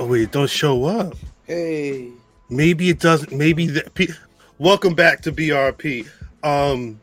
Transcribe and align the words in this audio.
Oh 0.00 0.06
wait, 0.06 0.22
it 0.22 0.32
don't 0.32 0.50
show 0.50 0.84
up. 0.84 1.14
Hey. 1.44 2.10
Maybe 2.48 2.90
it 2.90 3.00
doesn't. 3.00 3.32
Maybe 3.32 3.66
that. 3.68 3.94
P- 3.94 4.10
Welcome 4.58 4.94
back 4.94 5.22
to 5.22 5.32
BRP. 5.32 6.06
Um, 6.44 7.00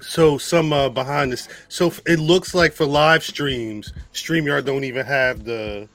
so 0.00 0.36
some 0.38 0.72
uh, 0.72 0.88
behind 0.88 1.32
this. 1.32 1.48
So 1.68 1.92
it 2.06 2.18
looks 2.18 2.54
like 2.54 2.72
for 2.72 2.84
live 2.84 3.22
streams, 3.22 3.92
Streamyard 4.12 4.64
don't 4.66 4.84
even 4.84 5.06
have 5.06 5.44
the 5.44 5.88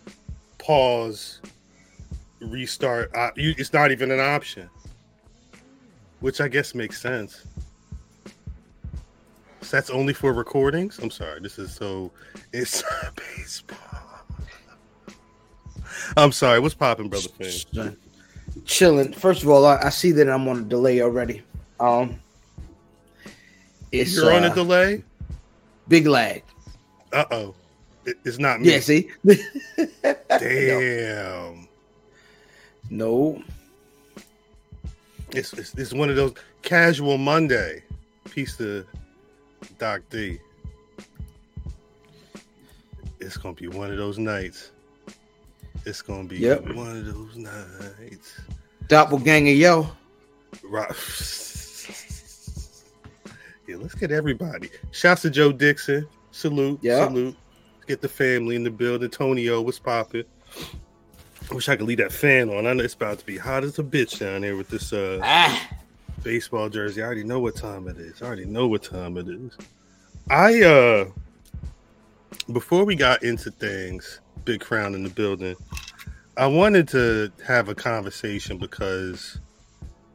pause, 0.58 1.42
restart. 2.40 3.12
Uh, 3.16 3.32
you, 3.36 3.54
it's 3.58 3.74
not 3.74 3.92
even 3.92 4.10
an 4.12 4.20
option, 4.20 4.70
which 6.22 6.40
I 6.42 6.48
guess 6.48 6.74
makes 6.74 7.00
sense. 7.02 7.46
So 9.62 9.76
that's 9.78 9.90
only 9.90 10.14
for 10.14 10.34
recordings. 10.34 10.98
I'm 11.00 11.12
sorry. 11.12 11.42
This 11.42 11.60
is 11.60 11.74
so. 11.74 12.12
It's 12.54 12.84
baseball. 13.16 13.78
I'm 16.18 16.32
sorry. 16.32 16.60
What's 16.60 16.76
popping, 16.76 17.10
brother? 17.10 17.30
Fan? 17.74 17.98
Chilling. 18.66 19.14
First 19.14 19.44
of 19.44 19.50
all, 19.50 19.66
I, 19.66 19.78
I 19.84 19.90
see 19.90 20.12
that 20.14 20.30
I'm 20.30 20.48
on 20.48 20.60
a 20.60 20.64
delay 20.64 21.02
already. 21.02 21.44
Um, 21.80 22.20
it's 23.92 24.16
You're 24.16 24.34
on 24.34 24.44
a 24.44 24.48
uh, 24.48 24.54
delay. 24.54 25.04
big 25.88 26.08
lag. 26.08 26.44
Uh 27.12 27.26
oh. 27.32 27.56
It, 28.06 28.18
it's 28.24 28.40
not 28.40 28.62
me. 28.62 28.72
Yeah, 28.72 28.80
see. 28.80 29.10
Damn. 30.30 31.68
No. 32.90 33.42
It's, 35.32 35.54
it's 35.54 35.74
it's 35.76 35.94
one 35.94 36.10
of 36.10 36.16
those 36.16 36.34
casual 36.62 37.18
Monday. 37.18 37.84
Peace 38.30 38.58
to 38.58 38.86
Doc 39.78 40.02
D. 40.10 40.40
It's 43.20 43.38
gonna 43.38 43.54
be 43.54 43.68
one 43.68 43.92
of 43.92 43.98
those 43.98 44.18
nights. 44.18 44.72
It's 45.86 46.02
gonna 46.02 46.26
be 46.28 46.38
Yep. 46.38 46.74
one 46.74 46.98
of 46.98 47.06
those 47.06 47.36
nights. 47.36 48.34
Doppelganger, 48.88 49.52
yo. 49.52 49.90
Right. 50.64 50.88
yeah, 53.68 53.76
let's 53.78 53.96
get 53.96 54.12
everybody. 54.12 54.70
Shouts 54.92 55.22
to 55.24 55.30
Joe 55.30 55.52
Dixon. 55.52 56.08
Salute. 56.32 56.80
Yeah. 56.82 57.06
Salute. 57.08 57.36
Let's 57.76 57.86
get 57.86 58.02
the 58.02 58.10
family 58.10 58.56
in 58.56 58.64
the 58.64 58.72
building. 58.72 59.10
Tonio, 59.10 59.62
what's 59.62 59.80
popping? 59.80 60.24
I 61.52 61.56
wish 61.56 61.70
I 61.70 61.76
could 61.76 61.88
leave 61.88 61.98
that 62.00 62.12
fan 62.12 62.50
on. 62.50 62.68
I 62.68 62.74
know 62.74 62.84
it's 62.84 62.94
about 62.94 63.20
to 63.20 63.26
be 63.26 63.38
hot 63.38 63.64
as 63.64 63.80
a 63.80 63.84
bitch 63.84 64.20
down 64.20 64.42
there 64.42 64.56
with 64.56 64.70
this 64.70 64.94
uh 64.94 65.20
Ah. 65.24 65.70
baseball 66.24 66.70
jersey. 66.70 67.02
I 67.02 67.06
already 67.06 67.24
know 67.24 67.40
what 67.40 67.56
time 67.56 67.88
it 67.88 67.98
is. 67.98 68.22
I 68.22 68.26
already 68.28 68.46
know 68.46 68.68
what 68.68 68.84
time 68.84 69.18
it 69.18 69.28
is. 69.28 69.52
I 70.30 70.62
uh 70.62 71.06
before 72.52 72.84
we 72.86 72.96
got 72.96 73.24
into 73.24 73.50
things, 73.52 74.20
Big 74.46 74.62
Crown 74.62 74.96
in 74.96 75.04
the 75.04 75.10
building, 75.10 75.56
I 76.38 76.48
wanted 76.48 76.88
to 76.90 77.32
have 77.46 77.70
a 77.70 77.76
conversation 77.76 78.58
because 78.58 79.40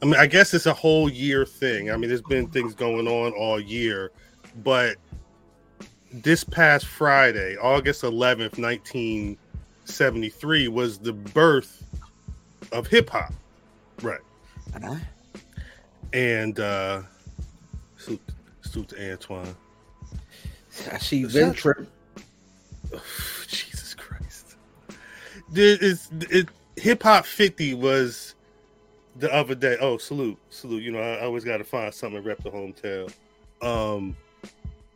I 0.03 0.07
mean 0.07 0.17
I 0.17 0.27
guess 0.27 0.53
it's 0.55 0.67
a 0.67 0.75
whole 0.75 1.09
year 1.09 1.45
thing. 1.47 1.91
I 1.91 1.97
mean 1.97 2.09
there's 2.09 2.23
been 2.23 2.49
things 2.49 2.75
going 2.75 3.07
on 3.09 3.33
all 3.33 3.59
year, 3.61 4.11
but 4.63 4.97
this 6.13 6.45
past 6.45 6.87
Friday, 6.87 7.57
August 7.57 8.03
11th, 8.03 8.59
1973 8.59 10.69
was 10.69 10.99
the 10.99 11.13
birth 11.13 11.83
of 12.73 12.87
hip 12.87 13.11
hop. 13.11 13.33
Right 14.03 14.21
Uh-huh. 14.75 14.97
and 16.13 16.59
uh 16.61 17.03
salute, 17.97 18.21
salute 18.63 18.89
to 18.89 19.13
Antoine. 19.13 19.55
I 20.91 20.99
see 20.99 21.23
Ventrip. 21.25 21.87
There 25.51 25.77
is 25.81 26.09
it 26.31 26.49
hip 26.77 27.03
hop 27.03 27.27
50 27.27 27.75
was 27.75 28.35
the 29.17 29.33
other 29.33 29.55
day. 29.55 29.77
Oh, 29.81 29.99
salute, 29.99 30.39
salute. 30.51 30.83
You 30.83 30.93
know, 30.93 31.01
I, 31.01 31.17
I 31.17 31.23
always 31.23 31.45
gotta 31.45 31.65
find 31.65 31.93
something 31.95 32.23
to 32.23 32.29
rep 32.29 32.43
the 32.43 32.51
hometown. 32.51 33.13
Um 33.63 34.17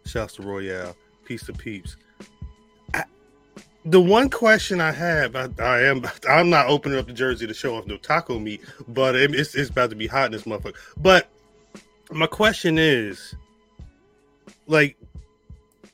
shouts 0.04 0.34
to 0.36 0.42
Royale. 0.42 0.96
Peace 1.24 1.44
to 1.46 1.52
peeps. 1.52 1.96
The 3.84 4.00
one 4.00 4.28
question 4.28 4.80
I 4.80 4.92
have, 4.92 5.34
I, 5.36 5.48
I 5.58 5.82
am 5.82 6.04
I'm 6.28 6.50
not 6.50 6.66
opening 6.66 6.98
up 6.98 7.06
the 7.06 7.12
jersey 7.12 7.46
to 7.46 7.54
show 7.54 7.76
off 7.76 7.86
no 7.86 7.96
taco 7.96 8.38
meat, 8.38 8.62
but 8.88 9.14
it, 9.14 9.34
it's, 9.34 9.54
it's 9.54 9.70
about 9.70 9.90
to 9.90 9.96
be 9.96 10.06
hot 10.06 10.26
in 10.26 10.32
this 10.32 10.42
motherfucker. 10.42 10.74
But 10.96 11.28
my 12.10 12.26
question 12.26 12.78
is, 12.78 13.34
like, 14.66 14.96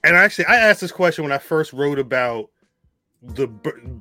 and 0.02 0.16
actually, 0.16 0.46
I 0.46 0.56
asked 0.56 0.80
this 0.80 0.92
question 0.92 1.24
when 1.24 1.32
I 1.32 1.38
first 1.38 1.72
wrote 1.72 1.98
about 1.98 2.50
the 3.28 3.48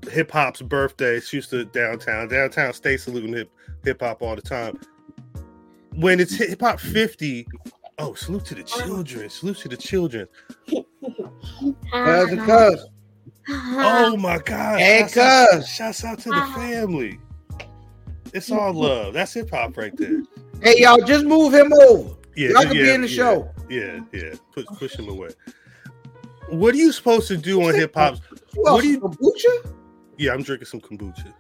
hip 0.10 0.32
hop's 0.32 0.62
birthday. 0.62 1.20
Shoots 1.20 1.48
to 1.48 1.66
downtown. 1.66 2.28
Downtown 2.28 2.74
stay 2.74 2.98
saluting 2.98 3.34
hip 3.34 3.52
hip 3.84 4.02
hop 4.02 4.22
all 4.22 4.36
the 4.36 4.42
time. 4.42 4.80
When 5.96 6.20
it's 6.20 6.36
hip 6.36 6.62
hop 6.62 6.80
50, 6.80 7.48
oh, 8.00 8.14
salute 8.16 8.46
to 8.46 8.56
the 8.56 8.64
children. 8.64 9.30
Salute 9.30 9.58
to 9.58 9.70
the 9.70 9.78
children. 9.78 10.28
Cousin 11.92 12.40
Cuz. 12.40 12.86
Oh 13.50 14.18
my 14.18 14.40
God. 14.40 14.80
Hey, 14.80 15.04
cuz. 15.04 15.68
shouts 15.68 16.04
out 16.04 16.20
to 16.20 16.30
the 16.30 16.52
family. 16.56 17.20
It's 18.34 18.52
all 18.52 18.74
love. 18.74 19.14
That's 19.14 19.34
hip 19.34 19.52
hop 19.52 19.78
right 19.78 19.96
there. 19.96 20.24
Hey, 20.62 20.82
y'all, 20.82 20.98
just 21.06 21.26
move 21.26 21.54
him 21.54 21.72
over. 21.74 22.16
Yeah, 22.36 22.50
Y'all 22.50 22.64
can 22.64 22.76
yeah, 22.76 22.84
be 22.84 22.92
in 22.94 23.02
the 23.02 23.10
yeah, 23.10 23.16
show. 23.16 23.52
Yeah, 23.70 24.00
yeah. 24.12 24.34
Push, 24.54 24.66
push 24.78 24.96
him 24.96 25.08
away. 25.08 25.30
What 26.50 26.74
are 26.74 26.78
you 26.78 26.92
supposed 26.92 27.28
to 27.28 27.38
do 27.38 27.64
on 27.64 27.76
hip 27.76 27.94
hop? 27.94 28.18
Who 28.56 28.62
What 28.62 28.70
else? 28.72 28.82
do 28.82 28.88
you- 28.90 29.00
Kombucha? 29.00 29.74
Yeah, 30.18 30.34
I'm 30.34 30.44
drinking 30.44 30.68
some 30.68 30.80
kombucha. 30.82 31.34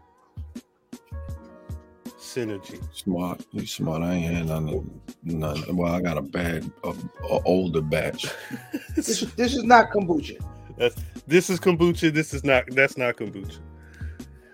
Synergy. 2.18 2.81
Smart, 2.96 3.46
you 3.51 3.66
smart. 3.68 4.01
I 4.01 4.13
ain't 4.16 4.34
had 4.34 4.47
none. 4.47 4.90
none. 5.24 5.75
Well, 5.75 5.94
I 5.94 6.01
got 6.01 6.18
a 6.18 6.22
bad, 6.22 6.72
a, 6.84 6.90
a 6.90 7.41
older 7.46 7.81
batch. 7.81 8.25
This, 8.96 9.22
this 9.35 9.56
is 9.56 9.63
not 9.63 9.91
kombucha. 9.91 10.38
That's 10.78 10.96
this 11.28 11.50
is 11.50 11.59
kombucha. 11.59 12.12
This 12.13 12.34
is 12.34 12.44
not. 12.44 12.66
That's 12.72 12.97
not 12.97 13.16
kombucha. 13.18 13.59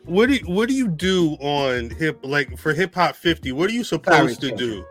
What 0.06 0.28
do 0.28 0.36
you, 0.36 0.46
What 0.48 0.68
do 0.70 0.76
you 0.76 0.88
do 0.88 1.34
on 1.40 1.90
hip 1.92 2.20
like 2.24 2.58
for 2.58 2.74
hip 2.74 2.96
hop 2.96 3.16
fifty? 3.16 3.52
What 3.52 3.70
are 3.70 3.74
you 3.74 3.84
supposed 3.84 4.42
to 4.42 4.54
do? 4.56 4.86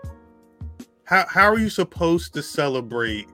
How 1.05 1.27
How 1.29 1.49
are 1.49 1.59
you 1.59 1.71
supposed 1.71 2.33
to 2.35 2.43
celebrate? 2.43 3.27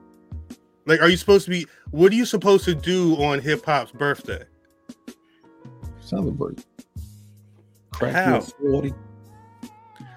Like, 0.85 1.01
are 1.01 1.09
you 1.09 1.17
supposed 1.17 1.45
to 1.45 1.51
be? 1.51 1.65
What 1.91 2.11
are 2.11 2.15
you 2.15 2.25
supposed 2.25 2.65
to 2.65 2.75
do 2.75 3.15
on 3.15 3.39
hip 3.39 3.65
hop's 3.65 3.91
birthday? 3.91 4.43
Celebrate. 5.99 6.63
Crack 7.91 8.13
How? 8.13 8.41
forty, 8.41 8.93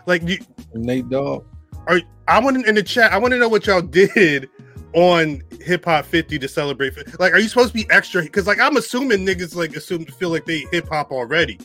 Like, 0.06 0.22
you, 0.28 0.38
Nate 0.74 1.08
Dogg. 1.08 1.44
are 1.86 2.00
I 2.26 2.40
want 2.40 2.66
in 2.66 2.74
the 2.74 2.82
chat? 2.82 3.12
I 3.12 3.18
want 3.18 3.32
to 3.32 3.38
know 3.38 3.48
what 3.48 3.66
y'all 3.66 3.80
did 3.82 4.50
on 4.94 5.42
hip 5.60 5.84
hop 5.84 6.04
50 6.04 6.38
to 6.38 6.48
celebrate. 6.48 6.94
Like, 7.18 7.32
are 7.32 7.38
you 7.38 7.48
supposed 7.48 7.68
to 7.68 7.74
be 7.74 7.88
extra? 7.90 8.22
Because 8.22 8.46
like 8.46 8.60
I'm 8.60 8.76
assuming 8.76 9.24
niggas 9.24 9.54
like 9.54 9.76
assume 9.76 10.04
to 10.04 10.12
feel 10.12 10.30
like 10.30 10.44
they 10.44 10.66
hip 10.72 10.88
hop 10.88 11.10
already. 11.12 11.58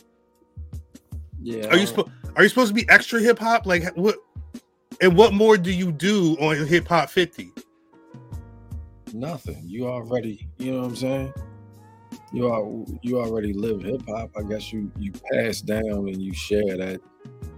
Yeah. 1.42 1.66
Are 1.66 1.76
you 1.76 1.86
supposed 1.86 2.08
Are 2.36 2.42
you 2.42 2.48
supposed 2.48 2.68
to 2.68 2.74
be 2.74 2.88
extra 2.88 3.20
hip 3.20 3.38
hop? 3.38 3.66
Like 3.66 3.94
what? 3.96 4.16
And 5.00 5.16
what 5.16 5.32
more 5.34 5.58
do 5.58 5.72
you 5.72 5.90
do 5.92 6.36
on 6.40 6.56
hip 6.66 6.86
hop 6.88 7.10
50? 7.10 7.50
Nothing. 9.14 9.62
You 9.64 9.86
already. 9.86 10.48
You 10.58 10.72
know 10.72 10.80
what 10.80 10.88
I'm 10.88 10.96
saying. 10.96 11.34
You 12.32 12.48
are. 12.48 12.64
You 13.00 13.20
already 13.20 13.52
live 13.52 13.80
hip 13.80 14.02
hop. 14.08 14.32
I 14.36 14.42
guess 14.42 14.72
you 14.72 14.90
you 14.98 15.12
pass 15.32 15.60
down 15.60 16.08
and 16.08 16.20
you 16.20 16.34
share 16.34 16.76
that 16.76 17.00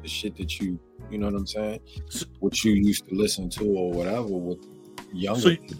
the 0.03 0.09
shit 0.09 0.37
that 0.37 0.61
you. 0.61 0.79
You 1.11 1.17
know 1.17 1.27
what 1.27 1.35
I'm 1.35 1.47
saying. 1.47 1.81
What 2.41 2.63
you 2.63 2.73
used 2.73 3.09
to 3.09 3.15
listen 3.15 3.49
to 3.51 3.65
or 3.65 3.91
whatever 3.91 4.27
with 4.27 4.59
younger. 5.15 5.41
So- 5.41 5.57
people. 5.57 5.77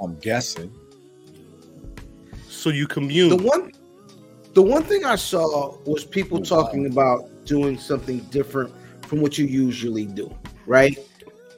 I'm 0.00 0.18
guessing. 0.20 0.74
So 2.48 2.70
you 2.70 2.86
commune. 2.86 3.28
The 3.28 3.36
one, 3.36 3.70
the 4.54 4.62
one 4.62 4.82
thing 4.82 5.04
I 5.04 5.16
saw 5.16 5.76
was 5.84 6.06
people 6.06 6.40
talking 6.40 6.86
about 6.86 7.28
doing 7.44 7.78
something 7.78 8.20
different 8.30 8.72
from 9.06 9.20
what 9.20 9.36
you 9.36 9.44
usually 9.44 10.06
do, 10.06 10.34
right? 10.66 10.98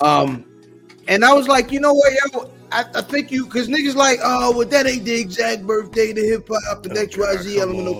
Um, 0.00 0.44
and 1.08 1.25
I 1.25 1.32
was 1.32 1.46
like, 1.46 1.70
you 1.70 1.81
know 1.81 1.94
what, 1.94 2.12
yo, 2.32 2.50
I, 2.74 2.84
I 2.96 3.02
think 3.02 3.30
you 3.30 3.44
because 3.44 3.68
niggas 3.68 3.94
like, 3.94 4.18
oh, 4.22 4.56
well, 4.56 4.66
that 4.66 4.88
ain't 4.88 5.04
the 5.04 5.14
exact 5.14 5.64
birthday 5.64 6.12
to 6.12 6.20
hip 6.20 6.48
hop 6.50 6.84
and 6.84 6.98
X 6.98 7.16
Y 7.16 7.36
Z 7.36 7.54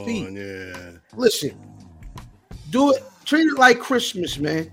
P. 0.05 0.27
on, 0.27 0.35
Yeah. 0.35 0.91
Listen, 1.15 1.57
do 2.71 2.93
it. 2.93 3.05
Treat 3.25 3.47
it 3.47 3.57
like 3.57 3.79
Christmas, 3.79 4.37
man. 4.39 4.71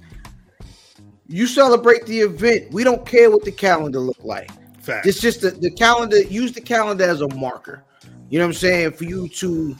You 1.27 1.45
celebrate 1.45 2.07
the 2.07 2.19
event. 2.19 2.73
We 2.73 2.83
don't 2.83 3.05
care 3.05 3.29
what 3.29 3.45
the 3.45 3.51
calendar 3.51 3.99
look 3.99 4.23
like. 4.23 4.49
Fact. 4.81 5.05
It's 5.05 5.21
just 5.21 5.41
the, 5.41 5.51
the 5.51 5.69
calendar. 5.69 6.19
Use 6.23 6.51
the 6.51 6.61
calendar 6.61 7.03
as 7.03 7.21
a 7.21 7.27
marker. 7.35 7.83
You 8.31 8.39
know 8.39 8.45
what 8.45 8.49
I'm 8.49 8.53
saying? 8.53 8.93
For 8.93 9.03
you 9.03 9.29
to 9.29 9.75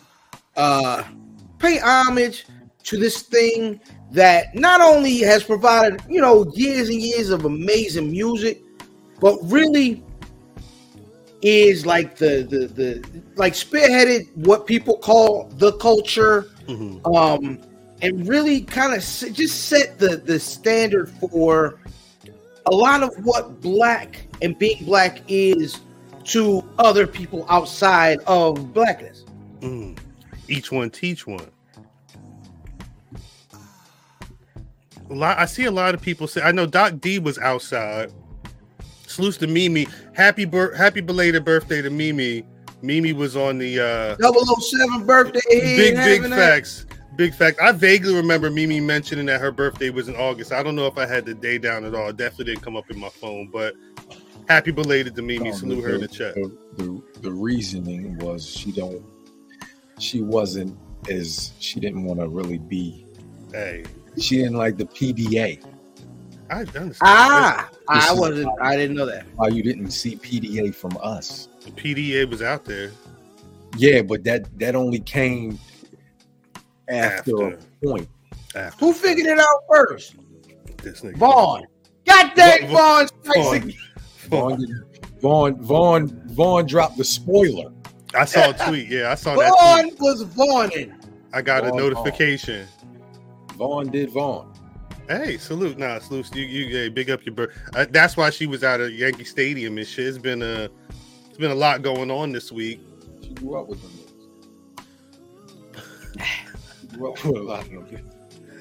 uh, 0.56 1.03
pay 1.57 1.79
homage 1.79 2.45
to 2.83 2.97
this 2.97 3.23
thing 3.23 3.81
that 4.12 4.53
not 4.53 4.81
only 4.81 5.18
has 5.19 5.44
provided 5.44 6.03
you 6.07 6.21
know 6.21 6.45
years 6.53 6.89
and 6.89 7.01
years 7.01 7.31
of 7.31 7.45
amazing 7.45 8.12
music, 8.12 8.62
but 9.19 9.39
really 9.45 10.03
is 11.42 11.86
like 11.86 12.18
the 12.18 12.44
the 12.50 12.68
the 12.68 13.22
like 13.36 13.54
spearheaded 13.54 14.28
what 14.36 14.66
people 14.68 14.98
call 14.98 15.46
the 15.58 15.74
culture, 15.74 16.48
Mhm. 16.68 17.16
um, 17.16 17.60
and 18.02 18.28
really 18.28 18.62
kind 18.62 18.94
of 18.94 19.00
just 19.02 19.68
set 19.68 19.98
the 20.00 20.18
the 20.18 20.40
standard 20.40 21.10
for 21.10 21.80
a 22.68 22.72
lot 22.76 23.02
of 23.04 23.14
what 23.26 23.60
black 23.62 24.28
and 24.42 24.58
being 24.60 24.84
black 24.86 25.22
is 25.28 25.80
to 26.26 26.64
other 26.78 27.08
people 27.08 27.46
outside 27.50 28.20
of 28.28 28.74
blackness. 28.74 29.26
Mm. 29.62 29.98
Each 30.48 30.72
one 30.72 30.90
teach 30.92 31.26
one. 31.26 31.50
A 35.10 35.14
lot, 35.14 35.38
I 35.40 35.46
see 35.46 35.66
a 35.66 35.72
lot 35.72 35.94
of 35.94 36.02
people 36.02 36.28
say. 36.28 36.42
I 36.42 36.52
know 36.52 36.66
Doc 36.66 37.02
D 37.02 37.20
was 37.20 37.38
outside. 37.40 38.12
Salute 39.12 39.40
to 39.40 39.48
Mimi. 39.48 39.88
Happy 40.13 40.46
bir- 40.46 40.74
happy 40.75 41.02
belated 41.02 41.44
birthday 41.44 41.81
to 41.81 41.90
Mimi. 41.90 42.46
Mimi 42.81 43.13
was 43.13 43.36
on 43.36 43.58
the 43.58 43.80
uh, 43.80 44.31
007 44.60 45.06
birthday. 45.06 45.40
big 45.50 45.75
big 45.75 45.96
having 45.96 46.30
that. 46.31 46.38
facts. 46.38 46.86
Big 47.18 47.34
fact. 47.34 47.60
I 47.62 47.74
vaguely 47.74 48.16
remember 48.16 48.50
Mimi 48.50 48.80
mentioning 48.80 49.25
that 49.25 49.42
her 49.42 49.52
birthday 49.52 49.90
was 49.90 50.08
in 50.08 50.16
August. 50.16 50.52
I 50.52 50.63
don't 50.63 50.75
know 50.75 50.88
if 50.88 50.98
I 50.98 51.06
had 51.06 51.25
the 51.25 51.34
day 51.34 51.58
down 51.58 51.84
at 51.84 51.94
all. 51.94 52.10
It 52.10 52.18
definitely 52.18 52.54
didn't 52.54 52.63
come 52.63 52.78
up 52.78 52.90
in 52.90 52.98
my 52.98 53.10
phone, 53.10 53.50
but 53.52 53.75
happy 54.48 54.72
belated 54.72 55.16
to 55.16 55.22
Mimi. 55.22 55.50
No, 55.50 55.56
Salute 55.56 55.84
her 55.84 55.96
in 55.96 56.02
the 56.02 56.07
chat. 56.07 56.36
The, 56.36 56.52
the, 56.78 57.04
the 57.22 57.31
reasoning 57.31 58.18
was 58.19 58.50
she 58.50 58.72
don't 58.72 59.04
she 60.00 60.22
wasn't 60.22 60.78
as 61.10 61.52
she 61.60 61.80
didn't 61.80 62.04
want 62.04 62.19
to 62.19 62.28
really 62.28 62.57
be 62.57 63.06
Hey, 63.52 63.84
she 64.18 64.38
didn't 64.38 64.56
like 64.56 64.78
the 64.78 64.86
PDA. 64.86 65.64
I 66.51 66.59
understand. 66.59 66.98
Ah, 67.01 67.69
This 67.71 68.09
I 68.09 68.13
wasn't. 68.13 68.50
I 68.62 68.75
didn't 68.75 68.98
know 68.98 69.06
that. 69.06 69.25
Why 69.36 69.48
you 69.48 69.63
didn't 69.63 69.92
see 69.92 70.18
PDA 70.18 70.75
from 70.75 70.98
us? 71.01 71.48
The 71.63 71.71
PDA 71.71 72.30
was 72.30 72.42
out 72.42 72.65
there. 72.65 72.92
Yeah, 73.77 74.01
but 74.01 74.24
that 74.25 74.48
that 74.59 74.75
only 74.75 75.00
came 75.00 75.57
after, 76.89 77.45
After. 77.45 77.48
a 77.48 77.57
point. 77.88 78.09
After 78.53 78.86
Who 78.86 78.92
figured 78.94 79.27
it 79.27 79.39
out 79.39 79.62
first? 79.69 80.15
this 80.83 81.01
nigga? 81.01 81.15
Vaughn. 81.15 81.63
God 82.06 82.31
dang, 82.36 82.68
Vaughn. 82.68 83.07
Vaughn. 83.24 83.74
Vaughn, 84.27 84.65
Vaughn 85.21 85.56
Vaughn 85.63 86.21
Vaughn 86.33 86.65
dropped 86.65 86.97
the 86.97 87.04
spoiler. 87.06 87.71
I 88.13 88.25
saw 88.25 88.50
a 88.50 88.54
tweet. 88.54 88.89
Yeah, 88.89 89.12
I 89.12 89.15
saw 89.15 89.36
that 89.38 89.47
Vaughn 89.57 89.95
was 90.01 90.24
Vaughning. 90.24 90.94
I 91.31 91.42
got 91.42 91.63
a 91.65 91.69
Vaughn, 91.69 91.77
notification. 91.77 92.68
Vaughn 93.56 93.89
did 93.89 94.09
Vaughn. 94.09 94.50
Hey, 95.12 95.38
salute. 95.38 95.78
Nah, 95.78 96.00
salute. 96.00 96.34
You, 96.34 96.44
you, 96.44 96.69
hey, 96.69 96.88
big 96.88 97.10
up 97.10 97.25
your 97.25 97.36
birth. 97.36 97.52
Uh, 97.75 97.86
that's 97.90 98.16
why 98.16 98.30
she 98.30 98.48
was 98.48 98.63
out 98.63 98.80
at 98.80 98.94
Yankee 98.94 99.25
Stadium 99.25 99.78
and 99.78 99.86
shit. 99.86 100.08
It's 100.08 100.18
been 100.18 100.42
a, 100.42 100.69
it's 101.28 101.38
been 101.38 101.52
a 101.52 101.56
lot 101.56 101.81
going 101.81 102.10
on 102.10 102.31
this 102.31 102.50
week. 102.50 102.80
She 103.22 103.34
grew 103.34 103.60
up 103.60 103.68
with 103.68 103.81
them. 103.81 104.86
She 106.80 106.88
grew 106.96 107.12
up 107.12 107.25
with 107.25 107.36
a 107.36 107.42
lot 107.42 107.63
of 107.63 107.69
them. 107.69 108.10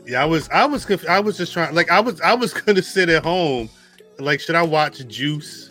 Yeah, 0.05 0.23
I 0.23 0.25
was, 0.25 0.49
I 0.49 0.65
was, 0.65 0.85
conf- 0.85 1.09
I 1.09 1.21
was 1.21 1.37
just 1.37 1.53
trying. 1.53 1.73
Like, 1.73 1.89
I 1.89 2.01
was, 2.01 2.21
I 2.21 2.35
was 2.35 2.53
gonna 2.67 2.83
sit 2.83 3.09
at 3.09 3.23
home. 3.23 3.71
Like, 4.19 4.41
should 4.41 4.57
I 4.57 4.63
watch 4.63 5.07
Juice 5.07 5.71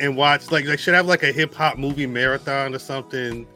and 0.00 0.16
watch 0.16 0.50
like, 0.50 0.64
like, 0.64 0.78
should 0.78 0.94
I 0.94 0.96
have 0.96 1.06
like 1.06 1.24
a 1.24 1.32
hip 1.32 1.54
hop 1.54 1.76
movie 1.76 2.06
marathon 2.06 2.74
or 2.74 2.78
something? 2.78 3.46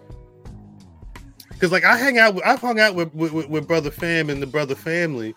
Because 1.48 1.72
like 1.72 1.84
I 1.84 1.96
hang 1.96 2.18
out, 2.18 2.34
with, 2.34 2.44
I've 2.44 2.60
hung 2.60 2.80
out 2.80 2.94
with 2.94 3.14
with 3.14 3.32
with 3.32 3.66
brother 3.66 3.90
fam 3.90 4.28
and 4.28 4.42
the 4.42 4.46
brother 4.46 4.74
family, 4.74 5.34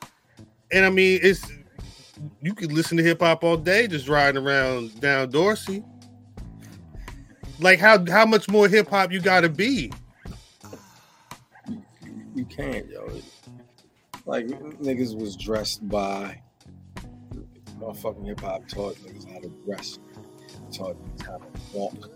and 0.72 0.86
I 0.86 0.90
mean 0.90 1.20
it's 1.22 1.46
you 2.42 2.54
could 2.54 2.72
listen 2.72 2.98
to 2.98 3.04
hip 3.04 3.22
hop 3.22 3.44
all 3.44 3.58
day 3.58 3.88
just 3.88 4.08
riding 4.10 4.42
around 4.44 5.00
down 5.00 5.30
Dorsey. 5.30 5.84
Like 7.60 7.80
how 7.80 8.04
how 8.10 8.26
much 8.26 8.50
more 8.50 8.68
hip 8.68 8.90
hop 8.90 9.12
you 9.12 9.20
got 9.22 9.42
to 9.42 9.50
be? 9.50 9.92
You 12.36 12.46
can't, 12.46 12.88
yo. 12.90 13.10
Like 14.26 14.48
niggas 14.48 15.20
was 15.20 15.36
dressed 15.36 15.88
by 15.88 16.42
motherfucking 17.80 18.26
hip 18.26 18.42
hop 18.42 18.68
taught 18.68 18.96
niggas 18.98 19.32
how 19.32 19.40
to 19.40 19.50
dress, 19.66 20.00
taught 20.72 20.96
niggas 20.98 21.26
how 21.26 21.38
to 21.38 21.46
walk, 21.74 22.10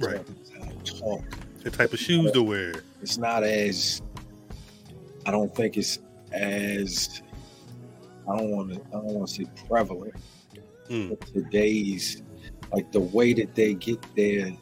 Right. 0.00 0.26
how 0.58 0.64
to 0.70 0.98
talk. 1.00 1.24
The 1.62 1.70
type 1.70 1.92
of 1.92 1.98
shoes 1.98 2.32
to 2.32 2.42
wear. 2.42 2.82
It's 3.02 3.18
not 3.18 3.42
as 3.42 4.00
I 5.26 5.30
don't 5.30 5.54
think 5.54 5.76
it's 5.76 5.98
as 6.32 7.22
I 8.30 8.36
don't 8.38 8.50
want 8.50 8.72
to 8.72 8.80
I 8.88 8.92
don't 8.92 9.04
want 9.06 9.28
to 9.28 9.34
say 9.34 9.46
prevalent. 9.68 10.14
Mm. 10.88 11.10
But 11.10 11.20
today's 11.32 12.22
like 12.72 12.90
the 12.92 13.00
way 13.00 13.32
that 13.34 13.54
they 13.54 13.74
get 13.74 14.00
their 14.16 14.52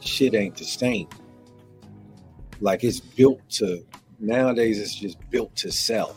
shit 0.00 0.34
ain't 0.34 0.56
the 0.56 0.64
same. 0.64 1.08
Like 2.60 2.84
it's 2.84 3.00
built 3.00 3.40
to 3.50 3.84
nowadays 4.18 4.80
it's 4.80 4.94
just 4.94 5.18
built 5.30 5.54
to 5.56 5.70
sell. 5.70 6.16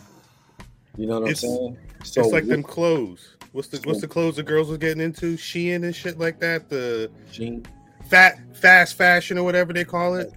You 0.97 1.07
know 1.07 1.19
what 1.21 1.31
It's- 1.31 1.43
I'm 1.43 1.49
saying? 1.49 1.77
So 2.03 2.21
it's 2.21 2.31
like 2.31 2.43
what- 2.43 2.49
them 2.49 2.63
clothes. 2.63 3.35
What's 3.51 3.67
the 3.69 3.81
what's 3.83 3.99
the 4.01 4.07
clothes 4.07 4.35
the 4.35 4.43
girls 4.43 4.69
was 4.69 4.77
getting 4.77 5.01
into? 5.01 5.35
Shein 5.35 5.83
and 5.83 5.95
shit 5.95 6.19
like 6.19 6.39
that. 6.39 6.69
The 6.69 7.09
Gene- 7.31 7.65
fat 8.07 8.37
fast 8.55 8.95
fashion 8.95 9.37
or 9.39 9.43
whatever 9.43 9.73
they 9.73 9.83
call 9.83 10.15
it. 10.15 10.31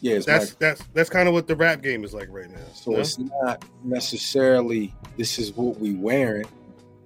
Yeah, 0.00 0.18
That's 0.18 0.50
like, 0.50 0.58
that's 0.58 0.82
that's 0.94 1.10
kind 1.10 1.28
of 1.28 1.34
what 1.34 1.46
the 1.46 1.56
rap 1.56 1.82
game 1.82 2.04
is 2.04 2.14
like 2.14 2.28
right 2.30 2.50
now. 2.50 2.58
so 2.74 2.92
no? 2.92 2.98
it's 2.98 3.18
not 3.18 3.64
necessarily 3.84 4.94
this 5.16 5.38
is 5.38 5.52
what 5.52 5.78
we 5.78 5.94
wearing. 5.94 6.46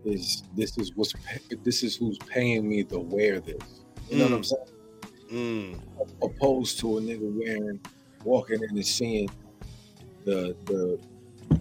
Is 0.04 0.42
this 0.54 0.76
is 0.78 0.92
what's 0.94 1.14
this 1.62 1.82
is 1.82 1.96
who's 1.96 2.18
paying 2.18 2.68
me 2.68 2.84
to 2.84 2.98
wear 2.98 3.40
this? 3.40 3.82
You 4.10 4.18
know 4.18 4.24
what 4.24 4.32
I'm 4.34 4.40
Mm. 4.42 4.44
saying? 4.44 4.66
Mm, 5.32 5.80
opposed 6.22 6.78
to 6.80 6.98
a 6.98 7.00
nigga 7.00 7.32
wearing 7.38 7.80
walking 8.22 8.62
in 8.62 8.76
and 8.76 8.86
seeing 8.86 9.28
the 10.24 10.54
the 10.66 10.98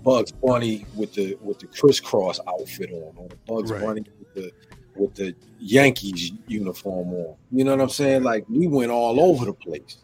Bugs 0.03 0.31
Bunny 0.33 0.85
with 0.95 1.13
the 1.13 1.37
with 1.41 1.59
the 1.59 1.67
crisscross 1.67 2.39
outfit 2.47 2.91
on, 2.91 3.13
or 3.17 3.27
the 3.29 3.37
Bugs 3.47 3.71
Right. 3.71 3.81
Bunny 3.81 4.03
with 4.19 4.33
the 4.35 4.51
with 4.95 5.15
the 5.15 5.33
Yankees 5.59 6.33
uniform 6.47 7.13
on. 7.13 7.35
You 7.51 7.63
know 7.63 7.71
what 7.71 7.81
I'm 7.81 7.89
saying? 7.89 8.23
Like 8.23 8.45
we 8.49 8.67
went 8.67 8.91
all 8.91 9.19
over 9.21 9.45
the 9.45 9.53
place. 9.53 9.97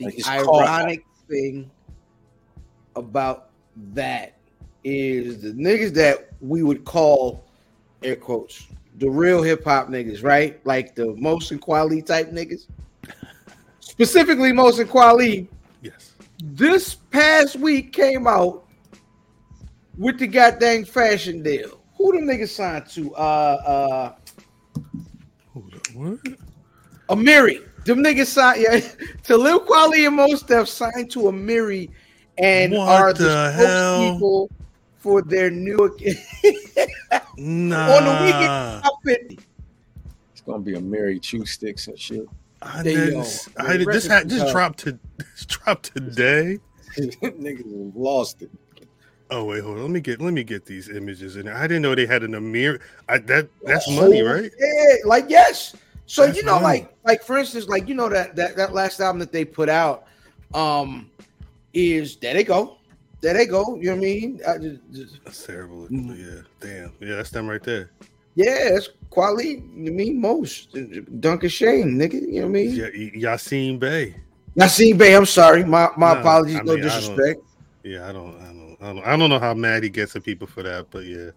The 0.00 0.06
Like, 0.06 0.28
ironic 0.28 1.04
thing 1.28 1.70
about 2.96 3.50
that 3.92 4.34
is 4.82 5.42
the 5.42 5.52
niggas 5.52 5.92
that 5.94 6.30
we 6.40 6.62
would 6.62 6.84
call 6.84 7.44
air 8.02 8.16
quotes 8.16 8.66
the 8.96 9.08
real 9.08 9.42
hip 9.42 9.64
hop 9.64 9.88
niggas, 9.88 10.22
right? 10.22 10.64
Like 10.66 10.94
the 10.94 11.14
Mos 11.16 11.50
and 11.50 11.60
Kweli 11.60 12.04
type 12.04 12.30
niggas. 12.30 12.66
Specifically 13.80 14.52
Mos 14.52 14.78
and 14.78 14.88
Kweli. 14.88 15.48
yes. 15.82 16.12
This 16.42 16.94
past 16.94 17.56
week 17.56 17.92
came 17.92 18.26
out 18.26 18.64
with 19.98 20.18
the 20.18 20.26
goddamn 20.26 20.84
fashion 20.84 21.42
deal. 21.42 21.80
Who 21.96 22.12
them 22.12 22.26
niggas 22.26 22.48
signed 22.48 22.86
to? 22.90 23.14
Uh 23.14 23.18
uh 23.18 24.12
Hold 25.52 25.74
up. 25.74 25.86
What? 25.94 26.18
Amiri. 27.08 27.66
Them 27.84 28.02
niggas 28.04 28.26
signed 28.26 28.62
yeah, 28.62 28.80
to 29.24 29.36
Lil 29.36 29.60
Kweli 29.60 30.06
and 30.06 30.16
Mos 30.16 30.42
Def 30.42 30.68
signed 30.68 31.10
to 31.12 31.20
Amiri 31.20 31.90
and 32.38 32.72
What 32.72 32.88
are 32.88 33.12
the 33.12 33.24
the, 33.24 33.52
hell? 33.52 33.96
spokespeople 34.20 34.48
for 34.98 35.22
their 35.22 35.50
new 35.50 35.76
Nah. 37.38 37.92
on 37.96 38.04
the 38.04 38.24
weekend 38.24 38.82
top 38.82 38.94
50. 39.04 39.38
It's 40.32 40.40
gonna 40.42 40.58
be 40.60 40.74
a 40.74 40.80
Mary 40.80 41.18
Chew 41.18 41.44
sticks 41.46 41.86
and 41.88 41.98
shit. 41.98 42.26
I 42.62 42.82
There 42.82 42.92
you 42.92 42.98
didn't. 42.98 43.14
go. 43.14 43.20
s- 43.20 43.48
I 43.56 43.76
did, 43.78 43.88
this 43.88 44.06
had 44.06 44.28
this 44.28 44.42
come. 44.42 44.52
dropped 44.52 44.78
to 44.80 44.98
this 45.16 45.46
dropped 45.46 45.94
today. 45.94 46.58
Niggas 46.98 47.92
lost 47.94 48.42
it. 48.42 48.50
Oh 49.30 49.44
wait, 49.44 49.62
hold 49.62 49.76
on. 49.76 49.82
Let 49.84 49.90
me 49.90 50.00
get 50.00 50.20
let 50.20 50.34
me 50.34 50.42
get 50.44 50.66
these 50.66 50.88
images 50.90 51.36
in. 51.36 51.46
there. 51.46 51.56
I 51.56 51.62
didn't 51.66 51.82
know 51.82 51.94
they 51.94 52.04
had 52.06 52.22
an 52.24 52.34
Amir. 52.34 52.80
I, 53.08 53.18
that 53.18 53.48
that's 53.64 53.86
Oh, 53.88 53.92
money, 53.92 54.20
right? 54.22 54.50
Yeah, 54.58 54.94
like 55.06 55.26
yes. 55.28 55.74
So 56.10 56.26
That's 56.26 56.38
you 56.38 56.42
know, 56.42 56.58
like 56.58 56.92
like 57.04 57.22
for 57.22 57.38
instance, 57.38 57.68
like 57.68 57.86
you 57.88 57.94
know 57.94 58.08
that 58.08 58.34
that 58.34 58.56
that 58.56 58.74
last 58.74 58.98
album 58.98 59.20
that 59.20 59.30
they 59.30 59.44
put 59.44 59.68
out, 59.68 60.06
um, 60.54 61.08
is 61.72 62.16
there 62.16 62.34
they 62.34 62.42
go, 62.42 62.78
there 63.20 63.32
they 63.32 63.46
go. 63.46 63.76
You 63.76 63.90
know 63.90 63.92
what 63.92 63.98
I 63.98 64.00
mean? 64.00 64.40
I 64.44 64.58
just, 64.58 64.80
just- 64.92 65.24
That's 65.24 65.46
terrible. 65.46 65.86
Yeah, 65.88 66.40
damn. 66.58 66.92
Yeah, 66.98 67.14
that's 67.14 67.30
them 67.30 67.46
right 67.48 67.62
there. 67.62 67.92
yeah, 68.34 68.74
it's 68.74 68.88
quality. 69.10 69.62
You 69.72 69.92
mean 69.92 70.20
most 70.20 70.74
Duncan 71.20 71.48
Shane, 71.48 71.96
nigga. 71.96 72.14
You 72.14 72.40
know 72.40 72.40
what 72.40 72.44
I 72.46 72.48
mean? 72.48 72.70
Yeah, 72.74 72.88
Y- 72.92 73.12
Yasiin 73.14 73.78
Bey. 73.78 74.16
Nassim 74.58 74.98
Bay. 74.98 75.14
I'm 75.14 75.26
sorry. 75.26 75.62
My 75.64 75.90
my 75.96 76.14
Nah, 76.14 76.20
apologies. 76.22 76.56
I 76.56 76.62
no 76.64 76.74
mean, 76.74 76.80
I 76.82 76.86
disrespect. 76.88 77.40
Yeah, 77.84 78.08
I 78.08 78.12
don't, 78.12 78.34
I 78.40 78.46
don't, 78.46 78.76
I 78.80 78.92
don't, 78.94 79.04
I 79.06 79.16
don't 79.16 79.30
know 79.30 79.38
how 79.38 79.54
mad 79.54 79.84
he 79.84 79.90
gets 79.90 80.16
at 80.16 80.24
people 80.24 80.48
for 80.48 80.64
that, 80.64 80.90
but 80.90 81.04
yeah. 81.04 81.30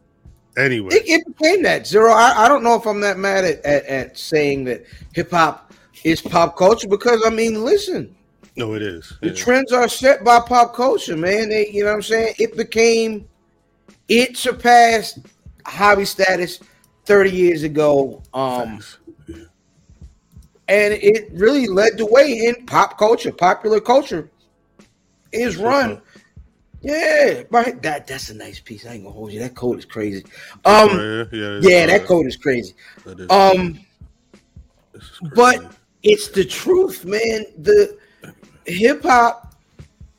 Anyway, 0.57 0.89
It, 0.93 1.03
it 1.07 1.25
became 1.38 1.63
that 1.63 1.88
zero. 1.88 2.12
I, 2.13 2.45
I 2.45 2.48
don't 2.48 2.63
know 2.63 2.75
if 2.75 2.86
I'm 2.86 3.00
that 3.01 3.17
mad 3.17 3.43
at, 3.43 3.65
at, 3.65 3.86
at 3.86 4.17
saying 4.17 4.65
that 4.65 4.83
hip 5.13 5.31
hop 5.31 5.74
is 6.03 6.22
pop 6.22 6.55
culture 6.57 6.88
because 6.88 7.24
I 7.25 7.29
mean, 7.31 7.63
listen, 7.63 8.15
no, 8.55 8.74
it 8.75 8.83
is. 8.83 9.17
the 9.22 9.29
Yeah. 9.29 9.33
trends 9.33 9.72
are 9.72 9.88
set 9.88 10.24
by 10.24 10.39
pop 10.39 10.75
culture, 10.75 11.17
man. 11.17 11.50
They, 11.50 11.69
you 11.69 11.83
know 11.83 11.89
what 11.89 11.95
I'm 11.95 12.01
saying? 12.03 12.36
It 12.38 12.55
became, 12.55 13.27
it 14.07 14.38
surpassed 14.38 15.19
hobby 15.65 16.05
status 16.05 16.60
30 17.05 17.31
years 17.31 17.63
ago. 17.63 18.22
Um. 18.33 18.79
Yeah. 19.27 19.36
and 20.67 20.93
it 20.93 21.29
really 21.33 21.67
led 21.67 21.98
the 21.98 22.05
way 22.05 22.45
in 22.45 22.65
pop 22.67 22.98
culture, 23.00 23.31
popular 23.31 23.79
culture. 23.81 24.29
Is 25.31 25.57
run. 25.57 26.00
Yeah, 26.84 27.44
right. 27.50 27.82
That 27.82 28.08
that's 28.08 28.30
a 28.30 28.34
nice 28.34 28.60
piece. 28.60 28.86
I 28.86 28.94
ain't 28.94 29.04
gonna 29.04 29.16
hold 29.16 29.32
you. 29.32 29.40
That 29.40 29.56
code 29.56 29.80
is 29.80 29.86
crazy. 29.86 30.25
Um, 30.66 30.90
yeah, 30.90 31.24
yeah, 31.32 31.60
yeah, 31.62 31.86
that 31.88 32.06
code 32.06 32.28
is 32.28 32.36
crazy. 32.36 32.75
Is- 33.06 33.30
Um, 33.30 33.80
crazy. 34.94 35.36
but 35.36 35.75
it's 36.04 36.28
the 36.28 36.44
truth, 36.44 37.06
man. 37.06 37.46
The 37.60 37.98
hip 38.66 39.04
hop, 39.04 39.56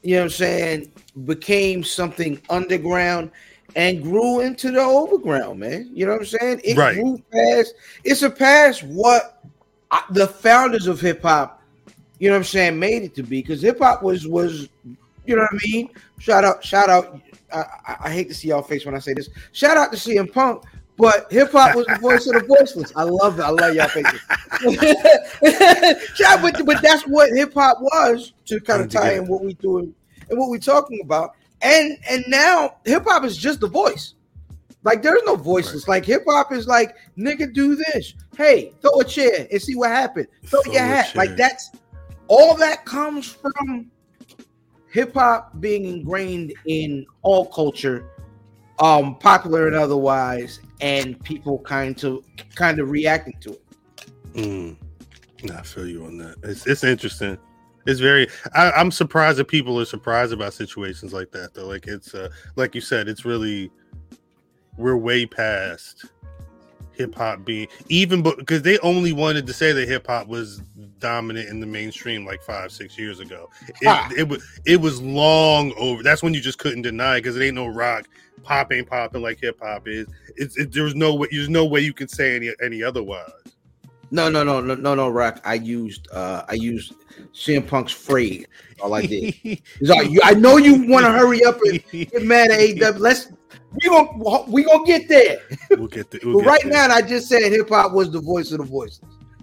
you 0.03 0.15
know 0.15 0.21
what 0.21 0.25
I'm 0.25 0.31
saying, 0.31 0.93
became 1.25 1.85
something 1.85 2.41
underground 2.49 3.31
and 3.77 4.03
grew 4.03 4.41
into 4.41 4.71
the 4.71 4.81
overground, 4.81 5.61
man. 5.61 5.91
You 5.93 6.07
know 6.07 6.13
what 6.13 6.21
I'm 6.23 6.27
saying? 6.27 6.61
It 6.65 6.79
Right. 6.79 6.97
grew 6.97 7.23
past, 7.31 7.75
it 8.05 8.15
surpassed 8.15 8.85
what 8.85 9.45
I, 9.91 10.03
the 10.11 10.27
founders 10.27 10.87
of 10.87 11.01
hip 11.01 11.23
hop, 11.23 11.63
you 12.19 12.29
know 12.29 12.35
what 12.37 12.39
I'm 12.39 12.45
saying, 12.45 12.79
made 12.79 13.03
it 13.03 13.15
to 13.17 13.23
be. 13.23 13.43
Because 13.43 13.61
hip 13.61 13.81
hop 13.81 14.03
was 14.03 14.27
was, 14.27 14.69
you 15.27 15.37
know 15.37 15.43
what 15.43 15.55
I 15.55 15.67
mean? 15.67 15.91
Shout 16.19 16.45
out, 16.45 16.65
shout 16.65 16.89
out. 16.91 17.21
I, 17.53 17.59
I, 17.87 17.97
I 18.05 18.11
hate 18.13 18.29
to 18.29 18.35
see 18.35 18.49
y'all 18.49 18.63
face 18.63 18.85
when 18.85 18.95
I 18.95 18.99
say 18.99 19.15
this. 19.15 19.29
Shout 19.53 19.77
out 19.77 19.93
to 19.93 19.99
CM 19.99 20.33
Punk. 20.33 20.65
But 20.97 21.31
hip 21.33 21.51
hop 21.51 21.75
was 21.75 21.87
the 21.87 21.99
voice 21.99 22.27
of 22.29 22.35
the 22.35 22.47
voiceless. 22.47 22.93
I 22.95 23.03
love 23.03 23.39
it. 23.39 23.43
I 23.43 23.49
love 23.49 23.75
y'all 23.75 23.89
faces. 23.89 24.21
yeah, 26.21 26.41
but, 26.41 26.65
but 26.65 26.81
that's 26.83 27.03
what 27.05 27.31
hip 27.35 27.53
hop 27.55 27.81
was 27.81 28.33
to 28.47 28.61
kind 28.61 28.83
of 28.83 28.91
tie 28.91 29.15
in 29.15 29.27
what 29.27 29.43
we 29.43 29.55
doing 29.55 29.93
and 30.31 30.39
what 30.39 30.51
we're 30.51 30.59
talking 30.59 31.01
about. 31.03 31.35
And 31.63 31.99
and 32.09 32.25
now 32.29 32.77
hip 32.85 33.05
hop 33.07 33.25
is 33.25 33.37
just 33.37 33.61
the 33.61 33.67
voice. 33.67 34.15
Like 34.85 35.03
there's 35.03 35.23
no 35.25 35.35
voiceless. 35.35 35.89
Like 35.89 36.05
hip 36.05 36.25
hop 36.29 36.53
is 36.53 36.69
like 36.69 36.95
nigga 37.19 37.53
do 37.53 37.75
this. 37.75 38.15
Hey, 38.37 38.73
throw 38.81 39.01
a 39.01 39.05
chair 39.05 39.49
and 39.51 39.61
see 39.61 39.75
what 39.75 39.91
happened. 39.91 40.29
Throw, 40.47 40.63
Throw 40.63 40.75
your 40.75 40.83
hat. 40.83 41.07
chair. 41.13 41.27
Like 41.27 41.37
that's 41.37 41.71
all 42.29 42.55
that 42.57 42.85
comes 42.85 43.27
from 43.27 43.91
hip 44.95 45.13
hop 45.13 45.61
being 45.61 45.85
ingrained 45.87 46.55
in 46.67 47.05
all 47.23 47.47
culture, 47.47 48.09
um, 48.79 49.17
popular 49.19 49.67
and 49.67 49.75
otherwise, 49.75 50.61
and 50.81 51.23
people 51.25 51.59
kind 51.59 52.03
of 52.05 52.25
kind 52.55 52.79
of 52.79 52.91
reacting 52.91 53.35
to 53.41 53.53
it. 53.55 53.63
Mm. 54.35 54.77
I 55.53 55.63
feel 55.63 55.87
you 55.87 56.05
on 56.07 56.17
that. 56.19 56.37
It's 56.45 56.67
it's 56.67 56.85
interesting. 56.85 57.37
It's 57.87 58.01
very. 58.01 58.29
I, 58.55 58.71
I'm 58.71 58.91
surprised 58.91 59.39
that 59.39 59.49
people 59.49 59.79
are 59.81 59.85
surprised 59.85 60.33
about 60.33 60.55
situations 60.55 61.13
like 61.13 61.33
that. 61.33 61.55
Though, 61.55 61.67
like 61.67 61.87
it's 61.89 62.15
uh, 62.15 62.29
like 62.55 62.75
you 62.75 62.81
said, 62.81 63.09
it's 63.09 63.25
really 63.25 63.71
we're 64.79 64.97
way 64.97 65.27
past 65.27 66.07
hip 66.95 67.15
hop 67.15 67.45
being 67.45 67.69
even, 67.89 68.23
but 68.23 68.39
because 68.39 68.63
they 68.63 68.79
only 68.79 69.13
wanted 69.13 69.47
to 69.47 69.53
say 69.53 69.73
that 69.73 69.89
hip 69.89 70.07
hop 70.07 70.27
was 70.27 70.61
dominant 70.99 71.49
in 71.49 71.61
the 71.61 71.67
mainstream 71.67 72.25
like 72.25 72.43
five 72.43 72.73
six 72.73 72.99
years 72.99 73.21
ago. 73.21 73.51
Ah. 73.87 74.09
It, 74.13 74.21
it 74.21 74.29
was 74.29 74.61
it 74.65 74.81
was 74.81 75.01
long 75.03 75.73
over. 75.77 76.03
That's 76.03 76.23
when 76.23 76.35
you 76.35 76.41
just 76.41 76.59
couldn't 76.59 76.83
deny 76.83 77.19
because 77.19 77.37
it 77.37 77.45
ain't 77.45 77.55
no 77.55 77.67
rock. 77.67 78.07
Pop 78.43 78.73
ain't 78.73 78.89
popping 78.89 79.23
like 79.23 79.41
hip 79.41 79.59
hop 79.61 79.89
is. 79.89 80.07
It's 80.37 80.57
it, 80.57 80.73
there's 80.73 80.95
no 80.95 81.15
way. 81.15 81.29
There's 81.31 81.49
no 81.49 81.65
way 81.65 81.81
you 81.81 81.93
can 81.93 82.09
say 82.09 82.37
any 82.37 82.51
any 82.63 82.83
otherwise. 82.83 83.31
No, 84.11 84.31
no, 84.31 84.45
no, 84.45 84.61
no, 84.61 84.77
no, 84.77 84.95
no, 84.95 85.09
Rock. 85.09 85.41
I 85.45 85.55
used 85.55 86.09
uh 86.13 86.45
I 86.49 86.55
used 86.55 86.95
CM 87.33 87.67
Punk's 87.67 87.93
phrase. 87.93 88.47
All 88.81 88.95
I 88.95 89.07
did. 89.07 89.35
You, 89.81 90.21
I 90.23 90.35
know 90.35 90.57
you 90.57 90.89
want 90.89 91.05
to 91.05 91.13
hurry 91.13 91.45
up 91.45 91.59
and 91.63 91.83
get 91.91 92.23
mad 92.23 92.51
at 92.51 92.61
AEW. 92.61 92.99
Let's 92.99 93.33
we 93.73 93.89
gonna 93.89 94.43
we 94.51 94.65
gonna 94.65 94.85
get 94.85 95.09
there. 95.09 95.39
we'll 95.71 95.87
get 95.89 96.11
the. 96.11 96.21
We'll 96.25 96.35
But 96.35 96.41
get 96.45 96.49
right 96.49 96.63
there. 96.65 96.89
now, 96.89 96.95
I 96.95 97.03
just 97.03 97.29
said 97.29 97.43
hip 97.51 97.69
hop 97.69 97.93
was 97.93 98.11
the 98.11 98.21
voice 98.21 98.53
of 98.53 98.59
the 98.59 98.65
voices. 98.65 99.01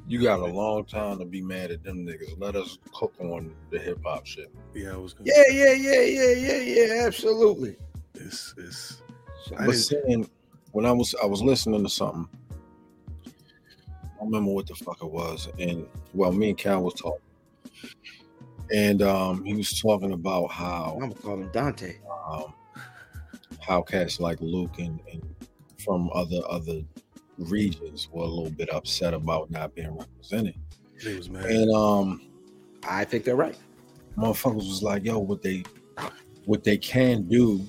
You 0.07 0.21
got 0.21 0.39
a 0.39 0.45
long 0.45 0.83
time 0.85 1.19
to 1.19 1.25
be 1.25 1.41
mad 1.41 1.71
at 1.71 1.83
them 1.83 2.05
niggas. 2.05 2.35
Let 2.39 2.55
us 2.57 2.77
cook 2.93 3.13
on 3.19 3.53
the 3.69 3.79
hip 3.79 3.99
hop 4.03 4.25
shit. 4.25 4.51
yeah, 4.73 4.93
I 4.93 4.97
was. 4.97 5.13
Gonna, 5.13 5.31
Yeah, 5.33 5.43
yeah, 5.51 5.73
yeah, 5.73 6.01
yeah, 6.01 6.31
yeah, 6.33 6.57
yeah. 6.95 7.03
Absolutely. 7.05 7.77
It's, 8.15 8.53
it's, 8.57 9.01
I 9.57 9.65
But 9.65 9.71
didn't- 9.71 9.75
saying 9.77 10.29
when 10.73 10.85
I 10.85 10.91
was 10.91 11.15
I 11.21 11.25
was 11.25 11.41
listening 11.41 11.83
to 11.83 11.89
something, 11.89 12.27
I 13.25 13.29
don't 14.19 14.27
remember 14.27 14.51
what 14.51 14.67
the 14.67 14.75
fuck 14.75 15.01
it 15.01 15.09
was, 15.09 15.47
and 15.59 15.87
well, 16.13 16.31
me 16.31 16.49
and 16.49 16.57
Cal 16.57 16.83
was 16.83 16.93
talking, 16.95 17.21
and 18.73 19.01
um, 19.01 19.43
he 19.45 19.53
was 19.55 19.79
talking 19.81 20.11
about 20.11 20.51
how 20.51 20.93
I'm 21.01 21.09
gonna 21.09 21.15
call 21.15 21.35
him 21.41 21.49
Dante. 21.51 21.95
um, 22.29 22.53
how 23.61 23.81
cats 23.81 24.19
like 24.19 24.39
Luke 24.41 24.79
and, 24.79 24.99
and 25.11 25.21
from 25.83 26.09
other 26.13 26.41
other 26.49 26.81
regions 27.37 28.09
were 28.11 28.23
a 28.23 28.27
little 28.27 28.51
bit 28.51 28.73
upset 28.73 29.13
about 29.13 29.49
not 29.51 29.73
being 29.75 29.95
represented, 29.97 30.55
they 31.03 31.15
was 31.15 31.29
mad. 31.29 31.45
and 31.45 31.71
um, 31.73 32.21
I 32.87 33.03
think 33.03 33.23
they're 33.23 33.35
right. 33.35 33.57
motherfuckers 34.17 34.55
was 34.67 34.83
like, 34.83 35.05
yo, 35.05 35.19
what 35.19 35.41
they 35.41 35.63
what 36.45 36.63
they 36.63 36.77
can 36.77 37.23
do 37.27 37.65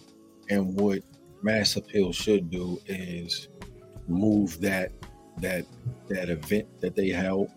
and 0.50 0.74
what 0.78 1.02
mass 1.42 1.76
appeal 1.76 2.12
should 2.12 2.50
do 2.50 2.80
is 2.86 3.48
move 4.08 4.60
that 4.60 4.90
that 5.38 5.64
that 6.08 6.28
event 6.28 6.66
that 6.80 6.94
they 6.96 7.08
held 7.10 7.48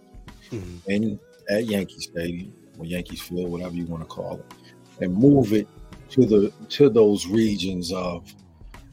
Mhm. 0.51 0.80
in 0.88 1.20
at 1.50 1.65
Yankee 1.65 2.00
Stadium 2.00 2.54
or 2.77 2.86
Yankees 2.86 3.22
Field, 3.22 3.50
whatever 3.51 3.74
you 3.75 3.86
want 3.88 4.04
to 4.04 4.08
call 4.08 4.36
it, 4.39 4.46
and 5.04 5.13
move 5.15 5.54
it 5.54 5.68
to 6.12 6.26
the 6.26 6.54
to 6.70 6.90
those 6.90 7.28
regions 7.28 7.92
of 7.92 8.34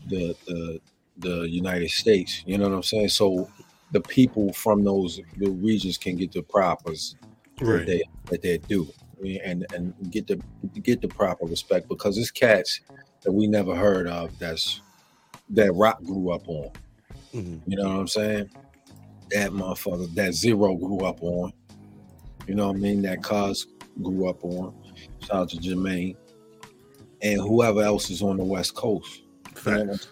the 0.08 0.36
the 0.46 0.80
the 1.18 1.48
United 1.48 1.90
States. 1.90 2.42
You 2.46 2.58
know 2.58 2.68
what 2.68 2.76
I'm 2.76 2.82
saying? 2.82 3.08
So 3.08 3.48
the 3.92 4.00
people 4.00 4.52
from 4.52 4.84
those 4.84 5.20
the 5.36 5.50
regions 5.50 5.98
can 5.98 6.16
get 6.16 6.32
the 6.32 6.42
propers 6.42 7.16
that 7.58 7.86
they 7.86 8.02
that 8.30 8.42
they 8.42 8.58
do 8.58 8.88
and 9.44 9.66
and 9.74 9.94
get 10.10 10.26
the 10.26 10.40
get 10.82 11.00
the 11.02 11.08
proper 11.08 11.46
respect 11.46 11.88
because 11.88 12.18
it's 12.18 12.30
cats 12.30 12.80
that 13.22 13.32
we 13.32 13.46
never 13.46 13.76
heard 13.76 14.08
of 14.08 14.36
that's 14.38 14.80
that 15.50 15.72
rock 15.74 16.02
grew 16.02 16.30
up 16.30 16.48
on. 16.48 16.70
Mhm. 17.34 17.60
You 17.66 17.76
know 17.76 17.88
what 17.88 18.00
I'm 18.00 18.08
saying? 18.08 18.50
That 19.30 19.50
motherfucker 19.52 20.12
that 20.14 20.34
zero 20.34 20.74
grew 20.74 21.00
up 21.00 21.22
on. 21.22 21.52
You 22.46 22.54
know 22.54 22.68
what 22.68 22.76
I 22.76 22.80
mean? 22.80 23.02
That 23.02 23.22
cuz 23.22 23.66
grew 24.02 24.28
up 24.28 24.44
on. 24.44 24.74
Shout 25.20 25.36
out 25.36 25.48
to 25.50 25.56
Jermaine. 25.58 26.16
And 27.22 27.40
whoever 27.40 27.82
else 27.82 28.10
is 28.10 28.22
on 28.22 28.36
the 28.36 28.44
West 28.44 28.74
Coast. 28.74 29.22
You 29.66 29.84
know 29.84 29.94
Facts. 29.94 30.08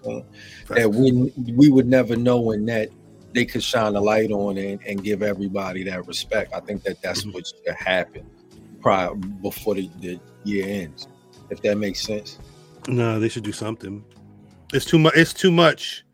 That 0.69 0.91
we 0.91 1.33
we 1.57 1.71
would 1.71 1.87
never 1.87 2.15
know 2.15 2.51
in 2.53 2.67
that 2.67 2.91
they 3.33 3.45
could 3.47 3.63
shine 3.63 3.95
a 3.97 4.01
light 4.01 4.31
on 4.31 4.59
it 4.59 4.81
and 4.87 5.03
give 5.03 5.23
everybody 5.23 5.83
that 5.85 6.07
respect. 6.07 6.53
I 6.55 6.61
think 6.61 6.83
that 6.83 7.01
that's 7.01 7.25
Mhm. 7.25 7.35
what 7.35 7.47
should 7.47 7.75
happen 7.75 8.27
prior 8.81 9.15
before 9.15 9.75
the, 9.77 9.89
the 10.01 10.21
year 10.45 10.67
ends. 10.69 11.09
If 11.49 11.63
that 11.63 11.79
makes 11.79 12.01
sense. 12.03 12.39
No, 12.89 13.19
they 13.19 13.29
should 13.29 13.45
do 13.45 13.53
something. 13.53 14.05
It's 14.73 14.85
too 14.85 14.99
much. 14.99 15.15
It's 15.17 15.33
too 15.33 15.51
much 15.51 16.05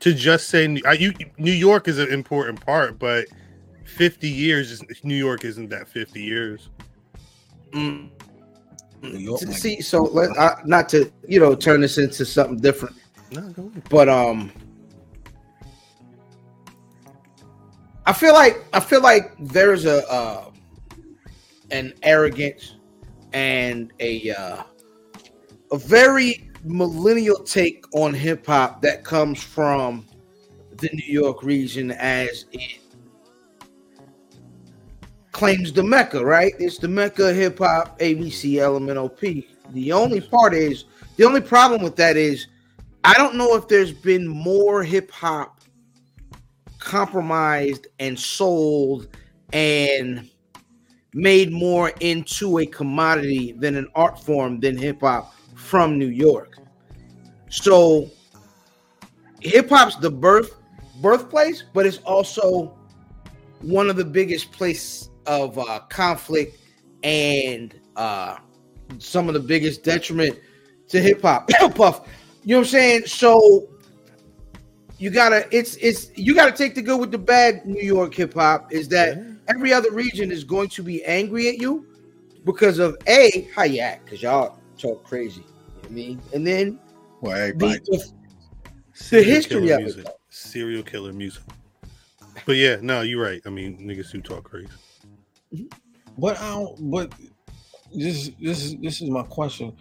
to 0.00 0.14
just 0.14 0.48
say. 0.48 0.66
New- 0.68 0.82
I, 0.86 0.92
you, 0.94 1.12
New 1.38 1.52
York 1.52 1.88
is 1.88 1.98
an 1.98 2.08
important 2.12 2.60
part, 2.64 2.98
but 2.98 3.26
fifty 3.84 4.28
years, 4.28 4.70
is, 4.70 4.82
New 5.02 5.16
York 5.16 5.44
isn't 5.44 5.68
that 5.70 5.88
fifty 5.88 6.22
years. 6.22 6.70
Mm. 7.72 8.10
New 9.02 9.18
York 9.18 9.40
See, 9.40 9.80
so 9.80 10.04
let 10.04 10.36
uh, 10.36 10.56
not 10.64 10.88
to 10.90 11.10
you 11.28 11.40
know 11.40 11.54
turn 11.54 11.80
this 11.80 11.98
into 11.98 12.24
something 12.24 12.58
different, 12.58 12.96
No, 13.30 13.72
but 13.90 14.08
um, 14.08 14.52
I 18.06 18.12
feel 18.12 18.34
like 18.34 18.64
I 18.72 18.80
feel 18.80 19.02
like 19.02 19.32
there's 19.38 19.84
a 19.84 20.08
uh, 20.10 20.50
an 21.70 21.92
arrogance 22.02 22.76
and 23.32 23.92
a 24.00 24.30
uh, 24.30 24.62
a 25.72 25.78
very 25.78 26.50
millennial 26.64 27.42
take 27.42 27.84
on 27.94 28.14
hip 28.14 28.46
hop 28.46 28.80
that 28.82 29.04
comes 29.04 29.42
from 29.42 30.06
the 30.78 30.88
New 30.92 31.12
York 31.12 31.42
region 31.42 31.90
as 31.92 32.46
it 32.52 32.80
claims 35.36 35.70
the 35.70 35.82
Mecca, 35.82 36.24
right? 36.24 36.54
It's 36.58 36.78
the 36.78 36.88
Mecca 36.88 37.34
hip 37.34 37.58
hop, 37.58 37.98
ABC, 37.98 38.56
Element, 38.56 38.98
LMNOP. 38.98 39.46
The 39.74 39.92
only 39.92 40.22
part 40.22 40.54
is 40.54 40.86
the 41.16 41.24
only 41.24 41.42
problem 41.42 41.82
with 41.82 41.94
that 41.96 42.16
is 42.16 42.46
I 43.04 43.12
don't 43.12 43.34
know 43.34 43.54
if 43.54 43.68
there's 43.68 43.92
been 43.92 44.26
more 44.26 44.82
hip 44.82 45.10
hop 45.10 45.60
compromised 46.78 47.86
and 47.98 48.18
sold 48.18 49.08
and 49.52 50.26
made 51.12 51.52
more 51.52 51.90
into 52.00 52.60
a 52.60 52.66
commodity 52.66 53.52
than 53.52 53.76
an 53.76 53.88
art 53.94 54.18
form 54.18 54.58
than 54.58 54.78
hip 54.78 55.00
hop 55.00 55.34
from 55.54 55.98
New 55.98 56.08
York. 56.08 56.56
So 57.50 58.10
hip 59.40 59.68
hop's 59.68 59.96
the 59.96 60.10
birth 60.10 60.56
birthplace, 61.02 61.62
but 61.74 61.84
it's 61.84 61.98
also 61.98 62.74
one 63.60 63.90
of 63.90 63.96
the 63.96 64.04
biggest 64.04 64.50
places 64.50 65.10
of 65.26 65.58
uh, 65.58 65.80
conflict 65.88 66.58
and 67.02 67.78
uh, 67.96 68.38
some 68.98 69.28
of 69.28 69.34
the 69.34 69.40
biggest 69.40 69.82
detriment 69.82 70.38
to 70.88 71.00
hip 71.00 71.22
hop. 71.22 71.48
Puff, 71.74 72.08
you 72.44 72.54
know 72.54 72.60
what 72.60 72.66
I'm 72.66 72.70
saying? 72.70 73.06
So 73.06 73.68
you 74.98 75.10
gotta 75.10 75.46
it's 75.54 75.76
it's 75.76 76.10
you 76.16 76.34
gotta 76.34 76.52
take 76.52 76.74
the 76.74 76.82
good 76.82 76.98
with 76.98 77.10
the 77.10 77.18
bad. 77.18 77.66
New 77.66 77.82
York 77.82 78.14
hip 78.14 78.34
hop 78.34 78.72
is 78.72 78.88
that 78.88 79.18
every 79.48 79.72
other 79.72 79.90
region 79.90 80.30
is 80.30 80.44
going 80.44 80.68
to 80.70 80.82
be 80.82 81.04
angry 81.04 81.48
at 81.48 81.58
you 81.58 81.86
because 82.44 82.78
of 82.78 82.96
a 83.08 83.48
how 83.54 83.64
you 83.64 83.80
act, 83.80 84.04
because 84.04 84.22
y'all 84.22 84.58
talk 84.78 85.04
crazy. 85.04 85.40
You 85.40 85.82
know 85.82 85.88
I 85.88 85.92
mean? 85.92 86.22
And 86.32 86.46
then 86.46 86.78
Well, 87.20 87.52
the, 87.56 88.12
the, 89.10 89.22
history 89.22 89.70
of 89.70 89.80
it, 89.80 89.82
music. 89.82 90.04
though. 90.04 90.12
Serial 90.30 90.82
killer 90.82 91.12
music. 91.12 91.42
But 92.44 92.56
yeah, 92.56 92.76
no, 92.80 93.02
you're 93.02 93.22
right. 93.22 93.40
I 93.46 93.50
mean, 93.50 93.78
niggas 93.78 94.12
do 94.12 94.20
talk 94.20 94.44
crazy. 94.44 94.68
But 96.18 96.40
I 96.40 96.50
don't. 96.54 96.90
But 96.90 97.12
this 97.94 98.30
this 98.40 98.64
is 98.64 98.76
this 98.76 99.00
is 99.00 99.10
my 99.10 99.22
question. 99.22 99.76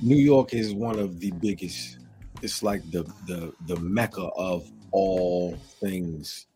New 0.00 0.16
York 0.16 0.54
is 0.54 0.74
one 0.74 0.98
of 0.98 1.20
the 1.20 1.30
biggest. 1.32 1.98
It's 2.42 2.62
like 2.62 2.88
the 2.90 3.04
the 3.26 3.52
the 3.66 3.76
mecca 3.80 4.28
of 4.36 4.70
all 4.90 5.56
things. 5.80 6.46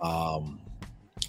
Um, 0.00 0.60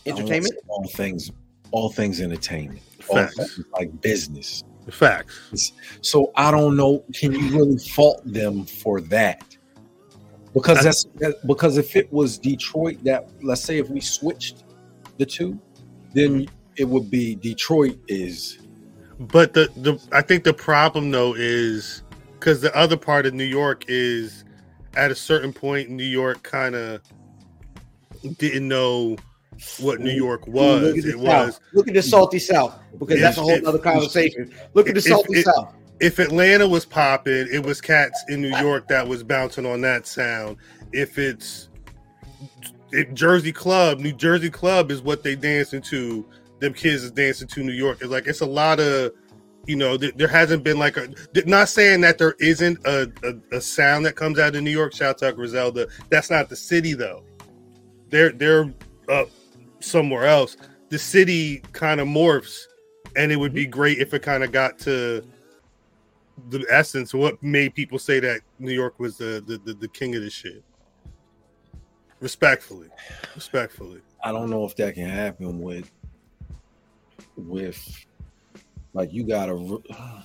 I 0.05 0.11
don't 0.11 0.23
wanna 0.23 0.35
entertainment. 0.35 0.55
all 0.67 0.87
things, 0.87 1.31
all 1.71 1.89
things 1.89 2.21
entertainment, 2.21 2.81
all 3.09 3.25
things 3.27 3.59
like 3.73 4.01
business. 4.01 4.63
Facts. 4.89 5.73
So 6.01 6.31
I 6.35 6.49
don't 6.51 6.77
know. 6.77 7.03
Can 7.13 7.33
you 7.33 7.57
really 7.57 7.77
fault 7.77 8.21
them 8.25 8.65
for 8.65 9.01
that? 9.01 9.57
Because 10.53 10.77
I- 10.79 10.83
that's 10.83 11.05
that, 11.15 11.45
because 11.45 11.77
if 11.77 11.95
it 11.95 12.11
was 12.11 12.37
Detroit, 12.37 13.03
that 13.03 13.29
let's 13.43 13.61
say 13.61 13.79
if 13.79 13.89
we 13.89 13.99
switched 13.99 14.63
the 15.17 15.25
two, 15.25 15.59
then 16.13 16.47
it 16.77 16.85
would 16.87 17.09
be 17.09 17.35
Detroit 17.35 17.97
is 18.07 18.59
But 19.19 19.53
the 19.53 19.69
the 19.77 19.99
I 20.11 20.21
think 20.21 20.43
the 20.43 20.53
problem 20.53 21.11
though 21.11 21.33
is 21.35 22.03
because 22.33 22.61
the 22.61 22.75
other 22.75 22.97
part 22.97 23.25
of 23.25 23.33
New 23.33 23.43
York 23.43 23.85
is 23.87 24.43
at 24.95 25.11
a 25.11 25.15
certain 25.15 25.53
point, 25.53 25.89
New 25.89 26.03
York 26.03 26.41
kind 26.43 26.75
of 26.75 27.01
didn't 28.37 28.67
know 28.67 29.15
what 29.79 29.99
New 29.99 30.11
York 30.11 30.45
was. 30.47 30.81
Look 30.83 30.97
at 30.97 31.03
the 31.03 31.09
It 31.09 31.13
South. 31.19 31.45
was 31.47 31.59
Look 31.73 31.87
at 31.87 31.93
the 31.95 32.01
salty 32.01 32.39
South 32.39 32.79
because 32.99 33.19
that's 33.19 33.37
a 33.37 33.41
whole 33.41 33.67
other 33.67 33.79
conversation. 33.79 34.53
Look 34.73 34.87
at 34.89 34.95
the 34.95 35.01
salty 35.01 35.39
if- 35.39 35.45
South. 35.45 35.73
if 35.99 36.19
Atlanta 36.19 36.67
was 36.67 36.85
popping, 36.85 37.47
it 37.51 37.63
was 37.65 37.81
cats 37.81 38.23
in 38.29 38.41
New 38.41 38.55
York 38.57 38.87
that 38.87 39.07
was 39.07 39.23
bouncing 39.23 39.65
on 39.65 39.81
that 39.81 40.05
sound. 40.07 40.57
If 40.93 41.17
it's 41.17 41.66
if 42.91 43.13
Jersey 43.13 43.51
Club, 43.51 43.99
New 43.99 44.13
Jersey 44.13 44.49
Club 44.49 44.91
is 44.91 45.01
what 45.01 45.23
they 45.23 45.35
dancing 45.35 45.81
to. 45.83 46.25
Them 46.59 46.73
kids 46.73 47.03
is 47.03 47.11
dancing 47.11 47.47
to 47.49 47.63
New 47.63 47.73
York. 47.73 47.99
It's 48.01 48.09
like 48.09 48.25
it's 48.25 48.41
a 48.41 48.45
lot 48.45 48.79
of, 48.79 49.11
you 49.67 49.75
know, 49.75 49.95
th- 49.95 50.15
there 50.15 50.27
hasn't 50.27 50.63
been 50.63 50.79
like 50.79 50.97
a. 50.97 51.07
Not 51.45 51.69
saying 51.69 52.01
that 52.01 52.17
there 52.17 52.35
isn't 52.39 52.79
a, 52.85 53.11
a, 53.23 53.57
a 53.57 53.61
sound 53.61 54.07
that 54.07 54.15
comes 54.15 54.39
out 54.39 54.55
of 54.55 54.63
New 54.63 54.71
York. 54.71 54.95
Shout 54.95 55.21
out 55.21 55.35
Griselda. 55.35 55.87
That's 56.09 56.31
not 56.31 56.49
the 56.49 56.55
city 56.55 56.93
though. 56.93 57.23
They're 58.09 58.31
they're 58.31 58.73
up 59.07 59.29
somewhere 59.81 60.25
else. 60.25 60.57
The 60.89 60.97
city 60.97 61.61
kind 61.73 61.99
of 61.99 62.07
morphs, 62.07 62.63
and 63.15 63.31
it 63.31 63.35
would 63.35 63.53
be 63.53 63.67
great 63.67 63.99
if 63.99 64.13
it 64.15 64.23
kind 64.23 64.43
of 64.43 64.51
got 64.51 64.79
to 64.79 65.23
the 66.49 66.65
essence 66.69 67.13
of 67.13 67.19
what 67.19 67.41
made 67.43 67.75
people 67.75 67.99
say 67.99 68.19
that 68.19 68.41
New 68.57 68.73
York 68.73 68.99
was 68.99 69.17
the 69.17 69.43
the, 69.45 69.57
the, 69.59 69.73
the 69.73 69.87
king 69.87 70.15
of 70.15 70.21
this 70.23 70.33
shit. 70.33 70.63
Respectfully, 72.19 72.87
respectfully. 73.35 74.01
I 74.23 74.31
don't 74.31 74.49
know 74.49 74.65
if 74.65 74.75
that 74.77 74.95
can 74.95 75.09
happen 75.09 75.61
with 75.61 75.91
with 77.35 78.05
like 78.93 79.13
you 79.13 79.23
gotta 79.23 79.53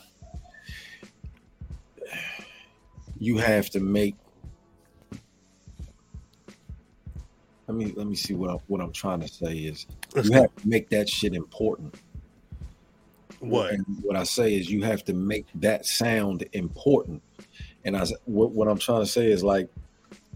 you 3.18 3.37
have 3.37 3.68
to 3.70 3.80
make 3.80 4.16
let 7.66 7.76
me 7.76 7.92
let 7.96 8.06
me 8.06 8.14
see 8.14 8.34
what 8.34 8.50
I, 8.50 8.54
what 8.66 8.80
I'm 8.80 8.92
trying 8.92 9.20
to 9.20 9.28
say 9.28 9.52
is 9.56 9.87
you 10.14 10.32
have 10.32 10.54
to 10.56 10.68
make 10.68 10.88
that 10.90 11.08
shit 11.08 11.34
important. 11.34 11.94
What? 13.40 13.72
And 13.72 13.84
what 14.02 14.16
I 14.16 14.25
say 14.25 14.54
is 14.54 14.70
you 14.70 14.82
have 14.82 15.04
to 15.04 15.12
make 15.12 15.46
that 15.56 15.84
sound 15.84 16.44
important. 16.52 17.22
And 17.85 17.96
I 17.96 18.07
what, 18.24 18.52
what 18.52 18.68
I'm 18.68 18.78
trying 18.78 19.00
to 19.00 19.07
say 19.07 19.26
is 19.26 19.42
like 19.42 19.68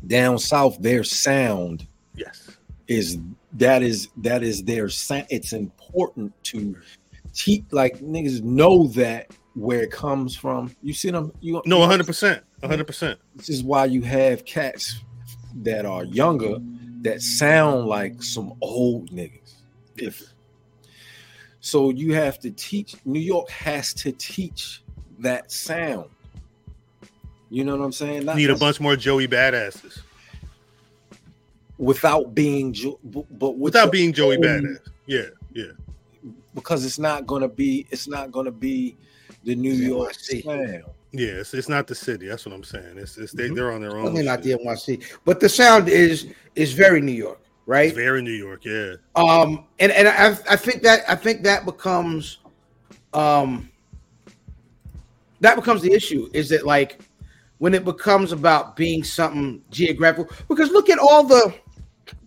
down 0.06 0.38
south, 0.38 0.78
their 0.80 1.04
sound 1.04 1.86
Yes. 2.14 2.50
is 2.88 3.18
that 3.54 3.82
is 3.82 4.08
that 4.18 4.42
is 4.42 4.64
their 4.64 4.88
sound. 4.88 5.26
It's 5.30 5.52
important 5.52 6.32
to 6.44 6.76
teach 7.32 7.64
like 7.70 7.98
niggas 8.00 8.42
know 8.42 8.86
that 8.88 9.30
where 9.54 9.82
it 9.82 9.90
comes 9.90 10.36
from. 10.36 10.74
You 10.82 10.92
see 10.92 11.10
them? 11.10 11.32
You 11.40 11.62
No, 11.66 11.78
one 11.78 11.88
hundred 11.90 12.06
percent, 12.06 12.42
one 12.60 12.70
hundred 12.70 12.86
percent. 12.86 13.18
This 13.36 13.48
is 13.48 13.62
why 13.64 13.86
you 13.86 14.02
have 14.02 14.44
cats 14.44 15.00
that 15.62 15.86
are 15.86 16.04
younger 16.04 16.56
that 17.02 17.22
sound 17.22 17.86
like 17.86 18.22
some 18.22 18.52
old 18.60 19.10
niggas. 19.10 19.54
If 19.96 20.22
so, 21.60 21.90
you 21.90 22.14
have 22.14 22.38
to 22.40 22.50
teach. 22.50 22.94
New 23.04 23.20
York 23.20 23.48
has 23.50 23.92
to 23.94 24.12
teach 24.12 24.82
that 25.18 25.50
sound. 25.50 26.10
You 27.50 27.64
know 27.64 27.76
what 27.76 27.84
I'm 27.84 27.92
saying? 27.92 28.24
Not 28.24 28.36
Need 28.36 28.50
a 28.50 28.56
bunch 28.56 28.80
more 28.80 28.96
Joey 28.96 29.28
badasses 29.28 30.00
without 31.78 32.34
being, 32.34 32.72
jo- 32.72 32.98
but 33.04 33.26
with 33.30 33.56
without 33.58 33.92
being 33.92 34.12
Joey 34.12 34.36
own- 34.36 34.42
badass. 34.42 34.78
Yeah, 35.06 35.22
yeah. 35.52 35.72
because 36.54 36.84
it's 36.84 36.98
not 36.98 37.26
gonna 37.26 37.48
be. 37.48 37.86
It's 37.90 38.08
not 38.08 38.32
gonna 38.32 38.50
be 38.50 38.96
the 39.44 39.54
New 39.54 39.72
Yeah, 39.72 39.88
York 39.88 40.08
I 40.10 40.12
see. 40.12 40.42
sound. 40.42 40.84
Yeah, 41.12 41.28
it's, 41.28 41.54
it's 41.54 41.68
not 41.68 41.86
the 41.86 41.94
city. 41.94 42.26
That's 42.26 42.44
what 42.44 42.54
I'm 42.54 42.64
saying. 42.64 42.98
It's, 42.98 43.16
it's 43.16 43.32
they, 43.32 43.48
they're 43.48 43.72
on 43.72 43.80
their 43.80 43.96
own. 43.96 44.06
Only 44.08 44.24
not 44.24 44.42
the 44.42 44.52
NYC, 44.54 45.02
but 45.24 45.38
the 45.40 45.48
sound 45.48 45.88
is 45.88 46.26
is 46.56 46.72
very 46.72 47.00
New 47.00 47.12
York, 47.12 47.38
right? 47.66 47.86
It's 47.88 47.96
very 47.96 48.22
New 48.22 48.32
York. 48.32 48.64
Yeah, 48.64 48.94
Um, 49.14 49.64
and 49.78 49.92
and 49.92 50.08
I 50.08 50.30
I 50.50 50.56
think 50.56 50.82
that 50.82 51.08
I 51.08 51.14
think 51.14 51.42
that 51.44 51.64
becomes, 51.64 52.38
um, 53.14 53.70
that 55.40 55.54
becomes 55.54 55.80
the 55.82 55.92
issue. 55.92 56.28
Is 56.34 56.48
that 56.48 56.66
like 56.66 56.98
when 57.58 57.74
it 57.74 57.84
becomes 57.84 58.32
about 58.32 58.76
being 58.76 59.02
something 59.04 59.62
geographical? 59.70 60.34
Because 60.48 60.70
look 60.70 60.90
at 60.90 60.98
all 60.98 61.24
the, 61.24 61.54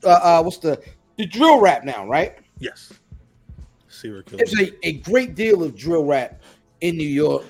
uh, 0.04 0.10
uh 0.10 0.42
what's 0.42 0.58
the 0.58 0.82
the 1.18 1.26
drill 1.26 1.60
rap 1.60 1.84
now, 1.84 2.08
right? 2.08 2.38
yes. 2.60 2.94
Serial 3.88 4.24
killer. 4.24 4.38
There's 4.38 4.60
a, 4.60 4.88
a 4.88 4.94
great 4.94 5.36
deal 5.36 5.64
of 5.64 5.76
drill 5.76 6.06
rap 6.06 6.42
in 6.82 6.96
New 6.96 7.08
York 7.08 7.44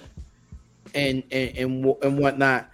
and 0.95 1.23
and 1.31 1.55
and, 1.57 1.95
and 2.01 2.17
whatnot, 2.17 2.69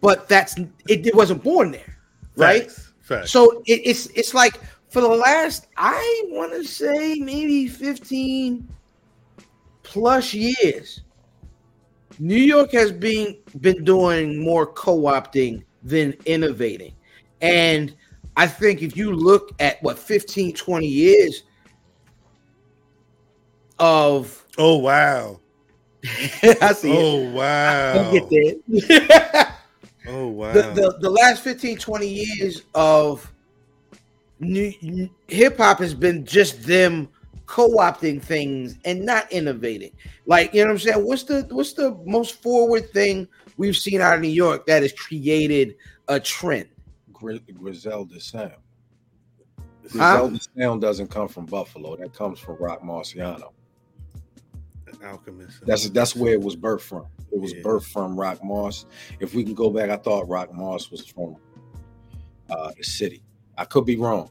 but 0.00 0.28
that's 0.28 0.56
it, 0.88 1.06
it 1.06 1.14
wasn't 1.14 1.42
born 1.42 1.70
there, 1.70 1.98
right? 2.36 2.64
Facts. 2.64 2.92
Facts. 3.02 3.30
So 3.30 3.62
it, 3.66 3.82
it's 3.84 4.06
it's 4.06 4.34
like 4.34 4.58
for 4.88 5.00
the 5.00 5.08
last 5.08 5.66
I 5.76 6.22
want 6.28 6.52
to 6.52 6.64
say 6.64 7.16
maybe 7.16 7.68
15 7.68 8.66
plus 9.82 10.32
years, 10.32 11.02
New 12.18 12.36
York 12.36 12.72
has 12.72 12.92
been 12.92 13.36
been 13.60 13.84
doing 13.84 14.42
more 14.42 14.66
co-opting 14.66 15.64
than 15.82 16.12
innovating. 16.26 16.94
And 17.40 17.94
I 18.36 18.46
think 18.46 18.82
if 18.82 18.96
you 18.96 19.12
look 19.12 19.50
at 19.60 19.82
what 19.82 19.98
15 19.98 20.54
20 20.54 20.86
years 20.86 21.42
of 23.78 24.44
oh 24.58 24.78
wow. 24.78 25.40
I 26.04 26.72
see 26.72 26.92
it. 26.92 26.98
Oh 26.98 27.30
wow. 27.30 27.92
I'll 27.94 28.12
get 28.12 28.30
there. 28.30 29.56
Oh 30.06 30.28
wow. 30.28 30.52
the, 30.52 30.62
the 30.74 30.98
the 31.00 31.10
last 31.10 31.42
15 31.42 31.78
20 31.78 32.06
years 32.06 32.62
of 32.74 33.30
new 34.38 35.08
hip 35.28 35.56
hop 35.56 35.78
has 35.78 35.94
been 35.94 36.24
just 36.26 36.62
them 36.62 37.08
co-opting 37.46 38.22
things 38.22 38.78
and 38.84 39.04
not 39.04 39.30
innovating 39.30 39.90
like 40.26 40.52
you 40.54 40.60
know 40.62 40.66
what 40.68 40.72
i'm 40.72 40.78
saying 40.78 41.04
what's 41.06 41.24
the 41.24 41.46
what's 41.50 41.74
the 41.74 41.94
most 42.06 42.42
forward 42.42 42.88
thing 42.90 43.28
we've 43.58 43.76
seen 43.76 44.00
out 44.00 44.14
of 44.14 44.20
new 44.20 44.28
york 44.28 44.66
that 44.66 44.82
has 44.82 44.92
created 44.92 45.74
a 46.08 46.18
trend 46.18 46.66
Gri- 47.12 47.40
Griselda 47.54 48.20
sound. 48.20 48.52
Huh? 49.92 50.28
Griselda 50.28 50.40
sound 50.58 50.80
doesn't 50.82 51.08
come 51.08 51.28
from 51.28 51.46
Buffalo. 51.46 51.96
That 51.96 52.12
comes 52.12 52.38
from 52.38 52.56
Roc 52.56 52.82
Marciano. 52.82 53.52
Alchemist. 55.02 55.64
That's 55.66 55.88
that's 55.90 56.14
where 56.14 56.32
it 56.34 56.40
was 56.40 56.56
birthed 56.56 56.82
from. 56.82 57.06
It 57.32 57.40
was 57.40 57.52
Yeah. 57.52 57.62
birthed 57.62 57.90
from 57.92 58.18
Rock 58.18 58.42
Moss. 58.44 58.86
If 59.20 59.34
we 59.34 59.42
can 59.44 59.54
go 59.54 59.70
back, 59.70 59.90
I 59.90 59.96
thought 59.96 60.28
Rock 60.28 60.52
Moss 60.52 60.90
was 60.90 61.06
from 61.06 61.36
uh, 62.50 62.72
the 62.76 62.84
city. 62.84 63.22
I 63.56 63.64
could 63.64 63.84
be 63.86 63.96
wrong, 63.96 64.30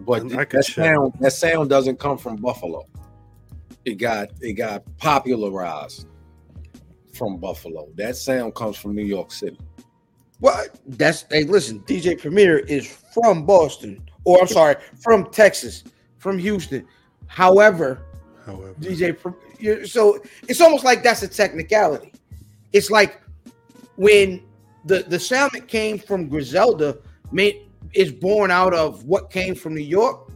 but 0.00 0.22
I 0.34 0.44
that 0.44 0.64
sound 0.64 1.14
that 1.20 1.32
sound 1.32 1.70
doesn't 1.70 1.98
come 1.98 2.18
from 2.18 2.36
Buffalo. 2.36 2.86
It 3.84 3.94
got 3.94 4.30
it 4.40 4.54
got 4.54 4.84
popularized 4.98 6.06
from 7.14 7.38
Buffalo. 7.38 7.88
That 7.96 8.16
sound 8.16 8.54
comes 8.54 8.76
from 8.76 8.94
New 8.94 9.04
York 9.04 9.32
City. 9.32 9.58
well 10.40 10.64
that's 10.86 11.24
hey 11.30 11.44
listen 11.44 11.80
dj 11.80 12.20
premier 12.20 12.58
is 12.58 12.86
from 13.12 13.44
boston 13.44 14.00
or 14.24 14.40
i'm 14.40 14.46
sorry 14.46 14.76
from 15.00 15.28
texas 15.30 15.82
from 16.18 16.38
houston 16.38 16.86
however 17.26 18.06
However, 18.48 18.74
DJ. 18.80 19.86
So 19.86 20.22
it's 20.48 20.62
almost 20.62 20.82
like 20.82 21.02
that's 21.02 21.22
a 21.22 21.28
technicality. 21.28 22.14
It's 22.72 22.90
like 22.90 23.20
when 23.96 24.42
the 24.86 25.04
the 25.06 25.20
sound 25.20 25.50
that 25.52 25.68
came 25.68 25.98
from 25.98 26.28
Griselda 26.30 26.96
made 27.30 27.67
is 27.94 28.12
born 28.12 28.50
out 28.50 28.74
of 28.74 29.04
what 29.04 29.30
came 29.30 29.54
from 29.54 29.74
New 29.74 29.80
York. 29.80 30.30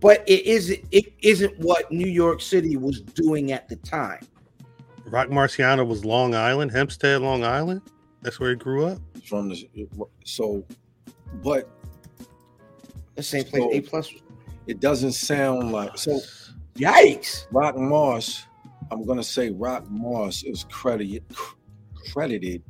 but 0.00 0.22
it 0.26 0.46
isn't. 0.46 0.80
It 0.92 1.12
isn't 1.22 1.58
what 1.58 1.90
New 1.92 2.08
York 2.08 2.40
City 2.40 2.76
was 2.76 3.02
doing 3.02 3.52
at 3.52 3.68
the 3.68 3.76
time. 3.76 4.20
Roc 5.04 5.28
Marciano 5.28 5.86
was 5.86 6.04
Long 6.04 6.34
Island, 6.34 6.70
Hempstead, 6.70 7.20
Long 7.20 7.44
Island. 7.44 7.82
That's 8.22 8.38
where 8.40 8.50
he 8.50 8.56
grew 8.56 8.86
up. 8.86 8.98
from 9.26 9.48
the 9.50 9.68
so, 10.24 10.64
but 11.42 11.68
The 13.16 13.22
same 13.22 13.44
place. 13.44 13.62
So- 13.62 13.72
A 13.72 13.80
plus. 13.80 14.14
it 14.66 14.80
doesn't 14.80 15.12
sound 15.12 15.72
like 15.72 15.96
so. 15.98 16.20
Yikes! 16.76 17.46
Rock 17.50 17.76
Moss, 17.76 18.44
I'm 18.90 19.04
gonna 19.04 19.22
say 19.22 19.50
Rock 19.50 19.84
Moss 19.90 20.42
is 20.44 20.64
credited 20.70 21.24
credited 22.10 22.62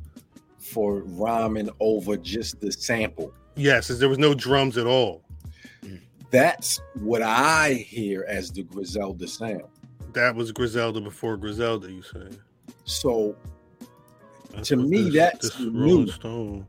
for 0.57 1.01
rhyming 1.03 1.69
over 1.79 2.17
just 2.17 2.59
the 2.59 2.71
sample. 2.71 3.33
Yes, 3.55 3.87
there 3.87 4.09
was 4.09 4.17
no 4.17 4.33
drums 4.33 4.77
at 4.77 4.87
all. 4.87 5.23
That's 6.31 6.79
what 6.95 7.21
I 7.21 7.73
hear 7.73 8.25
as 8.27 8.51
the 8.51 8.63
Griselda 8.63 9.27
sound. 9.27 9.63
That 10.13 10.33
was 10.35 10.51
Griselda 10.51 11.01
before 11.01 11.35
Griselda. 11.37 11.91
You 11.91 12.01
say? 12.01 12.27
So 12.85 13.35
That's 14.53 14.69
To 14.69 14.77
me, 14.77 15.09
that's 15.09 15.49
this 15.49 15.59
new. 15.59 16.07
Stone. 16.07 16.65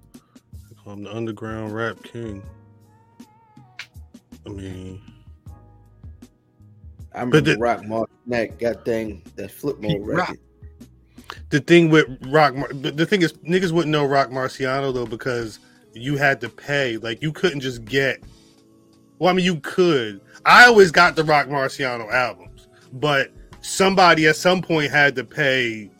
I'm 0.87 1.05
the 1.05 1.15
underground 1.15 1.75
rap 1.75 2.03
king. 2.03 2.43
I 4.45 4.49
mean, 4.49 5.01
I 7.15 7.21
remember 7.21 7.41
the- 7.41 7.59
Rock 7.59 7.85
Mark 7.87 8.11
that 8.27 8.59
that 8.59 8.85
thing 8.85 9.23
that 9.37 9.51
flip 9.53 9.81
mode 9.81 10.05
record. 10.05 10.39
the 11.51 11.61
thing 11.61 11.89
with 11.91 12.07
Rock, 12.27 12.57
Mar- 12.57 12.73
the 12.73 13.07
thing 13.07 13.23
is, 13.23 13.33
niggas 13.35 13.71
wouldn't 13.71 13.93
know 13.93 14.05
Roc 14.05 14.31
Marciano 14.31 14.93
though 14.93 15.07
because 15.07 15.61
you 15.95 16.17
had 16.17 16.41
to 16.43 16.49
pay. 16.49 16.97
Like 16.97 17.23
you 17.23 17.33
couldn't 17.33 17.61
just 17.61 17.85
get. 17.85 18.23
Well, 19.19 19.31
I 19.31 19.35
mean, 19.35 19.45
you 19.45 19.61
could. 19.61 20.21
I 20.45 20.67
always 20.67 20.91
got 20.91 21.15
the 21.17 21.25
Roc 21.25 21.47
Marciano 21.47 22.11
albums, 22.13 22.69
but 22.95 23.31
somebody 23.61 24.27
at 24.27 24.37
some 24.37 24.61
point 24.63 24.91
had 24.91 25.15
to 25.17 25.25
pay 25.25 25.91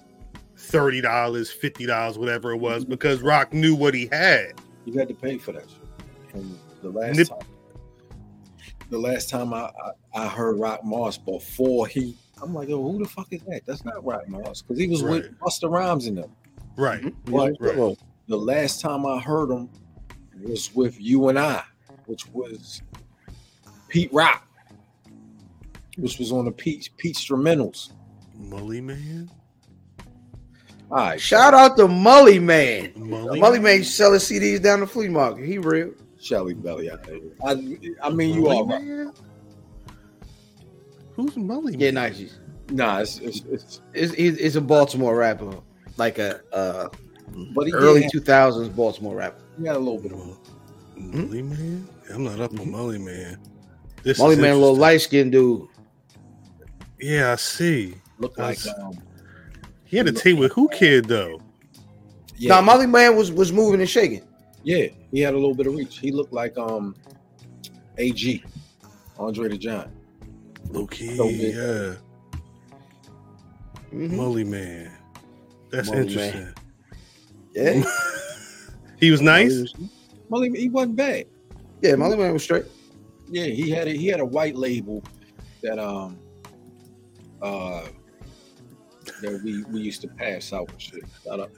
thirty 0.57 1.01
dollars, 1.01 1.51
fifty 1.51 1.87
dollars, 1.87 2.19
whatever 2.19 2.53
it 2.53 2.57
was, 2.59 2.85
because 2.85 3.23
Rock 3.23 3.53
knew 3.53 3.75
what 3.75 3.95
he 3.95 4.09
had. 4.11 4.55
You 4.85 4.99
had 4.99 5.09
to 5.09 5.15
pay 5.15 5.39
for 5.39 5.53
that 5.53 5.65
shit. 5.71 5.79
And 6.35 6.59
the 6.83 6.91
last 6.91 7.17
Nip- 7.17 7.29
time, 7.29 7.39
the 8.91 8.99
last 8.99 9.29
time 9.31 9.55
I, 9.55 9.71
I 10.15 10.25
I 10.25 10.29
heard 10.29 10.59
Rock 10.59 10.85
Mars 10.85 11.17
before 11.19 11.87
he, 11.87 12.17
I'm 12.43 12.53
like, 12.55 12.69
yo, 12.69 12.83
who 12.83 12.99
the 12.99 13.09
fuck 13.09 13.29
is 13.33 13.43
that? 13.43 13.63
That's 13.67 13.85
not 13.85 14.05
Rock 14.05 14.29
Mars 14.29 14.63
because 14.63 14.79
he 14.81 14.89
was 14.89 15.03
Right. 15.03 15.23
with 15.23 15.39
Busta 15.39 15.71
Rhymes 15.71 16.07
in 16.07 16.17
them. 16.17 16.33
Right. 16.77 17.03
Mm-hmm. 17.03 17.31
But 17.33 17.55
Right. 17.61 17.97
the 18.29 18.37
last 18.37 18.81
time 18.81 19.07
I 19.07 19.21
heard 19.21 19.51
him 19.51 19.69
was 20.43 20.75
with 20.75 21.01
you 21.01 21.29
and 21.29 21.39
I, 21.39 21.63
which 22.07 22.27
was 22.29 22.83
Pete 23.89 24.13
Rock, 24.13 24.47
which 25.97 26.19
was 26.19 26.33
on 26.33 26.45
the 26.45 26.53
Pete 26.53 26.91
Pete 26.97 27.17
Instrumentals. 27.17 27.93
Mully 28.39 28.83
Man. 28.83 29.31
All 30.91 30.99
right, 30.99 31.21
Shout 31.21 31.55
out 31.55 31.77
to 31.79 31.85
Mully 31.85 32.43
Man. 32.43 32.93
Mully, 32.93 33.39
Mully 33.39 33.63
Man 33.63 33.79
used 33.79 33.91
to 33.91 33.97
sell 33.97 34.13
his 34.13 34.25
CDs 34.25 34.63
down 34.63 34.81
the 34.81 34.87
flea 34.87 35.09
market. 35.09 35.47
He 35.47 35.59
real. 35.59 35.93
Shelly 36.21 36.55
Belly 36.55 36.91
out 36.91 37.03
there. 37.03 37.19
I, 37.45 37.53
I 38.03 38.11
mean, 38.11 38.35
you 38.35 38.43
Mully 38.43 38.61
are. 38.63 38.81
Man? 38.81 39.13
Who's 41.15 41.35
Mully? 41.35 41.77
Yeah, 41.79 41.93
Man? 41.93 41.95
nice. 41.95 42.39
Nah, 42.71 43.01
it's, 43.01 43.19
it's, 43.19 43.43
it's 43.51 43.81
It's, 43.93 44.15
he's, 44.15 44.39
he's 44.39 44.57
a 44.57 44.61
Baltimore 44.61 45.17
rapper, 45.17 45.59
like 45.97 46.19
a 46.19 46.41
uh, 46.53 46.89
but 47.55 47.67
he 47.67 47.73
early 47.73 48.09
two 48.11 48.21
thousands 48.21 48.69
Baltimore 48.69 49.17
rapper. 49.17 49.42
Have- 49.53 49.61
he 49.61 49.67
had 49.67 49.77
a 49.77 49.79
little 49.79 50.01
bit 50.01 50.13
of 50.13 50.39
Mully 50.99 51.43
Man? 51.45 51.89
I'm 52.13 52.25
not 52.25 52.41
up 52.41 52.59
on 52.59 52.71
Molly 52.71 52.99
Man. 52.99 53.39
This 54.03 54.19
Mully 54.19 54.33
is 54.33 54.39
Man, 54.39 54.53
a 54.55 54.59
little 54.59 54.77
light 54.77 55.01
skinned 55.01 55.33
dude. 55.33 55.67
Yeah, 57.01 57.33
I 57.33 57.37
see. 57.37 57.95
look 58.19 58.37
like 58.39 58.59
That's- 58.59 58.79
um, 58.83 58.99
He 59.85 59.97
had 59.97 60.09
a 60.09 60.13
team 60.13 60.39
with 60.39 60.53
who 60.53 60.69
kid 60.69 61.07
though? 61.07 61.41
yeah, 62.37 62.61
Now 62.61 62.73
Mully 62.73 62.89
Man 62.89 63.17
was 63.17 63.31
was 63.33 63.53
moving 63.53 63.81
and 63.81 63.89
shaking. 63.91 64.23
yeah, 64.65 64.87
he 65.11 65.21
had 65.21 65.35
a 65.35 65.37
little 65.37 65.55
bit 65.55 65.67
of 65.67 65.75
reach. 65.75 65.99
He 65.99 66.11
looked 66.13 66.33
like 66.33 66.57
um 66.59 66.95
AG, 67.99 68.43
Andre 69.19 69.49
the 69.49 69.59
Giant. 69.59 69.91
Low 70.71 70.87
key, 70.87 71.17
So 71.17 71.27
big. 71.29 71.55
yeah. 71.55 71.95
Mhm. 73.93 74.13
Mully 74.13 74.47
Man. 74.47 74.91
That's 75.71 75.89
Mully 75.91 75.97
interesting. 76.03 76.55
Yeah, 77.55 77.85
He 79.03 79.11
was 79.11 79.21
nice. 79.21 79.75
Well, 80.29 80.43
he, 80.43 80.51
he 80.51 80.69
wasn't 80.69 80.95
bad. 80.95 81.27
yeah, 81.81 81.95
Mully 81.95 82.17
Man 82.17 82.33
was 82.35 82.45
straight. 82.45 82.67
Yeah, 83.29 83.47
he 83.47 83.69
had 83.69 83.89
a, 83.89 83.91
he 83.91 84.07
had 84.07 84.21
a 84.21 84.25
white 84.25 84.55
label 84.55 85.03
that 85.61 85.81
um 85.81 86.17
uh 87.43 87.83
that 89.21 89.41
we 89.43 89.65
we 89.65 89.81
used 89.81 90.03
to 90.03 90.09
pass 90.09 90.53
out 90.53 90.71
and 90.71 90.81
shit. 90.81 91.03
Shout 91.25 91.41
out. 91.41 91.51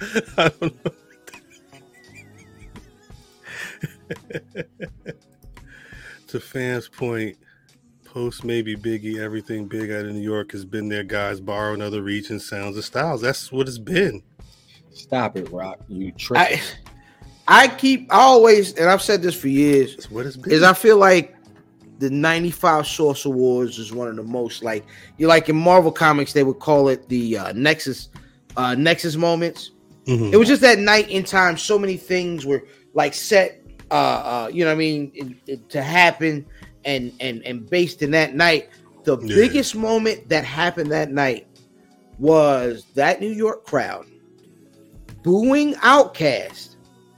I 0.38 0.50
don't 0.58 0.84
know. 0.86 0.92
to 6.28 6.40
fans' 6.40 6.88
point, 6.88 7.36
post 8.06 8.44
maybe 8.44 8.76
Biggie, 8.76 9.18
everything 9.18 9.68
big 9.68 9.90
out 9.90 10.06
of 10.06 10.14
New 10.14 10.22
York 10.22 10.52
has 10.52 10.64
been 10.64 10.88
there. 10.88 11.04
Guys 11.04 11.38
borrowing 11.38 11.82
other 11.82 12.00
regions, 12.00 12.48
sounds, 12.48 12.76
and 12.76 12.84
styles. 12.84 13.20
That's 13.20 13.52
what 13.52 13.68
it's 13.68 13.76
been. 13.76 14.22
Stop 14.94 15.36
it, 15.36 15.50
Rock. 15.50 15.80
You 15.88 16.12
tripping. 16.12 16.58
I 16.58 17.64
I 17.64 17.68
keep 17.68 18.12
I 18.12 18.20
always 18.20 18.72
and 18.74 18.88
I've 18.88 19.02
said 19.02 19.20
this 19.22 19.34
for 19.34 19.48
years 19.48 19.96
That's 19.96 20.10
what 20.10 20.24
it's 20.26 20.36
been. 20.36 20.52
is 20.52 20.62
I 20.62 20.72
feel 20.72 20.96
like 20.96 21.36
the 21.98 22.08
95 22.10 22.86
Source 22.86 23.24
Awards 23.24 23.78
is 23.78 23.92
one 23.92 24.08
of 24.08 24.16
the 24.16 24.22
most 24.22 24.62
like 24.64 24.84
you 25.18 25.26
like 25.26 25.48
in 25.48 25.56
Marvel 25.56 25.92
comics 25.92 26.32
they 26.32 26.42
would 26.42 26.58
call 26.58 26.88
it 26.88 27.08
the 27.08 27.36
uh, 27.38 27.52
Nexus 27.52 28.08
uh 28.56 28.74
Nexus 28.74 29.16
moments. 29.16 29.72
Mhm. 30.06 30.32
It 30.32 30.36
was 30.36 30.48
just 30.48 30.62
that 30.62 30.78
night 30.78 31.08
in 31.10 31.22
time 31.24 31.56
so 31.58 31.78
many 31.78 31.96
things 31.96 32.46
were 32.46 32.64
like 32.94 33.12
set 33.14 33.60
uh 33.90 33.94
uh 33.94 34.50
you 34.52 34.64
know 34.64 34.70
what 34.70 34.76
I 34.76 34.78
mean 34.78 35.12
it- 35.14 35.36
it- 35.52 35.68
to 35.70 35.82
happen 35.82 36.46
and 36.84 37.12
and 37.20 37.42
and 37.44 37.68
based 37.68 38.00
in 38.02 38.10
that 38.12 38.34
night 38.34 38.68
the 39.04 39.18
Yeah. 39.18 39.34
biggest 39.36 39.74
moment 39.74 40.28
that 40.30 40.44
happened 40.44 40.90
that 40.92 41.10
night 41.12 41.46
was 42.18 42.84
that 42.94 43.20
New 43.20 43.30
York 43.30 43.66
crowd 43.66 44.06
booing 45.24 45.74
OutKast 45.76 46.76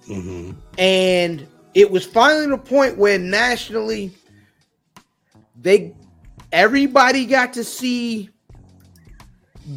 Mhm. 0.08 0.56
and 0.78 1.46
it 1.74 1.90
was 1.90 2.06
finally 2.06 2.46
the 2.46 2.56
point 2.58 2.96
where 2.96 3.18
nationally 3.18 4.12
they 5.60 5.94
everybody 6.52 7.26
got 7.26 7.52
to 7.54 7.64
see 7.64 8.30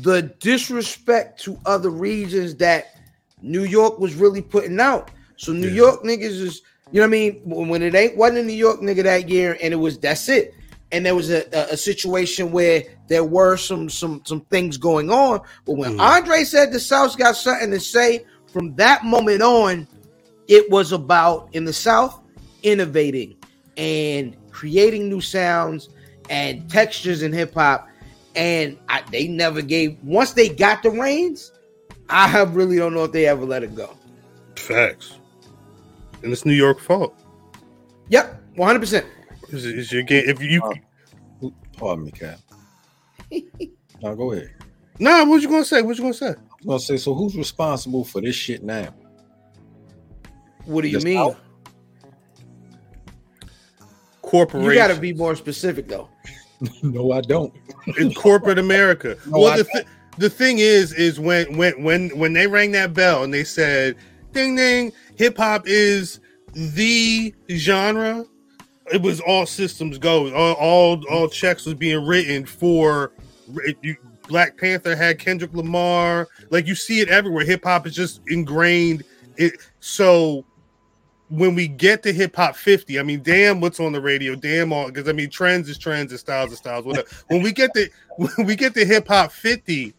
the 0.02 0.22
disrespect 0.40 1.42
to 1.44 1.58
other 1.66 1.90
regions 1.90 2.56
that 2.56 2.88
New 3.42 3.64
York 3.64 4.00
was 4.00 4.14
really 4.16 4.42
putting 4.42 4.80
out. 4.80 5.10
So 5.38 5.52
New 5.52 5.68
Yeah. 5.70 5.76
York 5.76 6.04
niggas 6.04 6.42
is 6.42 6.62
you 6.92 7.00
know 7.00 7.02
what 7.02 7.08
I 7.08 7.12
mean 7.12 7.42
when 7.46 7.70
when 7.70 7.82
it 7.84 7.96
ain't 7.96 8.18
wasn't 8.18 8.40
a 8.40 8.44
New 8.44 8.54
York 8.54 8.82
nigga 8.82 9.04
that 9.04 9.30
year 9.30 9.58
and 9.62 9.74
it 9.74 9.78
was 9.78 9.98
that's 10.00 10.30
it. 10.30 10.54
And 10.92 11.06
there 11.06 11.16
was 11.16 11.30
a, 11.30 11.46
a, 11.72 11.78
situation 11.78 12.52
where 12.52 12.84
there 13.08 13.24
were 13.24 13.58
some 13.58 13.90
some 13.90 14.22
some 14.26 14.42
things 14.50 14.78
going 14.78 15.12
on, 15.12 15.40
but 15.66 15.74
when 15.74 15.98
Mhm. 15.98 16.02
Andre 16.02 16.44
said 16.44 16.72
the 16.72 16.80
South's 16.80 17.16
got 17.16 17.36
something 17.36 17.70
to 17.70 17.80
say, 17.80 18.26
from 18.52 18.74
that 18.76 19.06
moment 19.06 19.44
on, 19.44 19.88
it 20.48 20.70
was 20.72 20.92
about 20.92 21.50
in 21.52 21.66
the 21.66 21.74
South 21.74 22.20
innovating 22.64 23.36
and 23.78 24.36
creating 24.52 25.10
new 25.10 25.22
sounds 25.22 25.90
and 26.30 26.68
textures 26.70 27.22
in 27.22 27.34
hip 27.34 27.54
hop. 27.54 27.88
And 28.36 28.78
I, 28.90 29.04
they 29.12 29.28
never 29.28 29.62
gave 29.62 29.98
once 30.04 30.34
they 30.34 30.50
got 30.50 30.82
the 30.82 30.90
reins. 30.90 31.52
I 32.10 32.28
have 32.28 32.56
really 32.56 32.78
don't 32.78 32.96
know 32.96 33.04
if 33.04 33.12
they 33.12 33.28
ever 33.28 33.46
let 33.46 33.64
it 33.64 33.76
go. 33.76 33.96
Facts. 34.56 35.18
And 36.24 36.32
it's 36.32 36.46
New 36.46 36.54
York 36.54 36.80
fault. 36.80 37.16
Yep, 38.10 38.42
one 38.56 38.68
hundred 38.68 38.80
percent. 38.80 39.06
It's, 39.52 39.64
it's 39.66 39.92
your 39.92 40.04
game. 40.04 40.24
If 40.28 40.42
you 40.42 40.62
Uh, 40.64 41.50
Pardon 41.78 42.06
me, 42.06 42.12
Cap. 42.12 42.40
now 44.02 44.14
go 44.16 44.32
ahead. 44.34 44.52
nah, 45.00 45.24
what 45.26 45.42
you 45.42 45.48
gonna 45.48 45.64
say? 45.66 45.82
What 45.82 45.96
you 45.98 46.04
gonna 46.04 46.14
say? 46.14 46.28
I 46.28 46.32
was 46.32 46.66
gonna 46.66 46.80
say, 46.80 46.98
so 46.98 47.14
who's 47.14 47.36
responsible 47.38 48.04
for 48.04 48.22
this 48.22 48.36
shit 48.36 48.64
now? 48.64 48.94
What 50.66 50.82
do 50.82 50.88
you 50.90 51.00
The 51.00 51.06
mean? 51.06 51.18
South? 51.18 51.38
Corporation. 54.22 54.70
You 54.70 54.76
got 54.76 54.94
to 54.94 55.00
be 55.00 55.14
more 55.14 55.36
specific 55.36 55.88
though. 55.88 56.10
no, 56.84 57.12
I 57.14 57.22
don't. 57.22 57.54
in 57.98 58.14
corporate 58.14 58.60
America. 58.60 59.16
No, 59.28 59.40
well, 59.40 59.54
I- 59.54 59.58
the, 59.58 59.64
th- 59.64 59.86
the 60.18 60.30
thing 60.30 60.60
is, 60.60 60.94
is 60.94 61.20
when 61.20 61.58
when 61.58 61.82
when 61.84 62.10
when 62.18 62.34
they 62.34 62.46
rang 62.48 62.72
that 62.74 62.94
bell 62.94 63.24
and 63.24 63.34
they 63.34 63.44
said, 63.46 63.96
"Ding 64.34 64.56
ding, 64.56 64.92
hip 65.16 65.38
hop 65.38 65.64
is 65.66 66.20
the 66.54 67.34
genre." 67.52 68.26
It 68.92 69.02
was 69.02 69.20
all 69.22 69.46
systems 69.46 69.98
go. 69.98 70.34
All 70.34 70.54
all, 70.54 71.04
all 71.10 71.28
checks 71.30 71.66
was 71.66 71.76
being 71.76 72.06
written 72.06 72.46
for. 72.46 73.12
you- 73.82 73.96
Black 74.28 74.58
Panther 74.60 74.96
had 74.96 75.18
Kendrick 75.18 75.52
Lamar. 75.56 76.28
Like 76.52 76.68
you 76.68 76.76
see 76.76 77.00
it 77.00 77.10
everywhere. 77.10 77.44
Hip 77.46 77.64
hop 77.64 77.88
is 77.88 77.96
just 77.96 78.22
ingrained. 78.28 79.04
It 79.38 79.54
so 79.80 80.46
when 81.30 81.56
we 81.56 81.68
get 81.68 82.04
to 82.04 82.14
hip 82.14 82.36
hop 82.36 82.56
50, 82.56 83.00
I 83.00 83.04
mean, 83.04 83.24
damn, 83.24 83.60
what's 83.60 83.80
on 83.80 83.92
the 83.92 84.00
radio? 84.02 84.36
Damn, 84.36 84.72
all 84.72 84.86
because 84.88 85.10
I 85.10 85.14
mean, 85.14 85.32
trends 85.32 85.68
is 85.68 85.80
trends 85.80 86.12
and 86.12 86.20
styles 86.20 86.52
is 86.52 86.60
styles. 86.60 86.86
Whatever. 86.86 87.08
when 87.30 87.42
we 87.42 87.52
get 87.52 87.74
to 87.74 87.90
when 88.18 88.46
we 88.46 88.56
get 88.56 88.76
to 88.76 88.86
hip 88.86 89.08
hop 89.08 89.32
50, 89.32 89.96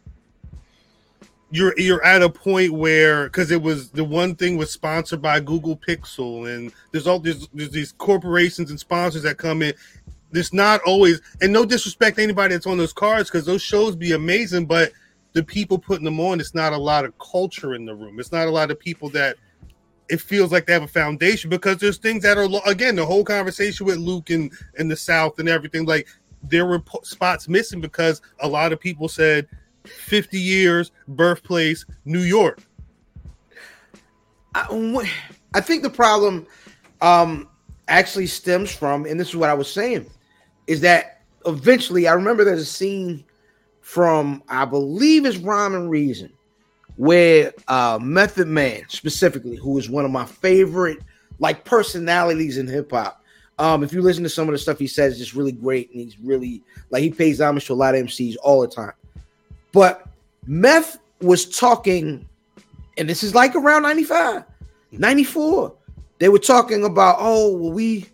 you're 1.50 1.74
you're 1.76 2.04
at 2.04 2.22
a 2.22 2.30
point 2.30 2.72
where 2.72 3.24
because 3.24 3.50
it 3.50 3.60
was 3.60 3.90
the 3.90 4.04
one 4.04 4.34
thing 4.34 4.56
was 4.56 4.70
sponsored 4.70 5.20
by 5.20 5.40
Google 5.40 5.76
Pixel, 5.76 6.54
and 6.54 6.72
there's 6.92 7.06
all 7.06 7.18
there's, 7.18 7.48
there's 7.52 7.70
these 7.70 7.92
corporations 7.92 8.70
and 8.70 8.78
sponsors 8.78 9.22
that 9.22 9.38
come 9.38 9.62
in. 9.62 9.74
There's 10.32 10.52
not 10.52 10.80
always, 10.86 11.20
and 11.40 11.52
no 11.52 11.64
disrespect 11.64 12.16
to 12.16 12.22
anybody 12.22 12.54
that's 12.54 12.66
on 12.66 12.78
those 12.78 12.92
cards 12.92 13.28
because 13.28 13.44
those 13.44 13.62
shows 13.62 13.96
be 13.96 14.12
amazing, 14.12 14.66
but 14.66 14.92
the 15.32 15.42
people 15.42 15.76
putting 15.76 16.04
them 16.04 16.20
on, 16.20 16.38
it's 16.38 16.54
not 16.54 16.72
a 16.72 16.78
lot 16.78 17.04
of 17.04 17.18
culture 17.18 17.74
in 17.74 17.84
the 17.84 17.94
room. 17.94 18.20
It's 18.20 18.30
not 18.30 18.46
a 18.46 18.50
lot 18.50 18.70
of 18.70 18.78
people 18.78 19.08
that 19.10 19.36
it 20.08 20.20
feels 20.20 20.52
like 20.52 20.66
they 20.66 20.72
have 20.72 20.82
a 20.82 20.88
foundation 20.88 21.50
because 21.50 21.78
there's 21.78 21.98
things 21.98 22.22
that 22.22 22.38
are 22.38 22.48
again 22.66 22.96
the 22.96 23.06
whole 23.06 23.24
conversation 23.24 23.86
with 23.86 23.96
Luke 23.96 24.30
and 24.30 24.52
in 24.78 24.88
the 24.88 24.96
South 24.96 25.38
and 25.38 25.48
everything 25.48 25.84
like 25.84 26.06
there 26.42 26.66
were 26.66 26.82
spots 27.02 27.48
missing 27.48 27.80
because 27.80 28.22
a 28.40 28.48
lot 28.48 28.72
of 28.72 28.80
people 28.80 29.08
said 29.08 29.46
50 29.84 30.38
years 30.38 30.90
birthplace 31.08 31.84
New 32.04 32.22
York. 32.22 32.60
I, 34.54 35.10
I 35.54 35.60
think 35.60 35.82
the 35.82 35.90
problem 35.90 36.46
um, 37.00 37.48
actually 37.88 38.26
stems 38.26 38.74
from, 38.74 39.06
and 39.06 39.18
this 39.18 39.28
is 39.28 39.36
what 39.36 39.50
I 39.50 39.54
was 39.54 39.72
saying, 39.72 40.10
is 40.66 40.80
that 40.80 41.22
eventually 41.46 42.06
I 42.06 42.12
remember 42.12 42.44
there's 42.44 42.60
a 42.60 42.64
scene 42.64 43.24
from 43.80 44.42
I 44.48 44.64
believe 44.64 45.24
it's 45.24 45.36
Rhyme 45.36 45.74
and 45.74 45.90
Reason 45.90 46.32
where 46.96 47.52
uh, 47.68 47.98
Method 48.00 48.46
Man 48.46 48.82
specifically, 48.88 49.56
who 49.56 49.78
is 49.78 49.88
one 49.88 50.04
of 50.04 50.10
my 50.10 50.26
favorite 50.26 50.98
like 51.38 51.64
personalities 51.64 52.58
in 52.58 52.66
hip 52.66 52.90
hop. 52.90 53.24
Um, 53.58 53.82
if 53.82 53.92
you 53.92 54.02
listen 54.02 54.22
to 54.22 54.28
some 54.28 54.48
of 54.48 54.52
the 54.52 54.58
stuff 54.58 54.78
he 54.78 54.86
says, 54.86 55.12
it's 55.12 55.20
just 55.20 55.34
really 55.34 55.52
great, 55.52 55.90
and 55.90 56.00
he's 56.00 56.18
really 56.18 56.62
like 56.90 57.02
he 57.02 57.10
pays 57.10 57.40
homage 57.40 57.66
to 57.66 57.72
a 57.72 57.74
lot 57.74 57.94
of 57.94 58.04
MCs 58.04 58.36
all 58.42 58.60
the 58.60 58.68
time. 58.68 58.92
But 59.72 60.06
Meth 60.46 60.98
was 61.20 61.46
talking, 61.56 62.28
and 62.98 63.08
this 63.08 63.22
is 63.22 63.34
like 63.34 63.54
around 63.54 63.82
95, 63.82 64.44
94. 64.92 65.74
They 66.18 66.28
were 66.28 66.38
talking 66.38 66.84
about, 66.84 67.16
oh, 67.18 67.56
well, 67.56 67.72
we 67.72 68.06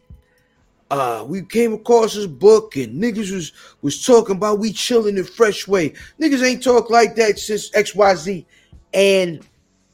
uh 0.90 1.24
we 1.26 1.42
came 1.42 1.72
across 1.72 2.14
this 2.14 2.26
book 2.26 2.76
and 2.76 3.02
niggas 3.02 3.32
was 3.32 3.52
was 3.82 4.06
talking 4.06 4.36
about 4.36 4.60
we 4.60 4.72
chilling 4.72 5.18
in 5.18 5.24
fresh 5.24 5.66
way. 5.66 5.92
Niggas 6.20 6.44
ain't 6.44 6.62
talk 6.62 6.90
like 6.90 7.16
that 7.16 7.40
since 7.40 7.70
XYZ 7.70 8.44
and 8.94 9.44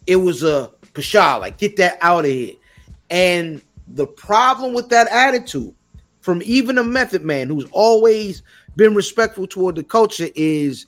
it 0.06 0.16
was 0.16 0.42
a 0.42 0.70
pshaw, 0.92 1.40
like 1.40 1.56
get 1.56 1.76
that 1.76 1.96
out 2.02 2.26
of 2.26 2.30
here. 2.30 2.54
And 3.08 3.62
the 3.88 4.06
problem 4.06 4.74
with 4.74 4.90
that 4.90 5.08
attitude 5.08 5.74
from 6.20 6.42
even 6.44 6.78
a 6.78 6.84
method 6.84 7.24
man 7.24 7.48
who's 7.48 7.68
always 7.72 8.42
been 8.76 8.94
respectful 8.94 9.46
toward 9.46 9.76
the 9.76 9.82
culture 9.82 10.28
is 10.34 10.86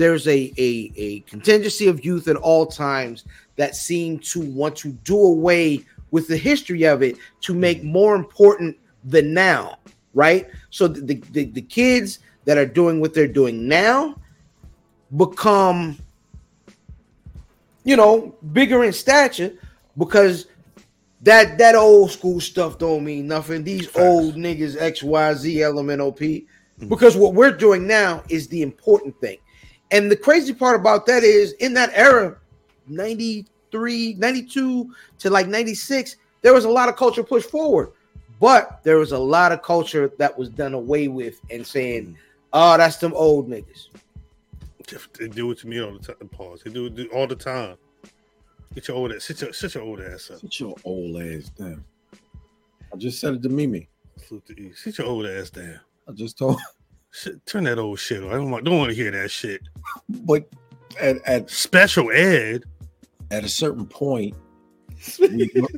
there's 0.00 0.26
a, 0.26 0.52
a, 0.56 0.92
a 0.96 1.20
contingency 1.20 1.86
of 1.86 2.04
youth 2.04 2.26
at 2.26 2.36
all 2.36 2.64
times 2.64 3.24
that 3.56 3.76
seem 3.76 4.18
to 4.18 4.40
want 4.40 4.74
to 4.76 4.92
do 5.04 5.18
away 5.18 5.84
with 6.10 6.26
the 6.26 6.36
history 6.36 6.84
of 6.84 7.02
it 7.02 7.16
to 7.42 7.54
make 7.54 7.84
more 7.84 8.16
important 8.16 8.76
the 9.04 9.20
now, 9.20 9.78
right? 10.14 10.48
So 10.70 10.88
the, 10.88 11.14
the, 11.32 11.44
the 11.44 11.60
kids 11.60 12.20
that 12.46 12.56
are 12.56 12.66
doing 12.66 12.98
what 13.00 13.12
they're 13.12 13.28
doing 13.28 13.68
now 13.68 14.16
become 15.16 15.98
you 17.84 17.96
know, 17.96 18.34
bigger 18.52 18.84
in 18.84 18.92
stature 18.92 19.52
because 19.98 20.46
that 21.22 21.58
that 21.58 21.74
old 21.74 22.10
school 22.10 22.40
stuff 22.40 22.78
don't 22.78 23.04
mean 23.04 23.26
nothing. 23.26 23.64
These 23.64 23.86
Facts. 23.86 23.98
old 23.98 24.34
niggas 24.36 24.78
XYZ 24.78 25.56
LMNOP. 25.56 26.18
Mm-hmm. 26.18 26.88
Because 26.88 27.16
what 27.16 27.34
we're 27.34 27.50
doing 27.50 27.86
now 27.86 28.22
is 28.28 28.48
the 28.48 28.62
important 28.62 29.18
thing. 29.20 29.38
And 29.90 30.10
the 30.10 30.16
crazy 30.16 30.54
part 30.54 30.78
about 30.78 31.06
that 31.06 31.22
is 31.24 31.52
in 31.54 31.74
that 31.74 31.90
era, 31.94 32.36
93, 32.86 34.14
92 34.14 34.94
to 35.18 35.30
like 35.30 35.48
96, 35.48 36.16
there 36.42 36.54
was 36.54 36.64
a 36.64 36.70
lot 36.70 36.88
of 36.88 36.96
culture 36.96 37.22
pushed 37.22 37.50
forward. 37.50 37.92
But 38.40 38.82
there 38.84 38.96
was 38.96 39.12
a 39.12 39.18
lot 39.18 39.52
of 39.52 39.62
culture 39.62 40.10
that 40.18 40.36
was 40.36 40.48
done 40.48 40.72
away 40.74 41.08
with 41.08 41.40
and 41.50 41.66
saying, 41.66 42.06
mm-hmm. 42.06 42.14
oh, 42.52 42.76
that's 42.78 42.96
them 42.96 43.12
old 43.14 43.48
niggas. 43.48 43.88
They 45.18 45.28
do 45.28 45.50
it 45.50 45.58
to 45.58 45.68
me 45.68 45.80
all 45.80 45.92
the 45.92 46.14
time. 46.14 46.28
Pause. 46.28 46.62
They 46.64 46.70
do 46.70 46.86
it 46.86 47.12
all 47.12 47.26
the 47.26 47.36
time. 47.36 47.76
Get 48.74 48.88
your 48.88 48.96
old 48.96 49.12
ass. 49.12 49.24
Sit 49.24 49.40
your, 49.40 49.52
sit 49.52 49.74
your 49.74 49.84
old 49.84 50.00
ass 50.00 50.30
up. 50.30 50.40
Sit 50.40 50.60
your 50.60 50.74
old 50.84 51.20
ass 51.20 51.50
down. 51.50 51.84
I 52.92 52.96
just 52.96 53.20
said 53.20 53.34
it 53.34 53.42
to 53.42 53.48
Mimi. 53.48 53.88
Sit 54.74 54.98
your 54.98 55.06
old 55.06 55.26
ass 55.26 55.50
down. 55.50 55.80
I 56.08 56.12
just 56.12 56.38
told. 56.38 56.58
Shit, 57.12 57.44
turn 57.46 57.64
that 57.64 57.78
old 57.78 57.98
shit 57.98 58.22
on. 58.22 58.30
I 58.30 58.34
don't 58.34 58.50
want. 58.50 58.64
Don't 58.64 58.78
want 58.78 58.90
to 58.90 58.96
hear 58.96 59.10
that 59.10 59.30
shit. 59.30 59.62
But 60.08 60.48
at, 61.00 61.16
at 61.26 61.50
special 61.50 62.10
ed, 62.12 62.64
at 63.30 63.44
a 63.44 63.48
certain 63.48 63.86
point, 63.86 64.34
we 65.18 65.50
look, 65.54 65.70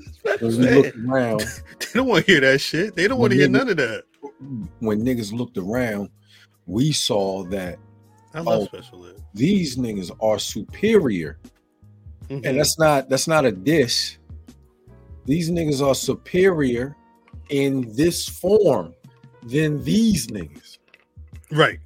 we 0.43 0.93
around. 1.09 1.41
they 1.79 1.87
don't 1.95 2.07
want 2.07 2.27
to 2.27 2.33
hear 2.33 2.41
that 2.41 2.61
shit. 2.61 2.95
They 2.95 3.09
don't 3.09 3.19
want 3.19 3.33
to 3.33 3.39
hear 3.39 3.49
none 3.49 3.69
of 3.69 3.77
that. 3.79 4.05
When 4.81 5.05
niggas 5.05 5.33
looked 5.33 5.57
around, 5.57 6.11
we 6.67 6.93
saw 6.93 7.45
that 7.45 7.79
oh. 8.35 8.69
These 9.35 9.77
niggas 9.77 10.11
are 10.21 10.39
superior. 10.39 11.39
Mm-hmm. 12.29 12.47
And 12.47 12.59
that's 12.59 12.79
not 12.79 13.09
that's 13.09 13.29
not 13.29 13.45
a 13.45 13.53
diss. 13.53 14.19
These 15.25 15.51
niggas 15.51 15.87
are 15.87 15.95
superior 15.95 16.97
in 17.49 17.95
this 17.95 18.29
form 18.29 18.95
than 19.45 19.83
these 19.85 20.27
niggas. 20.29 20.72
Right. 21.53 21.79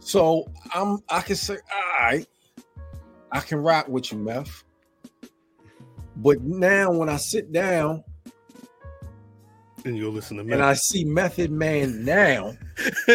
So 0.00 0.50
I'm 0.74 0.98
I 1.08 1.20
can 1.20 1.36
say, 1.36 1.54
all 1.54 2.04
right, 2.06 2.26
I 3.32 3.40
can 3.40 3.58
rock 3.58 3.88
with 3.88 4.12
you, 4.12 4.18
Meth. 4.18 4.64
But 6.16 6.42
now 6.42 6.90
when 6.90 7.08
I 7.08 7.16
sit 7.16 7.52
down 7.52 8.02
and 9.84 9.96
you'll 9.96 10.12
listen 10.12 10.36
to 10.36 10.44
Method. 10.44 10.60
And 10.60 10.64
I 10.64 10.74
see 10.74 11.04
Method 11.04 11.50
Man 11.50 12.04
now. 12.04 12.56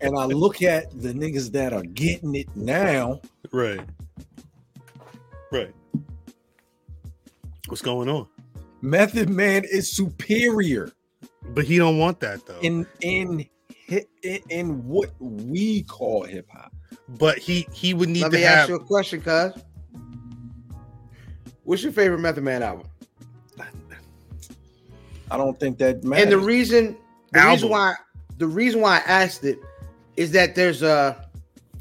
and 0.00 0.18
I 0.18 0.24
look 0.24 0.62
at 0.62 0.90
the 1.00 1.12
niggas 1.12 1.52
that 1.52 1.72
are 1.72 1.82
getting 1.82 2.34
it 2.34 2.48
now. 2.56 3.20
Right. 3.52 3.80
Right. 5.52 5.72
What's 7.68 7.82
going 7.82 8.08
on? 8.08 8.26
Method 8.80 9.28
Man 9.28 9.64
is 9.64 9.94
superior. 9.94 10.92
But 11.54 11.64
he 11.64 11.78
don't 11.78 11.98
want 11.98 12.20
that 12.20 12.44
though. 12.46 12.60
In 12.60 12.86
in 13.00 13.46
in, 13.88 14.04
in 14.50 14.86
what 14.86 15.10
we 15.20 15.82
call 15.84 16.24
hip 16.24 16.48
hop. 16.52 16.72
But 17.08 17.38
he 17.38 17.66
he 17.72 17.94
would 17.94 18.08
need 18.08 18.22
Let 18.22 18.32
to 18.32 18.36
me 18.36 18.42
have... 18.42 18.58
ask 18.58 18.68
you 18.68 18.76
a 18.76 18.84
question, 18.84 19.20
cuz. 19.20 19.52
What's 21.64 21.82
your 21.82 21.92
favorite 21.92 22.20
Method 22.20 22.44
Man 22.44 22.62
album? 22.62 22.86
I 25.30 25.36
don't 25.36 25.58
think 25.58 25.78
that 25.78 26.04
matters. 26.04 26.22
And 26.22 26.32
the 26.32 26.38
reason 26.38 26.96
the 27.32 27.40
Album. 27.40 27.52
reason 27.52 27.68
why 27.70 27.94
the 28.38 28.46
reason 28.46 28.80
why 28.80 28.98
I 28.98 29.00
asked 29.00 29.44
it 29.44 29.58
is 30.16 30.30
that 30.32 30.54
there's 30.54 30.82
a 30.82 31.28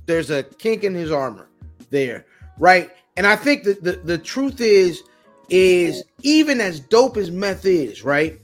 there's 0.05 0.29
a 0.29 0.43
kink 0.43 0.83
in 0.83 0.93
his 0.93 1.11
armor 1.11 1.47
there, 1.89 2.25
right? 2.57 2.91
And 3.17 3.25
I 3.25 3.35
think 3.35 3.63
that 3.63 3.83
the, 3.83 3.93
the 3.93 4.17
truth 4.17 4.61
is 4.61 5.03
is 5.49 6.03
even 6.23 6.59
as 6.59 6.79
dope 6.79 7.17
as 7.17 7.29
meth 7.29 7.65
is, 7.65 8.03
right? 8.03 8.39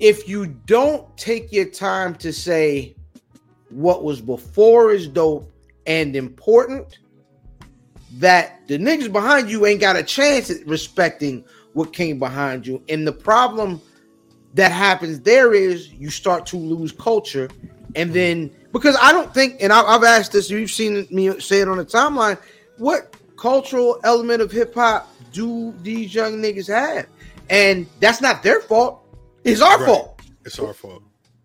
If 0.00 0.28
you 0.28 0.46
don't 0.46 1.14
take 1.16 1.52
your 1.52 1.66
time 1.66 2.14
to 2.16 2.32
say 2.32 2.96
what 3.68 4.02
was 4.02 4.20
before 4.20 4.90
is 4.90 5.06
dope 5.06 5.52
and 5.86 6.16
important, 6.16 6.98
that 8.14 8.66
the 8.66 8.78
niggas 8.78 9.12
behind 9.12 9.50
you 9.50 9.66
ain't 9.66 9.80
got 9.80 9.96
a 9.96 10.02
chance 10.02 10.50
at 10.50 10.66
respecting 10.66 11.44
what 11.74 11.92
came 11.92 12.18
behind 12.18 12.66
you. 12.66 12.82
And 12.88 13.06
the 13.06 13.12
problem 13.12 13.80
that 14.54 14.72
happens 14.72 15.20
there 15.20 15.54
is 15.54 15.92
you 15.92 16.10
start 16.10 16.46
to 16.46 16.56
lose 16.56 16.92
culture. 16.92 17.48
And 17.94 18.10
mm-hmm. 18.10 18.12
then, 18.12 18.50
because 18.72 18.96
I 19.00 19.12
don't 19.12 19.32
think, 19.32 19.56
and 19.60 19.72
I've 19.72 20.02
asked 20.02 20.32
this, 20.32 20.50
you've 20.50 20.70
seen 20.70 21.06
me 21.10 21.38
say 21.40 21.60
it 21.60 21.68
on 21.68 21.76
the 21.76 21.84
timeline, 21.84 22.38
what 22.78 23.16
cultural 23.36 24.00
element 24.02 24.42
of 24.42 24.50
hip 24.50 24.74
hop 24.74 25.08
do 25.32 25.72
these 25.82 26.14
young 26.14 26.42
niggas 26.42 26.68
have? 26.68 27.06
And 27.48 27.86
that's 28.00 28.20
not 28.20 28.42
their 28.42 28.60
fault. 28.60 29.04
It's 29.44 29.60
our 29.60 29.78
right. 29.78 29.86
fault. 29.86 30.22
It's 30.44 30.58
our 30.58 30.72
fault. 30.72 31.02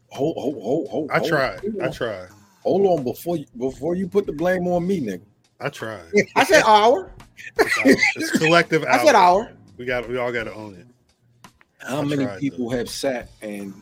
Hold, 0.10 0.38
hold, 0.38 0.62
hold, 0.62 0.90
hold. 0.90 1.12
I 1.12 1.20
tried. 1.20 1.62
I 1.82 1.90
tried. 1.90 2.30
Hold 2.64 2.86
on 3.00 3.04
before 3.04 3.38
you 3.38 3.46
before 3.58 3.96
you 3.96 4.08
put 4.08 4.26
the 4.26 4.32
blame 4.32 4.68
on 4.68 4.88
me, 4.88 5.02
nigga. 5.02 5.26
I 5.60 5.70
tried. 5.70 6.06
I 6.36 6.44
said 6.44 6.64
our. 6.66 7.12
It's 7.86 8.32
collective. 8.32 8.84
I 8.86 9.04
said 9.04 9.16
our. 9.16 9.52
We 9.78 9.86
got. 9.86 10.08
We 10.08 10.18
all 10.18 10.32
got 10.32 10.46
to 10.46 10.54
own 10.54 10.76
it. 10.76 10.88
How 11.80 12.02
I 12.02 12.06
many 12.06 12.28
people 12.40 12.70
though. 12.70 12.78
have 12.78 12.90
sat 12.90 13.30
and 13.42 13.74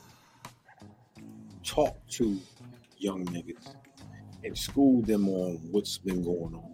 talked 1.63 2.11
to 2.13 2.39
young 2.97 3.25
niggas 3.25 3.75
and 4.43 4.57
schooled 4.57 5.05
them 5.05 5.29
on 5.29 5.59
what's 5.71 5.97
been 5.97 6.23
going 6.23 6.55
on 6.55 6.73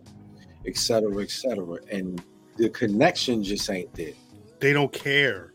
et 0.65 0.77
cetera, 0.77 1.21
et 1.21 1.31
cetera. 1.31 1.77
And 1.91 2.23
the 2.57 2.69
connection 2.69 3.43
just 3.43 3.69
ain't 3.69 3.93
there. 3.93 4.13
They 4.59 4.73
don't 4.73 4.91
care. 4.91 5.48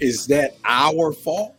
Is 0.00 0.26
that 0.26 0.56
our 0.64 1.12
fault? 1.12 1.54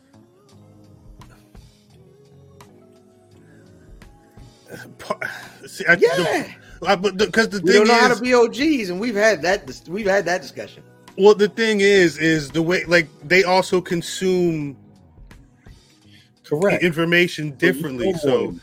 See, 5.68 5.86
I, 5.88 5.94
Yeah, 5.96 6.96
the, 6.96 7.26
because 7.26 7.50
the, 7.50 7.62
we 7.62 7.72
thing 7.72 7.80
don't 7.80 7.88
know 7.88 7.94
how 7.94 8.12
is, 8.12 8.18
to 8.18 8.24
be 8.24 8.34
OGs, 8.34 8.90
and 8.90 9.00
we've 9.00 9.16
had 9.16 9.42
that. 9.44 9.82
We've 9.88 10.06
had 10.06 10.26
that 10.26 10.42
discussion. 10.42 10.84
well, 11.18 11.34
the 11.36 11.48
thing 11.48 11.80
is, 11.80 12.18
is 12.18 12.52
the 12.52 12.62
way 12.62 12.84
like 12.86 13.08
they 13.24 13.44
also 13.44 13.82
consume 13.82 14.78
Correct. 16.44 16.84
information 16.84 17.52
differently. 17.52 18.14
So, 18.14 18.56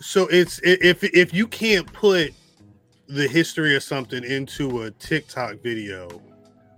so 0.00 0.26
it's 0.28 0.60
if 0.62 1.02
if 1.04 1.34
you 1.34 1.46
can't 1.48 1.90
put 1.92 2.32
the 3.08 3.26
history 3.28 3.76
of 3.76 3.82
something 3.82 4.24
into 4.24 4.82
a 4.82 4.90
TikTok 4.92 5.62
video, 5.62 6.22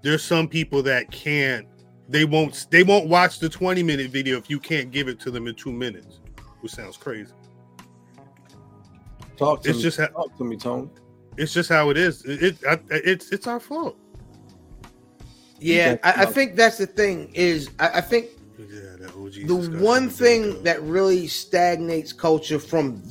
there's 0.03 0.23
some 0.23 0.49
people 0.49 0.83
that 0.85 1.11
can't. 1.11 1.67
They 2.09 2.25
won't. 2.25 2.67
They 2.71 2.83
won't 2.83 3.09
watch 3.09 3.39
the 3.39 3.49
20 3.49 3.83
minute 3.83 4.11
video 4.11 4.39
if 4.39 4.49
you 4.49 4.59
can't 4.59 4.91
give 4.91 5.09
it 5.09 5.21
to 5.21 5.31
them 5.31 5.47
in 5.47 5.55
two 5.55 5.73
minutes, 5.73 6.21
which 6.61 6.73
sounds 6.73 6.97
crazy. 6.97 7.33
Talk 9.37 9.63
to 9.63 9.69
It's 9.69 9.79
me. 9.79 9.83
just 9.83 9.99
ha- 9.99 10.07
talk 10.09 10.37
to 10.39 10.45
me, 10.45 10.57
Tony. 10.57 10.89
It's 11.37 11.53
just 11.53 11.69
how 11.69 11.91
it 11.91 11.97
is. 11.97 12.25
It, 12.25 12.43
it 12.43 12.57
I, 12.69 12.79
it's 12.91 13.31
it's 13.31 13.47
our 13.47 13.61
fault. 13.61 13.97
Yeah, 15.61 15.97
I, 16.03 16.23
I 16.23 16.27
think 16.27 16.57
that's 16.57 16.79
the 16.79 16.87
thing. 16.87 17.31
Is 17.35 17.71
I, 17.79 17.89
I 17.95 18.01
think 18.01 18.31
Yeah, 18.59 18.97
that 19.01 19.13
OG 19.15 19.47
the 19.47 19.79
one 19.83 20.09
thing 20.09 20.43
good. 20.43 20.65
that 20.65 20.83
really 20.83 21.27
stagnates 21.27 22.13
culture 22.13 22.59
from 22.59 23.03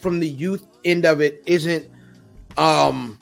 from 0.00 0.20
the 0.20 0.28
youth 0.28 0.66
end 0.84 1.06
of 1.06 1.20
it 1.22 1.42
isn't 1.46 1.88
um 2.58 3.18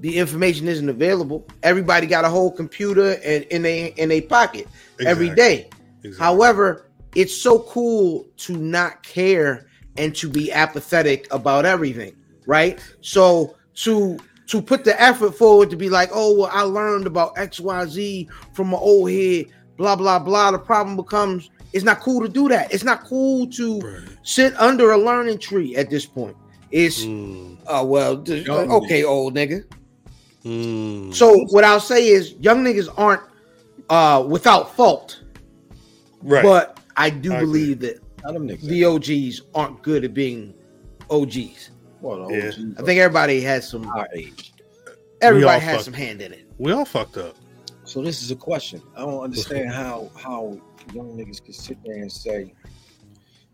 the 0.00 0.16
information 0.16 0.66
isn't 0.66 0.88
available. 0.88 1.46
Everybody 1.62 2.06
got 2.06 2.24
a 2.24 2.28
whole 2.28 2.50
computer 2.50 3.18
and 3.24 3.44
in 3.44 3.64
a 3.66 3.88
in 3.96 4.10
a 4.10 4.20
pocket 4.22 4.66
every 5.06 5.28
Exactly. 5.28 5.34
day. 5.36 5.70
Exactly. 6.02 6.18
However, 6.18 6.86
it's 7.14 7.36
so 7.40 7.60
cool 7.60 8.26
to 8.38 8.56
not 8.56 9.02
care 9.02 9.66
and 9.96 10.14
to 10.16 10.28
be 10.28 10.50
apathetic 10.52 11.26
about 11.32 11.66
everything, 11.66 12.14
right? 12.46 12.80
So 13.02 13.56
to 13.84 14.18
to 14.46 14.62
put 14.62 14.84
the 14.84 15.00
effort 15.00 15.32
forward 15.36 15.70
to 15.70 15.76
be 15.76 15.88
like, 15.88 16.10
oh 16.12 16.34
well, 16.38 16.50
I 16.52 16.62
learned 16.62 17.06
about 17.06 17.32
X 17.36 17.60
Y 17.60 17.86
Z 17.86 18.28
from 18.54 18.68
my 18.68 18.78
old 18.78 19.10
head, 19.10 19.46
blah 19.76 19.96
blah 19.96 20.18
blah. 20.18 20.50
The 20.50 20.58
problem 20.58 20.96
becomes 20.96 21.50
it's 21.72 21.84
not 21.84 22.00
cool 22.00 22.22
to 22.22 22.28
do 22.28 22.48
that. 22.48 22.72
It's 22.72 22.84
not 22.84 23.04
cool 23.04 23.46
to 23.48 23.80
Right. 23.80 24.02
sit 24.22 24.54
under 24.58 24.92
a 24.92 24.98
learning 24.98 25.38
tree 25.38 25.76
at 25.76 25.90
this 25.90 26.06
point. 26.06 26.36
It's 26.70 27.04
Mm, 27.04 27.58
uh, 27.66 27.84
well, 27.86 28.24
okay, 28.28 29.04
old 29.04 29.34
nigga. 29.34 29.62
Mm. 30.44 31.14
So 31.14 31.44
what 31.50 31.64
I'll 31.64 31.80
say 31.80 32.08
is, 32.08 32.32
young 32.34 32.64
niggas 32.64 32.92
aren't 32.96 33.22
uh 33.88 34.24
without 34.28 34.74
fault, 34.76 35.22
right. 36.22 36.42
but 36.42 36.78
I 36.96 37.10
do 37.10 37.32
I 37.32 37.36
agree. 37.38 37.46
believe 37.46 37.80
that 37.80 38.00
Not 38.24 38.34
them 38.34 38.46
the 38.46 38.84
OGs 38.84 39.42
aren't 39.54 39.82
good 39.82 40.04
at 40.04 40.14
being 40.14 40.54
OGs. 41.10 41.70
Well, 42.00 42.28
the 42.28 42.34
Yeah. 42.36 42.46
OGs 42.48 42.78
I 42.78 42.82
think 42.82 43.00
everybody 43.00 43.40
has 43.40 43.68
some. 43.68 43.90
age. 44.14 44.52
Everybody 45.20 45.60
has 45.60 45.74
fucked. 45.76 45.84
some 45.86 45.94
hand 45.94 46.22
in 46.22 46.32
it. 46.32 46.46
we 46.58 46.72
all 46.72 46.84
fucked 46.84 47.16
up. 47.18 47.36
So 47.84 48.00
this 48.02 48.22
is 48.22 48.30
a 48.30 48.36
question. 48.36 48.80
I 48.96 49.00
don't 49.00 49.22
understand 49.22 49.70
how 49.72 50.10
how 50.16 50.58
young 50.94 51.16
niggas 51.16 51.42
can 51.44 51.52
sit 51.52 51.76
there 51.84 51.96
and 51.96 52.10
say, 52.10 52.54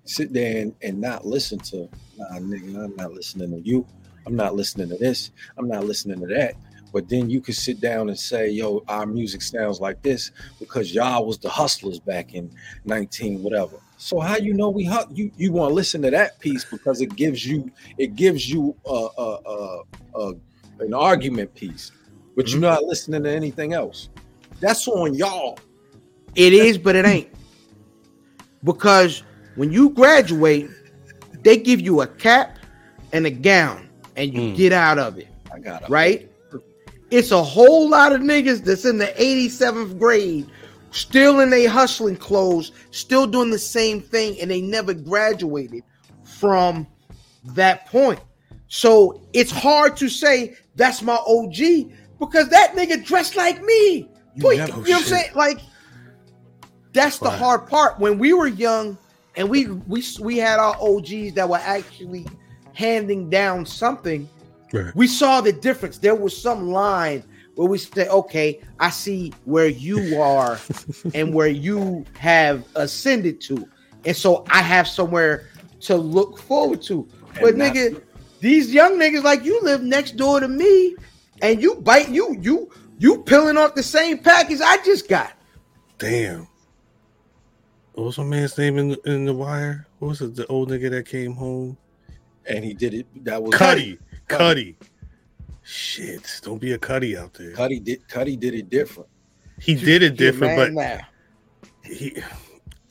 sit 0.05 0.33
there 0.33 0.61
and, 0.62 0.75
and 0.83 1.01
not 1.01 1.27
listen 1.27 1.59
to, 1.59 1.88
nah, 2.16 2.38
nigga, 2.38 2.85
I'm 2.85 2.94
not 2.96 3.12
listening 3.12 3.51
to 3.51 3.61
you. 3.68 3.87
I'm 4.27 4.37
not 4.37 4.55
listening 4.55 4.88
to 4.90 4.96
this. 4.96 5.31
I'm 5.57 5.68
not 5.68 5.85
listening 5.85 6.20
to 6.20 6.27
that. 6.27 6.55
But 6.97 7.11
then 7.11 7.29
you 7.29 7.43
can 7.43 7.53
sit 7.53 7.79
down 7.79 8.09
and 8.09 8.19
say, 8.19 8.49
yo, 8.49 8.83
our 8.89 9.05
music 9.05 9.43
sounds 9.43 9.83
like 9.83 10.01
this 10.01 10.31
because 10.59 10.95
y'all 10.95 11.27
was 11.27 11.37
the 11.37 11.51
hustlers 11.51 12.01
back 12.01 12.33
in 12.33 12.51
19 12.87 13.43
whatever. 13.43 13.77
So 13.99 14.19
how 14.19 14.39
you 14.39 14.55
know 14.55 14.71
we 14.71 14.91
you 15.13 15.31
you 15.37 15.53
want 15.53 15.69
to 15.73 15.75
listen 15.75 16.01
to 16.01 16.11
that 16.11 16.39
piece 16.39 16.65
because 16.65 17.03
it 17.03 17.15
gives 17.15 17.47
you 17.47 17.71
it 17.99 18.17
gives 18.17 18.51
you 18.51 18.75
a, 18.87 19.09
a, 19.19 19.39
a, 19.47 19.83
a 20.15 20.33
an 20.81 20.95
argument 20.95 21.55
piece, 21.55 21.93
but 22.35 22.49
you're 22.49 22.63
not 22.63 22.83
listening 22.85 23.25
to 23.25 23.31
anything 23.31 23.75
else. 23.75 24.09
That's 24.61 24.89
on 24.89 25.13
y'all. 25.13 25.59
It 26.35 26.55
is, 26.55 26.79
but 26.79 26.97
it 26.97 27.05
ain't. 27.05 27.29
Because 28.65 29.23
when 29.57 29.71
you 29.71 29.91
graduate, 29.91 30.71
they 31.43 31.59
give 31.59 31.83
you 31.83 32.01
a 32.01 32.07
cap 32.07 32.57
and 33.13 33.27
a 33.27 33.31
gown, 33.31 33.87
and 34.17 34.33
you 34.33 34.41
Mm. 34.41 34.57
get 34.57 34.73
out 34.73 34.99
of 34.99 35.19
it, 35.19 35.29
I 35.53 35.59
got 35.59 35.83
it. 35.83 35.91
right? 35.91 36.31
It's 37.11 37.31
a 37.31 37.42
whole 37.42 37.88
lot 37.88 38.12
of 38.12 38.21
niggas 38.21 38.64
that's 38.64 38.85
in 38.85 38.99
the 38.99 39.07
87th 39.07 39.99
grade, 39.99 40.47
still 40.90 41.40
in 41.40 41.51
their 41.51 41.69
hustling 41.69 42.16
clothes, 42.16 42.73
still 42.90 43.27
doing 43.27 43.51
the 43.51 43.59
same 43.59 44.01
thing, 44.01 44.40
and 44.40 44.51
they 44.51 44.61
never 44.61 44.92
graduated 44.92 45.83
from 46.25 46.87
that 47.55 47.87
point. 47.87 48.21
So 48.69 49.21
it's 49.33 49.53
hard 49.53 49.97
to 49.99 50.09
say 50.09 50.57
that's 50.75 51.01
my 51.03 51.19
OG 51.27 51.90
because 52.19 52.49
that 52.49 52.73
nigga 52.75 53.05
dressed 53.05 53.37
like 53.37 53.62
me. 53.62 54.09
You 54.35 54.42
never- 54.59 54.73
you 54.88 54.95
know 54.95 54.99
what 54.99 54.99
I'm 54.99 55.03
saying? 55.05 55.31
Like 55.37 55.61
that's 56.92 57.19
the 57.19 57.31
hard 57.38 57.66
part. 57.69 58.01
When 58.01 58.19
we 58.19 58.33
were 58.33 58.49
young 58.49 58.99
and 59.37 59.49
we 59.49 59.66
we 59.66 60.03
we 60.21 60.38
had 60.38 60.59
our 60.59 60.77
OGs 60.81 61.35
that 61.35 61.49
were 61.49 61.59
actually 61.62 62.27
handing 62.73 63.31
down 63.31 63.64
something, 63.64 64.29
Right. 64.85 64.95
we 64.97 65.07
saw 65.07 65.41
the 65.41 65.53
difference. 65.53 65.99
There 65.99 66.15
was 66.15 66.37
some 66.41 66.71
line 66.71 67.23
where 67.55 67.69
we 67.69 67.79
said, 67.79 68.09
"Okay, 68.09 68.61
I 68.79 68.91
see 68.91 69.33
where 69.45 69.69
you 69.69 70.21
are 70.21 70.59
and 71.15 71.33
where 71.35 71.49
you 71.49 72.05
have 72.19 72.65
ascended 72.75 73.41
to, 73.43 73.69
and 74.05 74.17
so 74.17 74.45
I 74.51 74.61
have 74.62 74.87
somewhere 74.89 75.49
to 75.81 75.97
look 75.97 76.39
forward 76.39 76.83
to." 76.83 77.09
But 77.41 77.51
And 77.51 77.59
not- 77.59 77.75
nigga, 77.75 78.03
these 78.41 78.73
young 78.73 78.99
niggas 78.99 79.23
like 79.23 79.45
you 79.45 79.61
live 79.62 79.83
next 79.83 80.17
door 80.17 80.41
to 80.41 80.49
me, 80.49 80.95
and 81.43 81.61
you 81.62 81.77
bite 81.77 82.09
you 82.11 82.37
you 82.41 82.71
you 82.99 83.23
peeling 83.23 83.57
off 83.57 83.75
the 83.75 83.83
same 83.83 84.19
package 84.19 84.61
I 84.62 84.79
just 84.85 85.09
got. 85.09 85.33
Damn. 85.99 86.47
What 87.95 88.05
was 88.05 88.19
my 88.19 88.25
man's 88.25 88.59
name 88.59 88.77
in 88.79 88.97
in 89.07 89.25
the 89.25 89.33
wire? 89.33 89.87
What 89.99 90.09
was 90.09 90.21
it? 90.21 90.37
The 90.37 90.47
old 90.49 90.71
nigga 90.71 90.91
that 90.91 91.07
came 91.07 91.33
home? 91.33 91.79
And 92.49 92.65
he 92.65 92.75
did 92.75 92.95
it. 92.95 93.07
That 93.25 93.43
was 93.43 93.55
Cutty. 93.55 93.97
Cutty. 93.97 93.99
Cutty. 94.29 94.77
Shit. 95.62 96.41
Don't 96.43 96.59
be 96.61 96.73
a 96.73 96.79
Cutty 96.79 97.17
out 97.17 97.35
there. 97.35 97.53
Cutty 97.53 97.81
did. 97.81 98.07
Cutty 98.09 98.37
did 98.37 98.55
it 98.55 98.71
different. 98.71 99.09
He 99.61 99.75
did 99.75 100.03
it 100.03 100.17
different, 100.17 100.57
Man, 100.57 100.75
but 100.75 100.83
now. 100.83 101.01
he 101.85 102.23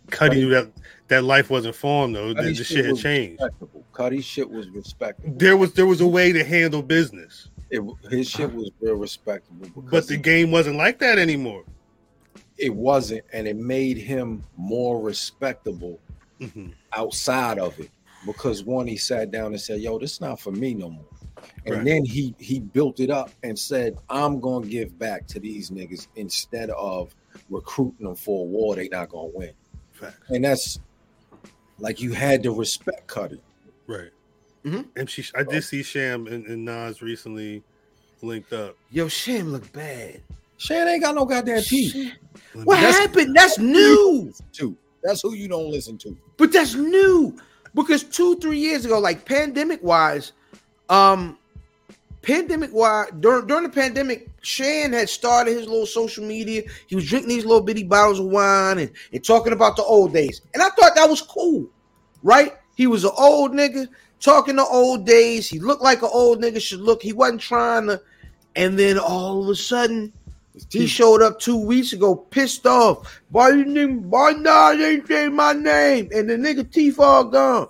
Cutty 0.09 0.37
knew 0.41 0.49
that 0.49 0.71
that 1.07 1.23
life 1.23 1.49
wasn't 1.49 1.75
for 1.75 2.05
him 2.05 2.13
though. 2.13 2.29
The, 2.29 2.35
Cutty's 2.35 2.57
the 2.57 2.63
shit 2.63 2.85
had 2.85 2.91
was 2.93 3.01
changed. 3.01 3.41
Respectable. 3.41 3.85
Cutty's 3.93 4.25
shit 4.25 4.49
was 4.49 4.69
respectable. 4.69 5.33
There 5.37 5.55
was 5.57 5.73
there 5.73 5.85
was 5.85 6.01
a 6.01 6.07
way 6.07 6.31
to 6.31 6.43
handle 6.43 6.81
business, 6.81 7.49
It, 7.69 7.81
his 8.09 8.29
shit 8.29 8.51
was 8.51 8.71
real 8.81 8.95
respectable. 8.95 9.67
but 9.89 10.07
the 10.07 10.15
he- 10.15 10.21
game 10.21 10.51
wasn't 10.51 10.77
like 10.77 10.99
that 10.99 11.17
anymore. 11.19 11.63
it 12.57 12.73
wasn't, 12.73 13.23
and 13.33 13.47
it 13.47 13.57
made 13.57 13.97
him 13.97 14.41
more 14.57 15.01
respectable 15.01 15.99
Mhm. 16.41 16.73
outside 16.93 17.59
of 17.59 17.77
it. 17.79 17.89
Because 18.25 18.63
one, 18.63 18.87
he 18.87 18.97
sat 18.97 19.29
down 19.29 19.47
and 19.47 19.61
said, 19.61 19.81
"Yo, 19.81 19.99
this 19.99 20.13
is 20.13 20.21
not 20.21 20.39
for 20.39 20.51
me 20.51 20.73
no 20.73 20.89
more." 20.89 21.05
And 21.65 21.75
Right. 21.75 21.85
then 21.85 22.05
he 22.05 22.35
he 22.39 22.59
built 22.59 22.99
it 22.99 23.09
up 23.09 23.31
and 23.43 23.57
said, 23.57 23.97
"I'm 24.09 24.39
gonna 24.39 24.65
give 24.67 24.97
back 24.99 25.27
to 25.27 25.39
these 25.39 25.69
niggas 25.69 26.07
instead 26.15 26.69
of 26.71 27.15
recruiting 27.49 28.05
them 28.07 28.15
for 28.15 28.41
a 28.41 28.47
war 28.47 28.75
they 28.75 28.87
not 28.89 29.09
gonna 29.09 29.29
win." 29.33 29.51
Facts. 29.93 30.17
And 30.29 30.43
that's 30.43 30.79
like 31.79 32.01
you 32.01 32.13
had 32.13 32.43
to 32.43 32.51
respect 32.51 33.07
Cutty. 33.07 33.41
Right. 33.87 34.11
Mhm. 34.63 34.87
And 34.95 35.09
she, 35.09 35.23
I 35.35 35.43
did 35.43 35.63
see 35.63 35.83
Shan 35.83 36.27
and, 36.27 36.45
and 36.47 36.65
Nas 36.65 37.01
recently 37.01 37.63
linked 38.21 38.51
up. 38.53 38.75
Yo, 38.91 39.07
Shan 39.07 39.51
look 39.51 39.71
bad. 39.73 40.21
Shan 40.57 40.87
ain't 40.87 41.03
got 41.03 41.15
no 41.15 41.25
goddamn 41.25 41.61
teeth. 41.61 41.91
Shit. 41.93 42.13
What 42.63 42.75
That's- 42.75 42.97
happened? 42.97 43.35
That's 43.35 43.59
new. 43.59 44.33
Too. 44.53 44.75
That's 45.03 45.21
who 45.21 45.33
you 45.35 45.47
don't 45.47 45.69
listen 45.69 45.97
to. 45.99 46.17
But 46.37 46.51
that's 46.51 46.73
new 46.75 47.37
because 47.75 48.03
two, 48.03 48.37
three 48.39 48.57
years 48.57 48.85
ago, 48.85 48.97
like 48.99 49.25
pandemic 49.25 49.83
wise, 49.83 50.31
um, 50.89 51.37
pandemic 52.21 52.71
why 52.71 53.05
during 53.19 53.47
during 53.47 53.63
the 53.63 53.69
pandemic, 53.69 54.29
Shan 54.41 54.93
had 54.93 55.09
started 55.09 55.57
his 55.57 55.67
little 55.67 55.85
social 55.85 56.25
media. 56.25 56.63
He 56.87 56.95
was 56.95 57.07
drinking 57.07 57.29
these 57.29 57.45
little 57.45 57.63
bitty 57.63 57.83
bottles 57.83 58.19
of 58.19 58.25
wine 58.25 58.79
and, 58.79 58.91
and 59.13 59.23
talking 59.23 59.53
about 59.53 59.75
the 59.75 59.83
old 59.83 60.13
days. 60.13 60.41
And 60.53 60.61
I 60.61 60.69
thought 60.69 60.95
that 60.95 61.09
was 61.09 61.21
cool, 61.21 61.67
right? 62.23 62.53
He 62.75 62.87
was 62.87 63.05
an 63.05 63.11
old 63.17 63.51
nigga 63.51 63.87
talking 64.19 64.55
the 64.55 64.65
old 64.65 65.05
days. 65.05 65.47
He 65.47 65.59
looked 65.59 65.83
like 65.83 66.01
an 66.01 66.09
old 66.11 66.41
nigga 66.41 66.61
should 66.61 66.81
look. 66.81 67.01
He 67.01 67.13
wasn't 67.13 67.41
trying 67.41 67.87
to. 67.87 68.01
And 68.57 68.79
then 68.79 68.97
all 68.97 69.43
of 69.43 69.49
a 69.49 69.55
sudden, 69.55 70.13
he 70.69 70.87
showed 70.87 71.21
up 71.21 71.39
two 71.39 71.57
weeks 71.57 71.91
ago, 71.93 72.15
pissed 72.15 72.65
off. 72.65 73.21
Why 73.29 73.49
you 73.49 73.65
nigga? 73.65 74.01
Why 74.01 74.31
not? 74.31 74.77
They 74.77 74.93
ain't 74.93 75.07
say 75.07 75.27
my 75.27 75.53
name, 75.53 76.09
and 76.13 76.29
the 76.29 76.35
nigga 76.35 76.71
teeth 76.71 76.99
all 76.99 77.25
gone. 77.25 77.67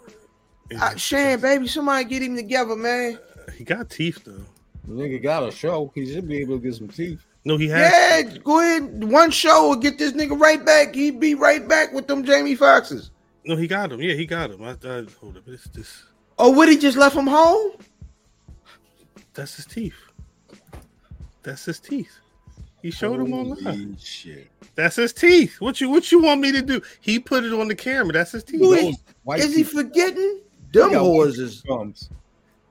Yeah. 0.72 0.84
Uh, 0.84 0.96
Shan, 0.96 1.40
baby, 1.40 1.68
somebody 1.68 2.06
get 2.06 2.24
him 2.24 2.36
together, 2.36 2.76
man. 2.76 3.20
He 3.56 3.64
got 3.64 3.90
teeth 3.90 4.24
though. 4.24 4.44
The 4.88 4.94
nigga 4.94 5.22
got 5.22 5.48
a 5.48 5.52
show. 5.52 5.92
He 5.96 6.12
should 6.12 6.28
be 6.28 6.38
able 6.38 6.58
to 6.58 6.64
get 6.64 6.76
some 6.76 6.88
teeth. 6.88 7.24
No, 7.44 7.58
he 7.58 7.68
has. 7.70 7.92
Yeah, 8.34 8.38
go 8.40 8.60
ahead. 8.60 9.04
One 9.04 9.30
show 9.30 9.70
will 9.70 9.76
get 9.76 10.00
this 10.00 10.14
nigga 10.14 10.40
right 10.40 10.64
back. 10.66 10.96
He'd 10.96 11.20
be 11.20 11.36
right 11.36 11.68
back 11.68 11.94
with 11.94 12.08
them 12.08 12.24
Jamie 12.24 12.56
Foxes. 12.56 13.12
No, 13.46 13.56
he 13.56 13.68
got 13.68 13.92
him. 13.92 14.02
Yeah, 14.02 14.16
he 14.16 14.26
got 14.26 14.50
him. 14.50 14.64
I, 14.64 14.72
I 14.72 15.06
hold 15.20 15.38
up. 15.38 15.46
This, 15.46 15.66
this, 15.66 16.04
Oh, 16.40 16.52
would 16.52 16.68
he 16.70 16.78
just 16.78 16.98
left 16.98 17.16
him 17.16 17.28
home? 17.28 17.74
that's 19.36 19.56
his 19.58 19.66
teeth. 19.66 19.94
That's 21.44 21.66
his 21.66 21.80
teeth. 21.80 22.12
He 22.82 22.90
showed 22.92 23.20
him 23.20 23.34
online. 23.34 23.64
Holy 23.64 23.96
shit. 24.00 24.48
That's 24.76 24.96
his 24.96 25.14
teeth. 25.14 25.60
What 25.60 25.80
you 25.82 25.90
what 25.90 26.12
you 26.12 26.22
want 26.22 26.42
me 26.42 26.52
to 26.52 26.62
do? 26.62 26.82
He 27.02 27.20
put 27.20 27.44
it 27.44 27.54
on 27.54 27.68
the 27.68 27.76
camera. 27.76 28.14
That's 28.14 28.32
his 28.32 28.44
teeth. 28.44 28.62
Wait, 28.62 28.96
Those 29.26 29.46
Is 29.46 29.56
he 29.56 29.64
teeth 29.64 29.72
forgetting? 29.72 30.42
Them 30.76 30.92
got 30.92 31.02
whores 31.04 31.40
is. 31.40 31.62
gums. 31.62 32.10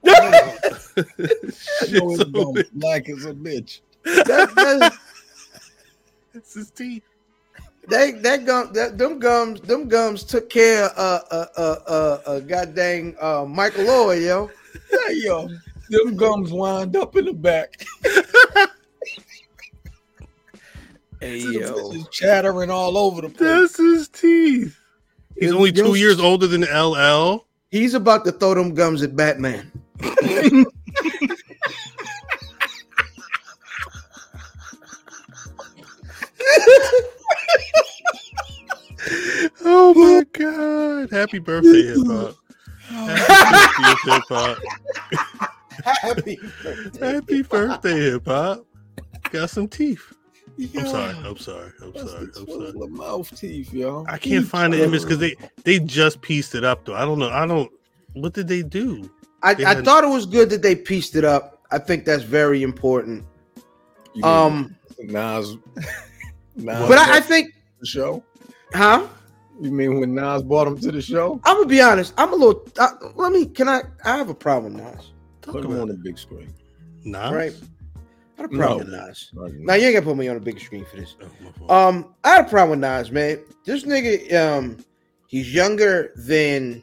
Shit, 0.04 1.92
Know 1.92 2.10
his 2.10 2.18
so 2.18 2.24
gums 2.26 2.62
black 2.74 3.08
as 3.08 3.24
a 3.24 3.32
bitch. 3.32 3.80
That, 4.04 4.54
that, 4.54 4.92
That's 6.32 6.54
his 6.54 6.70
teeth. 6.70 7.02
They 7.88 8.12
that 8.12 8.46
gum, 8.46 8.72
that, 8.72 8.96
them 8.96 9.18
gums, 9.18 9.60
them 9.60 9.88
gums 9.88 10.24
took 10.24 10.48
care 10.48 10.86
of 10.86 10.92
uh, 10.96 11.20
uh, 11.30 11.46
uh, 11.56 11.76
uh, 11.86 12.18
uh, 12.26 12.40
goddamn 12.40 13.14
uh, 13.20 13.44
Michael 13.46 13.84
Lloyd, 13.84 14.22
yo. 14.22 14.50
Hey, 14.90 15.20
yo, 15.24 15.48
them 15.88 16.16
gums 16.16 16.50
wind 16.52 16.96
up 16.96 17.16
in 17.16 17.26
the 17.26 17.32
back. 17.32 17.86
Hey, 21.20 21.40
Them 21.40 21.52
yo. 21.54 21.72
bitches 21.72 22.10
chattering 22.10 22.70
all 22.70 22.98
over 22.98 23.22
the 23.22 23.28
place. 23.30 23.38
That's 23.38 23.76
his 23.78 24.08
teeth. 24.08 24.78
He's 25.38 25.50
Yo, 25.50 25.56
only 25.56 25.72
two 25.72 25.94
years 25.94 26.20
older 26.20 26.46
than 26.46 26.62
LL. 26.62 27.46
He's 27.74 27.94
about 27.94 28.24
to 28.24 28.30
throw 28.30 28.54
them 28.54 28.72
gums 28.72 29.02
at 29.02 29.16
Batman. 29.16 29.72
Oh 39.66 39.92
my 39.92 40.24
god! 40.32 41.10
Happy 41.10 41.40
birthday, 41.40 41.82
hip 41.82 42.06
hop! 42.06 42.36
Happy 42.86 43.82
50th 43.82 44.14
hip 44.14 44.22
hop! 44.28 44.58
Happy 45.84 46.38
Happy 47.00 47.42
birthday, 47.42 47.96
hip 47.96 48.26
hop! 48.26 48.64
Got 49.32 49.50
some 49.50 49.66
teeth. 49.66 50.12
I'm 50.58 50.86
sorry. 50.86 51.14
I'm 51.24 51.36
sorry. 51.36 51.72
I'm 51.82 51.92
that's 51.92 52.10
sorry. 52.10 52.26
the 52.26 52.40
I'm 52.40 52.46
sorry. 52.46 52.58
twiddle 52.58 52.82
of 52.84 52.90
mouth 52.90 53.36
teeth, 53.38 53.72
yo. 53.72 54.04
I 54.08 54.18
can't 54.18 54.46
find 54.46 54.72
the 54.72 54.82
image 54.84 55.02
because 55.02 55.18
they 55.18 55.36
they 55.64 55.78
just 55.80 56.20
pieced 56.20 56.54
it 56.54 56.64
up 56.64 56.84
though. 56.84 56.94
I 56.94 57.04
don't 57.04 57.18
know. 57.18 57.30
I 57.30 57.46
don't. 57.46 57.70
What 58.14 58.32
did 58.34 58.46
they 58.48 58.62
do? 58.62 59.10
I, 59.42 59.54
They 59.54 59.64
I 59.64 59.74
had- 59.74 59.84
thought 59.84 60.04
it 60.04 60.08
was 60.10 60.26
good 60.26 60.50
that 60.50 60.62
they 60.62 60.76
pieced 60.76 61.16
it 61.16 61.24
up. 61.24 61.60
I 61.72 61.78
think 61.78 62.04
that's 62.04 62.22
very 62.22 62.62
important. 62.62 63.24
You 64.14 64.22
Um, 64.24 64.76
Nas. 65.00 65.56
Nas 66.56 66.88
but 66.88 66.98
I, 66.98 67.16
I 67.16 67.20
think, 67.20 67.52
the 67.80 67.86
show. 67.86 68.22
huh? 68.72 69.08
You 69.60 69.72
mean 69.72 69.98
when 69.98 70.14
Nas 70.14 70.42
brought 70.42 70.68
him 70.68 70.78
to 70.78 70.92
the 70.92 71.02
show? 71.02 71.40
I'm 71.44 71.56
gonna 71.56 71.68
be 71.68 71.80
honest. 71.80 72.14
I'm 72.16 72.32
a 72.32 72.36
little. 72.36 72.62
Uh, 72.78 72.90
let 73.16 73.32
me. 73.32 73.46
Can 73.46 73.68
I? 73.68 73.82
I 74.04 74.16
have 74.16 74.28
a 74.28 74.34
problem 74.34 74.74
with 74.74 74.84
Nas. 74.84 75.10
Talk 75.42 75.54
Put 75.54 75.64
him 75.64 75.80
on 75.80 75.88
the 75.88 75.94
big 75.94 76.16
screen. 76.18 76.54
Nas? 77.04 77.32
Right. 77.32 77.52
I 78.36 78.42
had 78.42 78.52
a 78.52 78.56
problem 78.56 78.90
No. 78.90 78.96
with 78.98 79.06
Nas. 79.08 79.30
Now 79.60 79.74
you 79.74 79.86
ain't 79.86 79.94
gonna 79.94 80.06
put 80.06 80.16
me 80.16 80.28
on 80.28 80.36
a 80.36 80.40
big 80.40 80.60
screen 80.60 80.84
for 80.84 80.96
this. 80.96 81.16
Oh. 81.68 81.74
Um, 81.88 82.14
I 82.24 82.36
had 82.36 82.46
a 82.46 82.48
problem 82.48 82.80
with 82.80 82.88
Nas, 82.90 83.10
man. 83.10 83.38
This 83.64 83.84
nigga, 83.84 84.32
um, 84.34 84.78
he's 85.28 85.52
younger 85.54 86.12
than, 86.16 86.82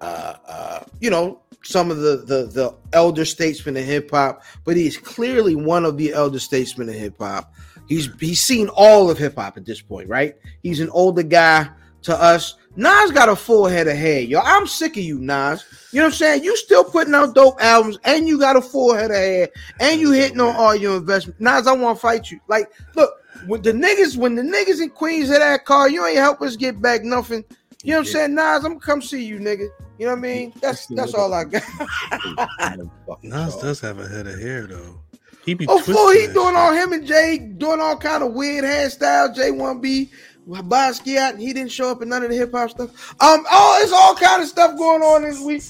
uh, 0.00 0.34
uh, 0.46 0.80
you 1.00 1.10
know, 1.10 1.40
some 1.64 1.90
of 1.90 1.98
the 1.98 2.18
the 2.18 2.46
the 2.46 2.74
elder 2.92 3.24
statesmen 3.24 3.76
of 3.76 3.84
hip 3.84 4.10
hop, 4.10 4.42
but 4.64 4.76
he's 4.76 4.96
clearly 4.96 5.54
one 5.56 5.84
of 5.84 5.96
the 5.96 6.12
elder 6.12 6.38
statesmen 6.38 6.88
of 6.88 6.94
hip 6.94 7.16
hop. 7.18 7.52
He's 7.88 8.08
he's 8.20 8.40
seen 8.40 8.68
all 8.68 9.10
of 9.10 9.18
hip 9.18 9.36
hop 9.36 9.56
at 9.56 9.64
this 9.64 9.80
point, 9.80 10.08
right? 10.08 10.36
He's 10.62 10.80
an 10.80 10.90
older 10.90 11.22
guy 11.22 11.68
to 12.02 12.14
us. 12.14 12.54
Nas 12.76 13.10
got 13.10 13.28
a 13.28 13.34
full 13.34 13.66
head 13.66 13.88
of 13.88 13.96
hair, 13.96 14.20
yo. 14.20 14.40
I'm 14.40 14.66
sick 14.66 14.96
of 14.96 15.02
you, 15.02 15.18
Nas. 15.18 15.64
You 15.92 16.00
know 16.00 16.06
what 16.06 16.12
I'm 16.12 16.16
saying? 16.16 16.44
You 16.44 16.56
still 16.56 16.84
putting 16.84 17.14
out 17.14 17.34
dope 17.34 17.60
albums, 17.62 17.98
and 18.04 18.28
you 18.28 18.38
got 18.38 18.56
a 18.56 18.60
full 18.60 18.94
head 18.94 19.10
of 19.10 19.16
hair, 19.16 19.48
and 19.80 20.00
you 20.00 20.10
hitting 20.12 20.40
on 20.40 20.54
all 20.56 20.74
your 20.74 20.96
investment. 20.98 21.40
Nas, 21.40 21.66
I 21.66 21.72
want 21.72 21.96
to 21.96 22.00
fight 22.00 22.30
you. 22.30 22.40
Like, 22.46 22.70
look, 22.94 23.10
when 23.46 23.62
the 23.62 23.72
niggas, 23.72 24.16
when 24.16 24.34
the 24.34 24.42
niggas 24.42 24.82
in 24.82 24.90
Queens 24.90 25.28
hit 25.28 25.38
that 25.38 25.64
car, 25.64 25.88
you 25.88 26.04
ain't 26.04 26.18
help 26.18 26.42
us 26.42 26.56
get 26.56 26.82
back 26.82 27.04
nothing. 27.04 27.44
You 27.84 27.92
know 27.92 28.00
what 28.00 28.06
I'm 28.08 28.12
saying? 28.12 28.34
Nas, 28.34 28.64
I'm 28.64 28.72
gonna 28.72 28.80
come 28.80 29.00
see 29.00 29.24
you, 29.24 29.38
nigga. 29.38 29.68
You 29.98 30.06
know 30.06 30.12
what 30.12 30.18
I 30.18 30.20
mean? 30.20 30.52
That's 30.60 30.86
that's 30.88 31.14
all 31.14 31.32
I 31.32 31.44
got. 31.44 31.62
Nas 33.22 33.56
does 33.56 33.80
have 33.80 33.98
a 33.98 34.08
head 34.08 34.26
of 34.26 34.38
hair 34.40 34.66
though. 34.66 35.00
He 35.44 35.54
be 35.54 35.66
Oh, 35.68 35.80
fool, 35.80 36.10
he 36.10 36.26
doing 36.26 36.48
shit. 36.48 36.56
all 36.56 36.72
him 36.72 36.92
and 36.92 37.06
Jay 37.06 37.38
doing 37.38 37.80
all 37.80 37.96
kind 37.96 38.22
of 38.22 38.32
weird 38.34 38.64
hairstyles. 38.64 39.34
Jay 39.34 39.50
one 39.50 39.80
B 39.80 40.10
Bosky 40.48 41.16
out, 41.16 41.34
and 41.34 41.42
he 41.42 41.52
didn't 41.52 41.70
show 41.70 41.90
up 41.90 42.02
in 42.02 42.08
none 42.08 42.22
of 42.22 42.30
the 42.30 42.36
hip 42.36 42.52
hop 42.52 42.70
stuff. 42.70 42.90
Um, 43.20 43.44
oh, 43.50 43.80
it's 43.82 43.92
all 43.92 44.14
kind 44.14 44.42
of 44.42 44.48
stuff 44.48 44.76
going 44.76 45.02
on 45.02 45.22
this 45.22 45.40
week. 45.40 45.62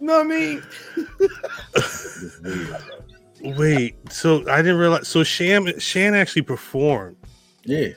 You 0.00 0.06
know 0.06 0.18
what 0.18 0.26
I 0.26 0.28
mean? 3.42 3.56
Wait, 3.56 3.94
so 4.10 4.48
I 4.50 4.58
didn't 4.58 4.78
realize. 4.78 5.08
So 5.08 5.22
Sham 5.24 5.78
Shan 5.78 6.14
actually 6.14 6.42
performed. 6.42 7.16
Yeah. 7.64 7.88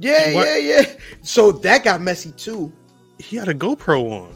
Yeah, 0.00 0.34
What- 0.34 0.46
yeah, 0.46 0.56
yeah. 0.56 0.84
So 1.22 1.52
that 1.52 1.84
got 1.84 2.00
messy 2.00 2.32
too. 2.32 2.72
He 3.18 3.36
had 3.36 3.48
a 3.48 3.54
GoPro 3.54 4.10
on. 4.12 4.34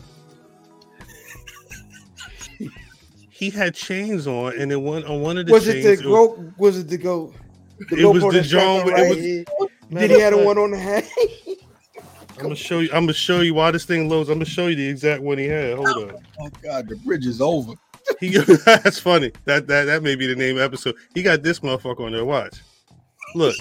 he 3.30 3.50
had 3.50 3.74
chains 3.74 4.26
on, 4.26 4.58
and 4.58 4.70
then 4.70 4.82
one 4.82 5.04
on 5.04 5.20
one 5.20 5.38
of 5.38 5.46
the 5.46 5.52
Was 5.52 5.64
chains. 5.64 5.84
it 5.84 5.96
the 5.98 6.02
go? 6.04 6.52
Was 6.58 6.78
it 6.78 6.88
the 6.88 6.98
go? 6.98 7.32
The 7.90 7.96
It 8.00 8.04
was 8.04 8.22
GoPro 8.22 8.32
the 8.32 8.42
John- 8.42 8.80
on 8.82 8.88
it 8.88 8.92
right 8.92 9.08
was- 9.08 9.68
Did 10.00 10.10
he 10.10 10.16
of 10.16 10.22
have 10.22 10.32
the 10.38 10.44
one 10.44 10.56
on 10.58 10.70
the 10.70 10.78
head? 10.78 11.06
I'm 12.36 12.42
gonna 12.42 12.56
show 12.56 12.80
you. 12.80 12.88
I'm 12.92 13.04
gonna 13.04 13.12
show 13.12 13.40
you 13.40 13.54
why 13.54 13.70
this 13.70 13.84
thing 13.84 14.08
loads. 14.08 14.28
I'm 14.28 14.36
gonna 14.36 14.44
show 14.46 14.66
you 14.66 14.74
the 14.76 14.88
exact 14.88 15.22
one 15.22 15.38
he 15.38 15.44
had. 15.46 15.76
Hold 15.76 15.88
on. 15.88 16.16
Oh 16.40 16.48
God, 16.62 16.88
the 16.88 16.96
bridge 16.96 17.26
is 17.26 17.40
over. 17.40 17.74
He 18.20 18.36
that's 18.66 18.98
funny. 18.98 19.32
That 19.44 19.66
that 19.68 19.84
that 19.84 20.02
may 20.02 20.16
be 20.16 20.26
the 20.26 20.34
name 20.34 20.56
of 20.56 20.58
the 20.58 20.64
episode. 20.64 20.96
He 21.14 21.22
got 21.22 21.42
this 21.42 21.60
motherfucker 21.60 22.00
on 22.06 22.12
there. 22.12 22.24
Watch. 22.24 22.60
Look. 23.34 23.56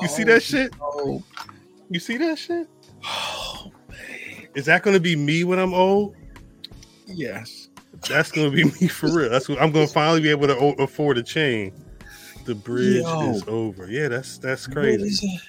You 0.00 0.08
see 0.08 0.22
that 0.24 0.42
shit? 0.42 0.72
Oh, 0.80 1.22
You 1.90 1.98
see 1.98 2.16
that 2.18 2.38
shit? 2.38 2.68
Oh, 3.04 3.72
is 4.54 4.66
that 4.66 4.82
gonna 4.82 5.00
be 5.00 5.16
me 5.16 5.44
when 5.44 5.58
I'm 5.58 5.74
old? 5.74 6.14
yes. 7.06 7.68
That's 8.08 8.30
gonna 8.32 8.50
be 8.50 8.64
me 8.64 8.88
for 8.88 9.10
real. 9.10 9.30
That's 9.30 9.48
what 9.48 9.60
I'm 9.62 9.72
gonna 9.72 9.86
finally 9.86 10.20
be 10.20 10.28
able 10.30 10.46
to 10.48 10.56
o- 10.56 10.74
afford 10.82 11.16
a 11.18 11.22
chain. 11.22 11.72
The 12.44 12.54
bridge 12.54 13.02
Yo. 13.02 13.30
is 13.30 13.42
over. 13.48 13.90
Yeah, 13.90 14.08
that's 14.08 14.36
that's 14.38 14.66
crazy. 14.66 15.40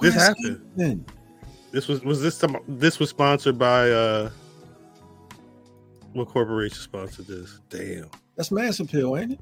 This 0.00 0.14
happened. 0.14 1.04
This 1.72 1.88
was 1.88 2.02
was 2.02 2.22
this 2.22 2.36
some 2.36 2.56
this 2.68 2.98
was 2.98 3.10
sponsored 3.10 3.58
by 3.58 3.90
uh 3.90 4.30
what 6.12 6.28
corporation 6.28 6.78
sponsored 6.78 7.26
this? 7.26 7.60
Damn. 7.68 8.10
That's 8.36 8.50
mass 8.50 8.80
appeal, 8.80 9.16
ain't 9.16 9.32
it? 9.32 9.40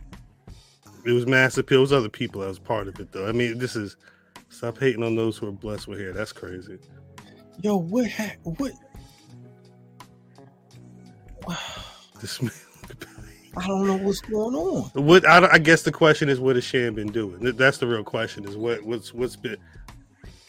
It 1.04 1.12
was 1.12 1.26
Mass 1.26 1.58
Appeal. 1.58 1.78
It 1.78 1.80
was 1.82 1.92
other 1.92 2.08
people 2.08 2.40
that 2.40 2.48
was 2.48 2.58
part 2.58 2.88
of 2.88 2.98
it 2.98 3.12
though. 3.12 3.28
I 3.28 3.32
mean, 3.32 3.58
this 3.58 3.76
is 3.76 3.96
stop 4.48 4.78
hating 4.78 5.02
on 5.02 5.16
those 5.16 5.36
who 5.36 5.46
are 5.48 5.52
blessed 5.52 5.86
with 5.86 6.00
hair. 6.00 6.12
That's 6.12 6.32
crazy. 6.32 6.78
Yo, 7.60 7.76
what? 7.76 8.10
Ha- 8.10 8.36
what? 8.44 8.72
This 12.20 12.40
man, 12.40 12.52
I 13.54 13.66
don't 13.66 13.86
know 13.86 13.96
what's 13.96 14.20
going 14.20 14.54
on. 14.54 14.84
what 15.04 15.28
I, 15.28 15.46
I 15.52 15.58
guess 15.58 15.82
the 15.82 15.92
question 15.92 16.30
is 16.30 16.40
what 16.40 16.56
has 16.56 16.64
Shan 16.64 16.94
been 16.94 17.12
doing? 17.12 17.38
That's 17.56 17.76
the 17.76 17.86
real 17.86 18.02
question. 18.02 18.48
Is 18.48 18.56
what 18.56 18.82
what's 18.82 19.12
what's 19.12 19.36
been 19.36 19.58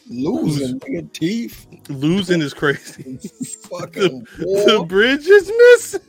Losing 0.08 0.78
nigga, 0.80 1.12
teeth. 1.12 1.66
losing 1.88 2.40
is 2.40 2.54
crazy. 2.54 3.16
Fucking 3.68 4.26
the 4.38 4.74
war. 4.76 4.86
bridge 4.86 5.26
is 5.26 5.50
missing. 5.72 6.00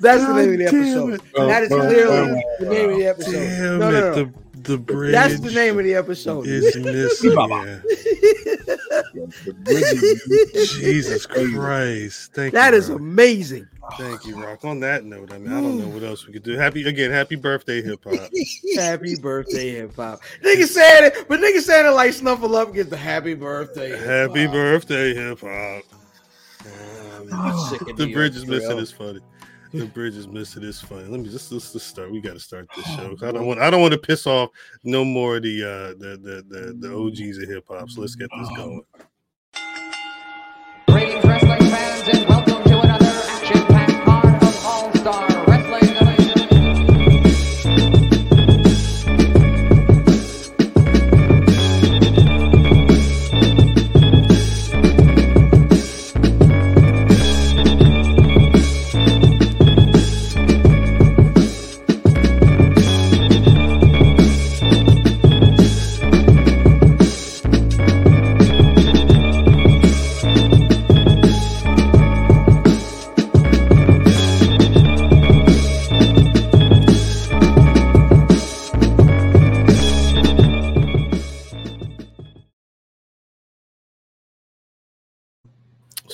That's 0.00 0.24
the 0.26 0.34
name 0.34 0.52
of 0.52 0.58
the 0.58 0.64
episode. 0.66 1.14
it. 1.14 1.22
That 1.36 1.62
is 1.64 1.72
oh, 1.72 1.80
clearly 1.80 2.42
oh, 2.42 2.42
the 2.60 2.66
name 2.66 2.90
of 2.90 2.96
the 2.98 3.06
episode. 3.06 3.32
Damn 3.32 3.78
No, 3.78 3.88
it. 3.88 3.92
no, 3.92 4.00
no. 4.00 4.14
The 4.14 4.32
the 4.64 4.78
bridge 4.78 5.12
That's 5.12 5.40
the 5.40 5.50
name 5.50 5.78
of 5.78 5.84
the 5.84 5.94
episode. 5.94 6.46
is 6.46 6.74
missing. 6.76 7.32
Yeah. 7.32 7.80
The 9.44 9.54
bridge 9.62 10.02
is- 10.54 10.72
Jesus 10.72 11.26
Christ. 11.26 12.32
Thank 12.32 12.54
That 12.54 12.72
you. 12.72 12.78
is 12.78 12.88
Rock. 12.90 12.98
amazing. 13.00 13.68
Thank 13.92 14.24
you, 14.24 14.42
Rock. 14.42 14.64
On 14.64 14.80
that 14.80 15.04
note, 15.04 15.32
I 15.32 15.38
mean, 15.38 15.52
I 15.52 15.60
don't 15.60 15.78
know 15.78 15.88
what 15.94 16.02
else 16.02 16.26
we 16.26 16.32
could 16.32 16.42
do. 16.42 16.56
Happy 16.56 16.86
again, 16.86 17.10
happy 17.10 17.36
birthday, 17.36 17.82
hip 17.82 18.04
hop. 18.04 18.30
Happy 18.76 19.16
birthday, 19.16 19.70
hip 19.70 19.96
hop. 19.96 20.20
Nigga 20.42 20.66
saying 20.66 21.04
it, 21.04 21.28
but 21.28 21.40
nigga 21.40 21.60
saying 21.60 21.86
it 21.86 21.90
like 21.90 22.10
Snuffleupagus 22.12 22.90
the 22.90 22.96
happy 22.96 23.34
birthday. 23.34 23.90
hip 23.90 24.00
Happy 24.00 24.46
birthday, 24.46 25.14
hip 25.14 25.40
hop. 25.40 25.84
I'm 27.32 27.96
the 27.96 28.10
bridge 28.12 28.36
is 28.36 28.46
missing 28.46 28.68
drill. 28.68 28.78
is 28.78 28.92
funny. 28.92 29.20
The 29.72 29.86
bridge 29.94 30.14
is 30.14 30.28
missing 30.28 30.62
is 30.62 30.80
funny. 30.80 31.04
Let 31.04 31.20
me 31.20 31.28
just 31.28 31.50
let's 31.50 31.72
just 31.72 31.88
start. 31.88 32.12
We 32.12 32.20
got 32.20 32.34
to 32.34 32.40
start 32.40 32.68
this 32.76 32.86
show. 32.86 33.16
I 33.22 33.32
don't 33.32 33.46
want 33.46 33.60
I 33.60 33.70
don't 33.70 33.80
want 33.80 33.92
to 33.92 33.98
piss 33.98 34.26
off 34.26 34.50
no 34.84 35.04
more 35.04 35.36
of 35.36 35.42
the 35.42 35.62
uh 35.62 35.88
the 35.98 36.16
the 36.16 36.44
the, 36.48 36.74
the 36.78 36.94
OGs 36.94 37.38
of 37.38 37.48
hip 37.48 37.64
hop. 37.68 37.90
So 37.90 38.00
let's 38.02 38.14
get 38.14 38.30
this 38.38 38.48
going. 38.56 38.82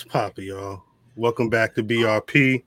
Poppin', 0.09 0.45
y'all? 0.45 0.83
Welcome 1.17 1.49
back 1.49 1.75
to 1.75 1.83
BRP. 1.83 2.63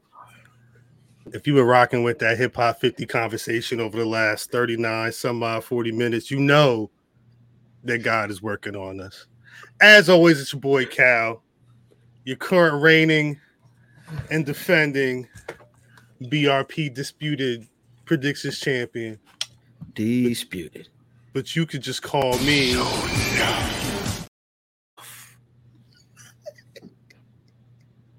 If 1.28 1.48
you 1.48 1.54
were 1.54 1.66
rocking 1.66 2.04
with 2.04 2.20
that 2.20 2.38
hip 2.38 2.56
hop 2.56 2.80
50 2.80 3.06
conversation 3.06 3.80
over 3.80 3.98
the 3.98 4.06
last 4.06 4.52
39, 4.52 5.12
some 5.12 5.42
odd 5.42 5.64
40 5.64 5.92
minutes, 5.92 6.30
you 6.30 6.40
know 6.40 6.92
that 7.84 8.00
God 8.00 8.30
is 8.30 8.42
working 8.42 8.76
on 8.76 9.00
us. 9.00 9.28
As 9.82 10.10
always, 10.10 10.40
it's 10.40 10.54
your 10.54 10.60
boy 10.60 10.86
Cal, 10.86 11.42
your 12.26 12.38
current 12.38 12.82
reigning 12.82 13.40
and 14.30 14.46
defending 14.46 15.28
BRP 16.22 16.94
disputed 16.94 17.68
predictions 18.06 18.60
champion. 18.60 19.20
Disputed. 19.94 20.90
But 21.34 21.56
you 21.56 21.66
could 21.66 21.82
just 21.82 22.04
call 22.04 22.38
me. 22.40 22.76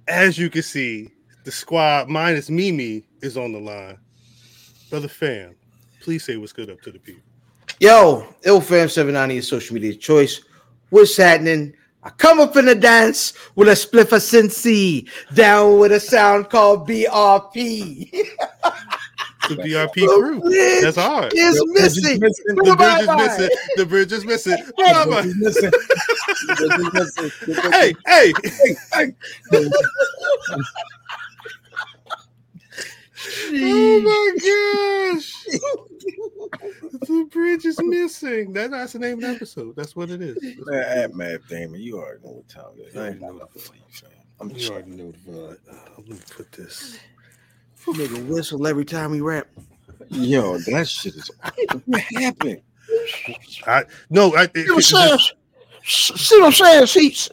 As 0.06 0.36
you 0.38 0.50
can 0.50 0.62
see, 0.62 1.10
the 1.44 1.50
squad 1.50 2.08
minus 2.08 2.50
Mimi 2.50 3.04
is 3.22 3.36
on 3.36 3.52
the 3.52 3.58
line. 3.58 3.98
Brother 4.90 5.08
fam, 5.08 5.54
please 6.00 6.24
say 6.24 6.36
what's 6.36 6.52
good 6.52 6.70
up 6.70 6.80
to 6.82 6.92
the 6.92 6.98
people. 6.98 7.22
Yo, 7.80 8.26
IlFam790 8.44 9.36
is 9.36 9.48
social 9.48 9.74
media 9.74 9.94
choice. 9.94 10.42
What's 10.90 11.16
happening? 11.16 11.74
I 12.02 12.10
come 12.10 12.38
up 12.38 12.54
in 12.56 12.66
the 12.66 12.74
dance 12.74 13.32
with 13.56 13.68
a 13.68 13.72
spliff 13.72 14.12
of 14.12 14.20
Cincy, 14.20 15.08
down 15.34 15.78
with 15.78 15.90
a 15.92 16.00
sound 16.00 16.50
called 16.50 16.86
BRP. 16.86 18.10
The 19.48 19.56
BRP 19.56 20.06
crew. 20.08 20.40
That's 20.82 20.96
hard. 20.96 21.32
Is 21.34 21.62
missing. 21.68 22.20
The 22.20 22.74
bridge 22.76 23.02
is 23.02 23.08
missing. 23.16 23.48
The 23.76 23.86
bridge 23.86 24.12
is 24.12 24.24
missing. 24.24 24.56
Bye-bye. 24.78 25.32
Listen. 25.40 25.70
Listen. 26.92 27.30
Listen. 27.46 27.72
Hey, 27.72 27.94
hey. 28.06 28.32
Oh 33.56 34.00
my 34.00 35.14
gosh. 35.14 35.32
The 37.08 37.28
bridge 37.30 37.64
is 37.64 37.80
missing. 37.82 38.52
That, 38.52 38.70
that's 38.70 38.92
the 38.92 38.98
name 38.98 39.14
of 39.14 39.20
the 39.22 39.28
episode. 39.28 39.74
That's 39.76 39.96
what 39.96 40.10
it 40.10 40.20
is. 40.20 40.36
That's 40.40 40.56
what 40.58 40.66
Man, 40.68 40.82
it 40.82 40.86
at 40.86 41.14
Matt 41.14 41.48
Damon, 41.48 41.80
you 41.80 41.98
already 41.98 42.22
know 42.24 42.32
what 42.32 42.48
time 42.48 42.64
it 42.78 42.88
is. 42.88 42.96
I 42.96 43.08
ain't 43.08 43.20
Yeah. 43.20 43.26
know 43.28 43.32
nothing 43.34 43.62
for 43.62 43.74
you, 43.74 43.82
fam. 43.90 44.10
I'm 44.40 44.50
is. 44.50 44.56
just 44.56 44.68
You 44.68 44.74
already 44.74 44.90
know 44.90 45.12
the 45.12 45.18
vibe. 45.30 45.58
Uh, 45.70 45.74
let 45.98 46.08
me 46.08 46.18
put 46.36 46.52
this. 46.52 46.98
Nigga 47.86 48.26
whistle 48.28 48.66
every 48.66 48.84
time 48.84 49.10
we 49.10 49.20
rap. 49.20 49.46
Yo, 50.10 50.58
that 50.58 50.88
shit 50.88 51.14
is. 51.14 51.30
What 51.86 52.00
happened? 52.00 52.60
I 53.66 53.84
no, 54.10 54.34
I, 54.36 54.44
it, 54.44 54.54
See 54.54 54.62
what 54.62 54.72
I'm 54.72 54.78
it's 54.78 54.88
saying? 54.88 55.08
just- 55.82 56.18
See 56.18 56.40
what 56.40 56.46
I'm 56.46 56.52
saying? 56.52 56.86
See, 56.86 57.30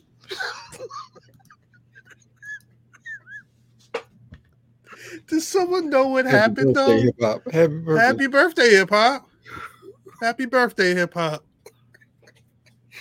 does 5.27 5.47
someone 5.47 5.89
know 5.89 6.07
what 6.09 6.25
happened 6.25 6.73
birthday, 6.73 6.95
though? 6.97 7.01
hip 7.01 7.15
hop. 7.21 7.51
Happy 7.51 7.77
birthday. 7.77 8.05
Happy 8.05 8.27
birthday, 8.27 8.69
hip 8.71 8.89
hop. 8.89 9.29
Happy 10.21 10.45
birthday, 10.45 10.93
hip 10.93 11.13
hop. 11.13 11.45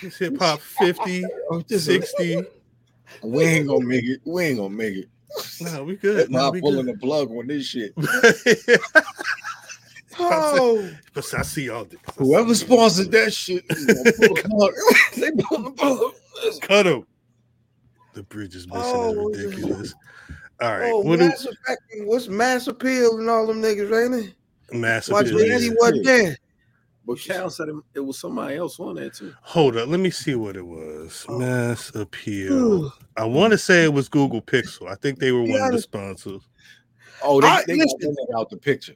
It's 0.01 0.17
hip 0.17 0.37
hop 0.39 0.59
50, 0.59 1.25
Oh, 1.49 1.63
60. 1.67 2.43
We 3.23 3.43
ain't 3.43 3.67
gonna 3.67 3.85
make 3.85 4.05
it. 4.05 4.21
We 4.25 4.43
ain't 4.45 4.57
gonna 4.57 4.69
make 4.69 4.95
it. 4.95 5.09
No, 5.61 5.83
we 5.83 5.95
good. 5.95 6.29
No, 6.29 6.39
Not 6.39 6.53
we 6.53 6.61
pulling 6.61 6.85
good. 6.85 6.95
the 6.95 6.99
plug 6.99 7.31
on 7.31 7.47
this 7.47 7.65
shit. 7.65 7.93
oh, 10.19 10.89
but 11.13 11.33
I 11.33 11.41
see 11.43 11.65
y'all. 11.65 11.87
Whoever 12.17 12.53
sponsored 12.55 13.11
that 13.11 13.33
shit, 13.33 13.63
is 13.69 13.85
gonna 13.85 14.11
pull 14.13 14.35
the 14.35 14.49
plug. 14.49 14.73
they 15.17 15.31
pull 15.43 15.63
the 15.63 15.71
plug. 15.71 16.13
cut 16.61 16.87
him. 16.87 17.05
The 18.13 18.23
bridge 18.23 18.55
is 18.55 18.67
missing. 18.67 18.81
Oh, 18.83 19.29
is 19.29 19.45
ridiculous. 19.45 19.93
All 20.61 20.79
right. 20.79 20.91
oh, 20.93 20.99
what 20.99 21.19
mass 21.19 21.45
effect, 21.45 21.81
what's 22.03 22.27
mass 22.27 22.67
appeal 22.67 23.19
and 23.19 23.29
all 23.29 23.47
them 23.47 23.61
niggas, 23.61 24.05
ain't 24.05 24.25
it? 24.25 24.33
Watch 24.73 25.09
Appeal 25.27 25.39
Eddie 25.39 25.65
is? 25.65 25.75
what 25.77 25.95
there. 26.03 26.37
But 27.05 27.19
Cal 27.19 27.49
said 27.49 27.69
it, 27.69 27.75
it 27.95 27.99
was 27.99 28.19
somebody 28.19 28.57
else 28.57 28.79
on 28.79 28.95
there 28.95 29.09
too. 29.09 29.33
Hold 29.41 29.75
up. 29.75 29.89
Let 29.89 29.99
me 29.99 30.11
see 30.11 30.35
what 30.35 30.55
it 30.55 30.65
was. 30.65 31.25
Oh. 31.27 31.39
Mass 31.39 31.93
appeal. 31.95 32.93
I 33.17 33.25
want 33.25 33.51
to 33.51 33.57
say 33.57 33.83
it 33.83 33.93
was 33.93 34.07
Google 34.07 34.41
Pixel. 34.41 34.87
I 34.87 34.95
think 34.95 35.19
they 35.19 35.31
were 35.31 35.41
one 35.41 35.61
of 35.61 35.71
the 35.71 35.81
sponsors. 35.81 36.41
Oh, 37.23 37.41
they, 37.41 37.47
I- 37.47 37.63
they 37.65 37.75
listen. 37.75 38.15
out 38.35 38.49
the 38.49 38.57
picture. 38.57 38.93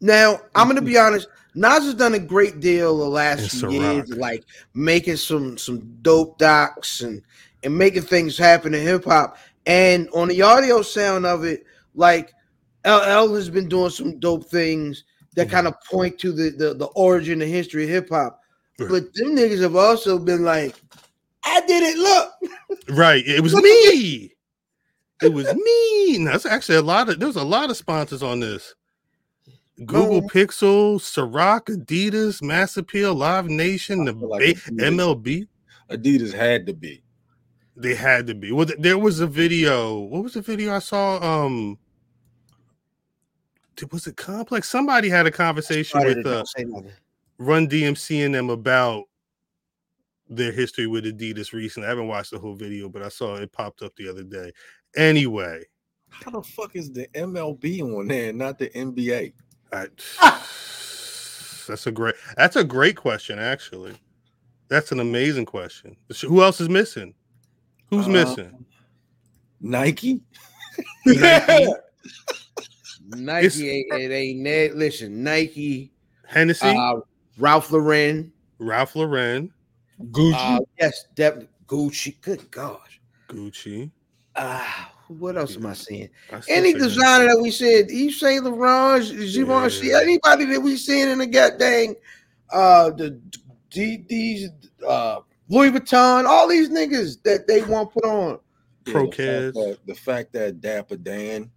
Now, 0.00 0.40
I'm 0.54 0.66
gonna 0.66 0.82
be 0.82 0.98
honest. 0.98 1.28
Nas 1.54 1.84
has 1.84 1.94
done 1.94 2.14
a 2.14 2.18
great 2.18 2.60
deal 2.60 2.96
the 2.96 3.04
last 3.08 3.40
And 3.62 3.72
few 3.72 3.80
years, 3.82 4.08
like 4.10 4.42
making 4.74 5.16
some 5.16 5.58
some 5.58 5.96
dope 6.00 6.38
docs 6.38 7.02
and 7.02 7.22
and 7.62 7.76
making 7.76 8.02
things 8.02 8.36
happen 8.38 8.74
in 8.74 8.82
hip 8.82 9.04
hop. 9.04 9.36
And 9.66 10.08
on 10.14 10.28
the 10.28 10.42
audio 10.42 10.82
sound 10.82 11.26
of 11.26 11.44
it, 11.44 11.64
like 11.94 12.32
LL 12.84 13.32
has 13.34 13.48
been 13.50 13.68
doing 13.68 13.90
some 13.90 14.18
dope 14.18 14.46
things 14.46 15.04
that 15.34 15.48
Mhm. 15.48 15.50
kind 15.50 15.66
of 15.66 15.74
point 15.90 16.18
to 16.20 16.32
the, 16.32 16.50
the 16.50 16.74
the 16.74 16.86
origin 16.94 17.40
and 17.42 17.50
history 17.50 17.84
of 17.84 17.90
hip 17.90 18.08
hop. 18.10 18.40
Right. 18.78 18.88
But 18.88 19.14
them 19.14 19.36
niggas 19.36 19.60
have 19.62 19.76
also 19.76 20.18
been 20.18 20.44
like, 20.44 20.74
I 21.44 21.60
did 21.66 21.82
it. 21.82 21.98
Look, 21.98 22.78
Right. 22.88 23.26
It 23.26 23.40
was 23.42 23.54
me. 23.54 24.32
It 25.22 25.32
was 25.32 25.46
me. 25.54 26.18
No, 26.18 26.32
That's 26.32 26.46
actually 26.46 26.76
a 26.78 26.82
lot 26.82 27.08
of 27.08 27.18
there 27.18 27.28
was 27.28 27.36
a 27.36 27.44
lot 27.44 27.70
of 27.70 27.76
sponsors 27.76 28.22
on 28.22 28.40
this. 28.40 28.74
Google 29.86 30.20
No. 30.20 30.28
Pixel, 30.28 30.96
Ciroc, 31.00 31.62
Adidas, 31.66 32.42
Mass 32.42 32.76
Appeal, 32.76 33.14
Live 33.14 33.46
Nation, 33.48 34.04
the 34.04 34.12
like 34.12 34.40
ba- 34.66 34.70
MLB. 34.84 35.46
Adidas 35.90 36.32
had 36.32 36.66
to 36.66 36.72
be. 36.74 37.02
They 37.76 37.94
had 37.94 38.26
to 38.26 38.34
be. 38.34 38.52
Well, 38.52 38.66
there 38.78 38.98
was 38.98 39.20
a 39.20 39.26
video. 39.26 39.98
What 39.98 40.22
was 40.24 40.34
the 40.34 40.42
video 40.42 40.74
I 40.74 40.78
saw? 40.78 41.16
Um, 41.22 41.78
th- 41.78 41.78
was 43.90 44.06
it 44.06 44.16
Complex? 44.16 44.68
Somebody 44.68 45.08
had 45.08 45.26
a 45.26 45.30
conversation 45.30 46.00
with 46.04 46.22
to 46.22 46.30
uh, 46.30 46.34
don't 46.34 46.48
say 46.48 46.64
nothing. 46.64 46.92
Run 47.38 47.68
DMC 47.68 48.24
and 48.24 48.34
them 48.34 48.50
about 48.50 49.04
their 50.28 50.52
history 50.52 50.86
with 50.86 51.04
Adidas 51.04 51.52
recently. 51.52 51.86
I 51.86 51.90
haven't 51.90 52.08
watched 52.08 52.30
the 52.30 52.38
whole 52.38 52.54
video, 52.54 52.88
but 52.88 53.02
I 53.02 53.08
saw 53.08 53.36
it 53.36 53.52
popped 53.52 53.82
up 53.82 53.94
the 53.96 54.08
other 54.08 54.22
day. 54.22 54.52
Anyway, 54.96 55.62
How 56.10 56.30
the 56.30 56.42
fuck 56.42 56.76
is 56.76 56.90
the 56.92 57.06
MLB 57.14 57.80
on 57.82 58.08
there 58.08 58.28
and 58.30 58.38
not 58.38 58.58
the 58.58 58.68
NBA? 58.70 59.32
I, 59.72 59.86
that's 61.66 61.86
a 61.86 61.90
great. 61.92 62.14
That's 62.36 62.56
a 62.56 62.64
great 62.64 62.96
question, 62.96 63.38
actually. 63.38 63.94
That's 64.68 64.92
an 64.92 65.00
amazing 65.00 65.46
question. 65.46 65.96
Who 66.22 66.42
else 66.42 66.60
is 66.60 66.68
missing? 66.68 67.14
Who's 67.90 68.06
Uh, 68.06 68.10
missing? 68.10 68.64
Nike? 69.60 70.20
Nike, 71.06 71.66
Nike, 73.16 73.70
ain't, 73.70 73.86
it 73.92 74.10
ain't 74.12 74.40
Ned. 74.40 74.74
Listen, 74.74 75.22
Nike, 75.22 75.92
Hennessy, 76.26 76.66
uh, 76.66 77.00
Ralph 77.38 77.70
Lauren, 77.70 78.32
Ralph 78.58 78.96
Lauren, 78.96 79.52
Gucci? 80.10 80.34
uh, 80.58 80.60
yes, 80.78 81.06
definitely 81.14 81.48
Gucci. 81.66 82.20
Good 82.20 82.50
gosh. 82.50 83.00
Gucci. 83.28 83.90
Ah, 84.36 84.92
what 85.08 85.36
else 85.36 85.56
am 85.56 85.66
I 85.66 85.74
seeing? 85.74 86.08
I 86.32 86.40
Any 86.48 86.72
designer 86.72 87.26
that 87.26 87.40
we 87.42 87.50
said, 87.50 87.90
Yves 87.90 88.18
Saint 88.20 88.44
Laurent, 88.44 89.04
Givenchy, 89.32 89.88
Yeah. 89.88 90.00
anybody 90.02 90.44
that 90.46 90.60
we 90.60 90.76
seen 90.76 91.08
in 91.08 91.18
the 91.18 91.26
gut 91.26 91.52
goddamn 91.52 91.94
uh 92.52 92.90
the 92.90 93.20
D 93.70 94.04
these 94.08 94.48
uh 94.86 95.20
Louis 95.48 95.70
Vuitton, 95.70 96.24
all 96.26 96.48
these 96.48 96.70
niggas 96.70 97.22
that 97.24 97.46
they 97.46 97.62
want 97.62 97.92
put 97.92 98.04
on. 98.04 98.38
Yeah, 98.86 98.92
Pro 98.92 99.06
the 99.06 99.12
fact 99.12 99.54
that- 99.54 99.78
The 99.86 99.94
fact 99.94 100.32
that 100.32 100.60
Dapper 100.60 100.96
Dan 100.96 101.50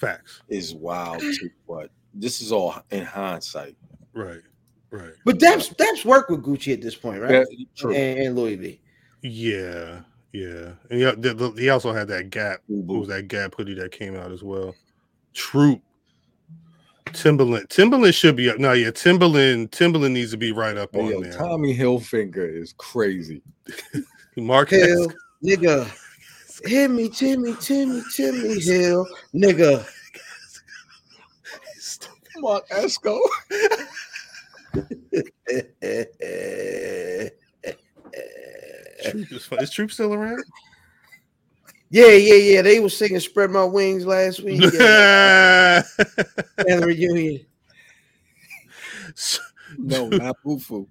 Facts. 0.00 0.42
is 0.48 0.74
wild 0.74 1.20
too, 1.20 1.50
but 1.68 1.90
this 2.14 2.40
is 2.40 2.52
all 2.52 2.74
in 2.90 3.04
hindsight. 3.04 3.76
Right. 4.14 4.40
Right. 4.90 5.12
But 5.24 5.38
that's 5.38 5.68
that's 5.70 6.04
work 6.04 6.28
with 6.30 6.42
Gucci 6.42 6.72
at 6.72 6.80
this 6.80 6.96
point, 6.96 7.20
right? 7.20 7.46
Yeah, 7.50 7.64
true. 7.76 7.94
And, 7.94 8.18
and 8.18 8.36
Louis 8.36 8.56
V. 8.56 8.80
Yeah. 9.22 10.00
Yeah. 10.32 10.70
And 10.90 10.98
yeah, 11.00 11.12
the- 11.16 11.34
the- 11.34 11.50
he 11.60 11.68
also 11.68 11.92
had 11.92 12.08
that 12.08 12.30
Gap. 12.30 12.60
Boo 12.68 12.80
What 12.82 12.98
was 13.00 13.08
that 13.08 13.28
Gap 13.28 13.54
hoodie 13.56 13.74
that 13.74 13.92
came 13.92 14.16
out 14.16 14.32
as 14.32 14.42
well? 14.42 14.74
Troop. 15.34 15.80
Timberland. 17.12 17.68
Timberland 17.70 18.14
should 18.14 18.36
be 18.36 18.48
up. 18.50 18.58
No, 18.58 18.72
yeah, 18.72 18.90
Timberland. 18.92 19.72
Timberland 19.72 20.14
needs 20.14 20.30
to 20.30 20.36
be 20.36 20.52
right 20.52 20.76
up 20.76 20.90
Hey, 20.92 21.00
on 21.00 21.08
yo, 21.10 21.22
there. 21.22 21.32
Tommy 21.32 21.76
Hilfiger 21.76 22.48
is 22.60 22.72
crazy. 22.78 23.42
Mark 24.36 24.70
Hill, 24.70 25.12
nigga. 25.44 25.90
Hit 26.64 26.90
me, 26.90 27.08
Timmy, 27.08 27.54
Timmy, 27.60 28.02
Timmy 28.14 28.60
Hill, 28.60 29.06
nigga. 29.34 29.86
Marc 32.38 32.64
Ecko. 32.70 33.20
Troop 39.10 39.32
is, 39.32 39.48
is 39.60 39.70
Troop 39.70 39.92
still 39.92 40.14
around? 40.14 40.42
Yeah, 41.90 42.12
yeah, 42.12 42.34
yeah. 42.34 42.62
They 42.62 42.78
was 42.78 42.96
singing 42.96 43.20
"Spread 43.20 43.50
My 43.50 43.64
Wings" 43.64 44.06
last 44.06 44.40
week 44.42 44.60
yeah. 44.72 45.82
at 45.98 46.14
the 46.56 46.84
reunion. 46.86 47.44
No, 49.76 50.08
not 50.08 50.36
Bufu. 50.44 50.86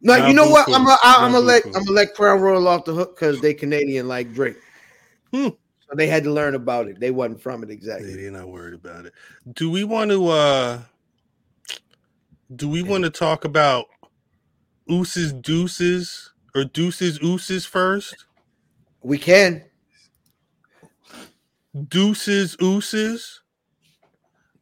No, 0.00 0.16
Nah, 0.16 0.28
you 0.28 0.34
know 0.34 0.48
what? 0.48 0.66
boo-foo. 0.66 0.78
I'm 0.78 0.84
gonna 0.84 0.98
I'm 1.02 1.32
gonna 1.32 1.44
let. 1.44 1.66
I'm 1.66 1.72
gonna 1.72 1.90
let 1.90 2.14
Crown 2.14 2.40
roll 2.40 2.66
off 2.66 2.84
the 2.84 2.94
hook 2.94 3.14
because 3.14 3.40
they 3.40 3.52
Canadian 3.52 4.08
like 4.08 4.32
Drake. 4.32 4.56
So 5.32 5.94
they 5.96 6.06
had 6.06 6.24
to 6.24 6.32
learn 6.32 6.54
about 6.54 6.88
it. 6.88 7.00
They 7.00 7.10
wasn't 7.10 7.40
from 7.40 7.62
it 7.62 7.70
exactly. 7.70 8.14
They're 8.14 8.30
not 8.30 8.48
worried 8.48 8.74
about 8.74 9.06
it. 9.06 9.14
Do 9.54 9.70
we 9.70 9.84
want 9.84 10.10
to 10.10 10.28
uh 10.28 10.80
do 12.54 12.68
we 12.68 12.82
want 12.82 13.04
to 13.04 13.10
talk 13.10 13.44
about 13.44 13.86
ooses 14.90 15.32
deuces 15.32 16.32
or 16.54 16.64
deuces 16.64 17.18
ooses 17.22 17.64
first? 17.64 18.26
We 19.02 19.18
can. 19.18 19.64
Deuces 21.88 22.56
ooses. 22.60 23.42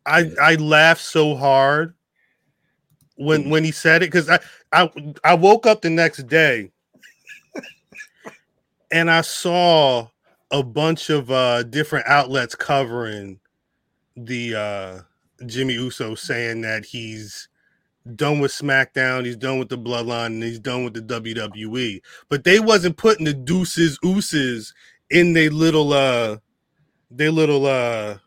I 0.05 0.31
I 0.41 0.55
laughed 0.57 1.03
so 1.03 1.35
hard 1.35 1.95
when 3.17 3.51
when 3.51 3.65
he 3.65 3.73
said 3.73 4.03
it 4.03 4.13
because 4.13 4.29
I, 4.29 4.39
I 4.73 5.15
I 5.25 5.35
woke 5.35 5.67
up 5.67 5.83
the 5.83 5.91
next 5.91 6.27
day 6.29 6.71
and 8.93 9.11
I 9.11 9.23
saw 9.23 10.09
a 10.51 10.63
bunch 10.63 11.11
of 11.11 11.31
uh 11.31 11.63
different 11.65 12.07
outlets 12.07 12.55
covering 12.55 13.41
the 14.17 14.55
uh 14.55 15.01
Jimmy 15.47 15.75
Uso 15.75 16.15
saying 16.15 16.63
that 16.63 16.85
he's 16.85 17.49
done 18.15 18.39
with 18.39 18.53
SmackDown, 18.53 19.25
he's 19.25 19.37
done 19.37 19.59
with 19.59 19.69
the 19.69 19.79
Bloodline, 19.79 20.27
and 20.27 20.43
he's 20.43 20.61
done 20.61 20.85
with 20.85 20.95
the 20.95 21.21
WWE. 21.21 22.01
But 22.29 22.45
they 22.45 22.61
wasn't 22.61 22.97
putting 22.97 23.25
the 23.25 23.35
deuces 23.35 23.99
ooses 24.05 24.73
in 25.11 25.33
their 25.33 25.51
little 25.51 25.93
uh 25.93 26.39
their 27.11 27.31
little 27.31 27.67
uh 27.67 28.19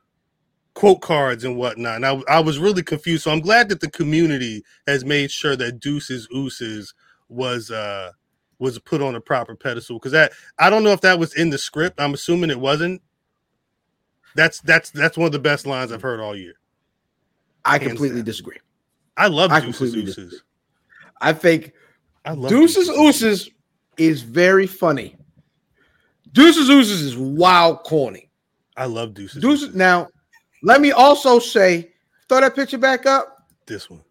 quote 0.74 1.01
cards 1.01 1.43
and 1.43 1.57
whatnot. 1.57 1.95
And 1.95 2.05
I, 2.05 2.22
I 2.28 2.39
was 2.39 2.59
really 2.59 2.84
confused. 2.84 3.24
So 3.24 3.32
I'm 3.32 3.41
glad 3.41 3.70
that 3.70 3.82
the 3.82 3.89
community 3.89 4.63
has 4.88 5.03
made 5.03 5.32
sure 5.32 5.55
that 5.55 5.80
deuces 5.80 6.28
ooses 6.34 6.93
was 7.30 7.72
uh 7.72 8.11
was 8.60 8.78
put 8.80 9.01
on 9.01 9.16
a 9.16 9.22
proper 9.22 9.55
pedestal 9.55 9.97
because 9.97 10.12
that 10.12 10.32
I 10.60 10.70
don't 10.70 10.84
know 10.84 10.91
if 10.91 11.01
that 11.01 11.18
was 11.18 11.34
in 11.34 11.49
the 11.49 11.57
script. 11.57 11.99
I'm 11.99 12.14
assuming 12.14 12.49
it 12.49 12.60
wasn't. 12.60 13.01
That's 14.36 14.62
that's 14.62 14.91
that's 14.91 15.18
one 15.18 15.26
of 15.26 15.32
the 15.32 15.39
best 15.39 15.66
lines 15.66 15.91
I've 15.91 16.01
heard 16.01 16.20
all 16.20 16.36
year. 16.36 16.53
I 17.66 17.74
Hands 17.74 17.84
completely 17.88 18.18
down. 18.20 18.26
disagree. 18.26 18.57
I 19.18 19.28
love 19.28 19.51
I 19.51 19.60
deuces 19.60 19.91
completely 19.91 20.10
ooses. 20.12 20.43
I 21.22 21.34
think 21.34 21.74
I 22.26 22.32
love 22.34 22.49
Deuces 22.49 22.89
Ooses 22.89 23.49
is 23.97 24.22
very 24.22 24.68
funny. 24.68 25.16
Deuces 26.32 26.70
Ooses 26.70 27.01
is 27.01 27.18
wild 27.18 27.84
corny. 27.84 28.30
I 28.78 28.86
love 28.86 29.14
deuces. 29.14 29.41
Deuces. 29.41 29.70
Ooses. 29.70 29.76
Now, 29.76 30.07
let 30.64 30.80
me 30.80 30.91
also 30.91 31.39
say, 31.39 31.91
throw 32.30 32.39
that 32.41 32.55
picture 32.55 32.78
back 32.78 33.05
up. 33.05 33.47
this 33.66 33.89
one. 33.89 34.01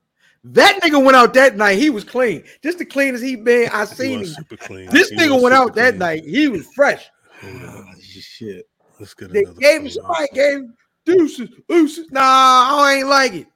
That 0.45 0.81
nigga 0.83 1.03
went 1.03 1.17
out 1.17 1.35
that 1.35 1.57
night. 1.57 1.79
He 1.79 1.91
was 1.91 2.05
clean, 2.05 2.45
just 2.63 2.79
the 2.79 2.85
cleanest 2.85 3.25
he 3.25 3.37
been. 3.37 3.69
I 3.73 3.85
He 3.85 3.95
seen 3.95 4.19
was 4.21 4.29
him. 4.29 4.35
super 4.35 4.57
clean. 4.57 4.89
This 4.91 5.11
He 5.11 5.17
nigga 5.17 5.35
was 5.35 5.43
went 5.43 5.55
super 5.55 5.71
out 5.71 5.75
that 5.75 5.97
night. 5.97 6.25
He 6.25 6.49
was 6.49 6.67
fresh. 6.75 7.09
Hold 7.43 7.63
on. 7.65 7.85
Ah, 7.89 7.95
shit. 8.01 8.69
Let's 8.99 9.15
get 9.15 9.33
They 9.33 9.41
another 9.41 9.61
gave 9.61 9.81
him 9.83 9.89
photo. 9.89 10.01
somebody 10.01 10.27
gave 10.35 10.57
him 10.59 10.75
deuces, 11.05 11.49
ooses. 11.71 12.11
Nah, 12.11 12.21
I 12.23 12.95
ain't 12.99 13.09
like 13.09 13.35
it. 13.35 13.47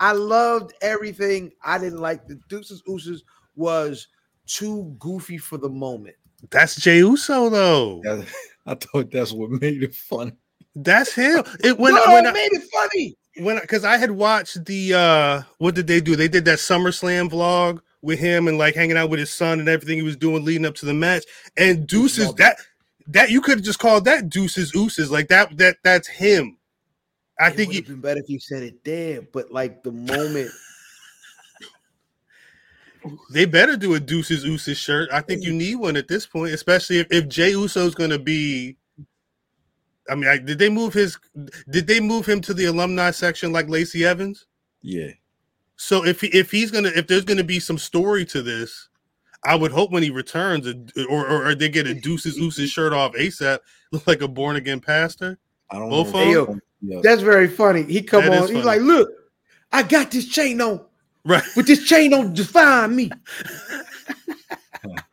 I 0.00 0.12
loved 0.12 0.72
everything. 0.80 1.52
I 1.62 1.78
didn't 1.78 2.00
like 2.00 2.26
the 2.26 2.38
deuces, 2.48 2.82
ooses 2.88 3.22
was 3.54 4.08
too 4.46 4.94
goofy 4.98 5.38
for 5.38 5.58
the 5.58 5.68
moment. 5.68 6.16
That's 6.50 6.76
Jey 6.76 6.98
Uso 6.98 7.50
though. 7.50 8.00
That- 8.02 8.26
I 8.66 8.74
thought 8.74 9.10
that's 9.10 9.32
what 9.32 9.50
made 9.50 9.82
it 9.82 9.94
fun. 9.94 10.36
That's 10.76 11.12
him. 11.14 11.42
It 11.64 11.78
when 11.78 11.94
no, 11.94 12.12
when 12.12 12.26
it 12.26 12.28
I, 12.28 12.32
made 12.32 12.52
it 12.52 12.62
funny. 12.72 13.16
When 13.36 13.58
because 13.60 13.84
I 13.84 13.96
had 13.96 14.10
watched 14.10 14.64
the 14.64 14.94
uh 14.94 15.42
what 15.58 15.74
did 15.74 15.86
they 15.86 16.00
do? 16.00 16.16
They 16.16 16.28
did 16.28 16.44
that 16.46 16.58
SummerSlam 16.58 17.30
vlog 17.30 17.80
with 18.02 18.18
him 18.18 18.48
and 18.48 18.58
like 18.58 18.74
hanging 18.74 18.96
out 18.96 19.10
with 19.10 19.20
his 19.20 19.30
son 19.30 19.60
and 19.60 19.68
everything 19.68 19.98
he 19.98 20.02
was 20.02 20.16
doing 20.16 20.44
leading 20.44 20.66
up 20.66 20.74
to 20.76 20.86
the 20.86 20.94
match. 20.94 21.24
And 21.56 21.86
Deuces 21.86 22.34
that 22.34 22.58
that 23.06 23.30
you 23.30 23.40
could 23.40 23.58
have 23.58 23.64
just 23.64 23.78
called 23.78 24.04
that 24.04 24.28
Deuces 24.28 24.74
Ooses 24.74 25.10
like 25.10 25.28
that 25.28 25.56
that 25.58 25.76
that's 25.82 26.08
him. 26.08 26.56
I 27.38 27.48
it 27.48 27.56
think 27.56 27.74
have 27.74 27.86
been 27.86 28.00
better 28.00 28.20
if 28.20 28.28
you 28.28 28.40
said 28.40 28.62
it 28.62 28.84
there, 28.84 29.22
but 29.22 29.50
like 29.50 29.82
the 29.82 29.92
moment 29.92 30.50
they 33.32 33.44
better 33.44 33.76
do 33.76 33.94
a 33.94 34.00
Deuces 34.00 34.44
Ooses 34.44 34.78
shirt. 34.78 35.08
I 35.12 35.20
think 35.20 35.42
you 35.44 35.52
need 35.52 35.76
one 35.76 35.96
at 35.96 36.08
this 36.08 36.26
point, 36.26 36.52
especially 36.52 36.98
if, 36.98 37.06
if 37.10 37.28
Jey 37.28 37.50
Uso's 37.50 37.94
going 37.94 38.10
to 38.10 38.18
be. 38.18 38.76
I 40.10 40.14
mean, 40.16 40.28
I, 40.28 40.38
did 40.38 40.58
they 40.58 40.68
move 40.68 40.92
his? 40.92 41.16
Did 41.70 41.86
they 41.86 42.00
move 42.00 42.26
him 42.26 42.40
to 42.42 42.52
the 42.52 42.64
alumni 42.66 43.12
section 43.12 43.52
like 43.52 43.68
Lacey 43.68 44.04
Evans? 44.04 44.46
Yeah. 44.82 45.10
So 45.76 46.04
if 46.04 46.20
he, 46.20 46.26
if 46.28 46.50
he's 46.50 46.70
gonna 46.70 46.90
if 46.94 47.06
there's 47.06 47.24
gonna 47.24 47.44
be 47.44 47.60
some 47.60 47.78
story 47.78 48.24
to 48.26 48.42
this, 48.42 48.88
I 49.44 49.54
would 49.54 49.72
hope 49.72 49.92
when 49.92 50.02
he 50.02 50.10
returns, 50.10 50.66
or 50.66 50.74
or, 51.08 51.46
or 51.46 51.54
they 51.54 51.68
get 51.68 51.86
a 51.86 51.94
Deuces 51.94 52.36
Ooses 52.38 52.70
shirt 52.70 52.92
off 52.92 53.14
ASAP, 53.14 53.60
look 53.92 54.06
like 54.06 54.20
a 54.20 54.28
born 54.28 54.56
again 54.56 54.80
pastor. 54.80 55.38
I 55.70 55.78
don't 55.78 55.88
Both 55.88 56.12
know. 56.12 56.44
of 56.44 56.60
if- 56.82 57.02
that's 57.02 57.22
very 57.22 57.48
funny. 57.48 57.82
He 57.84 58.02
come 58.02 58.24
That 58.24 58.32
is 58.32 58.50
on, 58.50 58.56
he's 58.56 58.64
like, 58.64 58.80
look, 58.80 59.10
I 59.70 59.82
got 59.82 60.10
this 60.10 60.26
chain 60.26 60.60
on, 60.60 60.80
Right, 61.24 61.44
but 61.54 61.66
this 61.66 61.84
chain 61.84 62.10
don't 62.10 62.34
define 62.34 62.96
me. 62.96 63.10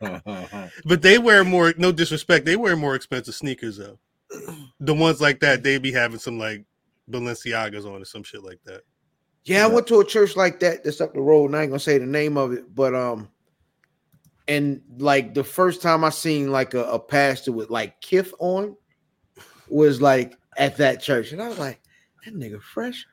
but 0.00 1.02
they 1.02 1.18
wear 1.18 1.44
more. 1.44 1.74
No 1.76 1.92
disrespect, 1.92 2.46
they 2.46 2.56
wear 2.56 2.76
more 2.76 2.94
expensive 2.94 3.34
sneakers 3.34 3.76
though. 3.76 3.98
The 4.80 4.94
ones 4.94 5.20
like 5.20 5.40
that, 5.40 5.64
they 5.64 5.78
be 5.78 5.90
having 5.90 6.20
some 6.20 6.38
like 6.38 6.64
Balenciagas 7.10 7.84
on 7.84 8.00
or 8.00 8.04
some 8.04 8.22
shit 8.22 8.44
like 8.44 8.60
that. 8.64 8.82
Yeah, 9.44 9.64
I 9.64 9.66
went 9.66 9.86
to 9.88 10.00
a 10.00 10.04
church 10.04 10.36
like 10.36 10.60
that 10.60 10.84
that's 10.84 11.00
up 11.00 11.14
the 11.14 11.20
road, 11.20 11.46
and 11.46 11.56
I 11.56 11.62
ain't 11.62 11.70
gonna 11.70 11.80
say 11.80 11.98
the 11.98 12.06
name 12.06 12.36
of 12.36 12.52
it, 12.52 12.74
but 12.74 12.94
um, 12.94 13.28
and 14.46 14.82
like 14.98 15.34
the 15.34 15.42
first 15.42 15.80
time 15.80 16.04
I 16.04 16.10
seen 16.10 16.52
like 16.52 16.74
a, 16.74 16.84
a 16.84 16.98
pastor 16.98 17.52
with 17.52 17.70
like 17.70 18.00
kith 18.00 18.32
on 18.38 18.76
was 19.68 20.02
like 20.02 20.36
at 20.56 20.76
that 20.76 21.02
church, 21.02 21.32
and 21.32 21.42
I 21.42 21.48
was 21.48 21.58
like, 21.58 21.80
that 22.24 22.34
nigga 22.34 22.60
fresh, 22.60 23.06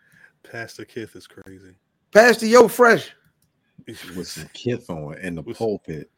Pastor 0.43 0.86
Kith 0.86 1.16
is 1.16 1.26
crazy. 1.26 1.76
Pastor 2.11 2.45
Yo 2.45 2.68
fresh, 2.68 3.11
with 3.88 4.28
some 4.28 4.49
kith 4.53 4.89
on 4.89 5.18
in 5.20 5.36
the 5.36 5.43
pulpit. 5.43 6.11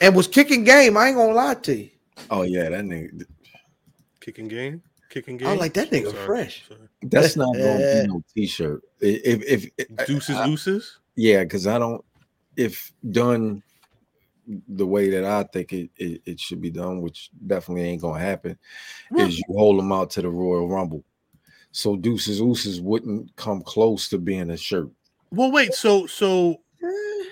and 0.00 0.16
was 0.16 0.28
kicking 0.28 0.64
game. 0.64 0.96
I 0.96 1.08
ain't 1.08 1.16
gonna 1.16 1.34
lie 1.34 1.54
to 1.54 1.76
you. 1.76 1.90
Oh 2.30 2.42
yeah, 2.42 2.70
that 2.70 2.84
nigga. 2.84 3.24
Kicking 4.26 4.48
game, 4.48 4.82
kicking 5.08 5.36
game. 5.36 5.46
I 5.46 5.52
was 5.52 5.60
like, 5.60 5.72
that 5.74 5.88
nigga 5.92 6.10
Sorry, 6.10 6.26
fresh. 6.26 6.64
sorry. 6.68 6.80
That's 7.02 7.36
not 7.36 7.52
gonna 7.54 8.02
be 8.02 8.08
no 8.08 8.22
t-shirt. 8.34 8.82
If 9.00 9.44
if, 9.44 9.70
if 9.78 10.06
Deuces 10.08 10.34
I- 10.36 10.48
Ooses. 10.48 10.98
yeah, 11.14 11.44
because 11.44 11.68
I 11.68 11.78
don't. 11.78 12.04
If 12.56 12.92
done 13.08 13.62
the 14.68 14.84
way 14.86 15.10
that 15.10 15.24
I 15.24 15.44
think 15.44 15.72
it, 15.72 15.90
it, 15.96 16.22
it 16.24 16.40
should 16.40 16.60
be 16.60 16.70
done, 16.70 17.02
which 17.02 17.30
definitely 17.46 17.84
ain't 17.84 18.02
gonna 18.02 18.18
happen, 18.18 18.58
Well- 19.12 19.28
is 19.28 19.38
you 19.38 19.44
hold 19.50 19.78
them 19.78 19.92
out 19.92 20.10
to 20.10 20.22
the 20.22 20.28
Royal 20.28 20.68
Rumble. 20.68 21.04
So 21.70 21.94
Deuces 21.96 22.40
Ooses 22.40 22.80
wouldn't 22.80 23.34
come 23.36 23.62
close 23.62 24.08
to 24.08 24.18
being 24.18 24.50
a 24.50 24.56
shirt. 24.56 24.90
Well, 25.30 25.52
wait. 25.52 25.72
So 25.72 26.08
so 26.08 26.56
Eh, 26.82 27.24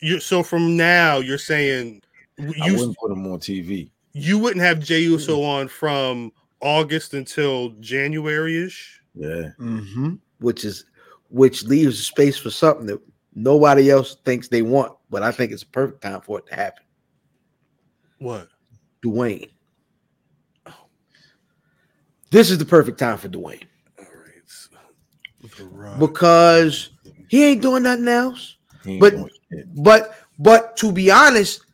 you 0.00 0.20
so 0.20 0.44
from 0.44 0.76
now 0.76 1.18
you're 1.18 1.36
saying 1.36 2.00
I 2.38 2.44
you 2.44 2.74
wouldn't 2.76 2.96
put 2.96 3.08
them 3.08 3.26
on 3.26 3.40
TV. 3.40 3.90
You 4.12 4.38
wouldn't 4.38 4.64
have 4.64 4.80
Jey 4.80 5.00
Uso 5.00 5.42
on 5.42 5.68
from 5.68 6.32
August 6.60 7.14
until 7.14 7.70
January 7.80 8.64
ish. 8.64 9.00
Yeah, 9.14 9.50
Mm-hmm. 9.58 10.14
Which 10.40 10.64
is 10.64 10.84
which 11.30 11.64
leaves 11.64 12.04
space 12.04 12.38
for 12.38 12.50
something 12.50 12.86
that 12.86 13.00
nobody 13.34 13.90
else 13.90 14.16
thinks 14.24 14.48
they 14.48 14.62
want, 14.62 14.92
but 15.10 15.22
I 15.22 15.30
think 15.32 15.52
it's 15.52 15.62
a 15.62 15.66
perfect 15.66 16.00
time 16.02 16.20
for 16.22 16.38
it 16.38 16.46
to 16.46 16.54
happen. 16.54 16.84
What? 18.18 18.48
Dwayne. 19.04 19.50
This 22.30 22.50
is 22.50 22.58
the 22.58 22.64
perfect 22.64 22.98
time 22.98 23.16
for 23.18 23.28
Dwayne 23.28 23.62
All 23.98 24.04
right. 24.04 24.42
so 24.46 25.96
because 25.98 26.90
he 27.28 27.44
ain't 27.44 27.62
doing 27.62 27.82
nothing 27.84 28.08
else. 28.08 28.56
ain't 28.86 29.00
But- 29.00 29.14
But 29.76 30.14
but 30.38 30.76
to 30.78 30.92
be 30.92 31.10
honest, 31.10 31.64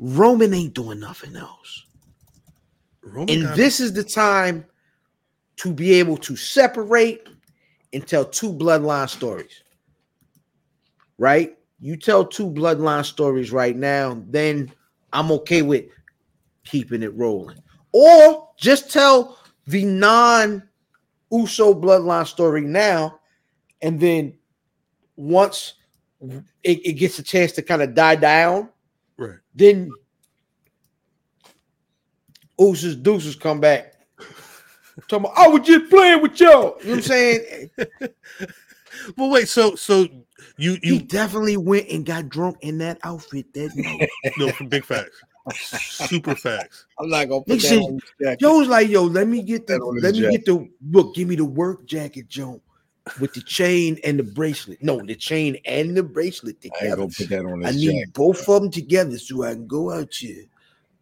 Roman 0.00 0.54
ain't 0.54 0.74
doing 0.74 0.98
nothing 0.98 1.36
else. 1.36 1.84
Roman 3.02 3.28
And 3.28 3.54
this 3.54 3.80
is 3.80 3.92
the 3.92 4.02
time 4.02 4.64
to 5.56 5.72
be 5.72 5.92
able 5.92 6.16
to 6.16 6.36
separate 6.36 7.28
and 7.92 8.06
tell 8.06 8.24
two 8.24 8.50
bloodline 8.52 9.10
stories. 9.10 9.62
Right? 11.18 11.58
You 11.80 11.96
tell 11.96 12.24
two 12.24 12.50
bloodline 12.50 13.04
stories 13.04 13.52
right 13.52 13.76
now, 13.76 14.22
then 14.28 14.72
I'm 15.12 15.30
okay 15.32 15.60
with 15.60 15.84
keeping 16.64 17.02
it 17.02 17.14
rolling. 17.14 17.58
Or 17.92 18.48
just 18.56 18.90
tell 18.90 19.38
the 19.66 19.84
non 19.84 20.62
Uso 21.30 21.74
bloodline 21.74 22.26
story 22.26 22.62
now, 22.62 23.20
and 23.82 24.00
then 24.00 24.34
once 25.16 25.74
it, 26.20 26.44
it 26.86 26.92
gets 26.94 27.18
a 27.18 27.22
chance 27.22 27.52
to 27.52 27.62
kind 27.62 27.82
of 27.82 27.94
die 27.94 28.16
down, 28.16 28.69
right. 29.20 29.38
then 29.54 29.90
Ooses 32.60 32.96
Deuces 32.96 33.36
come 33.36 33.60
back. 33.60 33.94
Talking 35.08 35.26
about, 35.30 35.38
I 35.38 35.48
was 35.48 35.66
just 35.66 35.88
playing 35.88 36.20
with 36.20 36.38
y'all. 36.40 36.76
You 36.82 36.86
know 36.86 36.90
what 36.90 36.92
I'm 36.96 37.02
saying? 37.02 37.70
Well, 39.16 39.30
wait. 39.30 39.48
So 39.48 39.76
so 39.76 40.06
you 40.58 40.76
he 40.82 40.94
you 40.94 41.00
definitely 41.00 41.56
went 41.56 41.88
and 41.88 42.04
got 42.04 42.28
drunk 42.28 42.58
in 42.60 42.76
that 42.78 42.98
outfit 43.02 43.46
that 43.54 43.70
night. 43.74 44.08
no 44.36 44.50
for 44.50 44.64
big 44.64 44.84
facts. 44.84 45.22
Super 45.54 46.34
facts. 46.34 46.84
I'm 46.98 47.08
not 47.08 47.26
gonna 47.28 47.42
They 47.46 47.54
put 47.54 47.62
that 47.62 47.68
said- 47.68 47.78
on 47.82 48.00
this. 48.18 48.36
Yo 48.40 48.58
was 48.58 48.68
like, 48.68 48.88
yo, 48.90 49.04
let 49.04 49.26
me 49.26 49.42
get 49.42 49.66
the 49.66 49.74
That 49.74 49.80
on 49.82 49.94
his 49.94 50.04
let 50.04 50.14
me 50.14 50.20
jacket. 50.20 50.32
get 50.32 50.44
the 50.46 50.68
look, 50.90 51.14
give 51.14 51.28
me 51.28 51.36
the 51.36 51.44
work 51.46 51.86
jacket, 51.86 52.28
Joe, 52.28 52.60
with 53.20 53.32
the 53.34 53.40
chain 53.42 53.98
and 54.04 54.18
the 54.18 54.22
bracelet. 54.22 54.82
No, 54.82 55.00
the 55.04 55.14
chain 55.14 55.56
and 55.64 55.96
the 55.96 56.02
bracelet 56.02 56.56
I 56.62 56.66
ain't 56.66 56.74
together. 56.74 56.96
gonna 56.96 57.08
put 57.16 57.28
that 57.30 57.44
on 57.44 57.64
I 57.66 57.70
need 57.72 57.96
jacket. 58.00 58.12
both 58.14 58.48
of 58.48 58.62
them 58.62 58.70
together 58.70 59.18
so 59.18 59.42
I 59.44 59.54
can 59.54 59.66
go 59.66 59.90
out 59.92 60.14
here. 60.14 60.44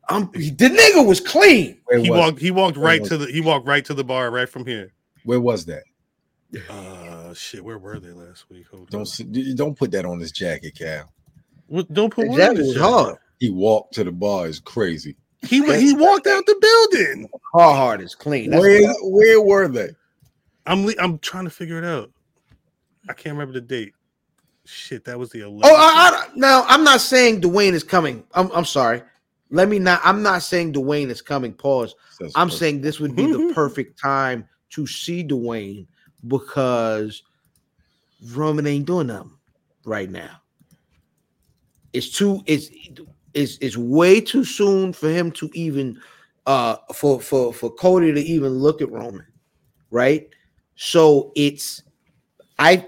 I'm 0.08 0.30
the 0.32 0.50
nigga 0.52 1.06
was 1.06 1.20
clean. 1.20 1.80
Where 1.84 1.98
He 1.98 2.10
was, 2.10 2.18
walked. 2.18 2.38
He 2.40 2.50
walked 2.50 2.76
Where 2.78 2.86
right 2.86 3.00
was 3.00 3.10
to 3.10 3.18
the. 3.18 3.26
He 3.26 3.40
walked 3.40 3.66
right 3.66 3.84
to 3.84 3.94
the 3.94 4.04
bar 4.04 4.30
right 4.30 4.48
from 4.48 4.64
here. 4.64 4.92
where 5.24 5.40
was 5.40 5.66
that? 5.66 5.82
Uh, 6.70 7.34
shit. 7.34 7.62
Where 7.62 7.78
were 7.78 7.98
they 8.00 8.12
last 8.12 8.48
week? 8.48 8.66
Hold 8.70 8.88
Don't 8.90 9.20
on. 9.20 9.54
don't 9.54 9.76
put 9.76 9.90
that 9.90 10.06
on 10.06 10.18
his 10.18 10.32
jacket, 10.32 10.74
Cal. 10.78 11.12
What- 11.66 11.92
Don't 11.92 12.12
put 12.12 12.26
what 12.28 12.38
That 12.38 12.50
on 12.50 12.56
was 12.56 12.66
his 12.68 12.76
hard. 12.78 13.16
He 13.38 13.50
walked 13.50 13.94
to 13.94 14.04
the 14.04 14.12
bar 14.12 14.46
is 14.46 14.58
crazy. 14.60 15.14
He 15.42 15.60
he 15.78 15.92
walked 15.94 16.26
out 16.26 16.46
the 16.46 16.56
building. 16.90 17.28
Hard 17.52 17.76
hard 17.76 18.00
is 18.00 18.14
clean. 18.14 18.50
That's 18.50 18.60
Where 18.62 18.92
where 19.02 19.40
were 19.42 19.68
they? 19.68 19.90
I'm 20.68 20.84
le- 20.84 20.94
I'm 21.00 21.18
trying 21.18 21.44
to 21.44 21.50
figure 21.50 21.78
it 21.78 21.84
out. 21.84 22.10
I 23.08 23.14
can't 23.14 23.34
remember 23.34 23.54
the 23.54 23.62
date. 23.62 23.94
Shit, 24.66 25.04
that 25.06 25.18
was 25.18 25.30
the 25.30 25.40
11th. 25.40 25.62
Oh, 25.64 25.74
I, 25.74 26.26
I, 26.26 26.28
now 26.36 26.64
I'm 26.68 26.84
not 26.84 27.00
saying 27.00 27.40
Dwayne 27.40 27.72
is 27.72 27.82
coming. 27.82 28.22
I'm, 28.34 28.50
I'm 28.52 28.66
sorry. 28.66 29.02
Let 29.50 29.68
me 29.68 29.78
not. 29.78 30.02
I'm 30.04 30.22
not 30.22 30.42
saying 30.42 30.74
Dwayne 30.74 31.08
is 31.08 31.22
coming. 31.22 31.54
Pause. 31.54 31.94
Says 32.10 32.32
I'm 32.36 32.48
first. 32.48 32.58
saying 32.58 32.82
this 32.82 33.00
would 33.00 33.16
be 33.16 33.26
the 33.26 33.40
perfect 33.54 33.98
time 33.98 34.46
to 34.70 34.86
see 34.86 35.24
Dwayne 35.24 35.86
because 36.26 37.22
Roman 38.32 38.66
ain't 38.66 38.84
doing 38.84 39.06
nothing 39.06 39.32
right 39.86 40.10
now. 40.10 40.42
It's 41.94 42.10
too. 42.10 42.42
It's 42.44 42.68
it's 43.32 43.56
it's 43.62 43.78
way 43.78 44.20
too 44.20 44.44
soon 44.44 44.92
for 44.92 45.08
him 45.08 45.32
to 45.32 45.50
even 45.54 45.98
uh 46.46 46.76
for 46.92 47.22
for 47.22 47.54
for 47.54 47.70
Cody 47.70 48.12
to 48.12 48.20
even 48.20 48.52
look 48.52 48.82
at 48.82 48.92
Roman, 48.92 49.26
right? 49.90 50.28
So 50.80 51.32
it's 51.34 51.82
I 52.56 52.86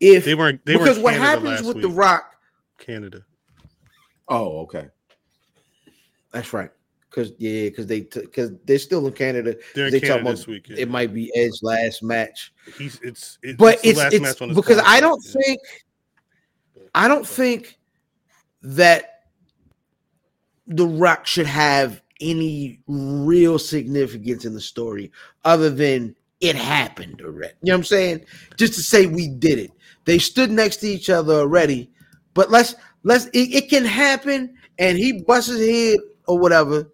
if 0.00 0.24
they 0.24 0.34
weren't. 0.34 0.64
They 0.66 0.74
were 0.74 0.82
because 0.82 0.96
in 0.96 1.04
what 1.04 1.14
happens 1.14 1.62
with 1.62 1.76
week. 1.76 1.82
the 1.82 1.88
Rock 1.88 2.34
Canada. 2.78 3.24
Oh, 4.28 4.62
okay. 4.62 4.88
That's 6.32 6.52
right. 6.52 6.70
Cause 7.10 7.32
yeah, 7.38 7.68
because 7.68 7.86
they 7.86 8.00
because 8.00 8.50
they're 8.64 8.78
still 8.80 9.06
in 9.06 9.12
Canada. 9.12 9.54
They're 9.72 9.86
in 9.86 9.92
They 9.92 10.00
talk 10.00 10.08
Canada 10.08 10.22
about 10.22 10.36
this 10.36 10.46
week. 10.48 10.68
yeah. 10.68 10.78
It 10.78 10.90
might 10.90 11.14
be 11.14 11.30
Edge's 11.36 11.60
last 11.62 12.02
match, 12.02 12.52
He's 12.76 12.98
it's, 13.02 13.38
it's 13.40 13.56
but 13.56 13.80
the 13.82 13.90
it's 13.90 13.98
last 13.98 14.14
it's 14.14 14.22
match 14.22 14.42
on 14.42 14.48
his 14.48 14.56
because 14.56 14.82
I 14.84 14.98
don't 14.98 15.22
yeah. 15.24 15.42
think 15.44 15.60
I 16.94 17.06
don't 17.06 17.26
think 17.26 17.78
that 18.62 19.26
the 20.66 20.86
Rock 20.86 21.26
should 21.26 21.46
have 21.46 22.02
any 22.20 22.80
real 22.88 23.60
significance 23.60 24.44
in 24.44 24.54
the 24.54 24.60
story 24.60 25.12
other 25.44 25.70
than 25.70 26.16
it 26.42 26.56
happened 26.56 27.22
already. 27.22 27.54
You 27.62 27.70
know 27.70 27.74
what 27.74 27.78
I'm 27.78 27.84
saying? 27.84 28.26
Just 28.56 28.74
to 28.74 28.82
say 28.82 29.06
we 29.06 29.28
did 29.28 29.60
it. 29.60 29.70
They 30.04 30.18
stood 30.18 30.50
next 30.50 30.78
to 30.78 30.88
each 30.88 31.08
other 31.08 31.34
already, 31.34 31.90
but 32.34 32.50
let's 32.50 32.74
let's 33.04 33.26
it, 33.26 33.54
it 33.54 33.70
can 33.70 33.84
happen 33.84 34.56
and 34.78 34.98
he 34.98 35.22
busts 35.22 35.50
his 35.50 35.60
head 35.60 35.98
or 36.26 36.38
whatever. 36.38 36.90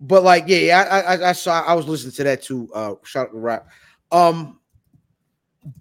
But 0.00 0.24
like, 0.24 0.44
yeah, 0.48 0.84
I, 0.90 1.14
I 1.14 1.28
I 1.30 1.32
saw 1.32 1.62
I 1.62 1.72
was 1.74 1.86
listening 1.86 2.12
to 2.14 2.24
that 2.24 2.42
too. 2.42 2.68
Uh 2.74 2.94
shout 3.04 3.28
out 3.28 3.32
to 3.32 3.38
Rock. 3.38 3.68
Um 4.10 4.58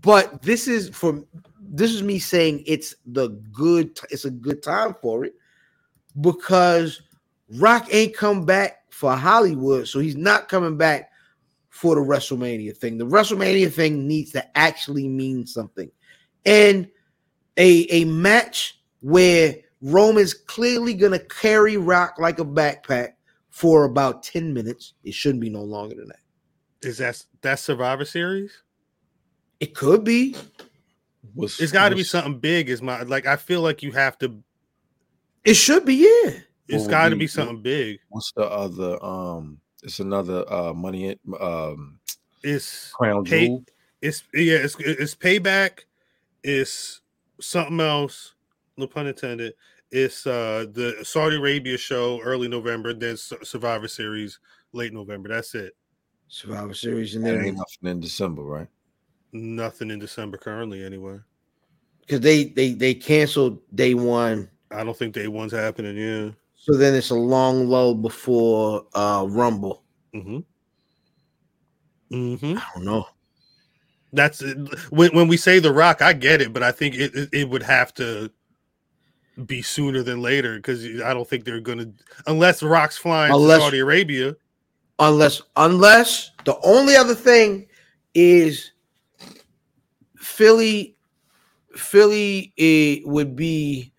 but 0.02 0.44
this 0.44 0.68
is 0.68 0.90
for 0.90 1.24
this 1.60 1.92
is 1.92 2.04
me 2.04 2.20
saying 2.20 2.64
it's 2.68 2.94
the 3.08 3.30
good 3.52 3.98
it's 4.12 4.26
a 4.26 4.32
good 4.32 4.62
time 4.62 4.94
for 5.02 5.26
it 5.26 5.34
because 6.22 7.02
Rock 7.56 7.88
ain't 7.92 8.16
come 8.16 8.46
back 8.46 8.84
for 8.92 9.16
Hollywood, 9.16 9.88
so 9.88 10.00
he's 10.00 10.16
not 10.16 10.48
coming 10.48 10.78
back 10.78 11.10
for 11.74 11.96
the 11.96 12.02
WrestleMania 12.02 12.78
thing. 12.78 13.00
The 13.00 13.06
WrestleMania 13.06 13.74
thing 13.74 14.08
needs 14.08 14.32
to 14.34 14.58
actually 14.58 15.08
mean 15.08 15.48
something. 15.48 15.90
And 16.46 16.88
a 17.58 17.88
a 17.90 18.06
match 18.06 18.80
where 19.02 19.56
Roman's 19.82 20.36
clearly 20.36 20.94
gonna 20.94 21.18
carry 21.18 21.78
Rock 21.78 22.20
like 22.20 22.38
a 22.38 22.46
backpack 22.46 23.14
for 23.50 23.86
about 23.86 24.22
10 24.22 24.54
minutes. 24.54 24.94
It 25.04 25.16
shouldn't 25.16 25.42
be 25.42 25.50
no 25.50 25.64
longer 25.64 25.96
than 25.96 26.10
that. 26.10 26.88
Is 26.88 27.00
that 27.00 27.24
that 27.42 27.58
Survivor 27.60 28.06
Series? 28.06 28.52
It 29.60 29.74
could 29.74 30.04
be. 30.04 30.36
What's, 31.34 31.60
It's 31.60 31.72
got 31.72 31.90
to 31.90 31.96
be 31.96 32.04
something 32.04 32.38
big. 32.38 32.70
Is 32.70 32.84
my 32.84 33.02
like? 33.02 33.26
I 33.26 33.36
feel 33.36 33.62
like 33.62 33.82
you 33.82 33.92
have 33.94 34.20
to. 34.20 34.44
It 35.44 35.56
should 35.56 35.86
be, 35.86 35.96
yeah. 35.96 36.40
It's 36.68 36.84
would 36.84 36.92
got 36.92 37.10
to 37.10 37.16
be- 37.16 37.22
be 37.22 37.28
something 37.28 37.64
big. 37.64 38.00
What's 38.10 38.32
the 38.36 38.44
other? 38.44 39.04
Um, 39.04 39.60
it's 39.84 40.00
another 40.00 40.44
uh 40.52 40.74
money. 40.74 41.10
in- 41.10 41.20
Um, 41.40 42.00
It's 42.44 42.92
crown 42.92 43.24
Pay- 43.26 43.48
jewel. 43.48 43.66
it's 44.02 44.24
yeah. 44.34 44.56
It's 44.58 44.76
it's 44.80 45.16
payback. 45.16 45.82
It's 46.44 47.02
something 47.40 47.80
else. 47.80 48.34
No 48.78 48.88
pun 48.88 49.08
intended. 49.08 49.54
It's 49.92 50.26
uh 50.26 50.66
the 50.72 50.98
Saudi 51.04 51.36
Arabia 51.38 51.78
show 51.78 52.20
early 52.22 52.48
November, 52.48 52.94
then 52.94 53.16
Survivor 53.18 53.88
Series 53.88 54.40
late 54.72 54.92
November. 54.94 55.30
That's 55.30 55.54
it. 55.56 55.76
Survivor 56.28 56.74
Series, 56.74 57.16
and 57.16 57.24
That 57.26 57.34
then 57.36 57.46
ain't 57.46 57.58
nothing 57.58 57.92
in 57.92 58.00
December, 58.00 58.42
right? 58.42 58.68
Nothing 59.32 59.92
in 59.92 60.00
December 60.00 60.38
currently 60.38 60.84
anyway. 60.84 61.20
because 62.02 62.20
they 62.22 62.46
they 62.46 62.74
they 62.74 62.94
canceled 62.96 63.60
day 63.76 63.94
one, 63.94 64.50
I 64.72 64.84
don't 64.84 64.98
think 64.98 65.14
day 65.14 65.28
one's 65.28 65.52
happening. 65.54 65.96
Yeah. 65.96 66.32
So 66.64 66.78
then 66.78 66.96
it's 66.96 67.10
a 67.10 67.16
long 67.16 67.68
lull 67.68 67.94
before 67.94 68.86
uh 68.96 69.26
Rumble. 69.28 69.84
Mm-hmm. 70.16 70.40
Mm-hmm. 72.16 72.58
I 72.58 72.64
don't 72.74 72.86
know. 72.86 73.06
That's 74.14 74.42
when 74.90 75.14
when 75.14 75.28
we 75.28 75.36
say 75.36 75.60
the 75.60 75.74
Rock, 75.74 76.02
I 76.02 76.14
get 76.14 76.42
it, 76.42 76.54
but 76.54 76.64
I 76.64 76.72
think 76.72 76.96
it 76.96 77.12
it, 77.34 77.50
would 77.50 77.64
have 77.64 77.94
to 77.96 78.32
be 79.46 79.62
sooner 79.62 80.04
than 80.04 80.22
later 80.22 80.56
because 80.56 80.86
I 81.02 81.14
don't 81.14 81.28
think 81.28 81.44
they're 81.44 81.60
gonna 81.60 81.92
unless 82.28 82.64
Rock's 82.64 82.96
flying 82.98 83.34
Unless- 83.34 83.60
to 83.60 83.64
Saudi 83.66 83.80
Arabia. 83.80 84.34
Unless 85.00 85.42
unless 85.58 86.32
the 86.46 86.58
only 86.64 86.96
other 86.96 87.16
thing 87.16 87.68
is 88.14 88.72
Philly. 90.18 90.96
Philly 91.76 92.54
it 92.56 93.06
would 93.06 93.36
be 93.36 93.92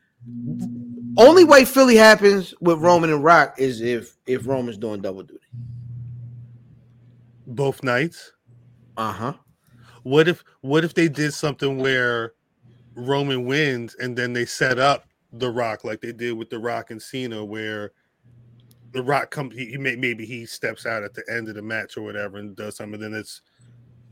only 1.16 1.44
way 1.44 1.64
Philly 1.64 1.96
happens 1.96 2.54
with 2.60 2.78
Roman 2.78 3.10
and 3.10 3.22
Rock 3.22 3.54
is 3.58 3.80
if 3.80 4.16
if 4.26 4.46
Roman's 4.46 4.78
doing 4.78 5.00
double 5.00 5.22
duty. 5.22 5.40
both 7.46 7.82
nights. 7.82 8.32
Uh 8.96 9.12
huh. 9.12 9.32
What 10.02 10.28
if 10.28 10.44
what 10.60 10.84
if 10.84 10.94
they 10.94 11.08
did 11.08 11.32
something 11.34 11.78
where 11.78 12.32
Roman 12.94 13.44
wins 13.44 13.96
and 13.98 14.16
then 14.16 14.32
they 14.32 14.44
set 14.44 14.78
up 14.78 15.06
the 15.32 15.50
Rock 15.50 15.84
like 15.84 16.00
they 16.00 16.12
did 16.12 16.32
with 16.32 16.50
the 16.50 16.58
Rock 16.58 16.90
and 16.90 17.02
Cena, 17.02 17.44
where 17.44 17.92
the 18.92 19.02
Rock 19.02 19.30
comes, 19.32 19.54
he, 19.54 19.66
he 19.66 19.76
may, 19.76 19.96
maybe 19.96 20.24
he 20.24 20.46
steps 20.46 20.86
out 20.86 21.02
at 21.02 21.14
the 21.14 21.24
end 21.28 21.48
of 21.48 21.56
the 21.56 21.62
match 21.62 21.96
or 21.96 22.02
whatever 22.02 22.38
and 22.38 22.54
does 22.54 22.76
something. 22.76 23.00
Then 23.00 23.14
it's 23.14 23.42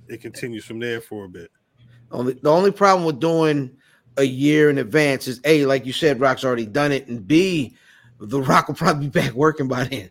it 0.09 0.21
continues 0.21 0.65
from 0.65 0.81
there 0.81 1.01
for 1.01 1.25
a 1.25 1.29
bit. 1.29 1.51
Only 2.11 2.35
the 2.35 2.51
only 2.51 2.73
problem 2.73 3.07
with 3.07 3.21
doing 3.21 3.77
a 4.17 4.25
year 4.25 4.71
in 4.71 4.79
advance 4.79 5.29
is 5.29 5.41
a 5.45 5.65
like 5.67 5.87
you 5.87 5.93
said, 5.93 6.21
Rock's 6.21 6.45
already 6.45 6.67
done 6.67 6.93
it, 6.93 7.09
and 7.09 7.27
b 7.27 7.77
the 8.19 8.41
Rock 8.43 8.69
will 8.69 8.75
probably 8.75 9.09
be 9.09 9.21
back 9.21 9.33
working 9.33 9.69
by 9.69 9.85
then. 9.85 10.11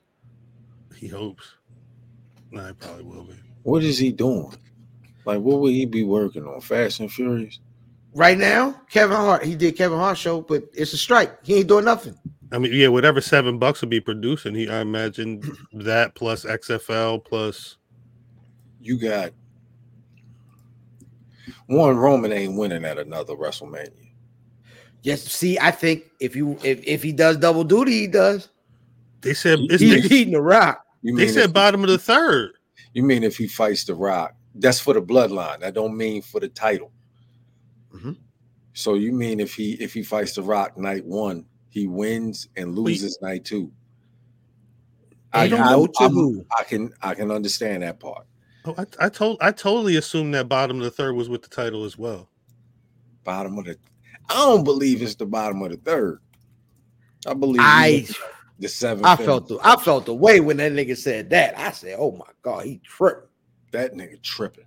He 0.96 1.08
hopes. 1.08 1.56
No, 2.52 2.66
he 2.68 2.74
probably 2.74 3.04
will 3.04 3.24
be. 3.24 3.36
What 3.64 3.84
is 3.84 3.98
he 3.98 4.12
doing? 4.12 4.54
Like, 5.26 5.40
what 5.40 5.60
would 5.60 5.72
he 5.72 5.86
be 5.86 6.04
working 6.04 6.46
on? 6.46 6.62
Fast 6.62 7.00
and 7.00 7.12
Furious? 7.12 7.60
Right 8.14 8.38
now, 8.38 8.82
Kevin 8.90 9.16
Hart, 9.16 9.44
he 9.46 9.56
did 9.56 9.78
Kevin 9.78 9.98
Hart 9.98 10.18
show, 10.18 10.42
but 10.42 10.64
it's 10.74 10.94
a 10.94 10.98
strike. 10.98 11.46
He 11.46 11.56
ain't 11.56 11.68
doing 11.68 11.86
nothing. 11.86 12.18
I 12.52 12.58
mean, 12.58 12.74
yeah, 12.74 12.90
whatever 12.90 13.22
seven 13.22 13.58
bucks 13.58 13.80
would 13.82 13.90
be 13.90 14.02
producing, 14.02 14.56
he 14.56 14.70
I 14.70 14.82
imagine 14.82 15.42
that 15.72 16.16
plus 16.16 16.44
XFL 16.44 17.24
plus 17.24 17.78
You 18.82 19.00
got 19.00 19.32
one 21.72 21.96
Roman 21.96 22.32
ain't 22.32 22.58
winning 22.58 22.86
at 22.86 22.98
another 22.98 23.36
WrestleMania. 23.36 24.10
Yes, 25.04 25.24
see, 25.24 25.58
I 25.58 25.72
think 25.72 26.04
if 26.20 26.36
you 26.36 26.58
if, 26.64 26.84
if 26.86 27.02
he 27.02 27.12
does 27.12 27.38
double 27.38 27.64
duty, 27.64 28.02
he 28.02 28.08
does. 28.08 28.50
they 29.22 29.34
said 29.34 29.60
it's, 29.62 29.82
He's 29.82 30.04
they, 30.04 30.08
beating 30.08 30.34
the 30.34 30.42
Rock. 30.42 30.86
You 31.02 31.16
they 31.16 31.28
said 31.28 31.46
if, 31.46 31.54
bottom 31.54 31.84
of 31.84 31.90
the 31.90 31.98
third. 31.98 32.52
you 32.94 33.02
mean 33.04 33.24
if 33.24 33.38
he 33.38 33.48
fights 33.48 33.84
the 33.86 33.96
Rock? 33.96 34.36
That's 34.54 34.80
for 34.80 34.94
the 34.94 35.02
bloodline. 35.02 35.64
I 35.64 35.72
don't 35.72 35.96
mean 35.98 36.22
for 36.22 36.40
the 36.40 36.50
title. 36.50 36.92
Mhm. 37.96 38.18
So 38.74 38.94
you 38.94 39.12
mean 39.12 39.40
if 39.40 39.56
he 39.56 39.74
if 39.74 39.94
he 39.94 40.04
fights 40.04 40.36
the 40.36 40.44
Rock 40.44 40.78
night 40.78 41.06
one, 41.06 41.46
he 41.70 41.88
wins 41.88 42.50
and 42.58 42.78
loses 42.78 43.18
night 43.22 43.46
two? 43.46 43.72
They 45.34 45.48
don't 45.48 45.62
know 45.62 45.88
to 45.88 46.10
who. 46.10 46.46
I 46.60 46.64
can 46.64 46.92
I 47.02 47.16
can 47.16 47.32
understand 47.32 47.84
that 47.84 48.00
part. 48.00 48.28
Oh, 48.66 48.76
I, 48.78 49.06
I 49.06 49.10
told 49.10 49.38
I 49.42 49.52
totally 49.52 49.96
assumed 49.96 50.34
that 50.36 50.48
bottom 50.48 50.78
of 50.78 50.84
the 50.84 50.92
third 50.92 51.16
was 51.16 51.30
with 51.30 51.42
the 51.42 51.50
title 51.50 51.84
as 51.84 51.98
well. 51.98 52.30
Bottom 53.24 53.58
of 53.58 53.66
the 53.66 53.78
I 54.30 54.36
don't 54.36 54.64
believe 54.64 55.02
it's 55.02 55.16
the 55.16 55.26
bottom 55.26 55.62
of 55.62 55.72
the 55.72 55.78
third. 55.78 56.20
I 57.26 57.34
believe 57.34 57.62
I 57.62 58.08
The 58.60 58.68
seven. 58.68 59.06
I 59.06 59.16
felt 59.16 59.48
the 59.48 59.60
I 59.64 59.76
felt 59.78 60.06
the 60.06 60.14
way 60.14 60.40
when 60.40 60.58
that 60.58 60.72
nigga 60.72 60.96
said 60.96 61.30
that. 61.32 61.58
I 61.58 61.72
said, 61.72 61.96
"Oh 62.00 62.12
my 62.12 62.32
god, 62.44 62.66
he 62.66 62.80
tripping." 62.84 63.28
that 63.72 63.94
nigga 63.94 64.22
tripping. 64.22 64.66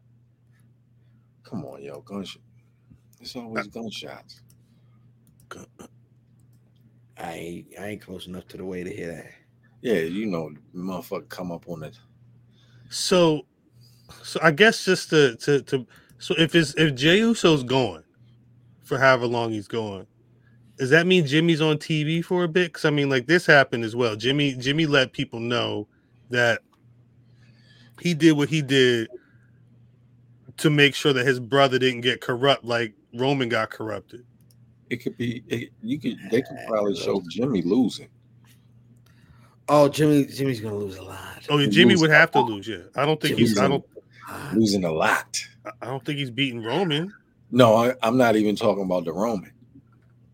Come 1.43 1.65
on, 1.65 1.83
yo, 1.83 2.01
gunshot. 2.01 2.43
It's 3.21 3.37
always 3.37 3.67
uh, 3.67 3.71
gunshots. 3.71 4.43
Uh. 5.55 5.87
I 7.17 7.33
ain't 7.33 7.67
I 7.79 7.87
ain't 7.89 8.03
close 8.03 8.27
enough 8.27 8.49
to 8.49 8.57
the 8.57 8.65
way 8.65 8.83
to 8.83 8.91
hear 8.91 9.15
that. 9.15 9.31
Yeah, 9.83 10.01
you 10.01 10.27
know, 10.27 10.51
motherfucker 10.75 11.29
come 11.29 11.53
up 11.53 11.69
on 11.69 11.85
it. 11.85 11.97
So, 12.89 13.47
so 14.23 14.41
I 14.43 14.51
guess 14.51 14.85
just 14.85 15.11
to 15.11 15.37
to 15.37 15.63
to 15.63 15.87
so 16.19 16.35
if 16.39 16.55
it's 16.55 16.75
if 16.75 16.95
Jey 16.95 17.19
Uso's 17.19 17.63
gone 17.63 18.05
for 18.83 18.99
however 18.99 19.27
long 19.27 19.51
he's 19.51 19.69
gone, 19.69 20.07
does 20.77 20.91
that 20.91 21.07
mean 21.07 21.27
Jimmy's 21.27 21.61
on 21.61 21.77
TV 21.79 22.25
for 22.25 22.45
a 22.45 22.49
bit? 22.49 22.73
Because 22.73 22.85
I 22.85 22.91
mean, 22.91 23.09
like 23.09 23.27
this 23.27 23.47
happened 23.47 23.85
as 23.85 23.95
well. 23.95 24.17
Jimmy 24.17 24.55
Jimmy 24.55 24.87
let 24.87 25.13
people 25.13 25.41
know 25.41 25.87
that 26.31 26.61
he 28.01 28.15
did 28.15 28.33
what 28.33 28.49
he 28.49 28.63
did 28.63 29.09
to 30.57 30.71
make 30.71 30.95
sure 30.95 31.13
that 31.13 31.27
his 31.27 31.41
brother 31.41 31.79
didn't 31.79 32.03
get 32.03 32.21
corrupt 32.21 32.65
like 32.65 32.95
Roman 33.15 33.49
got 33.49 33.71
corrupted. 33.71 34.25
It 34.91 34.97
could 34.97 35.17
be. 35.17 35.43
It, 35.49 35.71
you 35.83 35.99
could. 35.99 36.19
They 36.31 36.43
could 36.43 36.59
probably 36.69 36.97
show 36.97 37.23
Jimmy 37.29 37.63
losing. 37.63 38.09
Oh, 39.69 39.89
Jimmy 39.89 40.27
Jimmy's 40.27 40.61
gonna 40.61 40.77
lose 40.77 40.97
a 40.97 41.03
lot. 41.03 41.47
Oh, 41.49 41.59
yeah, 41.59 41.69
Jimmy 41.69 41.97
would 41.97 42.11
have 42.11 42.31
to 42.33 42.41
lose. 42.41 42.69
Yeah, 42.69 42.79
I 42.97 43.07
don't 43.07 43.21
think 43.21 43.39
he's. 43.39 43.59
I 43.59 43.69
don't. 43.69 43.85
Losing 44.55 44.85
a 44.85 44.93
lot. 44.93 45.47
I 45.80 45.87
don't 45.87 46.05
think 46.05 46.18
he's 46.18 46.30
beating 46.30 46.62
Roman. 46.62 47.12
No, 47.51 47.76
I, 47.76 47.95
I'm 48.03 48.16
not 48.16 48.37
even 48.37 48.57
talking 48.57 48.85
about 48.85 49.05
the 49.05 49.12
Roman. 49.12 49.53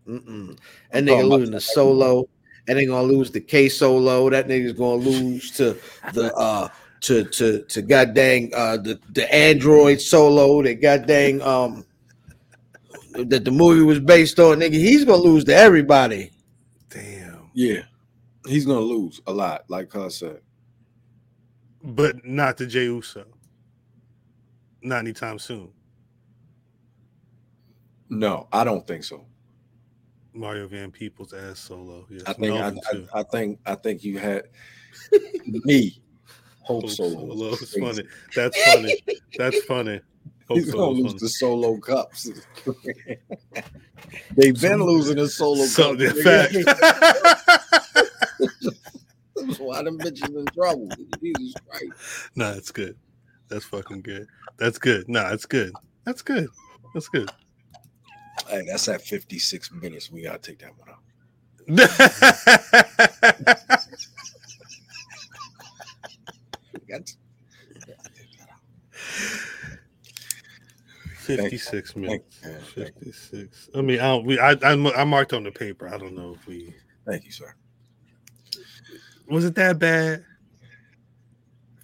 Mm-mm. 0.07 0.57
And 0.91 1.07
nigga 1.07 1.29
losing 1.29 1.53
the 1.53 1.61
solo, 1.61 2.27
and 2.67 2.77
they're 2.77 2.87
gonna 2.87 3.07
lose 3.07 3.31
the 3.31 3.39
K 3.39 3.69
solo. 3.69 4.29
That 4.29 4.47
nigga's 4.47 4.73
gonna 4.73 4.95
lose 4.95 5.51
to 5.51 5.77
the 6.13 6.33
uh 6.35 6.67
to 7.01 7.23
to 7.25 7.63
to 7.63 7.81
god 7.81 8.13
dang 8.13 8.51
uh 8.53 8.77
the 8.77 8.99
the 9.11 9.33
Android 9.33 10.01
solo. 10.01 10.61
That 10.63 10.81
god 10.81 11.05
dang 11.05 11.41
um 11.41 11.85
that 13.13 13.45
the 13.45 13.51
movie 13.51 13.83
was 13.83 13.99
based 13.99 14.39
on. 14.39 14.59
Nigga, 14.59 14.73
he's 14.73 15.05
gonna 15.05 15.21
lose 15.21 15.43
to 15.45 15.55
everybody. 15.55 16.31
Damn. 16.89 17.49
Yeah, 17.53 17.83
he's 18.47 18.65
gonna 18.65 18.79
lose 18.79 19.21
a 19.27 19.31
lot, 19.31 19.65
like 19.67 19.95
I 19.95 20.07
said. 20.07 20.41
But 21.83 22.25
not 22.25 22.57
to 22.57 22.67
Jey 22.67 22.85
Uso. 22.85 23.25
Not 24.81 24.99
anytime 24.99 25.39
soon. 25.39 25.69
No, 28.09 28.47
I 28.51 28.63
don't 28.63 28.85
think 28.85 29.03
so. 29.03 29.25
Mario 30.33 30.67
Van 30.67 30.91
Peebles' 30.91 31.33
ass 31.33 31.59
solo. 31.59 32.05
Yes, 32.09 32.23
I 32.25 32.33
think 32.33 32.53
I, 32.55 32.67
I, 32.69 33.19
I 33.19 33.23
think 33.23 33.59
I 33.65 33.75
think 33.75 34.03
you 34.03 34.17
had 34.19 34.43
me. 35.45 36.01
Hope 36.61 36.83
Hope 36.83 36.91
solo. 36.91 37.35
Solo 37.35 37.55
funny. 37.55 38.03
That's 38.35 38.63
funny. 38.63 39.03
That's 39.37 39.63
funny. 39.63 39.99
Hope 40.47 40.57
He's 40.57 40.71
gonna 40.71 40.87
lose 40.89 41.07
funny. 41.07 41.19
the 41.19 41.29
solo 41.29 41.77
cups. 41.77 42.29
They've 44.35 44.59
been 44.59 44.83
losing 44.83 45.15
the 45.17 45.27
solo 45.29 45.63
So, 45.65 45.95
cups. 45.95 46.01
nigga. 46.03 46.23
fact. 46.23 46.53
That's 49.35 49.59
why 49.59 49.83
them 49.83 49.97
bitches 49.99 50.35
in 50.37 50.45
trouble. 50.47 50.89
Jesus 51.21 51.53
Christ. 51.67 52.29
nah, 52.35 52.51
it's 52.51 52.71
good. 52.71 52.97
That's 53.51 53.65
fucking 53.65 54.01
good. 54.01 54.27
That's 54.57 54.79
good. 54.79 55.09
Nah, 55.09 55.31
it's 55.33 55.45
good. 55.45 55.73
That's 56.05 56.21
good. 56.21 56.47
That's 56.93 57.09
good. 57.09 57.29
Hey, 58.47 58.63
that's 58.65 58.87
at 58.87 59.01
56 59.01 59.73
minutes. 59.73 60.09
We 60.09 60.23
gotta 60.23 60.39
take 60.39 60.59
that 60.59 60.71
one 60.77 60.89
out. 60.89 60.99
To- 71.25 71.37
Fifty-six 71.37 71.95
minutes. 71.95 72.39
You. 72.43 72.57
Fifty-six. 72.85 73.69
I 73.75 73.81
mean, 73.81 73.99
I 73.99 74.03
don't. 74.07 74.25
We, 74.25 74.39
I, 74.39 74.51
I, 74.51 74.71
I 74.73 75.03
marked 75.03 75.33
on 75.33 75.43
the 75.43 75.51
paper. 75.51 75.87
I 75.87 75.97
don't 75.97 76.15
know 76.15 76.33
if 76.33 76.45
we 76.47 76.73
Thank 77.05 77.25
you, 77.25 77.31
sir. 77.31 77.53
was 79.27 79.45
it 79.45 79.55
that 79.55 79.79
bad. 79.79 80.23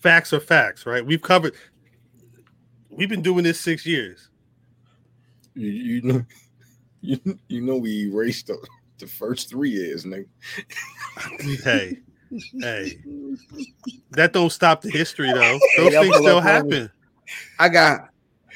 Facts 0.07 0.31
are 0.31 0.39
facts, 0.39 0.85
right? 0.85 1.05
We've 1.05 1.21
covered. 1.21 1.53
We've 2.89 3.09
been 3.09 3.21
doing 3.21 3.43
this 3.43 3.59
six 3.59 3.85
years. 3.85 4.29
You, 5.53 5.69
you 5.69 6.01
know, 6.01 6.25
you, 7.01 7.19
you 7.49 7.61
know, 7.61 7.75
we 7.75 8.07
erased 8.09 8.47
the, 8.47 8.57
the 8.99 9.07
first 9.07 9.49
three 9.49 9.71
years, 9.71 10.05
nigga. 10.05 10.27
Hey, 11.61 11.97
hey, 12.61 12.97
that 14.11 14.31
don't 14.31 14.49
stop 14.49 14.81
the 14.81 14.91
history 14.91 15.33
though. 15.33 15.59
Those 15.75 15.91
that 15.91 16.03
things 16.03 16.15
still 16.15 16.37
up 16.37 16.45
on 16.45 16.69
me. 16.69 16.75
happen. 16.75 16.91
I 17.59 17.67
got 17.67 18.09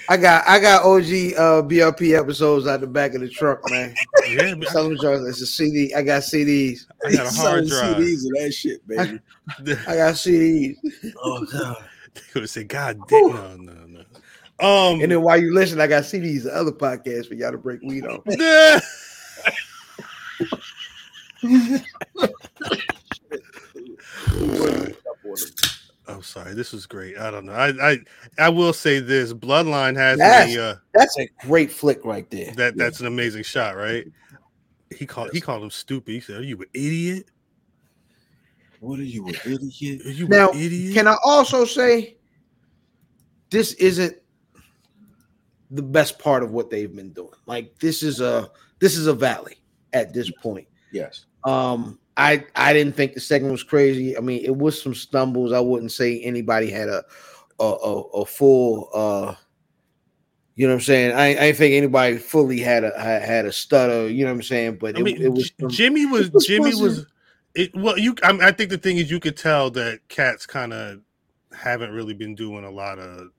I 0.10 0.18
got 0.18 0.48
I 0.48 0.60
got 0.60 0.84
OG 0.84 1.04
uh 1.38 1.62
BLP 1.64 2.18
episodes 2.18 2.68
out 2.68 2.82
the 2.82 2.88
back 2.88 3.14
of 3.14 3.22
the 3.22 3.30
truck, 3.30 3.60
man. 3.70 3.96
Yeah, 4.30 4.56
man, 4.56 4.64
Some 4.68 4.92
of 4.92 4.98
it's 5.02 5.42
a 5.42 5.46
CD. 5.46 5.94
I 5.94 6.02
got 6.02 6.24
CDs. 6.24 6.86
I 7.06 7.12
got 7.12 7.28
a 7.28 7.36
hard 7.36 7.68
Selling 7.68 7.68
drive. 7.68 7.98
CDs 7.98 8.26
of 8.26 8.32
that 8.44 8.54
shit, 8.54 8.88
baby. 8.88 9.20
I 9.88 9.96
got 9.96 10.16
CDs. 10.16 10.76
oh 11.24 11.46
god. 11.52 11.78
They 12.34 12.42
would 12.42 12.50
say, 12.50 12.64
"God 12.66 13.00
damn, 13.08 13.28
no, 13.30 13.56
no, 13.58 13.74
no." 13.88 14.00
Um, 14.60 15.02
And 15.02 15.12
then 15.12 15.22
while 15.22 15.40
you 15.42 15.54
listen, 15.54 15.80
I 15.80 15.88
got 15.88 16.04
CDs 16.04 16.46
of 16.46 16.52
other 16.52 16.72
podcasts 16.72 17.28
for 17.28 17.36
y'all 17.36 17.52
to 17.52 17.58
break 17.58 17.82
weed 17.82 18.06
on. 18.06 18.22
nah. 21.44 21.82
I'm 26.16 26.24
sorry. 26.24 26.54
This 26.54 26.72
was 26.72 26.86
great. 26.86 27.18
I 27.18 27.32
don't 27.32 27.46
know. 27.46 27.54
I 27.54 27.92
I, 27.92 27.98
I 28.38 28.50
will 28.50 28.74
say 28.74 29.00
this: 29.00 29.34
Bloodline 29.34 29.96
has 29.96 30.20
Yes. 30.20 30.50
me. 30.50 30.58
Uh, 30.58 30.76
That's 30.94 31.18
a 31.20 31.30
great 31.46 31.72
flick 31.72 32.04
right 32.06 32.30
there. 32.30 32.52
that 32.58 32.78
that's 32.78 33.00
an 33.00 33.08
amazing 33.08 33.44
shot, 33.44 33.76
right? 33.76 34.06
He 34.96 35.06
called 35.06 35.32
he 35.32 35.40
called 35.42 35.64
him 35.64 35.72
stupid. 35.72 36.12
He 36.12 36.20
said, 36.20 36.38
"Are 36.38 36.44
you 36.44 36.58
an 36.58 36.68
idiot? 36.74 37.30
What 38.80 39.00
are 39.00 39.04
you, 39.04 39.28
an 39.28 39.36
idiot? 39.46 40.06
Are 40.06 40.12
you 40.12 40.28
Now, 40.28 40.50
an 40.52 40.60
idiot?" 40.60 40.94
Can 40.96 41.08
I 41.08 41.16
also 41.24 41.66
say 41.66 42.18
this 43.52 43.74
isn't 43.74 44.18
the 45.70 45.82
best 45.82 46.20
part 46.20 46.44
of 46.44 46.52
what 46.52 46.70
they've 46.70 46.94
been 46.94 47.14
doing? 47.14 47.32
Like 47.46 47.78
this 47.80 48.04
is 48.04 48.20
a 48.20 48.50
this 48.80 48.98
is 48.98 49.08
a 49.08 49.14
valley 49.14 49.58
at 49.94 50.14
this 50.14 50.30
point. 50.30 50.68
Yes. 50.92 51.26
Um, 51.46 52.00
I 52.18 52.46
I 52.56 52.74
didn't 52.74 52.96
think 52.96 53.14
the 53.14 53.20
segment 53.20 53.52
was 53.52 53.64
crazy. 53.64 54.18
I 54.18 54.20
mean, 54.22 54.44
it 54.44 54.56
was 54.56 54.82
some 54.82 54.94
stumbles. 54.94 55.54
I 55.54 55.60
wouldn't 55.60 55.92
say 55.92 56.22
anybody 56.22 56.70
had 56.70 56.90
a 56.90 57.04
a, 57.60 57.64
a, 57.64 58.02
a 58.02 58.26
full 58.26 58.90
uh 58.94 59.36
you 60.56 60.68
know 60.68 60.74
what 60.74 60.80
I'm 60.80 60.84
saying? 60.86 61.16
I, 61.16 61.28
I 61.30 61.34
didn't 61.34 61.58
think 61.58 61.74
anybody 61.76 62.18
fully 62.18 62.60
had 62.60 62.84
a 62.84 62.92
had, 63.00 63.46
a 63.46 63.54
stutter, 63.54 64.10
you 64.10 64.26
know 64.26 64.32
what 64.32 64.38
I'm 64.38 64.44
saying? 64.44 64.78
But 64.80 64.96
I 64.98 65.00
it, 65.00 65.04
mean, 65.04 65.22
it 65.22 65.30
was 65.32 65.52
some- 65.60 65.70
Jimmy 65.70 66.06
was 66.06 66.30
was 66.32 66.46
Jimmy 66.46 66.66
wasn't- 66.76 66.82
was. 66.84 67.06
It 67.54 67.76
well, 67.76 67.98
you. 67.98 68.16
I, 68.24 68.32
mean, 68.32 68.42
I 68.44 68.52
think 68.52 68.70
the 68.70 68.78
thing 68.78 68.98
is, 68.98 69.10
you 69.12 69.20
could 69.20 69.36
tell 69.36 69.70
that 69.72 70.00
cats 70.08 70.46
kind 70.46 70.72
of 70.72 71.00
haven't 71.54 71.92
really 71.92 72.14
been 72.14 72.34
doing 72.36 72.64
a 72.64 72.70
lot 72.72 72.98
of 73.00 73.30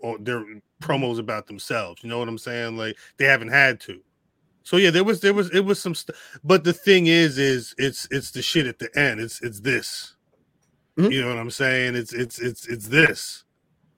or 0.00 0.18
their 0.18 0.44
promos 0.82 1.18
about 1.18 1.46
themselves. 1.46 2.02
You 2.02 2.10
know 2.10 2.18
what 2.18 2.28
I'm 2.28 2.38
saying? 2.38 2.76
Like 2.76 2.96
they 3.16 3.24
haven't 3.26 3.48
had 3.48 3.80
to. 3.82 4.00
So 4.62 4.76
yeah, 4.76 4.90
there 4.90 5.04
was 5.04 5.20
there 5.20 5.34
was 5.34 5.50
it 5.50 5.60
was 5.64 5.80
some 5.80 5.94
stuff. 5.94 6.16
But 6.44 6.64
the 6.64 6.72
thing 6.72 7.06
is, 7.06 7.38
is 7.38 7.74
it's 7.78 8.06
it's 8.10 8.30
the 8.30 8.42
shit 8.42 8.66
at 8.66 8.78
the 8.78 8.90
end. 8.98 9.20
It's 9.20 9.40
it's 9.42 9.60
this. 9.60 10.16
Mhm. 10.98 11.12
You 11.12 11.22
know 11.22 11.28
what 11.28 11.38
I'm 11.38 11.50
saying? 11.50 11.96
It's 11.96 12.12
it's 12.12 12.38
it's 12.40 12.66
it's 12.68 12.88
this. 12.88 13.44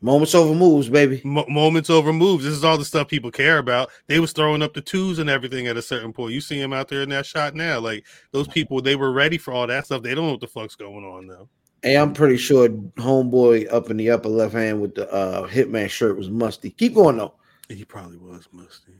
moments 0.01 0.35
over 0.35 0.55
moves, 0.55 0.89
baby. 0.89 1.21
Mo- 1.25 1.47
moments 1.49 1.91
over 1.91 2.13
moves. 2.13 2.45
This 2.45 2.55
is 2.55 2.65
all 2.65 2.79
the 2.79 2.85
stuff 2.85 3.09
people 3.09 3.31
care 3.31 3.59
about. 3.59 3.91
They 4.09 4.19
was 4.21 4.33
throwing 4.33 4.63
up 4.63 4.75
the 4.75 4.81
twos 4.81 5.19
and 5.19 5.31
everything 5.31 5.67
at 5.67 5.77
a 5.77 5.83
certain 5.83 6.13
point. 6.13 6.33
You 6.35 6.41
see 6.41 6.61
him 6.61 6.73
out 6.73 6.89
there 6.89 7.03
in 7.03 7.09
that 7.11 7.27
shot 7.27 7.55
now. 7.55 7.79
Like 7.81 8.05
those 8.33 8.49
people, 8.49 8.81
they 8.81 8.97
were 8.97 9.13
ready 9.13 9.39
for 9.39 9.53
all 9.53 9.67
that 9.67 9.87
stuff. 9.87 10.03
They 10.03 10.15
don't 10.15 10.27
know 10.27 10.33
what 10.33 10.41
the 10.41 10.47
fuck's 10.49 10.77
going 10.77 11.05
on 11.05 11.27
now. 11.27 11.49
Hey, 11.83 11.97
I'm 11.97 12.13
pretty 12.13 12.37
sure 12.37 12.69
homeboy 12.69 13.73
up 13.73 13.91
in 13.91 13.97
the 13.97 14.11
upper 14.11 14.29
left 14.29 14.55
hand 14.55 14.81
with 14.81 14.95
the 14.95 15.11
uh 15.13 15.49
hitman 15.49 15.89
shirt 15.91 16.17
was 16.17 16.31
musty. 16.31 16.71
Keep 16.71 16.95
going 16.95 17.17
though. 17.17 17.35
He 17.69 17.85
probably 17.85 18.19
was 18.19 18.49
musty. 18.53 18.93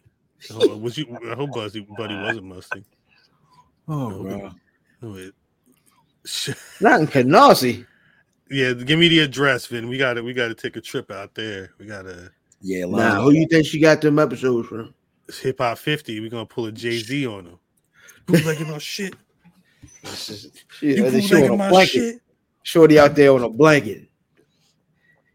I 0.51 0.55
hope- 0.55 0.81
was 0.81 0.99
you? 0.99 1.17
I 1.31 1.35
hope 1.35 1.53
Buzzy 1.53 1.87
Buddy 1.97 2.15
wasn't 2.15 2.45
musty. 2.45 2.85
Oh 3.89 4.09
No, 4.11 4.23
man. 4.23 4.55
No, 5.01 5.15
it- 5.17 5.35
Not 6.81 7.01
in 7.01 7.07
Canarsie. 7.09 7.87
Yeah, 8.51 8.73
give 8.75 8.99
me 8.99 9.09
the 9.09 9.21
address, 9.21 9.67
Vin. 9.67 9.89
We 9.89 9.97
got 9.99 10.15
to 10.15 10.23
We 10.23 10.33
got 10.35 10.49
to 10.49 10.55
take 10.55 10.77
a 10.77 10.81
trip 10.81 11.11
out 11.11 11.35
there. 11.35 11.71
We 11.79 11.87
got 11.87 12.03
to 12.03 12.31
Yeah, 12.61 12.85
Nah, 12.85 13.21
who 13.23 13.29
up. 13.31 13.35
you 13.35 13.47
think 13.49 13.67
she 13.67 13.81
got 13.81 14.01
them 14.01 14.19
episodes 14.19 14.69
from? 14.69 14.95
hip 15.41 15.59
hop 15.59 15.79
fifty. 15.79 16.21
We're 16.21 16.29
gonna 16.31 16.45
pull 16.47 16.67
a 16.67 16.73
Jay 16.73 16.99
Z 16.99 17.27
on 17.27 17.47
him. 17.47 17.59
Bootlegging 18.27 18.69
my 18.71 18.79
shit. 18.79 19.15
She, 20.05 20.95
You 20.95 21.05
bootlegging 21.05 21.57
my 21.57 21.71
blanket. 21.71 21.91
shit. 21.93 22.23
Shorty 22.65 22.99
out 22.99 23.15
there 23.17 23.33
on 23.33 23.43
a 23.43 23.49
blanket. 23.49 24.09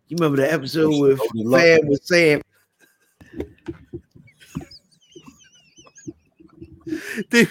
You 0.08 0.16
remember 0.18 0.38
the 0.38 0.51
episode 0.53 0.89
with 1.01 1.18
Shorty 1.18 1.43
love 1.43 1.62
Fam 1.62 1.88
was 1.88 1.99
saying, 2.08 2.41
They- 7.30 7.47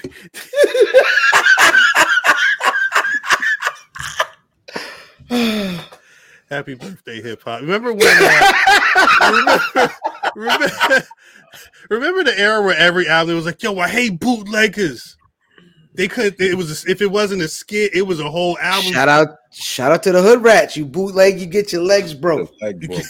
Happy 6.49 6.75
birthday, 6.75 7.21
hip 7.21 7.43
hop. 7.43 7.61
Remember 7.61 7.93
when? 7.93 8.07
Uh, 8.07 8.53
remember, 9.33 9.93
remember, 10.37 10.71
remember 11.91 12.23
the 12.25 12.39
era 12.39 12.63
where 12.63 12.77
every 12.77 13.09
album 13.09 13.35
was 13.35 13.47
like, 13.47 13.61
"Yo, 13.63 13.77
I 13.79 13.89
hate 13.89 14.21
bootleggers." 14.21 15.17
They 15.95 16.07
could. 16.07 16.41
It 16.41 16.57
was 16.57 16.87
if 16.87 17.03
it 17.03 17.11
wasn't 17.11 17.43
a 17.43 17.49
skit, 17.49 17.97
it 17.97 18.03
was 18.03 18.21
a 18.21 18.31
whole 18.31 18.57
album. 18.59 18.93
Shout 18.93 19.09
out, 19.09 19.29
shout 19.53 19.91
out 19.91 20.05
to 20.05 20.13
the 20.13 20.23
hood 20.23 20.45
rats. 20.45 20.77
You 20.77 20.85
bootleg, 20.87 21.41
you 21.41 21.47
get 21.47 21.73
your 21.73 21.83
legs 21.83 22.15
broke. 22.15 22.53
Like, 22.63 22.79
bro, 22.79 22.97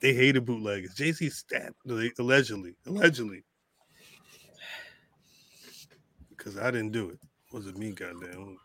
They 0.00 0.14
hated 0.14 0.44
bootleggers. 0.44 0.94
Jay 0.94 1.10
Z 1.12 1.28
stabbed 1.30 1.74
allegedly, 2.18 2.74
allegedly, 2.86 3.42
because 6.42 6.58
I 6.58 6.70
didn't 6.70 6.92
do 6.92 7.10
it. 7.10 7.18
Was 7.52 7.66
it 7.66 7.76
me? 7.76 7.92
Goddamn, 7.92 8.56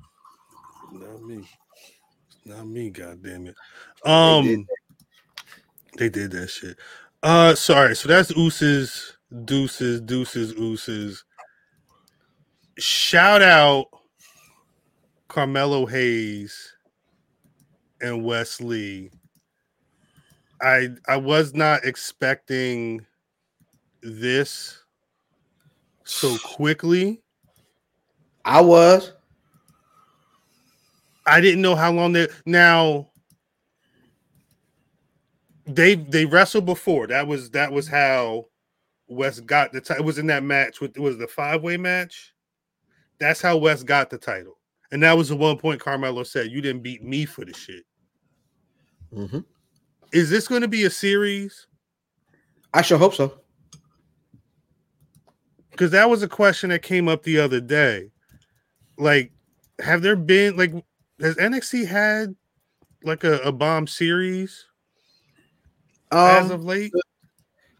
not 0.92 1.22
me. 1.24 1.48
It's 2.28 2.46
not 2.46 2.66
me. 2.66 2.90
Goddamn 2.90 3.48
it. 3.48 3.56
Um, 4.06 4.66
they 5.98 6.10
did 6.10 6.32
that 6.32 6.50
shit. 6.50 6.78
Uh, 7.22 7.54
sorry. 7.54 7.96
So 7.96 8.08
that's 8.08 8.36
ooses, 8.36 9.18
deuces, 9.46 10.02
deuces, 10.02 10.54
ooses. 10.54 11.24
Shout 12.80 13.42
out 13.42 13.88
Carmelo 15.28 15.86
Hayes 15.86 16.74
and 18.02 18.24
Wes 18.24 18.60
Lee. 18.62 19.12
I 20.62 20.90
I 21.08 21.18
was 21.18 21.54
not 21.54 21.86
expecting 21.86 23.06
this 24.02 24.82
so 26.06 26.38
quickly. 26.40 27.22
I 28.48 28.62
was. 28.62 29.12
I 31.26 31.42
didn't 31.42 31.62
know 31.62 31.76
how 31.76 31.92
long 31.92 32.14
they 32.14 32.30
now 32.46 33.10
they 35.66 35.96
they 35.96 36.26
wrestled 36.26 36.66
before. 36.66 37.08
That 37.08 37.28
was 37.28 37.50
that 37.52 37.74
was 37.74 37.90
how 37.90 38.46
Wes 39.10 39.42
got 39.42 39.74
the 39.74 39.82
title. 39.82 40.04
It 40.04 40.06
was 40.06 40.18
in 40.18 40.28
that 40.28 40.44
match 40.44 40.80
with 40.80 40.96
it 40.96 41.02
was 41.02 41.18
the 41.18 41.28
five 41.28 41.62
way 41.62 41.76
match. 41.76 42.34
That's 43.20 43.42
how 43.42 43.58
Wes 43.58 43.84
got 43.84 44.10
the 44.10 44.18
title. 44.18 44.58
And 44.94 45.04
that 45.04 45.18
was 45.18 45.28
the 45.28 45.36
one 45.36 45.58
point 45.58 45.82
Carmelo 45.82 46.24
said, 46.24 46.50
You 46.50 46.62
didn't 46.62 46.84
beat 46.84 47.04
me 47.04 47.26
for 47.26 47.44
the 47.44 47.54
shit. 47.54 47.84
Mhm. 49.14 49.44
Is 50.14 50.30
this 50.30 50.48
going 50.48 50.62
to 50.62 50.70
be 50.70 50.86
a 50.86 50.90
series? 50.90 51.68
I 52.74 52.82
sure 52.82 52.98
hope 52.98 53.14
so. 53.14 53.42
Because 55.72 55.92
that 55.92 56.10
was 56.10 56.24
a 56.24 56.30
question 56.30 56.70
that 56.70 56.82
came 56.82 57.10
up 57.10 57.24
the 57.24 57.40
other 57.40 57.60
day. 57.60 58.12
Like, 58.98 59.32
have 59.80 60.02
there 60.02 60.16
been 60.16 60.58
like 60.58 60.74
has 61.20 61.36
NXT 61.38 61.88
had 61.88 62.36
like 63.04 63.24
a, 63.24 63.40
a 63.40 63.52
bomb 63.52 63.88
series 63.88 64.66
as 66.12 66.46
Um, 66.46 66.52
of 66.52 66.64
late? 66.64 66.92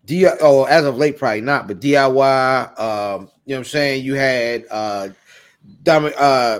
D 0.06 0.26
oh, 0.42 0.64
as 0.64 0.86
of 0.86 0.98
late, 0.98 1.18
probably 1.18 1.42
not, 1.42 1.68
but 1.68 1.82
DIY, 1.82 2.80
um, 2.80 3.30
you 3.46 3.54
know 3.54 3.58
what 3.58 3.58
I'm 3.58 3.64
saying? 3.66 4.06
You 4.06 4.16
had 4.16 4.66
uh 4.72 5.10
Dom 5.84 6.12
uh 6.18 6.60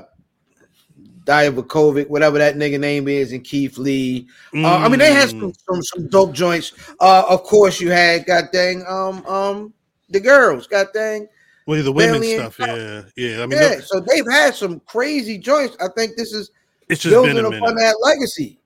Dijakovic, 1.24 2.08
whatever 2.10 2.38
that 2.38 2.56
nigga 2.56 2.80
name 2.80 3.08
is, 3.08 3.32
and 3.34 3.44
Keith 3.44 3.78
Lee. 3.78 4.28
Uh, 4.54 4.80
I 4.84 4.90
mean, 4.90 5.00
they 5.00 5.12
had 5.14 5.30
some, 5.30 5.52
Mm. 5.52 5.56
some 5.68 5.84
some 5.84 6.08
dope 6.08 6.34
joints. 6.34 6.74
Uh, 7.00 7.24
of 7.30 7.44
course, 7.44 7.80
you 7.82 7.92
had 7.92 8.26
god 8.26 8.46
dang 8.52 8.86
um 8.88 9.26
um 9.26 9.74
the 10.10 10.20
girls, 10.20 10.68
god 10.68 10.88
dang. 10.94 11.28
Well, 11.68 11.84
the 11.84 11.92
women's 11.92 12.22
Bayley 12.22 12.38
stuff, 12.38 12.60
yeah, 12.60 13.04
yeah. 13.18 13.44
I 13.44 13.46
mean, 13.46 13.60
Yeah, 13.62 13.76
no, 13.76 13.80
so 13.82 14.00
they've 14.00 14.26
had 14.32 14.56
some 14.56 14.80
crazy 14.88 15.38
joints. 15.38 15.76
I 15.82 15.90
think 15.98 16.16
this 16.16 16.32
is 16.34 16.50
it's 16.88 17.02
just 17.02 17.14
been 17.14 17.36
building 17.36 17.44
a 17.44 17.58
upon 17.58 17.76
minute. 17.76 17.82
that 17.82 17.98
legacy. 18.02 18.60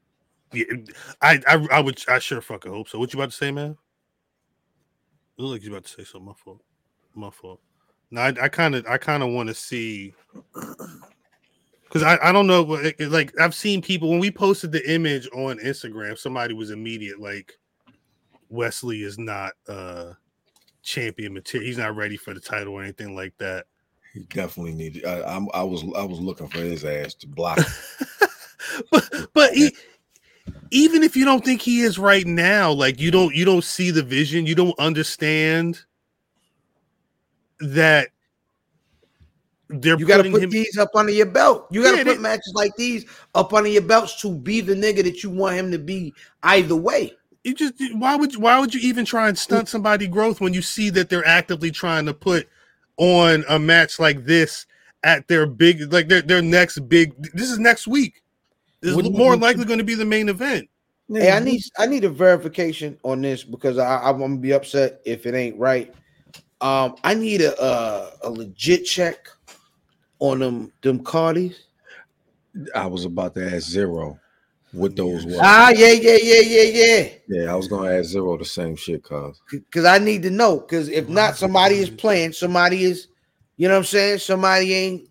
Yeah, 0.53 0.65
I, 1.21 1.41
I, 1.47 1.67
I 1.71 1.79
would, 1.79 1.99
I 2.07 2.19
sure 2.19 2.41
fucking 2.41 2.71
hope 2.71 2.89
so. 2.89 2.99
What 2.99 3.11
you 3.11 3.19
about 3.19 3.31
to 3.31 3.35
say, 3.35 3.51
man? 3.51 3.75
Look 5.37 5.53
like 5.53 5.63
you 5.63 5.71
about 5.71 5.85
to 5.85 5.89
say 5.89 6.03
something. 6.03 6.27
My 6.27 6.33
fault. 6.33 6.61
My 7.15 7.29
fault. 7.31 7.59
No, 8.11 8.21
I 8.21 8.31
kind 8.49 8.75
of, 8.75 8.85
I 8.85 8.97
kind 8.97 9.23
of 9.23 9.29
want 9.29 9.49
to 9.49 9.55
see 9.55 10.13
because 11.83 12.03
I, 12.03 12.19
I 12.21 12.31
don't 12.31 12.45
know. 12.47 12.73
it- 12.75 12.95
it- 12.99 13.09
Like 13.11 13.33
I've 13.39 13.55
seen 13.55 13.81
people 13.81 14.09
when 14.09 14.19
we 14.19 14.29
posted 14.29 14.71
the 14.71 14.93
image 14.93 15.27
on 15.33 15.57
Instagram, 15.59 16.17
somebody 16.19 16.53
was 16.53 16.69
immediate 16.69 17.19
like 17.19 17.57
Wes 18.49 18.83
Lee 18.83 19.03
is 19.03 19.17
not 19.17 19.53
uh 19.67 20.11
champion 20.83 21.33
material. 21.33 21.67
He's 21.67 21.77
not 21.77 21.95
ready 21.95 22.17
for 22.17 22.33
the 22.33 22.39
title 22.39 22.73
or 22.73 22.83
anything 22.83 23.15
like 23.15 23.37
that. 23.37 23.65
he 24.13 24.21
definitely 24.21 24.73
needed. 24.73 25.05
I, 25.05 25.23
I'm, 25.23 25.47
I 25.53 25.63
was, 25.63 25.83
I 25.95 26.03
was 26.03 26.19
looking 26.19 26.47
for 26.47 26.59
his 26.59 26.83
ass 26.83 27.13
to 27.15 27.27
block. 27.27 27.59
but 28.91 29.09
but 29.33 29.53
he, 29.53 29.75
even 30.71 31.03
if 31.03 31.15
you 31.15 31.25
don't 31.25 31.43
think 31.43 31.61
he 31.61 31.81
is 31.81 31.99
right 31.99 32.25
now, 32.25 32.71
like 32.71 32.99
you 32.99 33.11
don't 33.11 33.35
you 33.35 33.45
don't 33.45 33.63
see 33.63 33.91
the 33.91 34.03
vision, 34.03 34.45
you 34.45 34.55
don't 34.55 34.77
understand 34.79 35.81
that 37.59 38.09
they're 39.69 39.97
You 39.97 40.05
got 40.05 40.17
to 40.17 40.23
putting 40.23 40.31
put 40.33 40.43
him. 40.43 40.49
these 40.49 40.77
up 40.77 40.89
under 40.95 41.11
your 41.13 41.27
belt. 41.27 41.67
You 41.71 41.81
got 41.83 41.91
to 41.91 41.97
Yeah, 41.97 42.03
put 42.03 42.15
they- 42.17 42.21
matches 42.21 42.51
like 42.55 42.75
these 42.75 43.05
up 43.35 43.53
under 43.53 43.69
your 43.69 43.81
belts 43.83 44.19
to 44.21 44.33
be 44.33 44.59
the 44.61 44.73
nigga 44.73 45.03
that 45.03 45.23
you 45.23 45.29
want 45.29 45.55
him 45.55 45.71
to 45.71 45.77
be 45.79 46.13
either 46.43 46.75
way. 46.75 47.13
You 47.43 47.55
just 47.55 47.73
why 47.93 48.15
would 48.15 48.33
you, 48.33 48.39
why 48.39 48.59
would 48.59 48.73
you 48.73 48.79
even 48.81 49.03
try 49.03 49.27
and 49.27 49.37
stunt 49.37 49.67
somebody 49.67 50.07
growth 50.07 50.41
when 50.41 50.53
you 50.53 50.61
see 50.61 50.89
that 50.91 51.09
they're 51.09 51.25
actively 51.25 51.71
trying 51.71 52.05
to 52.05 52.13
put 52.13 52.47
on 52.97 53.43
a 53.49 53.57
match 53.57 53.99
like 53.99 54.25
this 54.25 54.67
at 55.03 55.27
their 55.27 55.47
big 55.47 55.91
like 55.91 56.07
their 56.07 56.21
their 56.21 56.41
next 56.41 56.79
big. 56.87 57.15
This 57.33 57.49
is 57.49 57.57
next 57.57 57.87
week. 57.87 58.21
This 58.81 58.91
is 58.91 58.95
What 58.95 59.05
do 59.05 59.11
you 59.11 59.17
more 59.17 59.35
likely 59.35 59.65
going 59.65 59.79
to 59.79 59.85
be 59.85 59.95
the 59.95 60.05
main 60.05 60.29
event. 60.29 60.69
Hey, 61.11 61.31
I 61.31 61.39
need 61.39 61.61
I 61.77 61.87
need 61.87 62.03
a 62.03 62.09
verification 62.09 62.97
on 63.03 63.21
this 63.21 63.43
because 63.43 63.77
I, 63.77 63.97
I'm 63.97 64.19
gonna 64.19 64.37
be 64.37 64.53
upset 64.53 65.01
if 65.03 65.25
it 65.25 65.35
ain't 65.35 65.57
right. 65.57 65.93
Um, 66.61 66.95
I 67.03 67.15
need 67.15 67.41
a 67.41 67.61
a, 67.61 68.11
a 68.23 68.29
legit 68.29 68.85
check 68.85 69.27
on 70.19 70.39
them 70.39 70.71
them 70.81 71.03
Cardis. 71.03 71.55
I 72.75 72.85
was 72.85 73.05
about 73.05 73.33
to 73.35 73.45
ask 73.45 73.67
zero 73.67 74.19
what 74.73 74.95
those 74.95 75.25
were. 75.25 75.39
Ah, 75.41 75.69
yeah, 75.69 75.91
yeah, 75.91 76.17
yeah, 76.21 76.41
yeah, 76.41 76.61
yeah. 76.63 77.09
Yeah, 77.27 77.53
I 77.53 77.55
was 77.55 77.67
gonna 77.67 77.91
ask 77.91 78.09
zero 78.09 78.37
the 78.37 78.45
same 78.45 78.75
shit, 78.75 79.03
cause 79.03 79.39
Because 79.51 79.85
I 79.85 79.97
need 79.99 80.23
to 80.23 80.29
know. 80.29 80.59
Because 80.59 80.89
if 80.89 81.07
not, 81.07 81.37
somebody 81.37 81.75
is 81.77 81.89
playing. 81.89 82.33
Somebody 82.33 82.83
is, 82.83 83.07
you 83.57 83.67
know 83.67 83.75
what 83.75 83.79
I'm 83.79 83.85
saying. 83.85 84.19
Somebody 84.19 84.73
ain't 84.73 85.09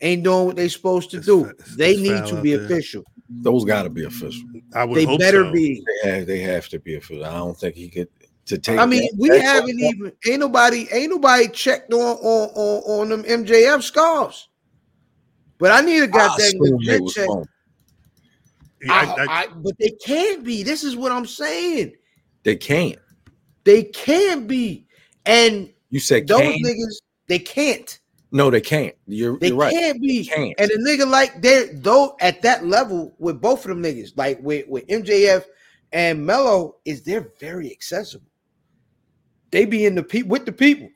ain't 0.00 0.22
doing 0.22 0.46
what 0.46 0.56
they 0.56 0.68
supposed 0.68 1.10
to 1.10 1.16
It's 1.18 1.26
do. 1.26 1.46
it's- 1.46 1.76
they 1.76 1.92
it's 1.92 2.00
need 2.00 2.26
to 2.26 2.42
be 2.42 2.52
official. 2.54 3.04
those 3.28 3.64
got 3.64 3.82
to 3.82 3.90
be 3.90 4.04
official. 4.04 4.48
I 4.74 4.84
would 4.84 4.96
They 4.96 5.04
hope 5.04 5.18
better 5.18 5.44
so. 5.44 5.52
be. 5.52 5.84
They 6.02 6.10
have, 6.10 6.26
they 6.26 6.40
have 6.40 6.68
to 6.70 6.78
be 6.78 6.96
official. 6.96 7.24
I 7.24 7.34
don't 7.34 7.58
think 7.58 7.74
he 7.74 7.88
could 7.88 8.08
to 8.46 8.58
take. 8.58 8.78
I 8.78 8.86
mean, 8.86 9.02
that- 9.02 9.14
we 9.18 9.28
that's 9.28 9.42
haven't 9.42 9.80
what- 9.80 9.94
even 9.94 10.12
ain't 10.26 10.40
nobody 10.40 10.88
ain't 10.92 11.10
nobody 11.10 11.48
checked 11.48 11.92
on 11.92 12.00
on 12.00 12.48
on, 12.54 13.00
on 13.00 13.08
them 13.10 13.24
MJF 13.24 13.82
scarves. 13.82 14.48
But 15.58 15.72
I 15.72 15.80
need 15.80 16.02
a 16.02 16.06
goddamn 16.06 16.46
assumed 16.46 16.86
they 16.86 16.98
legit 16.98 17.14
check. 17.14 17.28
wrong. 17.28 17.48
Yeah, 18.82 18.92
I, 18.92 19.04
I- 19.04 19.24
I- 19.24 19.42
I- 19.44 19.46
but 19.48 19.74
they 19.78 19.90
can't 20.04 20.44
be. 20.44 20.62
This 20.62 20.84
is 20.84 20.96
what 20.96 21.12
I'm 21.12 21.26
saying. 21.26 21.92
They 22.44 22.56
can't. 22.56 22.98
They 23.64 23.82
can 23.84 24.46
be, 24.46 24.86
and 25.26 25.70
You 25.90 26.00
said 26.00 26.26
those 26.26 26.40
can? 26.40 26.62
niggas 26.62 26.94
they 27.26 27.38
can't. 27.38 27.98
No, 28.30 28.50
they 28.50 28.60
can't. 28.60 28.94
You're, 29.06 29.38
They 29.38 29.48
you're 29.48 29.56
right. 29.56 29.72
can't 29.72 30.00
be. 30.00 30.24
Can't. 30.24 30.54
And 30.58 30.70
a 30.70 30.78
nigga 30.78 31.06
like 31.10 31.42
they 31.42 31.70
though 31.74 32.16
at 32.20 32.40
that 32.42 32.66
level 32.66 33.14
with 33.18 33.40
both 33.40 33.64
of 33.64 33.68
them 33.68 33.82
niggas, 33.82 34.12
like 34.16 34.38
with, 34.42 34.66
with 34.68 34.86
MJF 34.86 35.44
and 35.92 36.24
Mello, 36.24 36.76
is 36.84 37.02
they're 37.02 37.30
very 37.40 37.70
accessible. 37.70 38.26
They 39.50 39.64
be 39.64 39.86
in 39.86 39.94
the 39.94 40.02
people 40.02 40.30
with 40.30 40.44
the 40.46 40.52
people. 40.52 40.88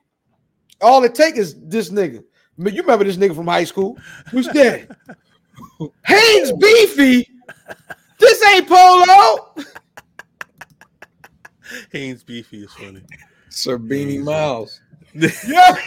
All 0.81 1.03
it 1.03 1.15
take 1.15 1.37
is 1.37 1.55
this 1.67 1.89
nigga. 1.89 2.23
I 2.63 2.69
you 2.69 2.81
remember 2.81 3.03
this 3.03 3.17
nigga 3.17 3.35
from 3.35 3.47
high 3.47 3.63
school? 3.63 3.97
Who's 4.31 4.47
that? 4.49 4.95
Hanes 6.05 6.51
Beefy. 6.53 7.27
This 8.19 8.43
ain't 8.47 8.67
Polo. 8.67 9.53
Hanes 11.91 12.23
Beefy 12.23 12.63
is 12.63 12.73
funny. 12.73 13.01
Sir 13.49 13.77
Beanie 13.77 14.23
Miles. 14.23 14.81
Yeah. 15.13 15.77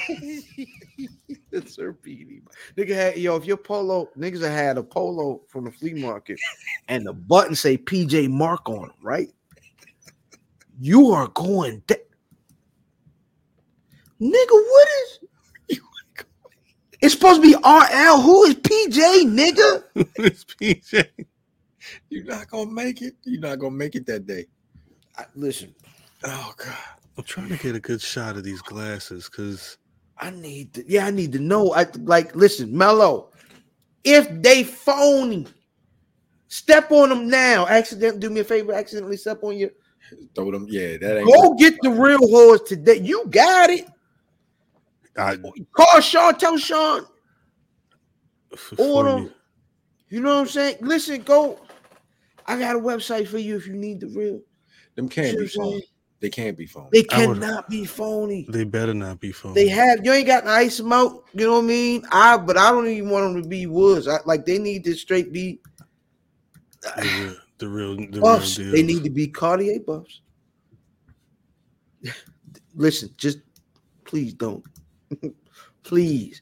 it's 1.50 1.76
her 1.78 1.94
beanie. 1.94 2.42
Nigga 2.76 2.94
had 2.94 3.18
yo, 3.18 3.36
if 3.36 3.44
your 3.44 3.56
polo 3.56 4.08
niggas 4.16 4.40
that 4.40 4.50
had 4.50 4.78
a 4.78 4.82
polo 4.82 5.40
from 5.48 5.64
the 5.64 5.72
flea 5.72 5.94
market 5.94 6.38
and 6.88 7.04
the 7.04 7.12
button 7.12 7.54
say 7.54 7.76
PJ 7.76 8.30
Mark 8.30 8.68
on 8.68 8.90
it, 8.90 8.94
right? 9.02 9.30
You 10.78 11.10
are 11.10 11.28
going 11.28 11.82
da- 11.86 11.96
Nigga, 14.20 14.50
what 14.50 14.88
is 14.88 15.20
it's 17.02 17.14
supposed 17.14 17.42
to 17.42 17.48
be 17.48 17.54
RL? 17.54 18.20
Who 18.20 18.44
is 18.44 18.54
PJ, 18.54 19.24
nigga? 19.26 19.82
it's 20.18 20.44
PJ. 20.44 21.08
You're 22.10 22.24
not 22.24 22.48
gonna 22.48 22.70
make 22.70 23.02
it. 23.02 23.14
You're 23.24 23.40
not 23.40 23.58
gonna 23.58 23.74
make 23.74 23.94
it 23.94 24.06
that 24.06 24.26
day. 24.26 24.46
I, 25.16 25.24
listen, 25.34 25.74
Oh 26.24 26.52
God. 26.56 26.76
I'm 27.18 27.24
trying 27.24 27.48
to 27.48 27.56
get 27.56 27.74
a 27.74 27.80
good 27.80 28.00
shot 28.00 28.36
of 28.36 28.44
these 28.44 28.60
glasses 28.62 29.28
because 29.30 29.78
I 30.18 30.30
need 30.30 30.74
to, 30.74 30.84
yeah, 30.90 31.06
I 31.06 31.10
need 31.10 31.32
to 31.32 31.38
know. 31.38 31.72
I 31.72 31.86
like 32.02 32.34
listen, 32.34 32.76
Mello. 32.76 33.30
if 34.04 34.28
they 34.42 34.64
phony. 34.64 35.46
Step 36.48 36.90
on 36.90 37.08
them 37.08 37.28
now. 37.28 37.66
Accident. 37.66 38.20
Do 38.20 38.30
me 38.30 38.40
a 38.40 38.44
favor. 38.44 38.72
Accidentally 38.72 39.16
step 39.16 39.42
on 39.42 39.56
you. 39.56 39.70
Throw 40.34 40.50
them. 40.50 40.66
Yeah, 40.68 40.96
that 40.98 41.18
ain't. 41.18 41.26
Go 41.26 41.54
get 41.54 41.74
the 41.82 41.90
real 41.90 42.28
horse 42.28 42.62
today. 42.62 42.98
You 42.98 43.26
got 43.28 43.70
it. 43.70 43.86
I, 45.16 45.36
Call 45.76 46.00
Sean. 46.00 46.36
Tell 46.36 46.56
Sean. 46.56 47.04
Order. 48.78 49.28
You 50.08 50.20
know 50.20 50.34
what 50.36 50.40
I'm 50.42 50.46
saying? 50.46 50.76
Listen, 50.80 51.22
go. 51.22 51.58
I 52.46 52.58
got 52.58 52.76
a 52.76 52.78
website 52.80 53.28
for 53.28 53.38
you 53.38 53.56
if 53.56 53.66
you 53.66 53.74
need 53.74 54.00
the 54.00 54.08
real. 54.08 54.40
Them 54.94 55.08
can't 55.08 55.28
You 55.28 55.32
be 55.32 55.38
know 55.38 55.42
what 55.42 55.44
I'm 55.44 55.48
saying? 55.50 55.72
phony. 55.72 55.84
They 56.20 56.30
can't 56.30 56.56
be 56.56 56.66
phony. 56.66 56.88
They 56.92 57.04
I 57.10 57.26
would- 57.26 57.40
cannot 57.40 57.68
be 57.68 57.84
phony. 57.84 58.46
they 58.48 58.64
better 58.64 58.94
not 58.94 59.20
be 59.20 59.32
phony. 59.32 59.54
They 59.54 59.68
have 59.68 60.04
you 60.04 60.12
ain't 60.12 60.26
got 60.26 60.44
to 60.44 60.50
ice 60.50 60.78
them 60.78 60.92
out. 60.92 61.24
You 61.34 61.46
know 61.46 61.54
what 61.54 61.64
I 61.64 61.66
mean? 61.66 62.06
I 62.10 62.36
but 62.38 62.56
I 62.56 62.70
don't 62.70 62.86
even 62.88 63.10
want 63.10 63.34
them 63.34 63.42
to 63.42 63.48
be 63.48 63.66
woods. 63.66 64.08
I, 64.08 64.18
like 64.24 64.46
they 64.46 64.58
need 64.58 64.84
to 64.84 64.94
straight 64.94 65.32
be 65.32 65.60
the 66.82 67.02
real, 67.02 67.36
the 67.58 67.68
real, 67.68 67.96
the 68.10 68.20
buffs. 68.20 68.58
real 68.58 68.72
They 68.72 68.82
need 68.82 69.02
to 69.04 69.10
be 69.10 69.28
Cartier 69.28 69.80
buffs. 69.80 70.20
Listen, 72.74 73.10
just 73.18 73.38
please 74.04 74.32
don't. 74.34 74.64
please 75.82 76.40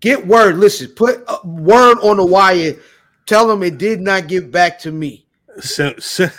get 0.00 0.26
word. 0.26 0.56
Listen, 0.58 0.88
put 0.94 1.24
a 1.28 1.46
word 1.46 1.98
on 2.02 2.16
the 2.16 2.24
wire. 2.24 2.76
Tell 3.26 3.46
them 3.48 3.62
it 3.62 3.78
did 3.78 4.00
not 4.00 4.28
get 4.28 4.50
back 4.50 4.78
to 4.80 4.92
me. 4.92 5.26
Send, 5.60 6.02
send, 6.02 6.32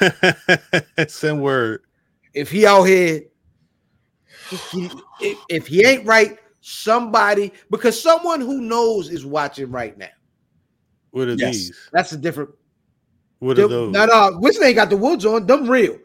send 1.08 1.42
word. 1.42 1.82
If 2.34 2.50
he 2.50 2.66
out 2.66 2.84
here, 2.84 3.24
if, 4.52 5.38
if 5.50 5.68
he 5.68 5.86
ain't 5.86 6.06
right, 6.06 6.38
somebody 6.62 7.52
because 7.72 8.02
someone 8.02 8.42
who 8.42 8.62
knows 8.62 9.10
is 9.10 9.26
watching 9.26 9.72
right 9.72 9.98
now. 9.98 10.08
What 11.12 11.28
are 11.30 11.34
Yes. 11.34 11.54
these? 11.56 11.90
That's 11.92 12.12
a 12.12 12.18
different. 12.18 12.52
What 13.40 13.58
are 13.58 13.64
Them- 13.64 13.72
those? 13.72 13.94
No, 13.94 14.06
no, 14.06 14.38
what's 14.40 14.58
his 14.58 14.64
name 14.66 14.76
got 14.76 14.90
the 14.90 14.98
woods 14.98 15.26
on? 15.26 15.46
Them 15.46 15.70
real. 15.70 15.98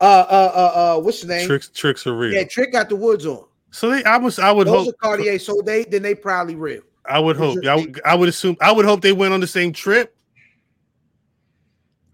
Uh, 0.00 0.04
uh, 0.04 0.52
uh, 0.54 0.96
uh 0.98 1.00
what's 1.00 1.20
his 1.20 1.28
name? 1.28 1.46
Tricks, 1.46 1.68
tricks 1.68 2.06
are 2.06 2.16
real. 2.16 2.32
Yeah, 2.32 2.44
Trick 2.44 2.72
got 2.72 2.88
the 2.88 2.96
woods 2.96 3.26
on. 3.26 3.44
So 3.70 3.90
they, 3.90 4.04
I 4.04 4.18
was, 4.18 4.38
I 4.38 4.52
would 4.52 4.66
Those 4.66 4.86
hope, 4.86 4.94
are 4.94 4.98
Cartier, 5.16 5.38
so 5.38 5.62
they 5.64 5.84
then 5.84 6.02
they 6.02 6.14
probably 6.14 6.54
real. 6.54 6.82
I 7.06 7.18
would 7.18 7.36
hope, 7.36 7.58
are- 7.64 7.70
I 7.70 7.74
would, 7.76 8.00
I 8.04 8.14
would 8.14 8.28
assume, 8.28 8.56
I 8.60 8.70
would 8.72 8.84
hope 8.84 9.00
they 9.00 9.12
went 9.12 9.32
on 9.34 9.40
the 9.40 9.46
same 9.46 9.72
trip. 9.72 10.14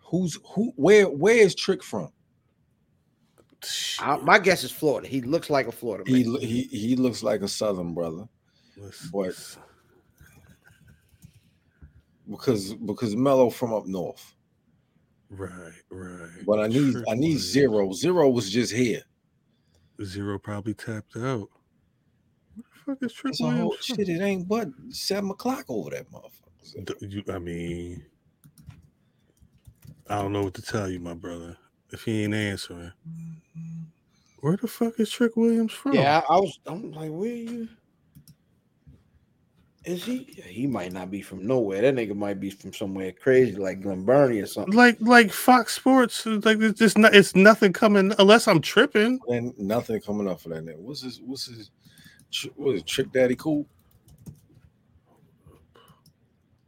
Who's 0.09 0.39
who? 0.55 0.73
Where? 0.77 1.09
Where 1.09 1.37
is 1.37 1.55
Trick 1.55 1.83
from? 1.83 2.11
I, 4.01 4.17
my 4.19 4.39
guess 4.39 4.63
is 4.65 4.71
Florida. 4.71 5.09
He 5.09 5.21
looks 5.21 5.51
like 5.51 5.67
a 5.67 5.73
Florida 5.73 6.11
man. 6.11 6.23
He 6.25 6.39
he 6.39 6.63
he 6.89 6.97
looks 6.97 7.23
like 7.23 7.43
a 7.43 7.49
Southern 7.49 7.93
brother 7.95 8.29
Let's- 8.77 9.09
But- 9.11 9.35
because 12.31 12.75
because 12.75 13.17
Mello 13.17 13.51
from 13.51 13.73
up 13.73 13.87
north. 13.87 14.35
right, 15.31 15.51
right. 15.91 16.29
But 16.47 16.61
I 16.61 16.67
need 16.69 16.93
Trick 16.93 17.05
I 17.09 17.15
need 17.15 17.35
was- 17.35 17.51
zero. 17.53 17.93
Zero 17.93 18.29
was 18.29 18.51
just 18.51 18.73
here. 18.73 19.03
Zero 20.05 20.39
probably 20.39 20.75
tapped 20.75 21.17
out. 21.17 21.49
What 22.55 22.65
the 22.71 22.85
fuck 22.85 22.99
is 23.03 23.13
Trick 23.13 23.31
It's 23.33 23.41
a 23.41 23.51
whole 23.51 23.77
shit. 23.81 24.09
It 24.09 24.21
ain't 24.23 24.47
but 24.47 24.69
seven 24.91 25.31
o'clock 25.31 25.65
over 25.69 25.91
that 25.91 26.07
motherfucker. 26.11 26.85
D- 27.01 27.07
You, 27.09 27.25
I 27.33 27.39
mean, 27.39 28.05
I 30.09 30.23
don't 30.23 30.33
know 30.33 30.43
what 30.43 30.55
to 30.55 30.63
tell 30.63 30.91
you, 30.91 31.01
my 31.01 31.15
brother. 31.15 31.57
If 31.91 32.05
he 32.05 32.25
ain't 32.25 32.35
answering, 32.35 32.93
mm-hmm. 33.09 33.85
where 34.41 34.57
the 34.57 34.69
fuck 34.69 35.01
is 35.01 35.11
Trick 35.11 35.37
Williams 35.37 35.73
from? 35.73 35.95
yeah, 35.95 36.23
I, 36.29 36.35
I 36.35 36.41
was. 36.41 36.59
I'm 36.67 36.93
like, 36.93 37.11
where 37.11 37.29
you? 37.29 37.69
Is 39.85 40.05
he? 40.05 40.25
He 40.45 40.67
might 40.67 40.93
not 40.93 41.11
be 41.11 41.23
from 41.23 41.47
nowhere. 41.47 41.81
That 41.81 41.95
nigga 41.95 42.15
might 42.15 42.41
be 42.41 42.51
from 42.51 42.75
somewhere 42.75 43.11
crazy 43.13 43.57
like 43.57 43.81
Glen 43.81 44.05
Burnie 44.05 44.41
or 44.41 44.47
something. 44.47 44.75
like 44.75 44.99
like 45.01 45.33
Fox 45.33 45.75
Sports. 45.75 46.27
Like 46.27 46.59
it's 46.61 46.79
just 46.79 46.99
not, 46.99 47.15
it's 47.15 47.35
nothing 47.35 47.73
coming 47.73 48.13
unless 48.19 48.49
I'm 48.49 48.61
tripping. 48.61 49.19
And 49.29 49.59
nothing 49.59 50.01
coming 50.03 50.29
up 50.29 50.41
for 50.41 50.51
that 50.51 50.65
nigga. 50.65 50.79
What's 50.79 51.03
his 51.03 51.23
what's 51.23 51.47
his 51.47 51.71
tr- 52.31 52.49
what 52.57 52.75
is 52.75 52.81
it, 52.83 52.87
Trick 52.87 53.13
Daddy 53.13 53.35
Cool? 53.35 53.67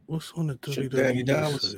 What's 0.07 0.31
on 0.31 0.47
the 0.47 0.55
Trick 0.55 0.89
WWE 0.89 0.95
Daddy 0.95 1.23
Dollars. 1.23 1.75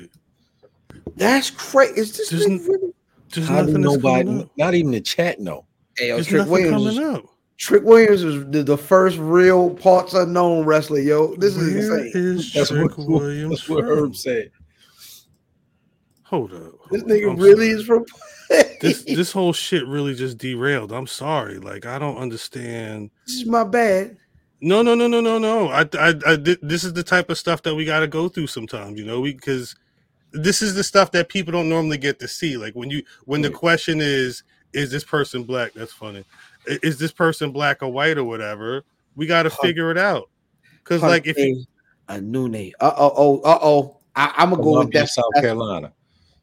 Site? 1.05 1.17
That's 1.17 1.49
crazy. 1.51 1.99
Is 2.01 2.17
this 2.17 2.29
Just 2.29 2.47
nigga 2.47 2.51
n- 2.59 2.67
really? 2.67 2.93
Just 3.29 3.49
How 3.49 3.61
did 3.63 3.67
nothing 3.75 3.81
nobody 3.81 4.39
up. 4.41 4.51
not 4.57 4.73
even 4.75 4.91
the 4.91 5.01
chat 5.01 5.39
know? 5.39 5.65
Hey, 5.97 6.09
yo, 6.09 6.15
There's 6.15 6.27
Trick 6.27 6.37
nothing 6.39 6.51
Williams. 6.51 6.95
coming 6.97 7.15
up. 7.15 7.25
Trick 7.57 7.83
Williams 7.83 8.23
was 8.23 8.45
the, 8.47 8.63
the 8.63 8.77
first 8.77 9.17
real 9.17 9.71
parts 9.75 10.13
unknown 10.13 10.65
wrestler. 10.65 10.99
Yo, 10.99 11.35
this 11.35 11.55
Where 11.55 11.67
is 11.67 11.89
insane. 11.89 12.11
is 12.13 12.53
That's 12.53 12.69
Trick 12.69 12.97
what, 12.97 13.07
Williams 13.07 13.49
that's 13.59 13.69
what 13.69 13.85
from? 13.85 13.97
Herb 13.97 14.15
said. 14.15 14.51
Hold 16.23 16.53
up. 16.53 16.73
This 16.91 17.01
hold 17.01 17.03
up. 17.03 17.07
nigga 17.07 17.31
I'm 17.31 17.37
really 17.37 17.69
sorry. 17.71 17.79
is 17.79 17.85
from. 17.85 18.05
this 18.81 19.03
this 19.03 19.31
whole 19.31 19.53
shit 19.53 19.87
really 19.87 20.13
just 20.15 20.37
derailed. 20.37 20.91
I'm 20.91 21.07
sorry. 21.07 21.57
Like 21.57 21.85
I 21.85 21.99
don't 21.99 22.17
understand. 22.17 23.11
This 23.25 23.35
is 23.37 23.45
my 23.45 23.63
bad. 23.63 24.17
No, 24.61 24.81
no, 24.81 24.95
no, 24.95 25.07
no, 25.07 25.19
no, 25.19 25.37
no. 25.39 25.67
I, 25.67 25.81
I, 25.99 26.13
I 26.25 26.35
this 26.37 26.83
is 26.85 26.93
the 26.93 27.03
type 27.03 27.29
of 27.29 27.37
stuff 27.37 27.61
that 27.63 27.75
we 27.75 27.83
got 27.83 27.99
to 27.99 28.07
go 28.07 28.29
through 28.29 28.47
sometimes, 28.47 28.97
you 28.97 29.05
know, 29.05 29.19
we 29.19 29.33
because 29.33 29.75
this 30.33 30.61
is 30.61 30.75
the 30.75 30.83
stuff 30.83 31.11
that 31.11 31.29
people 31.29 31.51
don't 31.51 31.69
normally 31.69 31.97
get 31.97 32.19
to 32.19 32.27
see. 32.27 32.57
Like 32.57 32.73
when 32.73 32.89
you, 32.89 33.03
when 33.25 33.41
the 33.41 33.49
question 33.49 33.99
is, 34.01 34.43
is 34.73 34.91
this 34.91 35.03
person 35.03 35.43
black? 35.43 35.73
That's 35.73 35.93
funny. 35.93 36.25
Is 36.65 36.97
this 36.97 37.11
person 37.11 37.51
black 37.51 37.83
or 37.83 37.89
white 37.89 38.17
or 38.17 38.23
whatever? 38.23 38.83
We 39.15 39.27
got 39.27 39.43
to 39.43 39.49
figure 39.49 39.91
it 39.91 39.97
out. 39.97 40.29
Because 40.83 41.01
like 41.01 41.27
if 41.27 41.37
you, 41.37 41.63
a 42.09 42.19
new 42.19 42.49
name. 42.49 42.73
Uh 42.79 42.91
oh. 42.97 43.13
Oh. 43.15 43.41
Uh 43.41 43.59
oh. 43.61 43.97
I'm 44.15 44.49
gonna 44.49 44.61
go 44.61 44.69
with 44.69 44.91
Columbia, 44.91 45.01
that. 45.01 45.09
South 45.09 45.33
Carolina. 45.35 45.93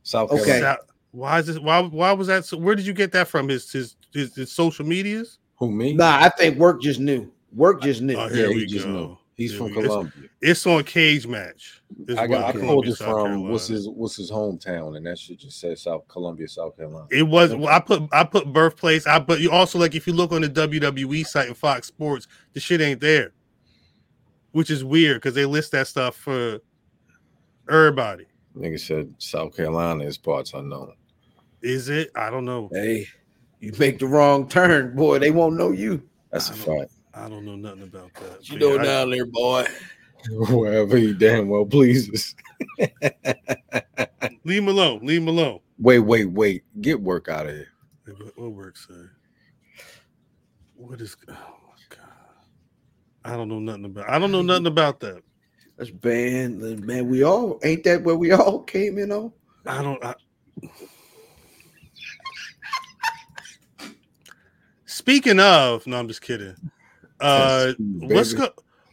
South 0.03 0.31
Okay. 0.31 0.45
Carolina. 0.45 0.79
Sa- 0.81 0.93
why 1.13 1.39
is 1.41 1.47
this? 1.47 1.59
Why, 1.59 1.83
why 1.83 2.13
was 2.13 2.29
that? 2.29 2.45
So, 2.45 2.57
where 2.57 2.75
did 2.75 2.87
you 2.87 2.93
get 2.93 3.13
that 3.13 3.29
from? 3.29 3.49
His, 3.49 3.71
his, 3.71 3.97
his, 4.13 4.35
his 4.35 4.53
social 4.53 4.87
medias? 4.87 5.39
Who 5.57 5.71
me? 5.71 5.93
Nah, 5.95 6.21
I 6.21 6.29
think 6.31 6.57
work 6.57 6.81
just 6.81 7.01
knew. 7.01 7.31
Work 7.53 7.83
just 7.83 8.01
knew. 8.01 8.15
Oh, 8.15 8.29
yeah, 8.29 8.35
here 8.35 8.49
he 8.51 8.55
we 8.55 8.67
just 8.67 8.87
go. 8.87 8.93
know. 8.93 9.19
He's 9.41 9.55
from. 9.55 9.69
It's- 9.69 9.87
Columbia. 9.87 10.29
It's 10.43 10.67
on 10.67 10.85
Cage 10.85 11.27
Match. 11.27 11.83
It's 12.07 12.19
I 12.19 12.27
got 12.27 12.55
I 12.55 12.59
pulled 12.61 12.87
it 12.87 12.97
from 12.97 13.49
what's 13.49 13.69
his 13.69 13.89
what's 13.89 14.17
his 14.17 14.31
hometown, 14.31 14.99
and 14.99 15.07
that 15.07 15.19
shit 15.19 15.39
just 15.39 15.59
says 15.59 15.81
South 15.83 16.07
Columbia, 16.09 16.47
South 16.47 16.77
Carolina. 16.77 17.07
It 17.11 17.23
was. 17.23 17.55
Well, 17.55 17.69
I 17.75 17.81
put 17.81 18.03
I 18.13 18.25
put 18.25 18.53
birthplace. 18.53 19.07
I 19.07 19.19
but 19.19 19.41
you 19.41 19.51
also 19.51 19.79
like 19.79 19.95
if 19.95 20.07
you 20.07 20.13
look 20.13 20.33
on 20.33 20.43
the 20.43 20.49
WWE 20.49 21.27
site 21.27 21.49
and 21.49 21.57
Fox 21.57 21.87
Sports, 21.87 22.27
the 22.53 22.61
shit 22.61 22.83
ain't 22.83 23.01
there, 23.01 23.33
which 24.53 24.71
is 24.71 24.85
weird 24.85 25.17
because 25.17 25.35
they 25.35 25.47
list 25.47 25.73
that 25.73 25.87
stuff 25.87 26.17
for 26.17 26.61
everybody. 27.69 28.27
Nigga 28.57 28.79
said 28.79 29.15
South 29.19 29.57
Carolina 29.57 30.05
is 30.05 30.19
parts 30.19 30.53
unknown. 30.53 30.93
Is 31.63 31.89
it? 31.89 32.11
I 32.15 32.29
don't 32.29 32.45
know. 32.45 32.69
Hey, 32.73 33.07
you 33.61 33.73
make 33.79 33.99
the 33.99 34.07
wrong 34.07 34.49
turn, 34.49 34.95
boy. 34.95 35.19
They 35.19 35.31
won't 35.31 35.57
know 35.57 35.71
you. 35.71 36.03
That's 36.31 36.51
a 36.51 36.55
fact. 36.55 36.93
I 37.15 37.29
don't 37.29 37.45
know 37.45 37.57
nothing 37.57 37.83
about 37.83 38.15
that. 38.15 38.49
You 38.49 38.59
But 38.59 38.61
know 38.61 38.75
yeah, 38.75 38.81
I- 38.81 38.85
down 38.85 39.11
there, 39.11 39.27
boy. 39.27 39.67
Wherever 40.31 40.97
he 40.99 41.15
damn 41.15 41.49
well 41.49 41.65
pleases. 41.65 42.35
leave 44.45 44.63
him 44.63 44.69
alone. 44.69 45.01
Leave 45.03 45.23
him 45.23 45.29
alone. 45.29 45.61
Wait, 45.79 46.01
wait, 46.01 46.27
wait. 46.27 46.63
Get 46.83 47.01
work 47.01 47.29
out 47.29 47.47
of 47.47 47.53
here. 47.53 47.69
What, 48.05 48.39
what 48.39 48.53
works? 48.53 48.87
Say? 48.87 49.07
What 50.75 51.01
is? 51.01 51.17
Oh 51.29 51.33
my 51.33 51.97
god! 51.97 52.09
I 53.25 53.35
don't 53.37 53.49
know 53.49 53.61
nothing 53.61 53.87
about. 53.87 54.11
I 54.11 54.19
don't 54.19 54.31
know 54.31 54.43
nothing 54.43 54.67
about 54.67 55.01
that. 55.01 55.23
That's 55.79 55.91
band, 55.91 56.61
man. 56.85 57.09
We 57.09 57.23
all 57.25 57.59
ain't 57.65 57.85
that 57.85 58.03
where 58.03 58.17
we 58.17 58.33
all 58.33 58.63
came 58.63 58.99
in 58.99 59.13
on. 59.13 59.33
I 59.65 59.83
don't. 59.83 60.05
I... 60.05 60.15
Speaking 64.85 65.41
of, 65.41 65.87
no, 65.87 65.99
I'm 65.99 66.09
just 66.09 66.21
kidding. 66.21 66.55
Uh, 67.21 67.73
what's 67.79 68.33
go, 68.33 68.49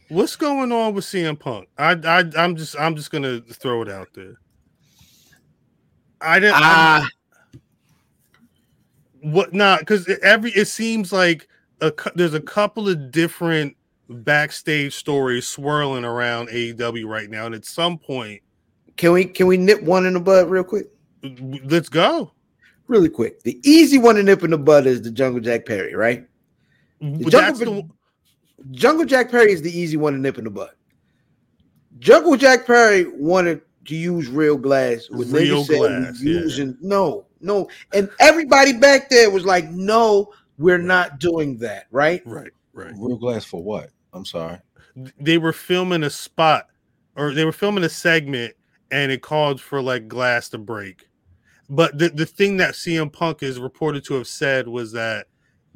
What's 0.08 0.36
going 0.36 0.72
on 0.72 0.94
with 0.94 1.04
CM 1.04 1.38
Punk? 1.38 1.68
I, 1.76 1.92
I, 1.92 2.24
I'm 2.36 2.56
just, 2.56 2.78
I'm 2.80 2.96
just 2.96 3.10
gonna 3.10 3.40
throw 3.40 3.82
it 3.82 3.90
out 3.90 4.08
there. 4.14 4.36
I 6.20 6.40
didn't. 6.40 6.54
Ah, 6.56 7.08
what 9.20 9.52
not? 9.52 9.80
Because 9.80 10.08
every 10.22 10.50
it 10.52 10.66
seems 10.66 11.12
like 11.12 11.46
a 11.82 11.92
there's 12.14 12.34
a 12.34 12.40
couple 12.40 12.88
of 12.88 13.10
different 13.10 13.76
backstage 14.08 14.94
stories 14.94 15.46
swirling 15.46 16.06
around 16.06 16.48
AEW 16.48 17.06
right 17.06 17.28
now, 17.28 17.44
and 17.44 17.54
at 17.54 17.66
some 17.66 17.98
point, 17.98 18.40
can 18.96 19.12
we 19.12 19.26
can 19.26 19.46
we 19.46 19.58
nip 19.58 19.82
one 19.82 20.06
in 20.06 20.14
the 20.14 20.20
bud 20.20 20.48
real 20.48 20.64
quick? 20.64 20.86
let's 21.64 21.88
go. 21.88 22.32
Really 22.86 23.10
quick. 23.10 23.42
The 23.42 23.60
easy 23.68 23.98
one 23.98 24.14
to 24.14 24.22
nip 24.22 24.42
in 24.42 24.50
the 24.50 24.58
bud 24.58 24.86
is 24.86 25.02
the 25.02 25.10
Jungle 25.10 25.40
Jack 25.40 25.66
Perry, 25.66 25.94
right? 25.94 26.26
But 27.00 27.30
Jungle 27.30 27.74
the 27.74 27.88
Jungle 28.70 29.04
Jack 29.04 29.30
Perry 29.30 29.52
is 29.52 29.62
the 29.62 29.76
easy 29.76 29.96
one 29.96 30.14
to 30.14 30.18
nip 30.18 30.38
in 30.38 30.44
the 30.44 30.50
butt. 30.50 30.76
Jungle 31.98 32.36
Jack 32.36 32.66
Perry 32.66 33.06
wanted 33.16 33.62
to 33.86 33.96
use 33.96 34.28
real 34.28 34.56
glass. 34.56 35.08
What 35.10 35.28
niggas 35.28 35.32
Real 35.32 35.64
said 35.64 35.80
we 35.80 35.88
glass, 35.88 36.22
yeah. 36.22 36.32
using 36.32 36.76
no, 36.80 37.26
no, 37.40 37.68
and 37.92 38.10
everybody 38.20 38.72
back 38.72 39.08
there 39.08 39.30
was 39.30 39.44
like, 39.44 39.70
"No, 39.70 40.32
we're 40.58 40.78
not 40.78 41.18
doing 41.18 41.56
that." 41.58 41.86
Right? 41.90 42.22
right, 42.26 42.52
right. 42.72 42.92
Real 42.96 43.16
glass 43.16 43.44
for 43.44 43.62
what? 43.62 43.90
I'm 44.12 44.24
sorry. 44.24 44.58
they 45.20 45.38
were 45.38 45.52
filming 45.52 46.02
a 46.02 46.10
spot 46.10 46.66
or 47.16 47.34
they 47.34 47.44
were 47.44 47.52
filming 47.52 47.84
a 47.84 47.88
segment 47.88 48.54
and 48.90 49.12
it 49.12 49.22
called 49.22 49.60
for 49.60 49.82
like 49.82 50.08
glass 50.08 50.48
to 50.50 50.58
break. 50.58 51.08
But 51.68 51.98
the, 51.98 52.08
the 52.08 52.24
thing 52.24 52.56
that 52.58 52.74
CM 52.74 53.12
Punk 53.12 53.42
is 53.42 53.60
reported 53.60 54.04
to 54.06 54.14
have 54.14 54.26
said 54.26 54.66
was 54.66 54.92
that 54.92 55.26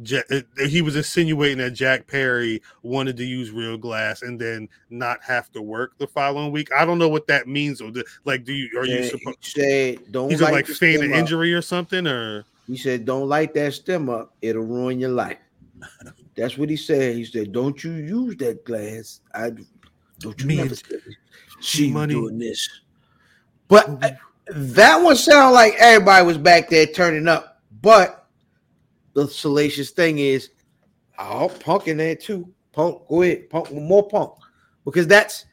Ja- 0.04 0.20
uh, 0.30 0.40
he 0.66 0.82
was 0.82 0.96
insinuating 0.96 1.58
that 1.58 1.72
Jack 1.72 2.06
Perry 2.06 2.62
wanted 2.82 3.16
to 3.18 3.24
use 3.24 3.50
real 3.50 3.76
glass 3.76 4.22
and 4.22 4.40
then 4.40 4.68
not 4.90 5.22
have 5.22 5.50
to 5.52 5.62
work 5.62 5.96
the 5.98 6.06
following 6.06 6.52
week. 6.52 6.68
I 6.72 6.84
don't 6.84 6.98
know 6.98 7.08
what 7.08 7.26
that 7.26 7.46
means. 7.46 7.80
Or 7.80 7.90
like, 8.24 8.44
do 8.44 8.52
you 8.52 8.78
are 8.78 8.86
you 8.86 9.04
supposed? 9.04 9.38
he 9.40 9.60
said, 9.60 10.12
"Don't 10.12 10.30
He's 10.30 10.40
like 10.40 10.66
stem 10.66 11.02
an 11.02 11.12
up." 11.12 11.18
injury 11.18 11.52
or 11.54 11.62
something, 11.62 12.06
or 12.06 12.44
He 12.66 12.76
said, 12.76 13.04
"Don't 13.04 13.28
light 13.28 13.54
that 13.54 13.74
stem 13.74 14.08
up; 14.08 14.34
it'll 14.42 14.62
ruin 14.62 14.98
your 14.98 15.10
life." 15.10 15.38
That's 16.34 16.56
what 16.56 16.70
he 16.70 16.76
said. 16.76 17.16
He 17.16 17.24
said, 17.24 17.52
"Don't 17.52 17.82
you 17.84 17.92
use 17.92 18.36
that 18.36 18.64
glass? 18.64 19.20
I 19.34 19.50
don't 20.20 20.40
you 20.40 20.46
Me 20.46 20.56
never 20.56 20.74
see 21.60 21.90
money. 21.90 22.14
doing 22.14 22.38
this." 22.38 22.68
But 23.68 23.88
uh, 24.02 24.10
that 24.50 24.96
one 25.02 25.16
sounded 25.16 25.52
like 25.54 25.74
everybody 25.78 26.24
was 26.26 26.38
back 26.38 26.68
there 26.70 26.86
turning 26.86 27.28
up. 27.28 27.60
But 27.82 28.22
the 29.14 29.28
salacious 29.28 29.90
thing 29.90 30.18
is, 30.18 30.51
oh, 31.18 31.48
punk 31.60 31.89
in 31.89 31.98
there 31.98 32.16
too. 32.16 32.52
Punk, 32.72 33.06
go 33.09 33.22
ahead, 33.22 33.51
punk, 33.51 33.70
more 33.72 34.09
punk, 34.09 34.32
because 34.84 35.06
that's 35.06 35.44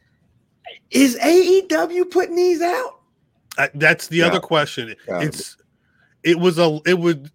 is 0.91 1.17
AEW 1.17 2.09
putting 2.09 2.35
these 2.35 2.61
out? 2.61 2.99
I, 3.57 3.69
that's 3.75 4.07
the 4.07 4.17
Yeah. 4.19 4.27
other 4.27 4.39
question. 4.39 4.95
Gotta 5.05 5.25
it's 5.27 5.57
it 6.23 6.39
was 6.39 6.57
a 6.59 6.79
it 6.85 6.97
would 6.97 7.31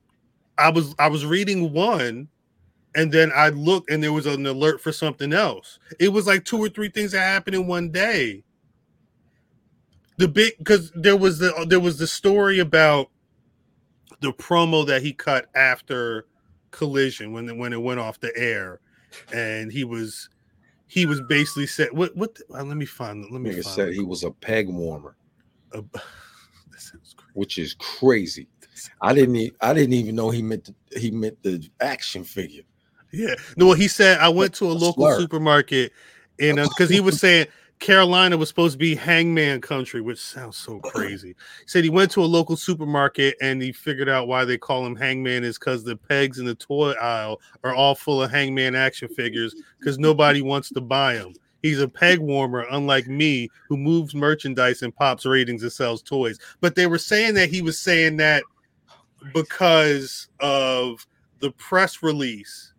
I 0.59 0.71
was 0.71 0.95
I 0.99 1.09
was 1.09 1.27
reading 1.27 1.73
one 1.73 2.29
and 2.97 3.13
then 3.13 3.33
I 3.35 3.51
looked 3.51 3.91
and 3.91 4.03
there 4.03 4.13
was 4.13 4.27
an 4.27 4.47
alert 4.47 4.81
for 4.81 4.93
something 4.93 5.33
else. 5.33 5.79
It 6.01 6.09
was 6.09 6.27
like 6.27 6.45
two 6.45 6.59
or 6.59 6.69
three 6.69 6.89
things 6.89 7.13
that 7.13 7.21
happened 7.21 7.57
in 7.57 7.67
one 7.67 7.91
day. 7.91 8.45
The 10.19 10.29
big 10.29 10.55
because 10.59 10.93
there 10.95 11.17
was 11.17 11.39
the 11.39 11.67
there 11.69 11.81
was 11.81 11.99
the 11.99 12.07
story 12.07 12.61
about 12.61 13.11
the 14.25 14.33
promo 14.33 14.87
that 14.87 15.03
he 15.03 15.13
cut 15.13 15.47
after 15.55 16.27
collision 16.71 17.33
when 17.33 17.49
it, 17.49 17.57
when 17.57 17.73
it 17.73 17.81
went 17.81 18.01
off 18.01 18.19
the 18.21 18.37
air 18.37 18.81
and 19.33 19.71
he 19.71 19.85
was 19.85 20.29
he 20.87 21.07
was 21.07 21.21
basically 21.29 21.67
said 21.67 21.89
what 21.93 22.15
what 22.17 22.35
the- 22.35 22.45
uh, 22.59 22.65
let 22.65 22.77
me 22.77 22.85
find 22.87 23.25
let 23.31 23.41
me 23.41 23.51
find 23.53 23.65
said 23.65 23.89
it. 23.89 23.95
he 23.95 24.03
was 24.03 24.25
a 24.25 24.31
peg 24.31 24.69
warmer, 24.69 25.17
Uh, 25.73 25.83
crazy. 26.71 26.99
which 27.35 27.59
is 27.59 27.75
crazy. 27.79 28.49
I 29.01 29.15
didn't. 29.15 29.37
E- 29.37 29.53
I 29.61 29.73
didn't 29.73 29.93
even 29.95 30.17
know 30.17 30.31
he 30.31 30.43
meant 30.43 30.65
the, 30.65 30.99
he 31.01 31.11
meant 31.11 31.41
the 31.43 31.69
action 31.81 32.25
figure. 32.25 32.65
Yeah. 33.13 33.35
No, 33.57 33.67
well, 33.67 33.77
he 33.77 33.87
said 33.89 34.19
I 34.19 34.29
went 34.29 34.55
to 34.55 34.67
a 34.67 34.73
A 34.73 34.75
local 34.75 35.05
slur. 35.07 35.21
supermarket 35.21 35.93
and 36.41 36.57
because 36.57 36.91
he 36.91 37.01
was 37.01 37.21
saying 37.21 37.47
Carolina 37.85 38.35
was 38.39 38.49
supposed 38.49 38.73
to 38.73 38.79
be 38.79 38.95
hangman 38.95 39.61
country, 39.61 40.01
which 40.01 40.19
sounds 40.19 40.57
so 40.57 40.79
crazy. 40.85 41.29
He 41.29 41.67
said 41.67 41.85
he 41.85 41.91
went 41.91 42.11
to 42.13 42.25
a 42.25 42.25
local 42.25 42.57
supermarket 42.57 43.37
and 43.43 43.61
he 43.61 43.73
figured 43.73 44.09
out 44.09 44.27
why 44.27 44.47
they 44.47 44.57
call 44.57 44.87
him 44.87 44.97
hangman 44.97 45.45
is 45.45 45.59
because 45.59 45.85
the 45.85 45.95
pegs 45.95 46.39
in 46.39 46.47
the 46.47 46.55
toy 46.55 46.93
aisle 46.93 47.43
are 47.63 47.75
all 47.75 47.95
full 47.95 48.23
of 48.23 48.31
hangman 48.31 48.75
action 48.75 49.09
figures 49.09 49.55
because 49.79 49.99
nobody 49.99 50.41
wants 50.41 50.71
to 50.71 50.81
buy 50.81 51.17
them. 51.17 51.35
He's 51.61 51.79
a 51.79 51.87
peg 51.87 52.21
warmer, 52.21 52.65
unlike 52.71 53.07
me, 53.07 53.51
who 53.69 53.77
moves 53.77 54.15
merchandise 54.15 54.81
and 54.81 54.97
pops 54.97 55.27
ratings 55.27 55.63
and 55.63 55.71
sells 55.71 56.01
toys. 56.01 56.39
But 56.63 56.77
they 56.77 56.87
were 56.87 56.97
saying 56.97 57.35
that 57.35 57.51
he 57.51 57.61
was 57.61 57.79
saying 57.79 58.17
that 58.17 58.45
because 59.35 60.29
of 60.41 61.07
the 61.41 61.51
press 61.51 62.03
release 62.03 62.74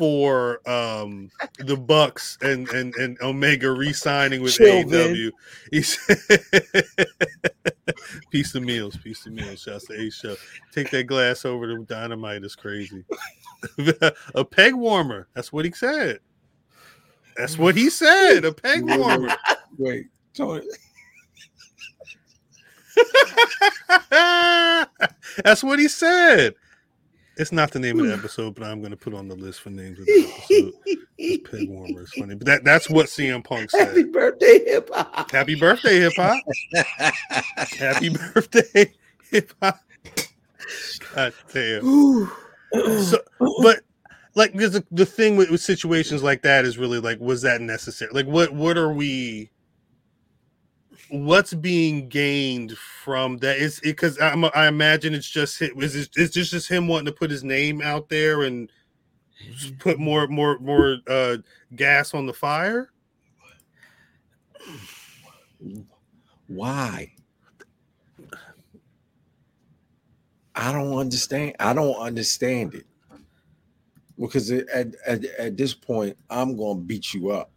for 0.00 0.66
um 0.66 1.30
the 1.58 1.76
Bucks 1.76 2.38
and 2.40 2.66
and 2.70 2.94
and 2.94 3.20
Omega 3.20 3.70
re-signing 3.70 4.40
with 4.40 4.54
Chill, 4.54 4.84
AEW. 4.84 5.30
He 5.70 5.82
said, 5.82 6.16
"Piece 8.30 8.54
of 8.54 8.62
meals, 8.62 8.96
piece 8.96 9.26
of 9.26 9.34
meals." 9.34 9.60
Shouts 9.60 9.88
to 9.88 10.00
A 10.00 10.10
Show. 10.10 10.36
Take 10.72 10.88
that 10.92 11.04
glass 11.04 11.44
over 11.44 11.66
to 11.66 11.84
Dynamite 11.84 12.44
is 12.44 12.56
crazy. 12.56 13.04
a 14.34 14.42
peg 14.42 14.74
warmer. 14.74 15.28
That's 15.34 15.52
what 15.52 15.66
he 15.66 15.72
said. 15.72 16.20
That's 17.36 17.58
what 17.58 17.76
he 17.76 17.90
said. 17.90 18.46
A 18.46 18.54
peg 18.54 18.82
warmer. 18.82 19.36
Wait, 19.76 20.06
Tony. 20.32 20.66
That's 25.44 25.62
what 25.62 25.78
he 25.78 25.88
said. 25.88 26.54
It's 27.40 27.52
not 27.52 27.70
the 27.70 27.78
name 27.78 27.98
of 27.98 28.06
the 28.06 28.12
episode, 28.12 28.54
but 28.54 28.64
I'm 28.64 28.80
going 28.80 28.90
to 28.90 28.98
put 28.98 29.14
on 29.14 29.26
the 29.26 29.34
list 29.34 29.62
for 29.62 29.70
names 29.70 29.98
of 29.98 30.04
the 30.04 30.28
episode. 30.28 30.72
It's 31.16 31.50
peg 31.50 31.70
warmer 31.70 32.02
is 32.02 32.12
funny, 32.12 32.34
but 32.34 32.46
that, 32.46 32.64
that's 32.64 32.90
what 32.90 33.06
CM 33.06 33.42
Punk 33.42 33.70
said. 33.70 33.88
Happy 33.88 34.02
birthday, 34.02 34.62
hip 34.66 34.90
hop. 34.92 35.30
Happy 35.30 35.54
birthday, 35.54 36.00
hip 36.00 36.12
hop! 36.16 36.44
Happy 37.78 38.08
birthday, 38.34 38.92
hip 39.30 39.54
hop! 39.62 39.80
God 41.14 41.32
damn. 41.50 42.30
So, 43.04 43.18
but 43.62 43.80
like, 44.34 44.52
there's 44.52 44.76
a, 44.76 44.84
the 44.90 45.06
thing 45.06 45.38
with, 45.38 45.50
with 45.50 45.62
situations 45.62 46.22
like 46.22 46.42
that 46.42 46.66
is 46.66 46.76
really 46.76 47.00
like, 47.00 47.20
was 47.20 47.40
that 47.40 47.62
necessary? 47.62 48.10
Like, 48.12 48.26
what 48.26 48.52
what 48.52 48.76
are 48.76 48.92
we? 48.92 49.50
What's 51.10 51.54
being 51.54 52.08
gained 52.08 52.76
from 52.78 53.38
that? 53.38 53.58
Is 53.58 53.80
because 53.80 54.18
I 54.20 54.68
imagine 54.68 55.12
it's 55.14 55.28
just 55.28 55.58
hi- 55.58 55.70
is 55.76 55.96
it, 55.96 56.10
it's 56.16 56.32
just 56.32 56.52
just 56.52 56.68
him 56.68 56.86
wanting 56.86 57.06
to 57.06 57.12
put 57.12 57.30
his 57.30 57.42
name 57.42 57.82
out 57.82 58.08
there 58.08 58.42
and 58.42 58.70
put 59.78 59.98
more 59.98 60.28
more 60.28 60.58
more 60.60 60.98
uh 61.08 61.38
gas 61.74 62.14
on 62.14 62.26
the 62.26 62.32
fire? 62.32 62.90
Why? 66.46 67.12
I 70.54 70.72
don't 70.72 70.96
understand. 70.96 71.56
I 71.58 71.72
don't 71.72 71.96
understand 71.96 72.74
it 72.74 72.86
because 74.18 74.50
it, 74.50 74.68
at, 74.68 74.94
at 75.06 75.24
at 75.24 75.56
this 75.56 75.74
point, 75.74 76.16
I'm 76.28 76.56
gonna 76.56 76.80
beat 76.80 77.12
you 77.14 77.30
up. 77.30 77.50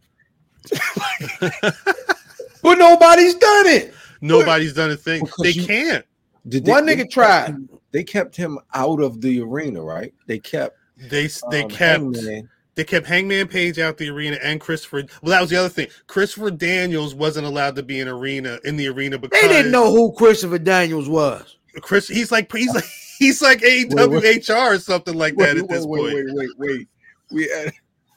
But 2.64 2.78
nobody's 2.78 3.34
done 3.34 3.66
it. 3.66 3.94
Nobody's 4.20 4.72
done 4.72 4.90
a 4.90 4.96
thing. 4.96 5.20
Because 5.22 5.42
They 5.44 5.50
you- 5.50 5.66
can't. 5.66 6.04
Did 6.48 6.66
One 6.66 6.84
they 6.86 6.94
nigga 6.94 6.98
kept 7.00 7.12
tried. 7.12 7.46
him- 7.50 7.68
They 7.92 8.02
kept 8.04 8.34
him 8.36 8.58
out 8.74 9.00
of 9.00 9.20
the 9.20 9.40
arena, 9.40 9.82
right? 9.82 10.12
They 10.26 10.38
kept. 10.40 10.76
They 11.10 11.28
they 11.50 11.62
um, 11.62 11.68
kept. 11.68 12.00
Hangman. 12.16 12.48
They 12.74 12.84
kept 12.84 13.06
Hangman 13.06 13.46
Page 13.48 13.78
out 13.78 13.98
the 13.98 14.08
arena 14.08 14.36
and 14.42 14.60
Christopher. 14.60 15.04
Well, 15.22 15.30
that 15.30 15.40
was 15.40 15.50
the 15.50 15.56
other 15.56 15.68
thing. 15.68 15.86
Christopher 16.08 16.50
Daniels 16.50 17.14
wasn't 17.14 17.46
allowed 17.46 17.76
to 17.76 17.82
be 17.84 18.00
in 18.00 18.08
arena 18.08 18.58
in 18.64 18.76
the 18.76 18.88
arena 18.88 19.16
because 19.18 19.40
They 19.40 19.46
didn't 19.48 19.70
know 19.70 19.90
who 19.92 20.12
Christopher 20.12 20.58
Daniels 20.58 21.08
was. 21.08 21.56
Chris. 21.82 22.08
He's 22.08 22.32
like 22.32 22.50
he's 22.52 22.74
like 22.74 22.84
he's 23.18 23.40
like 23.42 23.60
AWHR 23.60 24.74
or 24.74 24.78
something 24.78 25.14
like 25.14 25.36
that 25.36 25.56
at 25.56 25.68
this 25.68 25.84
wait, 25.86 26.00
point. 26.00 26.14
wait, 26.14 26.26
wait, 26.34 26.50
wait. 26.58 26.88
We 27.30 27.48
had 27.48 27.72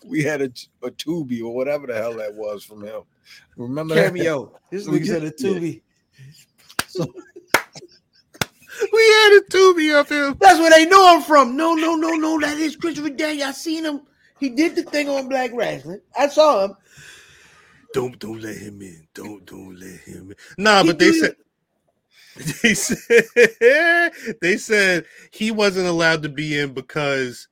we 0.05 0.23
had 0.23 0.41
a, 0.41 0.51
a 0.83 0.91
Tubi 0.91 1.41
or 1.41 1.53
whatever 1.53 1.87
the 1.87 1.95
hell 1.95 2.15
that 2.15 2.33
was 2.33 2.63
from 2.63 2.83
him. 2.83 3.01
Remember 3.55 3.95
that? 3.95 4.07
Cameo. 4.07 4.59
This 4.71 4.87
nigga 4.87 5.05
said 5.05 5.23
a. 5.23 5.31
Tubi. 5.31 5.81
We 8.93 8.99
had 8.99 9.41
a 9.41 9.41
Tubi 9.49 9.99
of 9.99 10.07
him. 10.07 10.37
That's 10.39 10.59
where 10.59 10.69
they 10.69 10.85
know 10.85 11.15
him 11.15 11.23
from. 11.23 11.57
No, 11.57 11.73
no, 11.73 11.95
no, 11.95 12.11
no. 12.11 12.39
That 12.39 12.57
is 12.57 12.75
Christopher 12.75 13.09
Daniels. 13.09 13.49
I 13.49 13.51
seen 13.53 13.83
him. 13.83 14.01
He 14.39 14.49
did 14.49 14.75
the 14.75 14.83
thing 14.83 15.09
on 15.09 15.27
Black 15.27 15.51
Rasslin'. 15.51 16.01
I 16.17 16.27
saw 16.27 16.65
him. 16.65 16.77
Don't 17.93 18.19
don't 18.19 18.41
let 18.41 18.55
him 18.55 18.81
in. 18.81 19.07
Don't 19.13 19.43
don't 19.45 19.79
let 19.79 19.99
him 20.01 20.29
in. 20.29 20.35
Nah, 20.63 20.83
He 20.83 20.89
but 20.89 20.99
they 20.99 21.11
said 21.11 21.35
they 22.61 22.73
said 22.75 24.11
they 24.41 24.57
said 24.57 25.05
he 25.31 25.49
wasn't 25.49 25.87
allowed 25.87 26.21
to 26.21 26.29
be 26.29 26.59
in 26.59 26.73
because 26.73 27.47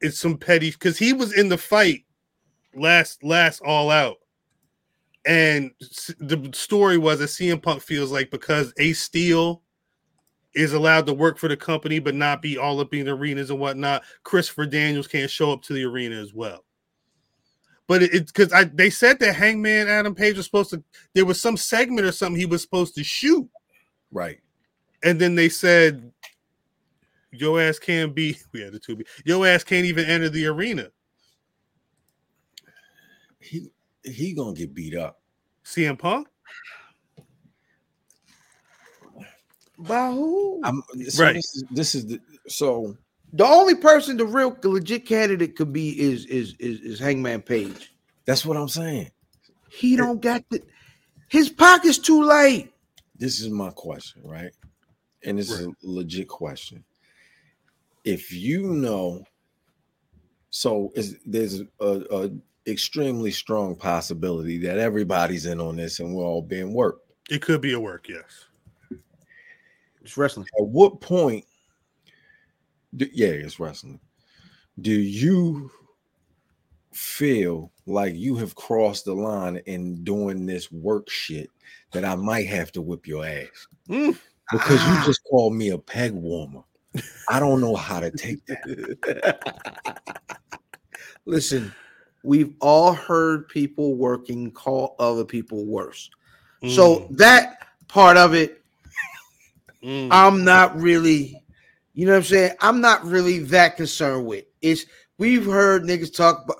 it's 0.00 0.18
some 0.18 0.36
petty 0.36 0.70
because 0.70 0.98
he 0.98 1.12
was 1.12 1.32
in 1.32 1.48
the 1.48 1.58
fight 1.58 2.04
last 2.74 3.22
last 3.24 3.60
all 3.64 3.90
out. 3.90 4.16
And 5.26 5.72
the 6.20 6.50
story 6.54 6.98
was 6.98 7.18
that 7.18 7.26
CM 7.30 7.60
Punk 7.60 7.82
feels 7.82 8.12
like 8.12 8.30
because 8.30 8.72
Ace 8.78 9.00
Steel 9.00 9.62
is 10.54 10.72
allowed 10.72 11.04
to 11.06 11.12
work 11.12 11.36
for 11.36 11.48
the 11.48 11.56
company 11.56 11.98
but 11.98 12.14
not 12.14 12.40
be 12.40 12.56
all 12.56 12.80
up 12.80 12.94
in 12.94 13.06
the 13.06 13.12
arenas 13.12 13.50
and 13.50 13.58
whatnot, 13.58 14.02
Christopher 14.22 14.66
Daniels 14.66 15.08
can't 15.08 15.30
show 15.30 15.52
up 15.52 15.62
to 15.62 15.72
the 15.72 15.84
arena 15.84 16.16
as 16.16 16.32
well. 16.32 16.64
But 17.88 18.02
it- 18.02 18.14
it's 18.14 18.32
because 18.32 18.52
I 18.52 18.64
they 18.64 18.90
said 18.90 19.18
that 19.20 19.34
Hangman 19.34 19.88
Adam 19.88 20.14
Page 20.14 20.36
was 20.36 20.46
supposed 20.46 20.70
to 20.70 20.82
there 21.14 21.24
was 21.26 21.40
some 21.40 21.56
segment 21.56 22.06
or 22.06 22.12
something 22.12 22.38
he 22.38 22.46
was 22.46 22.62
supposed 22.62 22.94
to 22.96 23.04
shoot, 23.04 23.48
Right. 24.10 24.40
and 25.02 25.20
then 25.20 25.34
they 25.34 25.48
said 25.48 26.12
your 27.40 27.60
ass 27.60 27.78
can't 27.78 28.14
be 28.14 28.36
we 28.52 28.60
had 28.60 28.72
the 28.72 28.78
two 28.78 28.98
your 29.24 29.46
ass 29.46 29.64
can't 29.64 29.86
even 29.86 30.04
enter 30.04 30.28
the 30.28 30.46
arena. 30.46 30.88
He 33.40 33.68
he 34.02 34.34
gonna 34.34 34.54
get 34.54 34.74
beat 34.74 34.96
up. 34.96 35.20
CM 35.64 35.98
Punk? 35.98 36.28
By 39.78 40.10
who? 40.10 40.60
I'm 40.64 40.82
so 41.08 41.24
Right. 41.24 41.34
This 41.34 41.54
is, 41.54 41.64
this 41.70 41.94
is 41.94 42.06
the 42.06 42.20
so 42.48 42.96
the 43.32 43.44
only 43.44 43.74
person 43.74 44.16
the 44.16 44.24
real 44.24 44.56
legit 44.62 45.06
candidate 45.06 45.56
could 45.56 45.72
be 45.72 46.00
is 46.00 46.24
is 46.26 46.54
is, 46.58 46.80
is 46.80 46.98
Hangman 46.98 47.42
Page. 47.42 47.92
that's 48.24 48.46
what 48.46 48.56
I'm 48.56 48.68
saying. 48.68 49.10
He 49.68 49.96
don't 49.96 50.20
got 50.20 50.44
the 50.50 50.62
his 51.28 51.50
pocket's 51.50 51.98
too 51.98 52.22
light. 52.24 52.72
This 53.18 53.40
is 53.40 53.50
my 53.50 53.70
question, 53.70 54.22
right? 54.24 54.52
And 55.24 55.38
this 55.38 55.50
is 55.50 55.66
a 55.66 55.72
legit 55.82 56.28
question. 56.28 56.84
If 58.06 58.32
you 58.32 58.62
know, 58.62 59.24
so 60.50 60.92
is 60.94 61.16
there's 61.26 61.60
a, 61.80 62.04
a 62.10 62.30
extremely 62.66 63.30
strong 63.30 63.76
possibility 63.76 64.58
that 64.58 64.78
everybody's 64.78 65.44
in 65.46 65.60
on 65.60 65.76
this 65.76 66.00
and 66.00 66.14
we're 66.14 66.24
all 66.24 66.40
being 66.40 66.72
worked. 66.72 67.10
It 67.28 67.42
could 67.42 67.60
be 67.60 67.72
a 67.74 67.80
work, 67.80 68.08
yes. 68.08 68.46
It's 70.00 70.16
wrestling. 70.16 70.46
At 70.58 70.66
what 70.66 71.00
point? 71.00 71.44
Do, 72.96 73.08
yeah, 73.12 73.26
it's 73.28 73.58
wrestling. 73.58 74.00
Do 74.80 74.92
you 74.92 75.70
feel 76.92 77.72
like 77.86 78.14
you 78.14 78.36
have 78.36 78.54
crossed 78.54 79.04
the 79.04 79.14
line 79.14 79.56
in 79.66 80.02
doing 80.04 80.46
this 80.46 80.70
work 80.70 81.10
shit 81.10 81.50
that 81.92 82.04
I 82.04 82.14
might 82.14 82.46
have 82.46 82.70
to 82.72 82.80
whip 82.82 83.06
your 83.06 83.26
ass 83.26 83.66
Mm. 83.88 84.16
because 84.52 84.78
Ah. 84.80 85.00
you 85.00 85.06
just 85.06 85.22
called 85.24 85.54
me 85.54 85.70
a 85.70 85.78
peg 85.78 86.12
warmer? 86.12 86.62
I 87.28 87.40
don't 87.40 87.60
know 87.60 87.74
how 87.74 88.00
to 88.00 88.10
take 88.10 88.44
that. 88.46 89.38
Listen, 91.26 91.72
we've 92.22 92.54
all 92.60 92.92
heard 92.92 93.48
people 93.48 93.94
working 93.96 94.50
call 94.50 94.94
other 94.98 95.24
people 95.24 95.64
worse. 95.64 96.10
So 96.66 97.00
Mm. 97.00 97.16
that 97.18 97.58
part 97.88 98.16
of 98.16 98.34
it, 98.34 98.62
Mm. 99.82 100.08
I'm 100.10 100.44
not 100.44 100.76
really, 100.80 101.42
you 101.94 102.06
know 102.06 102.12
what 102.12 102.18
I'm 102.18 102.24
saying? 102.24 102.52
I'm 102.60 102.80
not 102.80 103.04
really 103.04 103.38
that 103.40 103.76
concerned 103.76 104.26
with. 104.26 104.44
It's 104.62 104.86
we've 105.18 105.44
heard 105.46 105.84
niggas 105.84 106.14
talk 106.14 106.44
about 106.44 106.58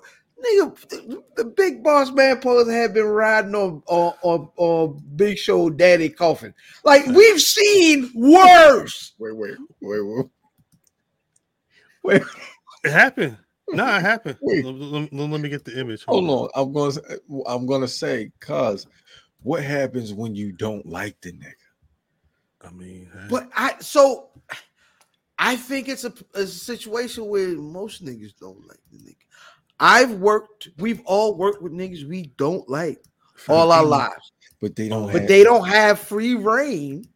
nigga 0.51 0.89
the, 0.89 1.23
the 1.37 1.45
big 1.45 1.83
boss 1.83 2.11
man 2.13 2.37
supposed 2.37 2.69
to 2.69 2.73
have 2.75 2.95
been 2.95 3.05
riding 3.07 3.55
on 3.55 3.83
on, 3.87 4.15
on 4.23 4.49
on 4.57 5.03
Big 5.17 5.39
Show 5.39 5.71
Daddy 5.71 6.09
Coffin. 6.09 6.55
Like 6.85 7.07
we've 7.07 7.41
seen 7.41 8.11
worse. 8.15 9.15
Wait, 9.19 9.37
wait, 9.37 9.55
wait, 9.81 10.01
wait. 10.01 10.27
Wait, 12.03 12.23
it 12.85 12.93
happened. 12.93 13.37
No, 13.69 13.85
it 13.97 14.01
happened. 14.01 14.39
Wait. 14.41 14.65
Let, 14.65 14.75
let- 14.77 15.13
let- 15.13 15.31
let 15.31 15.41
me 15.41 15.49
get 15.49 15.65
the 15.65 15.79
image. 15.81 16.05
hold 16.05 16.29
on. 16.31 16.49
I'm 16.55 16.73
gonna 16.73 16.93
say- 16.93 17.17
I'm 17.47 17.67
gonna 17.67 17.89
say, 17.89 18.31
cuz 18.41 18.87
what 19.43 19.63
happens 19.63 20.13
when 20.15 20.35
you 20.35 20.53
don't 20.53 20.87
like 20.87 21.21
the 21.21 21.33
nigga? 21.33 21.53
I 22.63 22.71
mean, 22.71 23.11
hey. 23.13 23.27
But 23.29 23.51
I 23.57 23.75
so 23.81 24.31
I 25.39 25.57
think 25.57 25.89
it's 25.89 26.05
a, 26.05 26.13
a 26.35 26.47
situation 26.47 27.27
where 27.27 27.49
most 27.49 28.05
niggas 28.05 28.35
don't 28.41 28.67
like 28.67 28.81
the 28.91 28.99
nigga. 28.99 29.17
I've 29.79 30.13
worked, 30.13 30.69
we've 30.79 31.03
all 31.05 31.37
worked 31.37 31.63
with 31.63 31.73
niggas 31.73 32.09
we 32.09 32.33
don't 32.37 32.69
like 32.69 33.03
all 33.49 33.71
our 33.73 33.85
lives, 33.85 34.33
But 34.61 34.75
they 34.77 34.89
don't 34.89 35.13
but 35.13 35.21
have 35.21 35.29
they 35.29 35.45
don't 35.45 35.67
have 35.67 35.99
free 35.99 36.35
reign 36.35 37.07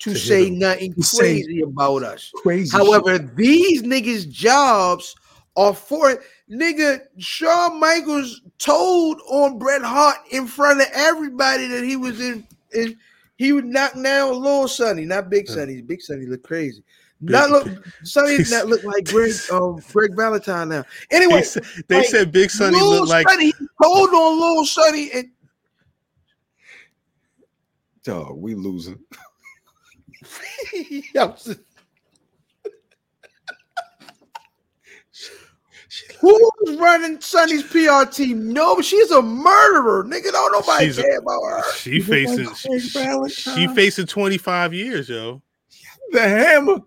to, 0.00 0.12
To 0.12 0.18
say 0.18 0.50
nothing 0.50 0.94
crazy 0.94 1.62
about 1.62 2.02
us. 2.02 2.32
crazy. 2.36 2.76
However, 2.76 3.18
these 3.18 3.82
niggas' 3.82 4.28
jobs 4.28 5.14
are 5.56 5.74
for 5.74 6.10
it. 6.10 6.20
Nigga, 6.50 7.00
Shawn 7.18 7.80
Michaels 7.80 8.42
told 8.58 9.20
on 9.28 9.58
Bret 9.58 9.82
Hart 9.82 10.18
in 10.30 10.46
front 10.46 10.80
of 10.80 10.88
everybody 10.92 11.68
that 11.68 11.84
he 11.84 11.96
was 11.96 12.20
in, 12.20 12.46
in 12.72 12.98
he 13.36 13.52
would 13.52 13.64
knock 13.64 13.94
down 13.94 14.30
a 14.30 14.32
Little 14.32 14.68
Sunny, 14.68 15.04
not 15.04 15.30
Big. 15.30 15.48
Sunny. 15.48 15.80
Big 15.80 16.02
Sunny 16.02 16.26
look 16.26 16.42
crazy. 16.42 16.82
Big- 17.22 17.30
Not 17.32 17.50
look 17.50 17.84
Sunny 18.02 18.38
Big- 18.38 18.50
not 18.50 18.66
look 18.66 18.82
like 18.84 19.04
Greg 19.06 19.32
um 19.52 19.80
Greg 19.92 20.14
Valentine 20.16 20.68
now. 20.68 20.84
Anyway, 21.10 21.42
said, 21.42 21.64
they 21.88 21.98
like, 21.98 22.06
said 22.08 22.32
Big 22.32 22.50
Sunny 22.50 22.76
Lil 22.76 22.90
looked 22.90 23.08
like 23.08 23.28
Sunny, 23.28 23.46
he 23.46 23.54
told 23.82 24.10
on 24.10 24.40
Little 24.40 24.66
Sunny 24.66 25.10
and 25.12 25.30
dog, 28.02 28.36
we 28.36 28.54
losing. 28.54 28.98
I 31.16 31.32
Who's 36.20 36.76
running 36.78 37.20
Sunny's 37.20 37.62
PR 37.62 38.04
team? 38.10 38.52
No, 38.52 38.80
she's 38.80 39.10
a 39.10 39.22
murderer. 39.22 40.04
Nigga, 40.04 40.32
don't 40.32 40.52
nobody 40.52 40.86
She's 40.86 40.98
a- 40.98 41.02
care 41.02 41.18
about 41.18 41.40
her. 41.42 41.72
she 41.76 42.00
He 42.00 42.00
looked 42.00 42.46
like 42.46 42.56
she, 42.56 42.78
she 42.80 42.98
Valentine. 42.98 43.74
facing 43.74 44.06
25 44.06 44.74
years, 44.74 45.08
yo. 45.08 45.42
The 46.10 46.20
hammer, 46.20 46.78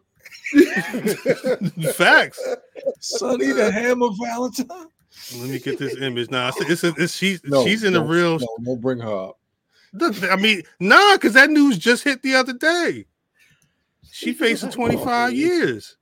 Facts. 1.93 2.39
Sunny 2.99 3.51
the 3.51 3.71
hammer 3.71 4.07
Valentine. 4.21 4.87
Let 5.35 5.49
me 5.49 5.59
get 5.59 5.79
this 5.79 5.95
image 5.97 6.29
now. 6.29 6.49
It's, 6.57 6.83
it's, 6.83 6.97
it's 6.97 7.15
she's 7.15 7.43
No, 7.43 7.65
she's 7.65 7.83
in 7.83 7.93
the 7.93 8.01
real. 8.03 8.39
No, 8.39 8.47
don't 8.63 8.81
bring 8.81 8.99
her 8.99 9.29
up. 9.29 9.39
Look, 9.93 10.21
I 10.29 10.35
mean, 10.35 10.63
nah, 10.79 11.13
because 11.15 11.33
that 11.33 11.49
news 11.49 11.77
just 11.77 12.03
hit 12.03 12.21
the 12.21 12.35
other 12.35 12.53
day. 12.53 13.05
She 14.11 14.33
facing 14.33 14.69
25 14.69 15.33
years. 15.33 15.97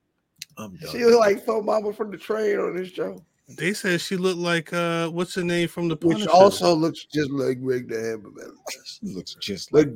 I'm 0.58 0.76
done. 0.76 0.90
She 0.90 1.04
look 1.04 1.18
like 1.20 1.44
Fo 1.44 1.62
Mama 1.62 1.92
from 1.92 2.10
the 2.10 2.16
train 2.18 2.58
on 2.58 2.76
this 2.76 2.88
show, 2.88 3.22
They 3.48 3.74
said 3.74 4.00
she 4.00 4.16
looked 4.16 4.38
like 4.38 4.72
uh 4.72 5.08
what's 5.10 5.34
her 5.34 5.44
name 5.44 5.68
from 5.68 5.88
the 5.88 5.96
which 6.02 6.26
also 6.26 6.74
looks 6.74 7.04
just 7.04 7.30
like 7.30 7.62
Greg 7.62 7.88
the 7.88 7.96
Hammer. 8.00 8.30
Man. 8.30 8.52
She 8.84 9.06
looks 9.14 9.34
just 9.34 9.72
like 9.72 9.88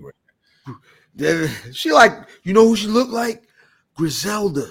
Like- 1.16 1.50
She 1.72 1.92
like, 1.92 2.12
you 2.44 2.52
know 2.52 2.66
who 2.66 2.76
she 2.76 2.86
looked 2.86 3.10
like? 3.10 3.44
Griselda. 4.00 4.64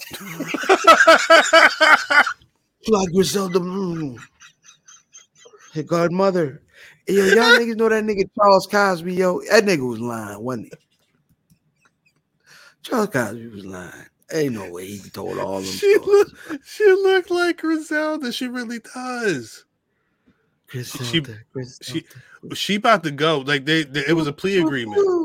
She 0.00 0.16
like 2.88 3.12
Griselda. 3.12 3.60
Mm. 3.60 4.18
Her 5.74 5.82
godmother. 5.84 6.60
Hey, 7.06 7.14
yo, 7.14 7.24
y'all 7.26 7.36
niggas 7.58 7.76
know 7.76 7.88
that 7.88 8.02
nigga 8.02 8.28
Charles 8.34 8.66
Cosby, 8.66 9.14
yo. 9.14 9.40
That 9.48 9.62
nigga 9.62 9.88
was 9.88 10.00
lying, 10.00 10.40
wasn't 10.40 10.66
he? 10.66 10.72
Charles 12.82 13.10
Cosby 13.10 13.46
was 13.46 13.64
lying. 13.64 13.92
Ain't 14.32 14.54
no 14.54 14.68
way 14.72 14.86
he 14.88 15.08
told 15.10 15.38
all 15.38 15.60
them 15.60 15.64
she 15.64 15.94
stories. 15.94 16.06
look 16.08 16.28
she 16.66 16.84
looked 16.84 17.30
like 17.30 17.58
Griselda. 17.58 18.32
She 18.32 18.48
really 18.48 18.80
does. 18.80 19.64
Griselda, 20.66 21.04
she- 21.06 21.20
Griselda. 21.52 22.02
She 22.54 22.74
about 22.74 23.04
to 23.04 23.12
go. 23.12 23.38
Like 23.38 23.66
they, 23.66 23.84
they 23.84 24.04
it 24.08 24.14
was 24.14 24.26
a 24.26 24.32
plea 24.32 24.58
agreement. 24.58 25.23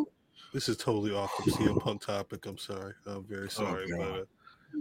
This 0.53 0.67
is 0.69 0.77
totally 0.77 1.13
off 1.13 1.31
the 1.45 1.51
CM 1.51 1.79
Punk 1.83 2.01
topic. 2.01 2.45
I'm 2.45 2.57
sorry. 2.57 2.93
I'm 3.05 3.23
very 3.23 3.49
sorry, 3.49 3.87
God. 3.89 4.25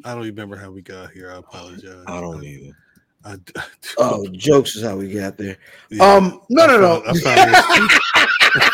but 0.03 0.09
I 0.09 0.15
don't 0.15 0.25
remember 0.25 0.57
how 0.57 0.71
we 0.71 0.83
got 0.83 1.11
here. 1.13 1.31
I 1.33 1.37
apologize. 1.39 2.05
I 2.07 2.21
don't 2.21 2.43
either. 2.45 2.73
I, 3.25 3.37
Oh, 3.99 4.27
jokes 4.33 4.77
is 4.77 4.83
how 4.83 4.97
we 4.97 5.13
got 5.13 5.37
there. 5.37 5.59
yeah. 5.91 6.05
Um, 6.15 6.41
no, 6.49 6.67
no, 6.67 6.81
no. 6.81 7.03
I 7.07 7.13
I 7.25 8.69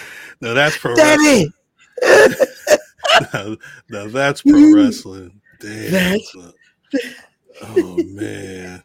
no, 0.40 0.54
that's 0.54 0.76
pro 0.78 0.94
wrestling. 0.94 1.52
Daddy. 2.02 2.36
Now, 3.34 3.56
now 3.90 4.06
that's 4.08 4.42
pro 4.42 4.72
wrestling. 4.74 5.40
Damn. 5.60 5.90
That's- 5.92 6.36
Oh 7.60 7.96
man. 8.04 8.82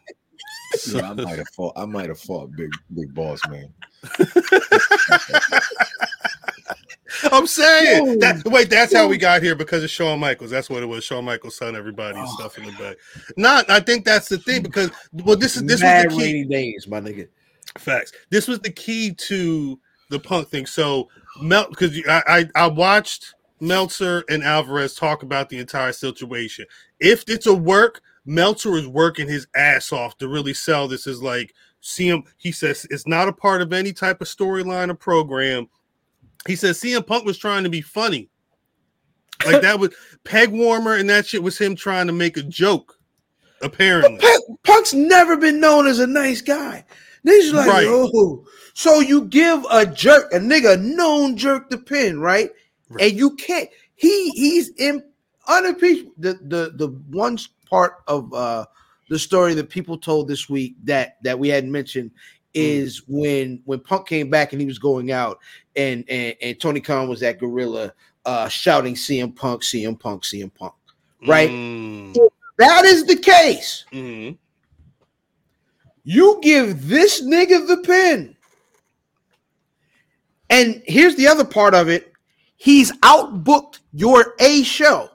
So- 0.78 1.00
I 1.00 1.12
might 1.14 1.38
have 1.38 1.48
fought. 1.54 1.72
I 1.76 1.84
might 1.86 2.08
have 2.08 2.18
fought 2.20 2.50
big, 2.56 2.70
big 2.94 3.14
boss 3.14 3.40
man. 3.48 3.72
I'm 7.30 7.46
saying 7.46 8.06
Yo. 8.06 8.16
that. 8.16 8.42
Wait, 8.46 8.68
that's 8.68 8.92
how 8.94 9.06
we 9.06 9.16
got 9.16 9.42
here 9.42 9.54
because 9.54 9.84
of 9.84 9.90
Shawn 9.90 10.18
Michaels. 10.18 10.50
That's 10.50 10.68
what 10.68 10.82
it 10.82 10.86
was. 10.86 11.04
Shawn 11.04 11.24
Michaels' 11.24 11.56
son, 11.56 11.76
everybody, 11.76 12.18
Oh. 12.20 12.26
stuff 12.36 12.58
in 12.58 12.64
the 12.66 12.72
back. 12.72 12.96
Not, 13.36 13.70
I 13.70 13.80
think 13.80 14.04
that's 14.04 14.28
the 14.28 14.38
thing 14.38 14.62
because 14.62 14.90
well, 15.12 15.36
this 15.36 15.56
is 15.56 15.62
this 15.64 15.80
Mad 15.80 16.06
was 16.06 16.16
the 16.16 16.20
key. 16.22 16.32
rainy 16.32 16.44
days, 16.48 16.88
my 16.88 17.00
nigga. 17.00 17.28
Facts. 17.78 18.12
This 18.30 18.48
was 18.48 18.58
the 18.60 18.70
key 18.70 19.12
to 19.14 19.78
the 20.10 20.18
punk 20.18 20.48
thing. 20.48 20.66
So 20.66 21.08
Mel, 21.40 21.68
because 21.68 21.96
I, 22.08 22.22
I 22.28 22.64
I 22.64 22.66
watched 22.66 23.34
Meltzer 23.60 24.24
and 24.28 24.42
Alvarez 24.42 24.94
talk 24.94 25.22
about 25.22 25.48
the 25.48 25.58
entire 25.58 25.92
situation. 25.92 26.66
If 27.00 27.24
it's 27.28 27.46
a 27.46 27.54
work, 27.54 28.00
Meltzer 28.26 28.76
is 28.76 28.86
working 28.88 29.28
his 29.28 29.46
ass 29.54 29.92
off 29.92 30.16
to 30.18 30.28
really 30.28 30.54
sell 30.54 30.88
this 30.88 31.06
as 31.06 31.22
like 31.22 31.54
CM. 31.82 32.22
He 32.36 32.52
says 32.52 32.86
it's 32.90 33.06
not 33.06 33.28
a 33.28 33.32
part 33.32 33.62
of 33.62 33.72
any 33.72 33.92
type 33.92 34.20
of 34.20 34.28
storyline 34.28 34.90
or 34.90 34.94
program. 34.94 35.68
He 36.46 36.56
says 36.56 36.80
CM 36.80 37.06
Punk 37.06 37.24
was 37.24 37.38
trying 37.38 37.64
to 37.64 37.70
be 37.70 37.80
funny. 37.80 38.28
Like 39.46 39.62
that 39.62 39.78
was 39.78 39.94
peg 40.24 40.50
warmer 40.50 40.94
and 40.94 41.08
that 41.10 41.26
shit 41.26 41.42
was 41.42 41.58
him 41.58 41.74
trying 41.74 42.06
to 42.06 42.12
make 42.12 42.36
a 42.36 42.42
joke. 42.42 42.98
Apparently. 43.62 44.18
Punk, 44.18 44.62
Punk's 44.62 44.94
never 44.94 45.36
been 45.36 45.60
known 45.60 45.86
as 45.86 45.98
a 45.98 46.06
nice 46.06 46.40
guy. 46.40 46.84
Niggas 47.26 47.52
like, 47.54 47.66
Right. 47.68 47.86
oh, 47.88 48.44
so 48.74 49.00
you 49.00 49.24
give 49.24 49.64
a 49.70 49.86
jerk, 49.86 50.32
a 50.32 50.38
nigga, 50.38 50.80
known 50.80 51.36
jerk 51.36 51.70
the 51.70 51.78
pin, 51.78 52.20
right? 52.20 52.50
Right. 52.90 53.08
And 53.10 53.18
you 53.18 53.34
can't. 53.36 53.68
He 53.94 54.30
he's 54.30 54.68
in 54.76 55.02
unimpeachable. 55.48 56.12
The 56.18 56.34
the 56.42 56.72
the 56.74 56.88
one 57.10 57.38
part 57.74 58.02
of 58.06 58.32
uh 58.32 58.64
the 59.10 59.18
story 59.18 59.52
that 59.54 59.68
people 59.68 59.98
told 59.98 60.28
this 60.28 60.48
week 60.48 60.76
that 60.84 61.16
that 61.22 61.36
we 61.36 61.48
hadn't 61.48 61.72
mentioned 61.72 62.10
is 62.54 63.02
when 63.08 63.60
when 63.64 63.80
Punk 63.80 64.06
came 64.06 64.30
back 64.30 64.52
and 64.52 64.60
he 64.60 64.66
was 64.66 64.78
going 64.78 65.10
out 65.10 65.38
and 65.74 66.04
and, 66.08 66.36
and 66.40 66.60
Tony 66.60 66.80
Khan 66.80 67.08
was 67.08 67.22
at 67.24 67.40
Gorilla 67.40 67.92
uh 68.26 68.48
shouting 68.48 68.94
CM 68.94 69.34
Punk, 69.34 69.62
CM 69.62 69.98
Punk, 69.98 70.22
CM 70.22 70.54
Punk. 70.54 70.74
Right. 71.26 71.50
Mm, 71.50 72.16
That 72.58 72.84
is 72.84 73.04
the 73.06 73.16
case. 73.16 73.84
mhm. 73.92 74.38
You 76.04 76.38
give 76.42 76.86
this 76.86 77.22
nigga 77.24 77.66
the 77.66 77.78
pin. 77.78 78.36
And 80.50 80.82
here's 80.86 81.16
the 81.16 81.26
other 81.26 81.44
part 81.44 81.74
of 81.74 81.88
it. 81.88 82.12
He's 82.56 82.92
outbooked 83.02 83.80
your 83.92 84.34
A 84.38 84.62
show 84.62 85.08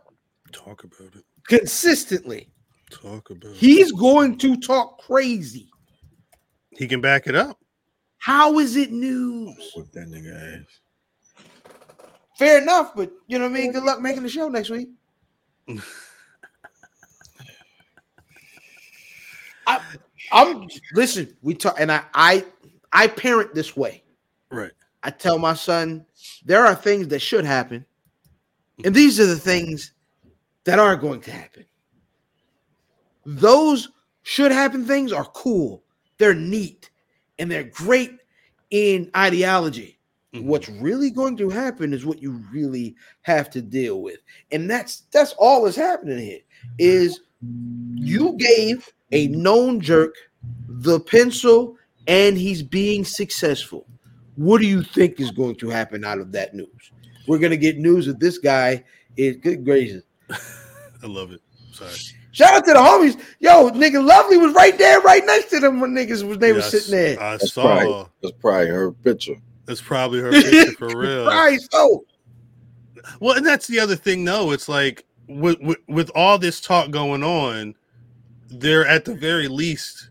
Talk 0.52 0.84
about 0.84 1.16
it. 1.16 1.24
consistently. 1.48 2.49
Talk 2.90 3.30
about 3.30 3.56
he's 3.56 3.92
going 3.92 4.38
to 4.40 4.58
talk 4.58 5.00
crazy. 5.00 5.70
He 6.72 6.88
can 6.88 7.02
back 7.02 7.28
it 7.28 7.36
up. 7.36 7.60
How 8.18 8.60
is 8.60 8.76
it 8.76 8.92
news? 8.92 9.74
With 9.76 9.92
that 9.94 10.08
nigga 10.08 10.62
ass. 10.62 10.80
Fair 12.38 12.62
enough, 12.62 12.96
but 12.96 13.12
you 13.28 13.38
know 13.38 13.50
what 13.50 13.58
I 13.58 13.62
mean? 13.62 13.72
Good 13.72 13.84
luck 13.84 14.02
making 14.02 14.24
the 14.24 14.30
show 14.30 14.48
next 14.48 14.70
week. 14.70 14.90
I, 19.68 19.82
I'm 20.32 20.68
listen, 20.94 21.36
we 21.42 21.54
talk 21.54 21.76
and 21.80 21.92
I 21.92 22.04
I 22.14 22.46
I 22.92 23.08
parent 23.08 23.54
this 23.54 23.78
way. 23.78 24.04
Right. 24.50 24.72
I 25.04 25.12
tell 25.12 25.38
my 25.38 25.54
son 25.54 26.06
there 26.44 26.66
are 26.66 26.76
things 26.76 27.10
that 27.10 27.20
should 27.20 27.46
happen, 27.46 27.86
and 28.84 28.96
these 28.96 29.20
are 29.20 29.26
the 29.26 29.38
things 29.38 29.92
that 30.64 30.80
aren't 30.80 31.02
going 31.02 31.22
to 31.22 31.32
happen. 31.32 31.66
Those 33.26 33.90
should 34.24 34.52
happen 34.52 34.86
things 34.86 35.12
are 35.12 35.26
cool, 35.26 35.84
they're 36.18 36.34
neat, 36.36 36.90
and 37.38 37.50
they're 37.52 37.64
great 37.64 38.18
in 38.70 39.10
ideology. 39.16 39.98
Mhm. 40.34 40.44
What's 40.44 40.70
really 40.70 41.10
going 41.10 41.38
to 41.38 41.50
happen 41.50 41.94
is 41.94 42.06
what 42.06 42.22
you 42.22 42.44
really 42.52 42.96
have 43.24 43.50
to 43.52 43.62
deal 43.62 44.02
with, 44.02 44.20
and 44.52 44.70
that's 44.70 45.04
that's 45.12 45.34
all 45.40 45.64
that's 45.64 45.76
happening 45.76 46.20
here. 46.20 46.42
Is 46.78 47.22
you 47.96 48.36
gave 48.38 48.88
a 49.12 49.28
known 49.28 49.80
jerk 49.80 50.14
the 50.68 51.00
pencil, 51.00 51.78
and 52.08 52.38
he's 52.38 52.62
being 52.62 53.04
successful. 53.04 53.88
What 54.36 54.62
do 54.62 54.68
you 54.68 54.84
think 54.84 55.20
is 55.20 55.32
going 55.32 55.56
to 55.58 55.70
happen 55.70 56.06
out 56.06 56.20
of 56.20 56.32
that 56.34 56.54
news? 56.54 56.92
We're 57.28 57.40
gonna 57.40 57.58
get 57.58 57.78
news 57.78 58.06
that 58.06 58.20
this 58.20 58.38
guy 58.38 58.84
is 59.18 59.38
good 59.38 59.66
gracious. 59.66 60.04
I 60.30 61.08
love 61.08 61.32
it. 61.32 61.42
Sorry. 61.74 61.92
Shout 62.40 62.54
out 62.54 62.66
to 62.68 62.72
the 62.72 62.80
homies. 62.80 63.22
Yo, 63.42 63.70
nigga, 63.72 64.02
Lovely 64.02 64.38
was 64.38 64.54
right 64.54 64.78
there, 64.78 65.02
right 65.02 65.26
next 65.26 65.50
to 65.50 65.60
them 65.60 65.82
when 65.82 65.92
niggas 65.92 66.26
was 66.26 66.38
they 66.38 66.52
Yeah, 66.52 66.54
was 66.54 66.68
sitting 66.68 66.92
there. 66.92 67.20
I 67.20 67.32
That's 67.32 67.52
saw. 67.52 67.64
probably, 67.64 68.06
that's 68.24 68.36
probably 68.40 68.68
her 68.68 68.92
picture. 68.94 69.36
That's 69.66 69.82
probably 69.82 70.22
her 70.22 70.32
picture 70.32 70.72
for 70.72 70.88
real. 70.98 71.26
Right, 71.26 71.60
so 71.60 71.68
oh. 71.74 72.04
Well, 73.20 73.36
and 73.36 73.46
that's 73.46 73.68
the 73.68 73.82
other 73.82 73.98
thing, 73.98 74.24
though. 74.24 74.52
It's 74.52 74.70
like 74.70 75.04
with, 75.28 75.60
with 75.60 75.80
with 75.90 76.10
all 76.16 76.38
this 76.38 76.62
talk 76.62 76.92
going 76.92 77.24
on, 77.24 77.76
they're 78.48 78.88
at 78.88 79.04
the 79.04 79.16
very 79.16 79.50
least 79.50 80.10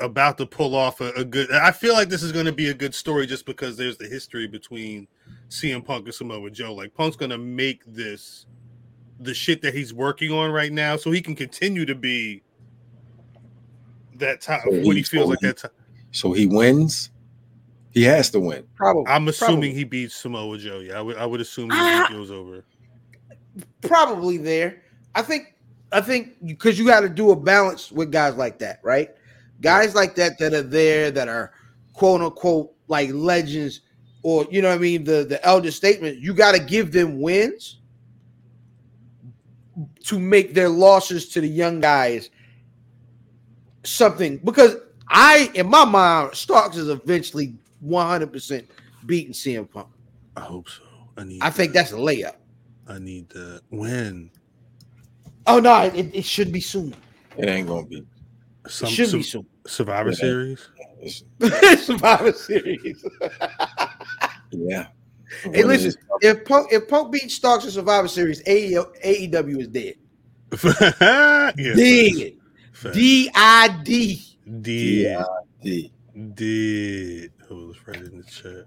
about 0.00 0.36
to 0.36 0.44
pull 0.44 0.74
off 0.74 1.00
a, 1.00 1.12
a 1.12 1.24
good. 1.24 1.50
I 1.50 1.70
feel 1.72 1.94
like 1.94 2.10
this 2.10 2.22
is 2.22 2.30
going 2.30 2.44
to 2.44 2.52
be 2.52 2.68
a 2.68 2.74
good 2.74 2.94
story 2.94 3.26
just 3.26 3.46
because 3.46 3.78
there's 3.78 3.96
the 3.96 4.06
history 4.06 4.46
between 4.46 5.08
CM 5.48 5.82
Punk 5.82 6.04
and 6.04 6.14
Samoa 6.14 6.50
Joe. 6.50 6.74
Like 6.74 6.92
Punk's 6.92 7.16
going 7.16 7.30
to 7.30 7.38
make 7.38 7.82
this 7.86 8.44
the 9.20 9.34
shit 9.34 9.62
that 9.62 9.74
he's 9.74 9.92
working 9.94 10.32
on 10.32 10.50
right 10.50 10.72
now, 10.72 10.96
so 10.96 11.10
he 11.10 11.20
can 11.20 11.34
continue 11.34 11.84
to 11.86 11.94
be 11.94 12.42
that 14.16 14.40
top. 14.40 14.62
So 14.64 14.70
What 14.70 14.82
he 14.82 14.94
he's- 14.96 15.08
feels 15.08 15.24
so 15.24 15.30
like 15.30 15.38
he- 15.40 15.46
that. 15.48 15.56
Top. 15.58 15.72
So 16.12 16.32
he 16.32 16.46
wins. 16.46 17.10
He 17.90 18.02
has 18.04 18.30
to 18.30 18.40
win. 18.40 18.64
probably 18.74 19.04
I'm 19.06 19.28
assuming 19.28 19.54
probably, 19.54 19.74
he 19.74 19.84
beats 19.84 20.14
Samoa 20.16 20.58
Joe. 20.58 20.80
Yeah, 20.80 20.98
I 20.98 21.02
would. 21.02 21.16
I 21.16 21.26
would 21.26 21.40
assume 21.40 21.70
he 21.70 21.76
Ah. 21.78 22.08
goes 22.10 22.30
over. 22.30 22.64
probably 23.82 24.36
there. 24.36 24.82
I 25.14 25.22
think 25.22 25.54
I 25.92 26.00
think 26.00 26.44
because 26.44 26.76
you 26.76 26.84
got 26.86 27.00
to 27.00 27.08
do 27.08 27.30
a 27.30 27.36
balance 27.36 27.92
with 27.92 28.10
guys 28.10 28.34
like 28.34 28.58
that, 28.58 28.80
right? 28.82 29.10
Guys 29.60 29.94
like 29.94 30.16
that 30.16 30.38
that 30.38 30.52
are 30.54 30.62
there 30.62 31.12
that 31.12 31.28
are 31.28 31.52
quote 31.92 32.20
unquote 32.20 32.72
like 32.88 33.10
legends, 33.12 33.80
or 34.24 34.44
you 34.50 34.60
know 34.60 34.70
what 34.70 34.74
I 34.74 34.78
mean, 34.78 35.04
the 35.04 35.24
the 35.24 35.44
elder 35.46 35.70
statement. 35.70 36.18
You 36.18 36.34
got 36.34 36.52
to 36.56 36.58
give 36.60 36.90
them 36.90 37.20
wins 37.20 37.78
to 40.04 40.18
make 40.18 40.54
their 40.54 40.68
losses 40.68 41.28
to 41.30 41.40
the 41.40 41.48
young 41.48 41.80
guys 41.80 42.30
something 43.84 44.38
because 44.38 44.76
I 45.08 45.50
in 45.54 45.68
my 45.68 45.84
mind 45.84 46.34
Starks 46.34 46.76
is 46.76 46.88
eventually 46.88 47.54
100 47.80 48.32
percent 48.32 48.68
beating 49.06 49.32
CM 49.32 49.70
Punk. 49.70 49.88
I 50.36 50.40
hope 50.40 50.68
so. 50.68 50.82
I 51.16 51.24
need. 51.24 51.42
I 51.42 51.50
think 51.50 51.72
that's 51.72 51.92
a 51.92 51.96
layup. 51.96 52.36
I 52.88 52.98
need 52.98 53.28
that. 53.30 53.62
When? 53.70 54.30
Oh 55.46 55.60
no, 55.60 55.82
it, 55.82 56.14
it 56.14 56.24
should 56.24 56.52
be 56.52 56.60
soon. 56.60 56.94
It 57.36 57.48
ain't 57.48 57.68
gonna 57.68 57.86
be. 57.86 58.04
Some, 58.66 58.88
it 58.88 58.92
should 58.92 59.08
some 59.08 59.18
be 59.20 59.24
soon. 59.24 59.46
Survivor 59.66 60.10
Yeah. 60.10 60.16
Series. 60.16 60.68
Survivor 61.84 62.32
Series. 62.32 63.04
yeah. 64.50 64.86
Hey, 65.42 65.64
listen, 65.64 65.92
if 66.20 66.44
Punk 66.44 66.72
if 66.72 66.88
Punk 66.88 67.12
beats 67.12 67.34
Starks 67.34 67.64
in 67.64 67.70
Survivor 67.70 68.08
Series, 68.08 68.42
AEW 68.44 69.60
is 69.60 69.68
dead. 69.68 69.94
yeah, 71.58 71.74
Dead. 71.74 72.34
D 72.92 73.30
I 73.34 73.80
D. 73.82 74.22
Did. 74.60 75.24
D. 75.62 75.92
Did. 76.34 77.32
Oh, 77.50 77.72
let's 77.86 77.98
in 77.98 78.18
the 78.18 78.24
chat. 78.24 78.64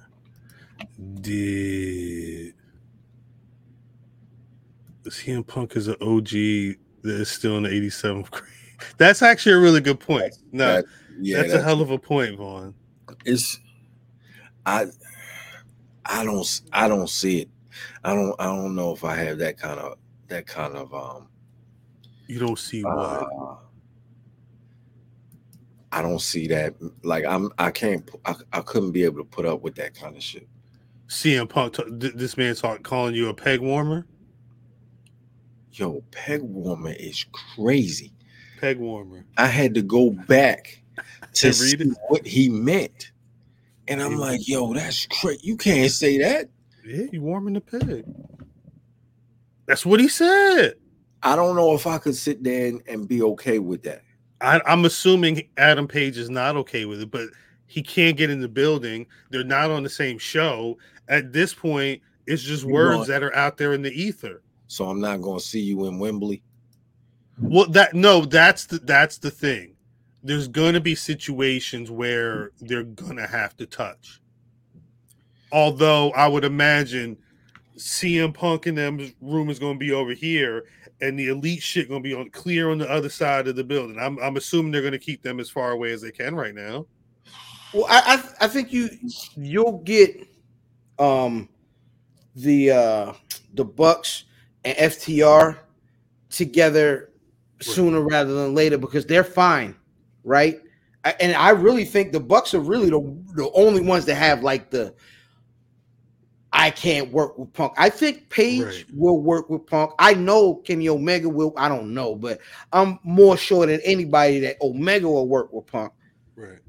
Did. 1.21 2.53
CM 5.09 5.45
Punk 5.47 5.75
is 5.75 5.87
an 5.87 5.95
OG 6.01 6.29
that 7.03 7.21
is 7.21 7.29
still 7.29 7.57
in 7.57 7.63
the 7.63 7.69
87th 7.69 8.29
grade. 8.29 8.43
That's 8.97 9.21
actually 9.21 9.53
a 9.53 9.59
really 9.59 9.81
good 9.81 9.99
point. 9.99 10.35
No, 10.51 10.75
That- 10.75 10.85
yeah, 11.19 11.41
that's 11.41 11.53
a 11.53 11.63
hell 11.63 11.81
of 11.81 11.89
a 11.89 11.97
point, 11.97 12.37
Vaughn. 12.37 12.75
it's 13.25 13.59
I 14.67 14.85
I 16.09 16.23
don't 16.23 16.61
I 16.73 16.87
don't 16.87 17.09
see 17.09 17.41
it. 17.41 17.49
I 18.03 18.13
don't 18.15 18.35
I 18.39 18.45
don't 18.45 18.75
know 18.75 18.93
if 18.93 19.03
I 19.03 19.15
have 19.15 19.37
that 19.39 19.57
kind 19.57 19.79
of 19.79 19.97
that 20.27 20.45
kind 20.47 20.75
of 20.75 20.93
um 20.93 21.27
You 22.27 22.39
don't 22.39 22.57
see 22.59 22.81
what? 22.83 22.91
uh, 22.97 23.55
I 25.91 26.01
don't 26.01 26.21
see 26.21 26.47
that 26.47 26.73
like 27.03 27.25
I'm 27.25 27.51
I 27.57 27.71
can't 27.71 28.09
I, 28.25 28.35
I 28.53 28.61
couldn't 28.61 28.91
be 28.91 29.03
able 29.03 29.19
to 29.19 29.23
put 29.25 29.45
up 29.45 29.61
with 29.61 29.75
that 29.75 29.93
kind 29.95 30.15
of 30.15 30.23
shit. 30.23 30.47
CM 31.07 31.47
Punk, 31.47 31.77
this 31.87 32.35
man 32.35 32.53
talk, 32.55 32.83
calling 32.83 33.15
you 33.15 33.29
a 33.29 33.33
peg 33.33 33.61
warmer? 33.61 34.05
Yo, 35.71 36.03
peg 36.11 36.41
warmer 36.41 36.91
is 36.99 37.25
crazy. 37.31 38.11
Peg 38.59 38.77
warmer. 38.79 39.25
I 39.37 39.47
had 39.47 39.73
to 39.75 39.81
go 39.81 40.09
back 40.11 40.81
to 41.35 41.47
And 41.47 41.55
see 41.55 41.77
it? 41.77 41.87
what 42.09 42.25
he 42.27 42.49
meant. 42.49 43.11
And 43.87 44.01
I'm 44.01 44.17
like, 44.17 44.47
yo, 44.47 44.73
that's 44.73 45.05
crazy. 45.07 45.39
You 45.43 45.57
can't 45.57 45.91
say 45.91 46.17
that. 46.19 46.49
Yeah, 46.85 47.05
you 47.11 47.21
warming 47.21 47.53
the 47.53 47.61
pig. 47.61 48.05
That's 49.65 49.85
what 49.85 49.99
he 49.99 50.07
said. 50.07 50.75
I 51.23 51.35
don't 51.35 51.55
know 51.55 51.73
if 51.73 51.87
I 51.87 51.97
could 51.97 52.15
sit 52.15 52.43
there 52.43 52.67
and, 52.67 52.81
and 52.87 53.07
be 53.07 53.21
okay 53.21 53.59
with 53.59 53.83
that. 53.83 54.01
I, 54.39 54.61
I'm 54.65 54.85
assuming 54.85 55.49
Adam 55.57 55.87
Page 55.87 56.17
is 56.17 56.29
not 56.29 56.55
okay 56.57 56.85
with 56.85 57.01
it, 57.01 57.11
but 57.11 57.27
he 57.65 57.81
can't 57.81 58.15
get 58.15 58.29
in 58.29 58.39
the 58.39 58.47
building. 58.47 59.07
They're 59.29 59.43
not 59.43 59.71
on 59.71 59.83
the 59.83 59.89
same 59.89 60.17
show. 60.17 60.77
At 61.09 61.33
this 61.33 61.53
point, 61.53 62.01
it's 62.27 62.43
just 62.43 62.63
You 62.65 62.73
words 62.73 62.97
want- 62.97 63.07
that 63.09 63.23
are 63.23 63.35
out 63.35 63.57
there 63.57 63.73
in 63.73 63.81
the 63.81 63.91
ether. 63.91 64.41
So 64.67 64.85
I'm 64.89 64.99
not 64.99 65.21
gonna 65.21 65.39
see 65.39 65.61
you 65.61 65.85
in 65.85 65.97
Wembley. 65.97 66.43
Well, 67.39 67.67
that 67.69 67.93
no, 67.93 68.25
that's 68.25 68.65
the 68.65 68.79
that's 68.79 69.17
the 69.17 69.31
thing. 69.31 69.75
There's 70.27 70.47
gonna 70.49 70.81
be 70.81 70.93
situations 70.93 71.89
where 71.89 72.51
they're 72.59 72.83
gonna 72.83 73.27
have 73.27 73.55
to 73.57 73.65
touch. 73.65 74.19
Although 75.51 76.11
I 76.11 76.27
would 76.27 76.43
imagine 76.43 77.17
CM 77.77 78.33
Punk 78.33 78.65
and 78.65 78.77
them 78.77 79.13
room 79.21 79.49
is 79.49 79.57
gonna 79.57 79.79
be 79.79 79.93
over 79.93 80.11
here, 80.11 80.65
and 80.99 81.17
the 81.17 81.29
elite 81.29 81.61
shit 81.61 81.87
gonna 81.87 82.01
be 82.01 82.13
on 82.13 82.29
clear 82.31 82.71
on 82.71 82.77
the 82.77 82.91
other 82.91 83.07
side 83.07 83.47
of 83.47 83.55
the 83.55 83.63
building. 83.63 83.97
I'm 83.99 84.19
I'm 84.19 84.35
assuming 84.35 84.73
they're 84.73 84.81
gonna 84.81 84.99
keep 84.99 85.21
them 85.21 85.39
as 85.39 85.49
far 85.49 85.71
away 85.71 85.93
as 85.93 86.01
they 86.01 86.11
can 86.11 86.35
right 86.35 86.53
now. 86.53 86.85
Well, 87.73 87.85
I, 87.87 88.21
I 88.41 88.45
I 88.45 88.47
think 88.49 88.73
you 88.73 88.89
you'll 89.37 89.79
get 89.79 90.27
um 90.99 91.47
the 92.35 92.71
uh 92.71 93.13
the 93.53 93.63
Bucks 93.63 94.25
and 94.65 94.77
FTR 94.77 95.57
together 96.29 97.11
sooner 97.61 98.01
rather 98.01 98.33
than 98.33 98.53
later 98.53 98.77
because 98.77 99.05
they're 99.05 99.23
fine, 99.23 99.75
right? 100.27 100.59
And 101.21 101.33
I 101.35 101.51
really 101.51 101.85
think 101.85 102.11
the 102.11 102.19
Bucks 102.19 102.53
are 102.53 102.59
really 102.59 102.89
the, 102.89 102.99
the 103.35 103.49
only 103.53 103.81
ones 103.81 104.05
that 104.05 104.15
have 104.15 104.43
like 104.43 104.69
the 104.69 104.93
I 106.51 106.71
can't 106.71 107.11
work 107.11 107.37
with 107.37 107.53
Punk. 107.53 107.73
I 107.77 107.89
think 107.89 108.29
Page 108.29 108.63
Right. 108.63 108.85
will 108.93 109.21
work 109.21 109.49
with 109.49 109.65
Punk. 109.67 109.91
I 109.99 110.13
know 110.13 110.55
Kenny 110.55 110.89
Omega 110.89 111.29
will. 111.29 111.53
I 111.55 111.69
don't 111.69 111.93
know, 111.93 112.15
but 112.15 112.39
I'm 112.73 112.99
more 113.03 113.37
sure 113.37 113.65
than 113.65 113.79
anybody 113.83 114.39
that 114.41 114.57
Omega 114.61 115.07
will 115.07 115.27
work 115.27 115.53
with 115.53 115.67
Punk. 115.67 115.93
Right. 116.35 116.59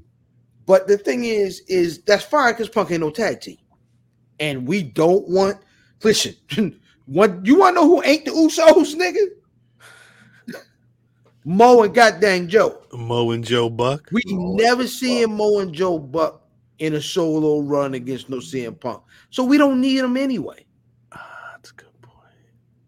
But 0.65 0.87
the 0.87 0.97
thing 0.97 1.25
is, 1.25 1.61
is 1.67 2.01
that's 2.03 2.23
fine 2.23 2.53
because 2.53 2.69
Punk 2.69 2.91
ain't 2.91 3.01
no 3.01 3.09
tag 3.09 3.41
team, 3.41 3.57
and 4.39 4.67
we 4.67 4.83
don't 4.83 5.27
want. 5.27 5.57
Listen, 6.03 6.35
what 7.05 7.45
you 7.45 7.57
want 7.57 7.75
to 7.75 7.81
know 7.81 7.87
who 7.87 8.03
ain't 8.03 8.25
the 8.25 8.31
Usos, 8.31 8.95
nigga? 8.95 9.25
Mo 11.45 11.83
and 11.83 11.93
goddamn 11.93 12.47
Joe. 12.47 12.81
Mo 12.93 13.31
and 13.31 13.43
Joe 13.43 13.69
Buck. 13.69 14.09
We 14.11 14.21
Mo 14.27 14.55
never 14.55 14.87
seeing 14.87 15.35
Mo 15.35 15.59
and 15.59 15.73
Joe 15.73 15.97
Buck 15.97 16.41
in 16.79 16.95
a 16.95 17.01
solo 17.01 17.61
run 17.61 17.93
against 17.93 18.29
no 18.29 18.37
CM 18.37 18.79
Punk. 18.79 19.01
So 19.29 19.43
we 19.43 19.57
don't 19.57 19.81
need 19.81 19.99
them 19.99 20.17
anyway. 20.17 20.65
Ah, 21.11 21.51
that's 21.51 21.71
a 21.71 21.73
good 21.73 22.01
point. 22.01 22.35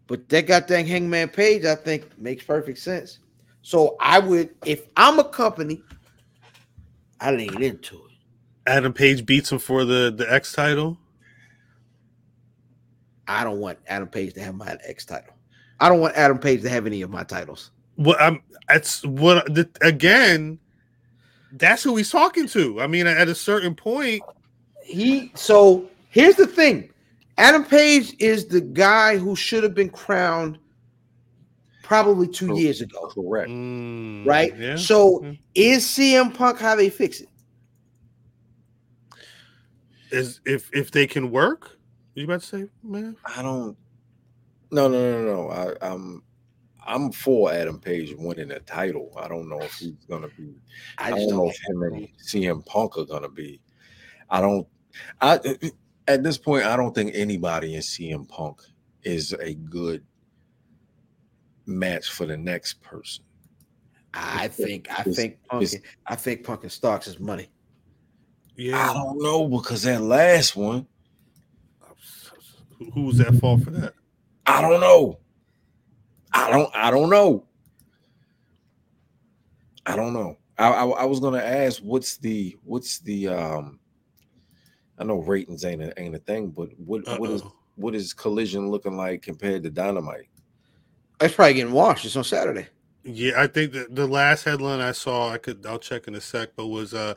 But 0.06 0.28
that 0.28 0.46
goddamn 0.46 0.86
Hangman 0.86 1.28
Page, 1.28 1.64
I 1.64 1.74
think, 1.74 2.18
makes 2.18 2.44
perfect 2.44 2.78
sense. 2.78 3.18
So 3.62 3.96
I 4.00 4.18
would, 4.18 4.50
if 4.64 4.86
I'm 4.96 5.18
a 5.18 5.24
company, 5.24 5.82
I 7.20 7.30
lean 7.30 7.62
into 7.62 7.96
it. 7.96 8.12
Adam 8.66 8.92
Page 8.92 9.24
beats 9.26 9.50
him 9.50 9.58
for 9.58 9.84
the 9.84 10.12
the 10.14 10.32
X 10.32 10.52
title. 10.52 10.98
I 13.26 13.44
don't 13.44 13.60
want 13.60 13.78
Adam 13.86 14.08
Page 14.08 14.34
to 14.34 14.40
have 14.40 14.54
my 14.54 14.76
X 14.84 15.04
title. 15.04 15.34
I 15.80 15.88
don't 15.88 16.00
want 16.00 16.14
Adam 16.16 16.38
Page 16.38 16.62
to 16.62 16.68
have 16.68 16.86
any 16.86 17.02
of 17.02 17.10
my 17.10 17.24
titles. 17.24 17.70
What 18.02 18.20
I'm 18.20 18.42
that's 18.68 19.04
what 19.04 19.46
the, 19.54 19.68
again. 19.80 20.58
That's 21.54 21.82
who 21.82 21.96
he's 21.96 22.10
talking 22.10 22.48
to. 22.48 22.80
I 22.80 22.86
mean, 22.86 23.06
at 23.06 23.28
a 23.28 23.34
certain 23.34 23.74
point, 23.74 24.22
He 24.84 25.30
so 25.34 25.86
here's 26.08 26.36
the 26.36 26.46
thing. 26.46 26.88
Adam 27.36 27.64
Page 27.64 28.14
is 28.18 28.46
the 28.46 28.60
guy 28.60 29.18
who 29.18 29.36
should 29.36 29.62
have 29.62 29.74
been 29.74 29.90
crowned 29.90 30.58
probably 31.82 32.26
two 32.26 32.56
years 32.58 32.80
ago. 32.80 33.08
Correct. 33.08 33.50
mm, 33.50 34.26
Right? 34.26 34.56
Yeah. 34.56 34.76
So 34.76 35.22
Yeah. 35.22 35.32
is 35.54 35.86
CM 35.86 36.32
Punk 36.34 36.58
how 36.58 36.74
they 36.74 36.88
fix 36.88 37.20
it? 37.20 37.28
Is 40.10 40.40
if 40.46 40.70
if 40.72 40.90
they 40.90 41.06
can 41.06 41.30
work, 41.30 41.78
you 42.14 42.24
about 42.24 42.40
to 42.40 42.46
say, 42.46 42.66
man? 42.82 43.16
I 43.24 43.42
don't. 43.42 43.76
No, 44.70 44.88
no, 44.88 45.22
no, 45.22 45.24
no. 45.24 45.50
I, 45.50 45.74
I'm, 45.86 46.22
I'm 46.86 47.12
for 47.12 47.52
Adam 47.52 47.78
Page 47.78 48.14
winning 48.18 48.48
the 48.48 48.60
title. 48.60 49.12
I 49.16 49.28
don't 49.28 49.48
know 49.48 49.60
if 49.60 49.74
he's 49.74 50.04
gonna 50.08 50.28
be. 50.36 50.54
I, 50.98 51.08
I 51.08 51.10
don't 51.10 51.30
know 51.30 51.48
if 51.48 51.56
him 51.68 51.82
and 51.82 52.08
CM 52.18 52.64
Punk 52.66 52.98
are 52.98 53.04
gonna 53.04 53.28
be. 53.28 53.60
I 54.30 54.40
don't. 54.40 54.66
I 55.20 55.36
uh, 55.36 55.38
uh, 55.62 55.68
at 56.08 56.22
this 56.22 56.36
point, 56.38 56.64
I 56.66 56.76
don't 56.76 56.94
think 56.94 57.12
anybody 57.14 57.74
in 57.76 57.80
CM 57.80 58.28
Punk 58.28 58.60
is 59.02 59.32
a 59.32 59.54
good 59.54 60.04
match 61.66 62.10
for 62.10 62.26
the 62.26 62.36
next 62.36 62.82
person. 62.82 63.24
I 64.14 64.48
think 64.48 64.90
I 64.90 65.00
It's- 65.02 65.16
think 65.16 65.38
Punk 65.48 65.62
it's- 65.62 65.80
I 66.06 66.16
think 66.16 66.44
Punk 66.44 66.64
and 66.64 66.72
Starks 66.72 67.06
is 67.06 67.18
money. 67.20 67.48
Yeah, 68.56 68.90
I 68.90 68.92
don't 68.92 69.22
know 69.22 69.48
because 69.48 69.82
that 69.84 70.02
last 70.02 70.56
one, 70.56 70.86
Who- 72.78 72.90
Who's 72.90 73.18
that 73.18 73.34
fault 73.36 73.62
for 73.62 73.70
that? 73.70 73.94
I 74.44 74.60
don't 74.60 74.80
know. 74.80 75.20
I 76.34 76.50
don't. 76.50 76.70
I 76.74 76.90
don't 76.90 77.10
know. 77.10 77.44
I 79.86 79.96
don't 79.96 80.12
know. 80.12 80.36
I, 80.58 80.68
I, 80.68 80.84
I 80.84 81.04
was 81.04 81.20
gonna 81.20 81.38
ask 81.38 81.80
what's 81.82 82.16
the 82.16 82.56
what's 82.64 82.98
the 83.00 83.28
um. 83.28 83.78
I 84.98 85.04
know 85.04 85.16
ratings 85.16 85.64
ain't 85.64 85.82
a, 85.82 85.98
ain't 86.00 86.14
a 86.14 86.18
thing, 86.18 86.50
but 86.50 86.68
what 86.78 87.02
what 87.18 87.30
is 87.30 87.42
Uh-oh. 87.42 87.54
what 87.76 87.94
is 87.94 88.12
collision 88.12 88.70
looking 88.70 88.96
like 88.96 89.22
compared 89.22 89.62
to 89.64 89.70
Dynamite? 89.70 90.28
It's 91.20 91.34
probably 91.34 91.54
getting 91.54 91.72
washed. 91.72 92.04
It's 92.04 92.16
on 92.16 92.24
Saturday. 92.24 92.66
Yeah, 93.04 93.40
I 93.40 93.48
think 93.48 93.72
that 93.72 93.94
the 93.94 94.06
last 94.06 94.44
headline 94.44 94.80
I 94.80 94.92
saw, 94.92 95.30
I 95.30 95.38
could 95.38 95.66
I'll 95.66 95.78
check 95.78 96.06
in 96.06 96.14
a 96.14 96.20
sec, 96.20 96.50
but 96.56 96.68
was 96.68 96.94
uh 96.94 97.14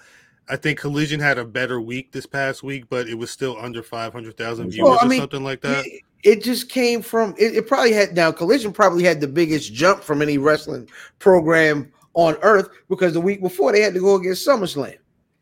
I 0.47 0.55
think 0.55 0.79
Collision 0.79 1.19
had 1.19 1.37
a 1.37 1.45
better 1.45 1.81
week 1.81 2.11
this 2.11 2.25
past 2.25 2.61
week, 2.63 2.85
but 2.89 3.07
it 3.07 3.15
was 3.15 3.31
still 3.31 3.57
under 3.59 3.83
five 3.83 4.13
hundred 4.13 4.37
thousand 4.37 4.71
viewers 4.71 4.89
Well, 4.89 4.99
I 5.01 5.07
or 5.07 5.17
something 5.17 5.43
like 5.43 5.61
that. 5.61 5.85
It, 6.25 6.43
just 6.43 6.69
came 6.69 7.01
from 7.01 7.35
it, 7.37 7.55
it 7.55 7.67
probably 7.67 7.93
had 7.93 8.15
now 8.15 8.31
collision 8.31 8.73
probably 8.73 9.03
had 9.03 9.21
the 9.21 9.27
biggest 9.27 9.73
jump 9.73 10.03
from 10.03 10.21
any 10.21 10.37
wrestling 10.37 10.89
program 11.19 11.91
on 12.15 12.35
earth 12.41 12.69
because 12.89 13.13
the 13.13 13.21
week 13.21 13.41
before 13.41 13.71
they 13.71 13.81
had 13.81 13.93
to 13.93 13.99
go 13.99 14.15
against 14.15 14.45
SummerSlam. 14.47 14.97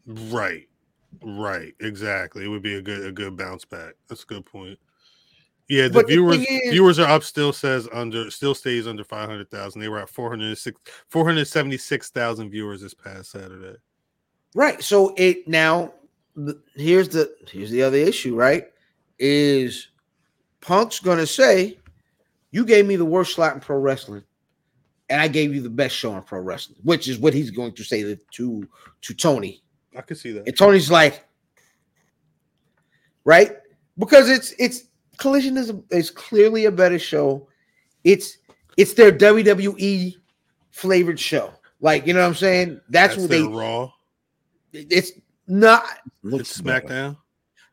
Right, 0.05 0.67
right, 1.23 1.73
exactly. 1.79 2.43
It 2.43 2.49
would 2.49 2.61
be 2.61 2.75
a 2.75 2.81
good 2.81 3.05
a 3.05 3.11
good 3.11 3.37
bounce 3.37 3.63
back. 3.65 3.93
That's 4.09 4.23
a 4.23 4.27
good 4.27 4.45
point. 4.45 4.77
Yeah, 5.69 5.87
the 5.87 5.93
But 5.93 6.07
viewers 6.09 6.37
thing 6.45 6.61
is- 6.65 6.71
viewers 6.71 6.99
are 6.99 7.07
up. 7.09 7.23
Still 7.23 7.53
says 7.53 7.87
under 7.93 8.29
still 8.29 8.53
stays 8.53 8.85
under 8.85 9.03
five 9.05 9.29
hundred 9.29 9.49
thousand. 9.49 9.79
They 9.81 9.87
were 9.87 9.99
at 9.99 10.09
406 10.09 10.77
476,000 11.07 12.49
viewers 12.49 12.81
this 12.81 12.93
past 12.93 13.31
Saturday. 13.31 13.77
Right. 14.53 14.83
So 14.83 15.13
it 15.15 15.47
now 15.47 15.93
here's 16.75 17.09
the 17.09 17.33
here's 17.49 17.71
the 17.71 17.81
other 17.83 17.97
issue, 17.97 18.35
right? 18.35 18.65
Is 19.19 19.87
Punk's 20.63 20.99
gonna 20.99 21.27
say, 21.27 21.77
You 22.51 22.65
gave 22.65 22.85
me 22.85 22.95
the 22.95 23.05
worst 23.05 23.35
slot 23.35 23.53
in 23.53 23.59
pro 23.59 23.77
wrestling, 23.77 24.23
and 25.09 25.19
I 25.21 25.27
gave 25.27 25.53
you 25.53 25.61
the 25.61 25.69
best 25.69 25.95
show 25.95 26.15
in 26.15 26.23
pro 26.23 26.39
wrestling, 26.39 26.79
which 26.83 27.07
is 27.07 27.19
what 27.19 27.33
he's 27.33 27.51
going 27.51 27.73
to 27.73 27.83
say 27.83 28.17
to 28.31 28.67
to 29.01 29.13
Tony. 29.13 29.61
I 29.95 30.01
could 30.01 30.17
see 30.17 30.31
that. 30.31 30.47
And 30.47 30.57
Tony's 30.57 30.89
like, 30.89 31.25
right? 33.25 33.51
Because 33.97 34.29
it's 34.29 34.53
it's 34.57 34.85
collision 35.17 35.57
is 35.57 35.73
is 35.91 36.09
clearly 36.09 36.65
a 36.65 36.71
better 36.71 36.97
show. 36.97 37.47
It's 38.03 38.37
it's 38.77 38.93
their 38.93 39.11
WWE 39.11 40.15
flavored 40.71 41.19
show. 41.19 41.53
Like, 41.81 42.07
you 42.07 42.13
know 42.13 42.21
what 42.21 42.27
I'm 42.27 42.35
saying? 42.35 42.79
That's, 42.89 43.15
That's 43.15 43.21
what 43.21 43.29
they 43.29 43.43
Raw. 43.43 43.91
it's 44.71 45.11
not 45.47 45.83
It's 46.23 46.61
SmackDown. 46.61 47.17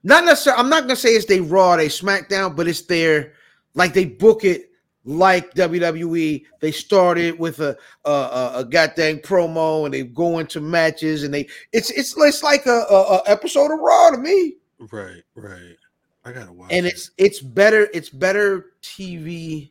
Not 0.03 0.25
necessarily. 0.25 0.61
I'm 0.61 0.71
not 0.71 0.83
gonna 0.83 0.97
say 0.97 1.11
it's 1.11 1.27
they 1.27 1.41
Raw, 1.41 1.77
they 1.77 1.89
SmackDown, 1.89 2.57
but 2.57 2.69
it's 2.69 2.83
their 2.83 3.35
like 3.75 3.93
they 3.93 4.07
book 4.07 4.45
it 4.45 4.71
like 5.05 5.55
WWE. 5.55 6.45
They 6.61 6.73
started 6.73 7.39
with 7.39 7.61
a 7.61 7.77
a, 8.05 8.11
a, 8.11 8.53
a 8.57 8.65
goddamn 8.65 9.19
promo, 9.19 9.85
and 9.85 9.95
they 9.95 10.03
go 10.03 10.39
into 10.39 10.61
matches, 10.61 11.25
and 11.25 11.33
they 11.33 11.49
it's 11.73 11.91
it's 11.91 12.17
it's 12.17 12.43
like 12.43 12.67
a, 12.67 12.85
a, 12.91 13.17
a 13.17 13.23
episode 13.27 13.73
of 13.73 13.81
Raw 13.81 14.11
to 14.11 14.19
me. 14.19 14.57
Right, 14.91 15.23
right. 15.35 15.77
I 16.25 16.33
gotta 16.33 16.53
watch. 16.53 16.73
And 16.73 16.87
it. 16.87 16.95
it's 16.95 17.11
it's 17.19 17.41
better 17.41 17.89
it's 17.93 18.11
better 18.11 18.73
TV 18.83 19.71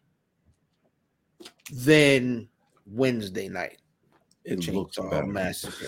than 1.72 2.48
Wednesday 2.86 3.48
night. 3.50 3.78
It 4.46 4.68
looks 4.74 4.98
Chainsaw 4.98 5.12
better. 5.12 5.28
Massacre. 5.28 5.88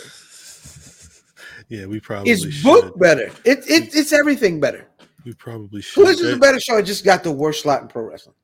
Yeah, 1.69 1.85
we 1.85 1.99
probably 1.99 2.31
It's 2.31 2.43
should. 2.51 2.63
booked 2.63 2.99
better. 2.99 3.27
It, 3.45 3.59
it 3.69 3.95
it's 3.95 4.11
everything 4.13 4.59
better. 4.59 4.87
We 5.25 5.33
probably 5.33 5.81
should. 5.81 5.93
Collision 6.03 6.27
is 6.27 6.33
a 6.33 6.37
better 6.37 6.59
show. 6.59 6.77
It 6.77 6.83
just 6.83 7.03
got 7.05 7.23
the 7.23 7.31
worst 7.31 7.63
slot 7.63 7.81
in 7.83 7.87
pro 7.87 8.03
wrestling. 8.03 8.35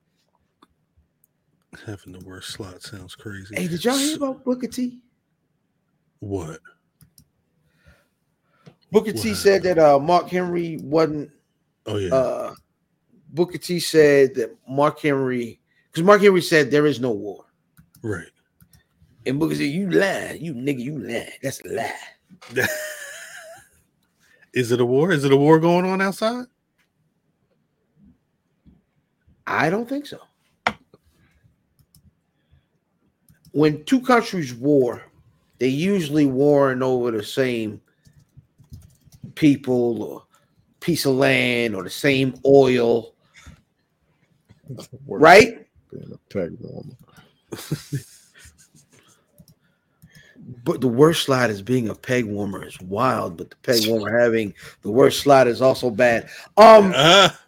Having 1.86 2.14
the 2.14 2.26
worst 2.26 2.52
slot 2.52 2.82
sounds 2.82 3.16
crazy. 3.16 3.56
Hey, 3.56 3.68
did 3.68 3.84
y'all 3.84 3.98
hear 3.98 4.16
about 4.18 4.44
Booker 4.44 4.68
T? 4.68 5.00
what? 6.20 6.60
Booker 8.92 9.12
What 9.12 9.22
T 9.22 9.34
said 9.34 9.64
that 9.64 9.78
uh, 9.78 10.00
Mark 10.00 10.30
Henry 10.30 10.78
wasn't. 10.82 11.30
Oh 11.86 11.98
yeah, 11.98 12.14
Uh, 12.14 12.54
Booker 13.30 13.58
T 13.58 13.80
said 13.80 14.34
that 14.36 14.56
Mark 14.68 15.00
Henry, 15.02 15.60
because 15.92 16.04
Mark 16.06 16.22
Henry 16.22 16.42
said 16.42 16.72
there 16.72 16.86
is 16.86 17.00
no 17.00 17.12
war, 17.12 17.46
right. 18.02 18.28
and 19.26 19.38
Booker 19.40 19.56
said 19.56 19.64
you 19.66 19.90
lie, 19.92 20.38
you 20.40 20.54
nigga, 20.54 20.80
you 20.80 20.98
lie. 21.00 21.34
That's 21.44 21.62
a 21.66 21.68
lie. 21.70 22.66
Is 24.54 24.72
it 24.72 24.82
a 24.82 24.86
war? 24.86 25.12
Is 25.12 25.24
it 25.24 25.32
a 25.32 25.38
war 25.38 25.60
going 25.60 25.86
on 25.86 26.02
outside? 26.02 26.46
I 29.46 29.70
don't 29.70 29.88
think 29.88 30.06
so. 30.06 30.20
When 33.52 33.84
two 33.86 34.02
countries 34.02 34.54
war, 34.54 35.04
they 35.58 35.70
usually 35.70 36.26
warring 36.26 36.84
over 36.84 37.12
the 37.12 37.24
same 37.24 37.82
people 39.36 40.04
or 40.04 40.24
piece 40.80 41.06
of 41.06 41.16
land 41.16 41.76
or 41.76 41.84
the 41.84 41.90
same 41.90 42.36
oil, 42.46 43.16
right? 45.08 45.66
Being 45.92 46.12
a 46.14 46.34
peg 46.34 46.58
warmer. 46.60 46.94
But 50.64 50.80
the 50.80 50.88
worst 50.88 51.24
slide 51.24 51.50
is 51.50 51.62
being 51.62 51.90
a 51.90 51.96
peg 51.96 52.24
warmer 52.26 52.66
is 52.66 52.80
wild, 52.80 53.36
but 53.38 53.50
the 53.50 53.56
peg 53.58 53.86
warmer 53.88 54.18
having 54.18 54.54
the 54.82 54.90
worst 54.92 55.20
slide 55.20 55.48
is 55.48 55.62
also 55.62 55.90
bad. 55.90 56.30
Um, 56.56 56.94
Uh, 56.96 57.30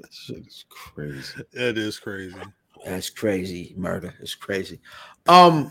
That 0.00 0.12
shit 0.12 0.46
is 0.46 0.64
crazy. 0.70 1.42
that 1.52 1.76
is 1.76 1.98
crazy. 1.98 2.36
that's 2.84 3.10
crazy. 3.10 3.74
Murder 3.76 4.14
It's 4.20 4.34
crazy. 4.34 4.80
Um, 5.28 5.70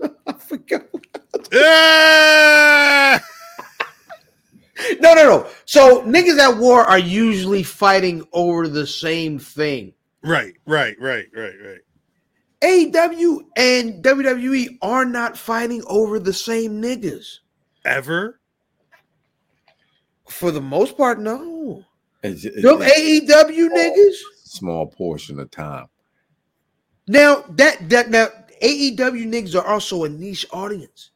I 0.26 0.32
forgot. 0.34 0.82
No, 5.00 5.12
no, 5.12 5.24
no. 5.24 5.46
So 5.64 6.02
niggas 6.02 6.38
at 6.38 6.56
war 6.56 6.84
are 6.84 7.00
usually 7.00 7.64
fighting 7.64 8.24
over 8.32 8.68
the 8.68 8.86
same 8.86 9.36
thing. 9.38 9.92
Right, 10.22 10.54
right, 10.66 10.96
right, 11.00 11.26
right, 11.34 11.54
right. 11.64 11.78
AEW 12.62 13.40
and 13.56 14.02
WWE 14.04 14.78
are 14.82 15.04
not 15.04 15.38
fighting 15.38 15.82
over 15.86 16.18
the 16.18 16.32
same 16.32 16.82
niggas. 16.82 17.38
Ever? 17.84 18.40
For 20.28 20.50
the 20.50 20.60
most 20.60 20.96
part, 20.96 21.20
no. 21.20 21.84
It's, 22.22 22.44
it- 22.44 22.62
Them 22.62 22.78
it's 22.82 23.30
AEW 23.32 23.68
niggas. 23.70 24.16
small 24.44 24.86
portion 24.86 25.38
of 25.38 25.50
time. 25.50 25.86
Now 27.06 27.44
that 27.50 27.88
that 27.88 28.10
now 28.10 28.26
AEW 28.60 28.96
niggas 29.26 29.54
are 29.54 29.66
also 29.66 30.04
a 30.04 30.08
niche 30.08 30.44
audience. 30.52 31.12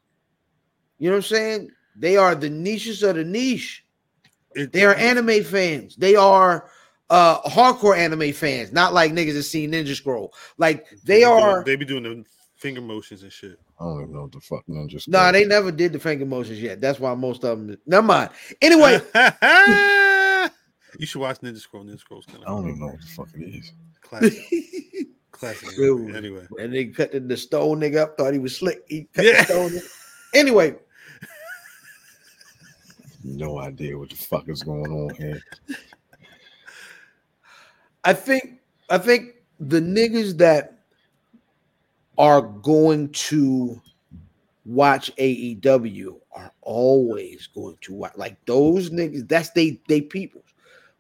You 0.99 1.11
know 1.11 1.17
what 1.17 1.25
I'm 1.25 1.29
saying? 1.37 1.71
They 1.97 2.17
are 2.17 2.35
the 2.35 2.49
niches 2.49 3.03
of 3.03 3.17
the 3.17 3.25
niche. 3.25 3.85
It- 4.55 4.73
They 4.73 4.85
are 4.85 4.95
anime 4.95 5.43
fans. 5.43 5.97
They 5.97 6.15
are 6.15 6.71
uh 7.11 7.41
hardcore 7.43 7.97
anime 7.97 8.33
fans, 8.33 8.73
not 8.73 8.93
like 8.95 9.13
niggas 9.13 9.35
that 9.35 9.43
see 9.43 9.67
Ninja 9.69 9.95
Scroll. 9.95 10.33
Like 10.59 10.87
they 11.05 11.19
be 11.19 11.25
doing- 11.25 11.43
are. 11.43 11.65
They 11.65 11.77
be 11.77 11.85
doing 11.85 12.03
the 12.05 12.25
finger 12.57 12.81
motions 12.81 13.23
and 13.23 13.33
shit. 13.33 13.59
I 13.81 13.85
don't 13.85 14.03
even 14.03 14.13
know 14.15 14.23
what 14.23 14.33
the 14.33 14.41
fuck 14.41 14.65
Ninja 14.69 15.01
Scroll. 15.01 15.13
Nah, 15.21 15.33
they 15.33 15.45
never 15.45 15.73
did 15.73 15.93
the 15.93 15.99
finger 15.99 16.25
motions 16.25 16.61
yet. 16.61 16.81
That's 16.81 17.01
why 17.01 17.15
most 17.15 17.45
of 17.45 17.59
them. 17.59 17.77
Never 17.87 18.07
mind. 18.07 18.31
Anyway, 18.61 19.01
you 20.99 21.07
should 21.07 21.21
watch 21.21 21.41
Ninja 21.41 21.59
Scroll. 21.59 21.85
Ninja 21.85 21.99
Scroll's 22.01 22.27
kind 22.27 22.39
of 22.39 22.45
I 22.45 22.51
don't 22.51 22.69
even 22.69 22.81
know 22.81 22.87
what 22.87 23.01
the 23.01 23.07
fuck 23.09 23.29
it 23.35 23.43
is. 23.43 23.73
classic. 24.01 24.39
classic. 25.33 25.69
Dude. 25.77 26.15
Anyway, 26.15 26.47
and 26.59 26.73
they 26.73 26.87
cut 26.87 27.11
the, 27.13 27.21
the 27.21 27.37
stone 27.37 27.81
nigga 27.81 27.97
up. 27.97 28.17
Thought 28.17 28.33
he 28.35 28.39
was 28.39 28.57
slick. 28.57 28.83
He 28.89 29.09
cut 29.13 29.25
Yeah. 29.25 29.39
the 29.43 29.45
stone. 29.45 29.71
nigga. 29.71 29.89
Anyway, 30.35 30.75
No 33.25 33.59
idea 33.61 33.97
what 33.99 34.11
the 34.11 34.17
fuck 34.17 34.49
is 34.49 34.63
going 34.63 34.91
on 34.91 35.15
here. 35.17 35.41
I 38.05 38.13
think 38.13 38.61
I 38.91 38.99
think 38.99 39.35
the 39.61 39.81
niggas 39.81 40.37
that 40.39 40.79
are 42.19 42.43
going 42.43 43.09
to 43.11 43.81
watch 44.65 45.11
AEW 45.17 46.21
are 46.35 46.53
always 46.61 47.49
going 47.49 47.77
to 47.83 47.95
watch 47.95 48.13
like 48.17 48.37
those 48.47 48.91
niggas. 48.91 49.29
That's 49.29 49.51
they 49.51 49.81
they 49.89 50.01
peoples, 50.01 50.45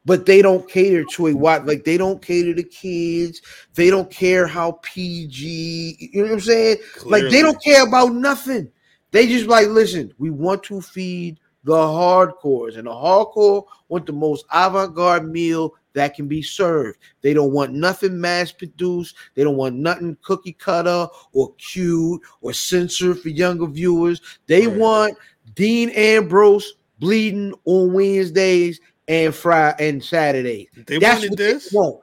but 0.04 0.26
they 0.26 0.42
don't 0.42 0.68
cater 0.68 1.04
to 1.04 1.28
a 1.28 1.34
what 1.34 1.66
like 1.66 1.84
they 1.84 1.96
don't 1.96 2.22
cater 2.22 2.54
to 2.54 2.62
kids. 2.62 3.42
They 3.74 3.90
don't 3.90 4.10
care 4.10 4.46
how 4.46 4.80
PG. 4.82 6.10
You 6.12 6.22
know 6.22 6.28
what 6.28 6.34
I'm 6.34 6.40
saying? 6.40 6.76
Like 7.04 7.24
they 7.30 7.42
don't 7.42 7.62
care 7.62 7.86
about 7.86 8.14
nothing. 8.14 8.70
They 9.10 9.26
just 9.26 9.46
like 9.46 9.68
listen. 9.68 10.12
We 10.18 10.30
want 10.30 10.62
to 10.64 10.80
feed 10.80 11.38
the 11.64 11.74
hardcores, 11.74 12.76
and 12.76 12.86
the 12.86 12.92
hardcore 12.92 13.64
want 13.88 14.06
the 14.06 14.12
most 14.12 14.44
avant-garde 14.52 15.28
meal 15.28 15.74
that 15.94 16.14
can 16.14 16.28
be 16.28 16.42
served. 16.42 16.98
They 17.20 17.34
don't 17.34 17.52
want 17.52 17.72
nothing 17.72 18.20
mass-produced. 18.20 19.14
They 19.34 19.44
don't 19.44 19.56
want 19.56 19.76
nothing 19.76 20.16
cookie 20.22 20.54
cutter 20.54 21.06
or 21.32 21.52
cute 21.54 22.20
or 22.40 22.52
censored 22.52 23.20
for 23.20 23.28
younger 23.28 23.66
viewers. 23.66 24.20
They 24.46 24.66
Right. 24.66 24.76
want 24.76 25.18
Dean 25.54 25.90
Ambrose 25.90 26.74
bleeding 26.98 27.54
on 27.64 27.92
Wednesdays 27.92 28.80
and 29.08 29.34
Friday 29.34 29.88
and 29.88 30.02
Saturdays. 30.02 30.68
They 30.86 30.98
That's 30.98 31.22
wanted 31.22 31.36
this. 31.36 31.70
They 31.70 31.76
want. 31.76 32.00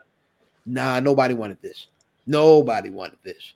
Nah, 0.66 1.00
nobody 1.00 1.34
wanted 1.34 1.62
this. 1.62 1.88
Nobody 2.28 2.90
wanted 2.90 3.18
this. 3.24 3.54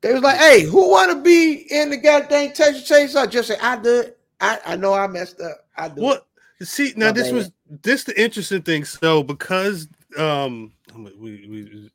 They 0.00 0.12
was 0.12 0.22
like, 0.22 0.38
"Hey, 0.38 0.62
who 0.62 0.90
want 0.90 1.10
to 1.12 1.20
be 1.20 1.66
in 1.70 1.90
the 1.90 1.96
goddamn 1.96 2.52
Texas 2.52 2.88
Chainsaw?" 2.88 3.28
Just 3.28 3.48
say, 3.48 3.56
"I 3.60 3.76
did. 3.76 4.14
I, 4.40 4.58
I 4.64 4.76
know 4.76 4.92
I 4.92 5.06
messed 5.08 5.40
up. 5.40 5.66
I 5.76 5.88
did." 5.88 5.98
What? 5.98 6.27
See, 6.60 6.92
now 6.96 7.12
this 7.12 7.30
was 7.30 7.52
this 7.68 8.04
the 8.04 8.20
interesting 8.20 8.62
thing. 8.62 8.84
So 8.84 9.22
because 9.22 9.88
um 10.16 10.72
we 10.94 11.46
we 11.48 11.90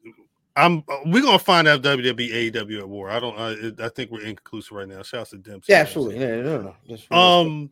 I'm 0.55 0.83
we're 1.05 1.23
gonna 1.23 1.39
find 1.39 1.67
out 1.67 1.81
WWE 1.81 2.51
AEW 2.51 2.79
at 2.79 2.89
war. 2.89 3.09
I 3.09 3.19
don't. 3.19 3.37
I, 3.37 3.85
I 3.85 3.89
think 3.89 4.11
we're 4.11 4.21
inconclusive 4.21 4.73
right 4.73 4.87
now. 4.87 5.01
Shouts 5.01 5.31
to 5.31 5.37
Dempsey. 5.37 5.73
Yeah, 5.73 5.79
absolutely. 5.79 6.19
Yeah, 6.19 6.41
no, 6.41 6.75
no. 7.09 7.17
Um, 7.17 7.71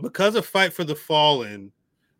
because 0.00 0.36
of 0.36 0.46
Fight 0.46 0.72
for 0.72 0.84
the 0.84 0.94
Fallen, 0.94 1.72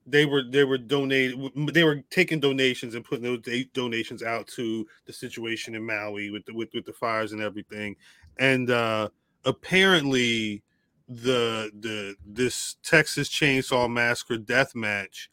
they 0.04 0.26
were 0.26 0.42
they 0.42 0.64
were 0.64 0.78
donated. 0.78 1.38
They 1.72 1.84
were 1.84 2.02
taking 2.10 2.40
donations 2.40 2.96
and 2.96 3.04
putting 3.04 3.22
those 3.22 3.66
donations 3.72 4.24
out 4.24 4.48
to 4.48 4.86
the 5.06 5.12
situation 5.12 5.76
in 5.76 5.86
Maui 5.86 6.30
with 6.30 6.44
the 6.46 6.52
with, 6.52 6.70
with 6.74 6.84
the 6.84 6.92
fires 6.92 7.32
and 7.32 7.40
everything. 7.40 7.94
And 8.38 8.70
uh 8.70 9.10
apparently, 9.44 10.62
the 11.08 11.70
the 11.80 12.16
this 12.26 12.76
Texas 12.82 13.28
Chainsaw 13.28 13.90
Massacre 13.90 14.38
death 14.38 14.74
match, 14.74 15.30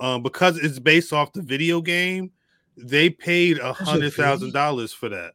um, 0.00 0.22
because 0.22 0.58
it's 0.58 0.78
based 0.78 1.12
off 1.12 1.32
the 1.32 1.42
video 1.42 1.80
game, 1.80 2.30
they 2.76 3.08
paid 3.10 3.58
a 3.58 3.70
a 3.70 3.72
hundred 3.72 4.12
thousand 4.14 4.52
dollars 4.52 4.92
for 4.92 5.08
that 5.08 5.32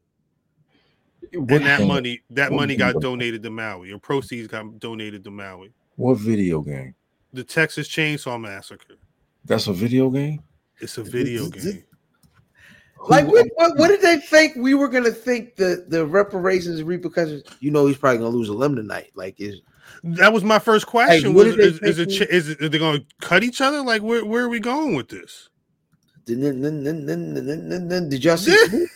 What, 1.33 1.51
and 1.51 1.65
that 1.65 1.79
game- 1.79 1.87
money 1.87 2.21
that 2.31 2.51
what 2.51 2.57
money 2.57 2.75
got 2.75 2.95
video? 2.95 2.99
donated 3.11 3.43
to 3.43 3.49
Maui, 3.49 3.91
or 3.91 3.99
proceeds 3.99 4.47
got 4.47 4.79
donated 4.79 5.23
to 5.23 5.31
Maui. 5.31 5.71
what 5.95 6.15
video 6.17 6.61
game? 6.61 6.93
The 7.33 7.43
Texas 7.43 7.87
Chainsaw 7.87 8.39
Massacre. 8.39 8.95
That's 9.45 9.67
a 9.67 9.73
video 9.73 10.09
game. 10.09 10.41
It's 10.79 10.97
a 10.97 11.03
video 11.03 11.47
game. 11.49 11.83
like, 13.09 13.25
what, 13.27 13.47
what, 13.55 13.77
what 13.77 13.87
did 13.89 14.01
they 14.01 14.17
think 14.17 14.55
we 14.57 14.73
were 14.73 14.87
gonna 14.89 15.11
think 15.11 15.55
the 15.55 15.85
the 15.87 16.05
reparations 16.05 16.79
and 16.79 16.87
repercussions? 16.87 17.43
You 17.61 17.71
know, 17.71 17.85
he's 17.87 17.97
probably 17.97 18.17
gonna 18.19 18.29
lose 18.35 18.49
a 18.49 18.53
limb 18.53 18.75
tonight. 18.75 19.11
Like, 19.15 19.39
is 19.39 19.61
that 20.03 20.33
was 20.33 20.43
my 20.43 20.59
first 20.59 20.87
question. 20.87 21.31
Hey, 21.31 21.35
was, 21.35 21.47
is, 21.57 21.79
is, 21.79 21.99
it, 21.99 22.11
is, 22.29 22.49
it, 22.49 22.61
is 22.61 22.69
they 22.69 22.79
going 22.79 22.99
to 22.99 23.05
cut 23.21 23.43
each 23.43 23.61
other? 23.61 23.81
Like, 23.81 24.01
where, 24.01 24.25
where 24.25 24.43
are 24.43 24.49
we 24.49 24.59
going 24.59 24.95
with 24.95 25.09
this? 25.09 25.49
Did 28.09 28.23
y'all 28.23 28.37
see 28.37 28.87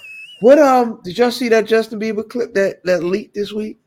what? 0.40 0.58
Um, 0.58 1.00
did 1.04 1.16
y'all 1.16 1.30
see 1.30 1.48
that 1.48 1.66
Justin 1.66 2.00
Bieber 2.00 2.28
clip 2.28 2.52
that 2.54 2.82
that 2.84 3.04
leaked 3.04 3.34
this 3.34 3.52
week? 3.52 3.78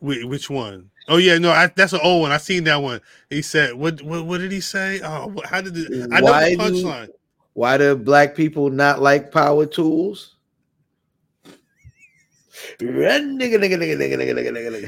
Wait, 0.00 0.26
which 0.28 0.48
one? 0.48 0.90
Oh 1.08 1.16
yeah, 1.16 1.38
no, 1.38 1.50
I, 1.50 1.66
that's 1.74 1.92
an 1.92 2.00
old 2.02 2.22
one. 2.22 2.30
I 2.30 2.36
seen 2.36 2.64
that 2.64 2.80
one. 2.80 3.00
He 3.28 3.42
said, 3.42 3.74
"What? 3.74 4.02
What, 4.02 4.24
what 4.24 4.38
did 4.38 4.52
he 4.52 4.60
say? 4.60 5.00
Oh, 5.02 5.34
how 5.44 5.60
did 5.60 5.76
it, 5.76 6.08
I 6.12 6.20
know 6.20 6.30
why 6.30 6.50
the 6.50 6.62
punchline? 6.62 7.06
Do, 7.06 7.12
why 7.54 7.76
do 7.76 7.96
black 7.96 8.36
people 8.36 8.70
not 8.70 9.02
like 9.02 9.32
power 9.32 9.66
tools?" 9.66 10.36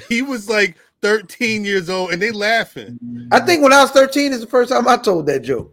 He 0.09 0.23
was 0.23 0.49
like 0.49 0.77
13 1.03 1.65
years 1.65 1.89
old, 1.89 2.13
and 2.13 2.21
they 2.21 2.31
laughing. 2.31 2.99
I 3.33 3.41
think 3.41 3.63
when 3.63 3.73
I 3.73 3.83
was 3.83 3.91
13 3.91 4.33
is 4.33 4.41
the 4.41 4.47
first 4.47 4.71
time 4.71 4.87
I 4.87 4.97
told 4.97 5.27
that 5.27 5.41
joke. 5.41 5.73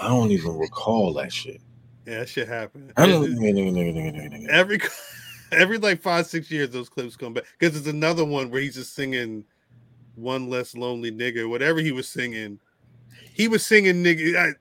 I 0.00 0.08
don't 0.08 0.30
even 0.30 0.56
recall 0.56 1.12
that 1.14 1.32
shit. 1.32 1.60
Yeah, 2.06 2.20
that 2.20 2.28
shit 2.28 2.48
happened. 2.48 2.92
I 2.96 3.06
don't. 3.06 4.48
Every 4.48 4.78
every 5.52 5.78
like 5.78 6.00
five 6.00 6.26
six 6.26 6.50
years 6.50 6.70
those 6.70 6.88
clips 6.88 7.16
come 7.16 7.32
back 7.32 7.44
because 7.58 7.74
there's 7.74 7.94
another 7.94 8.24
one 8.24 8.50
where 8.50 8.60
he's 8.60 8.74
just 8.74 8.94
singing 8.94 9.44
one 10.14 10.48
less 10.48 10.74
lonely 10.74 11.10
nigga 11.10 11.48
whatever 11.48 11.80
he 11.80 11.92
was 11.92 12.08
singing 12.08 12.58
he 13.32 13.48
was 13.48 13.64
singing 13.64 14.02
nigga 14.02 14.36
I, 14.36 14.52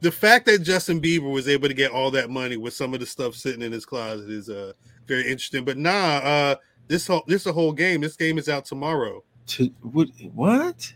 the 0.00 0.12
fact 0.12 0.46
that 0.46 0.62
justin 0.62 1.00
bieber 1.00 1.32
was 1.32 1.48
able 1.48 1.68
to 1.68 1.74
get 1.74 1.90
all 1.90 2.10
that 2.10 2.28
money 2.28 2.56
with 2.56 2.74
some 2.74 2.92
of 2.92 3.00
the 3.00 3.06
stuff 3.06 3.34
sitting 3.34 3.62
in 3.62 3.72
his 3.72 3.86
closet 3.86 4.28
is 4.28 4.48
uh 4.50 4.72
very 5.06 5.22
interesting 5.22 5.64
but 5.64 5.78
nah 5.78 6.18
uh 6.18 6.56
this 6.88 7.06
whole 7.06 7.22
this 7.26 7.46
a 7.46 7.52
whole 7.52 7.72
game 7.72 8.00
this 8.00 8.16
game 8.16 8.38
is 8.38 8.48
out 8.48 8.64
tomorrow 8.64 9.22
To, 9.48 9.64
what? 9.82 10.08
What? 10.34 10.92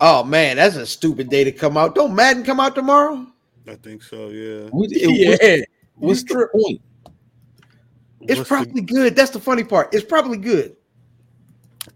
Oh 0.00 0.24
man, 0.24 0.56
that's 0.56 0.76
a 0.76 0.86
stupid 0.86 1.28
day 1.28 1.44
to 1.44 1.52
come 1.52 1.76
out. 1.76 1.94
Don't 1.94 2.14
Madden 2.14 2.42
come 2.44 2.60
out 2.60 2.74
tomorrow? 2.74 3.26
i 3.68 3.74
think 3.76 4.02
so 4.02 4.28
yeah 4.28 4.68
what 4.70 4.88
it- 4.90 5.68
What's, 5.96 6.22
what's 6.22 6.32
the 6.32 6.48
point? 6.54 6.80
It's 8.22 8.38
What's 8.38 8.40
the- 8.40 8.44
probably 8.54 8.82
good. 8.82 9.14
That's 9.16 9.30
the 9.30 9.40
funny 9.40 9.64
part. 9.64 9.94
It's 9.94 10.04
probably 10.04 10.38
good. 10.38 10.76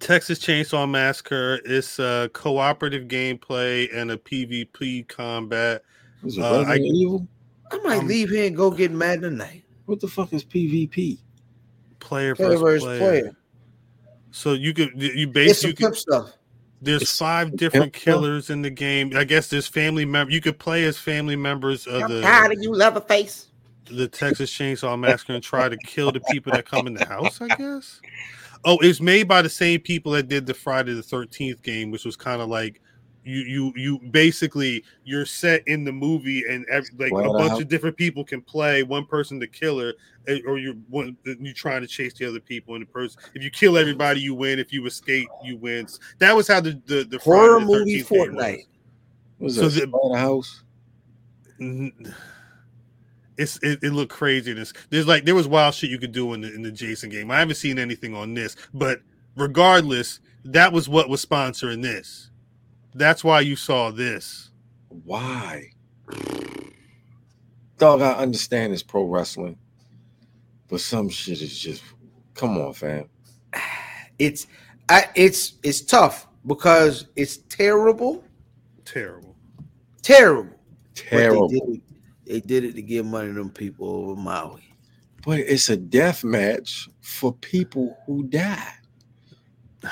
Texas 0.01 0.39
Chainsaw 0.39 0.89
Massacre. 0.91 1.61
It's 1.65 1.99
a 1.99 2.31
cooperative 2.33 3.09
gameplay 3.09 3.89
and 3.95 4.11
a 4.11 4.17
PvP 4.19 5.07
combat. 5.09 5.83
Is 6.25 6.37
it 6.39 6.43
Uh, 6.45 6.65
I- 6.67 6.77
Evil? 6.77 7.27
I 7.71 7.79
might 7.79 7.99
Um, 7.99 8.07
leave 8.07 8.29
here 8.31 8.47
and 8.47 8.55
go 8.57 8.71
get 8.71 8.91
Madden 8.93 9.23
tonight. 9.23 9.65
What 9.87 10.01
the 10.01 10.09
fuck 10.09 10.33
is 10.33 10.45
PvP? 10.45 11.19
Player 12.05 12.35
Player 12.35 12.59
versus 12.59 12.63
versus 12.85 12.85
player. 12.85 12.99
player. 13.23 13.37
So 14.31 14.53
you 14.53 14.75
could 14.75 14.91
you 15.01 15.27
basically 15.29 15.71
some 15.77 15.77
pimp 15.93 15.97
stuff. 15.97 16.33
there's 16.83 17.03
It's- 17.03 17.19
five 17.19 17.57
different 17.57 17.95
Yep. 17.95 18.03
killers 18.03 18.51
in 18.51 18.63
the 18.63 18.71
game. 18.71 19.17
I 19.17 19.25
guess 19.25 19.49
there's 19.49 19.67
family 19.67 20.05
member. 20.05 20.33
You 20.33 20.41
could 20.41 20.59
play 20.59 20.85
as 20.85 20.99
family 20.99 21.37
members 21.37 21.87
of 21.87 22.03
I'm 22.03 22.11
the 22.11 22.21
tired 22.21 22.53
of 22.53 22.59
you, 22.63 22.75
face? 23.09 23.47
the 23.91 24.09
Texas 24.09 24.51
Chainsaw 24.51 24.99
Massacre 24.99 25.35
and 25.35 25.43
try 25.43 25.69
to 25.69 25.77
kill 25.79 26.11
the 26.13 26.21
people 26.31 26.53
that 26.53 26.67
come 26.67 26.87
in 26.87 26.95
the 26.95 27.05
house. 27.07 27.41
I 27.41 27.49
guess. 27.49 28.01
Oh, 28.65 28.79
it's 28.81 29.01
made 29.01 29.29
by 29.29 29.43
the 29.43 29.49
same 29.51 29.81
people 29.81 30.13
that 30.13 30.29
did 30.29 30.47
the 30.47 30.55
Friday 30.55 30.95
the 30.95 31.03
Thirteenth 31.03 31.63
game, 31.63 31.91
which 31.91 32.05
was 32.05 32.17
kind 32.17 32.41
of 32.43 32.49
like 32.49 32.81
you 33.25 33.41
you 33.41 33.73
you 33.77 33.99
basically 34.11 34.85
you're 35.05 35.25
set 35.27 35.67
in 35.67 35.83
the 35.85 35.93
movie 35.93 36.45
and 36.49 36.67
every, 36.67 36.91
like 36.99 37.13
a 37.13 37.31
Wow. 37.31 37.39
bunch 37.39 37.61
of 37.61 37.69
different 37.69 37.97
people 37.97 38.25
can 38.25 38.43
play 38.43 38.83
one 38.83 39.07
person 39.07 39.39
the 39.39 39.47
killer 39.47 39.95
eh, 40.29 40.41
or 40.47 40.59
you're 40.59 40.75
one 40.91 41.17
you 41.25 41.55
trying 41.55 41.81
to 41.81 41.87
chase 41.87 42.13
the 42.15 42.27
other 42.27 42.41
people 42.41 42.75
and 42.75 42.83
the 42.83 42.87
person 42.87 43.21
if 43.35 43.43
you 43.43 43.51
kill 43.51 43.79
everybody 43.79 44.21
you 44.21 44.35
win 44.35 44.59
if 44.59 44.73
you 44.73 44.85
escape 44.87 45.29
you 45.43 45.57
win 45.57 45.87
that 46.19 46.37
was 46.37 46.47
how 46.49 46.61
the 46.61 46.81
the, 46.87 47.05
the 47.05 47.19
Horror 47.19 47.61
Friday 47.61 47.67
the 47.73 47.79
movie 47.79 48.03
13th 48.03 48.09
game 48.11 48.35
was. 48.35 48.45
Fortnite. 48.45 48.67
What's 49.39 49.55
So 49.57 49.69
that? 49.69 49.91
the-? 49.91 49.93
N- 51.61 52.15
It's 53.37 53.57
it, 53.63 53.83
it 53.83 53.93
looked 53.93 54.13
crazy. 54.13 54.53
This 54.53 54.73
there's 54.91 55.07
like 55.09 55.25
there 55.25 55.35
was 55.35 55.49
wild 55.49 55.75
shit 55.75 55.91
you 55.91 55.99
could 55.99 56.13
do 56.13 56.35
in 56.35 56.41
the 56.43 56.55
in 56.55 56.63
the 56.63 56.71
Jason 56.71 57.11
game. 57.11 57.31
I 57.31 57.39
haven't 57.41 57.57
seen 57.57 57.79
anything 57.79 58.15
on 58.15 58.35
this, 58.35 58.55
but 58.73 59.01
regardless, 59.37 60.21
that 60.45 60.73
was 60.73 60.89
what 60.89 61.09
was 61.09 61.25
sponsoring 61.25 61.83
this. 61.83 62.31
That's 62.95 63.25
why 63.25 63.41
you 63.41 63.57
saw 63.57 63.91
this. 63.91 64.51
Why? 64.89 65.71
Dog, 67.79 68.03
I 68.03 68.13
understand 68.13 68.73
it's 68.73 68.83
pro 68.85 69.05
wrestling, 69.05 69.59
but 70.69 70.81
some 70.81 71.09
shit 71.09 71.43
is 71.43 71.59
just 71.59 71.83
come 72.35 72.57
on, 72.59 72.73
fam. 72.73 73.09
It's 74.19 74.47
I, 74.89 75.07
it's 75.17 75.55
it's 75.65 75.81
tough 75.81 76.29
because 76.47 77.07
it's 77.17 77.39
terrible, 77.49 78.23
Terrible. 78.85 79.35
terrible. 80.03 80.55
Terrible. 80.95 81.49
They 81.49 81.59
did, 81.59 81.69
it, 81.69 81.83
they 82.27 82.41
did 82.41 82.65
it 82.65 82.75
to 82.77 82.83
get 82.83 83.05
money 83.05 83.29
to 83.29 83.35
them 83.35 83.51
people 83.51 83.89
over 83.89 84.15
Maui. 84.21 84.63
But 85.27 85.41
it's 85.41 85.69
a 85.69 85.77
death 85.77 86.23
match 86.23 86.89
for 87.01 87.33
people 87.33 87.99
who 88.07 88.23
die. 88.25 88.73
I 89.85 89.89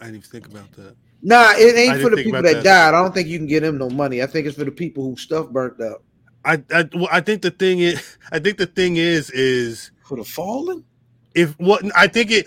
didn't 0.00 0.16
even 0.16 0.22
think 0.22 0.46
about 0.48 0.72
that. 0.72 0.96
Nah, 1.24 1.52
it 1.56 1.74
ain't 1.74 1.94
didn't 1.94 2.02
for 2.02 2.10
the 2.10 2.22
people 2.22 2.42
that, 2.42 2.56
that. 2.56 2.64
died. 2.64 2.94
I 2.94 3.02
don't 3.02 3.14
think 3.14 3.28
you 3.28 3.38
can 3.38 3.46
get 3.46 3.60
them 3.60 3.78
no 3.78 3.88
money. 3.88 4.22
I 4.22 4.26
think 4.26 4.46
it's 4.46 4.58
for 4.58 4.64
the 4.64 4.70
people 4.70 5.04
who 5.04 5.16
stuff 5.16 5.48
burnt 5.48 5.80
up. 5.80 6.04
I 6.44 6.62
I, 6.70 6.88
well, 6.94 7.08
I 7.10 7.20
think 7.22 7.40
the 7.42 7.50
thing 7.50 7.80
is 7.80 8.18
I 8.30 8.38
think 8.38 8.58
the 8.58 8.66
thing 8.66 8.96
is 8.96 9.30
is 9.30 9.90
For 10.02 10.18
the 10.18 10.24
fallen? 10.24 10.84
if 11.34 11.58
what 11.58 11.82
I 11.96 12.08
think 12.08 12.30
it 12.30 12.46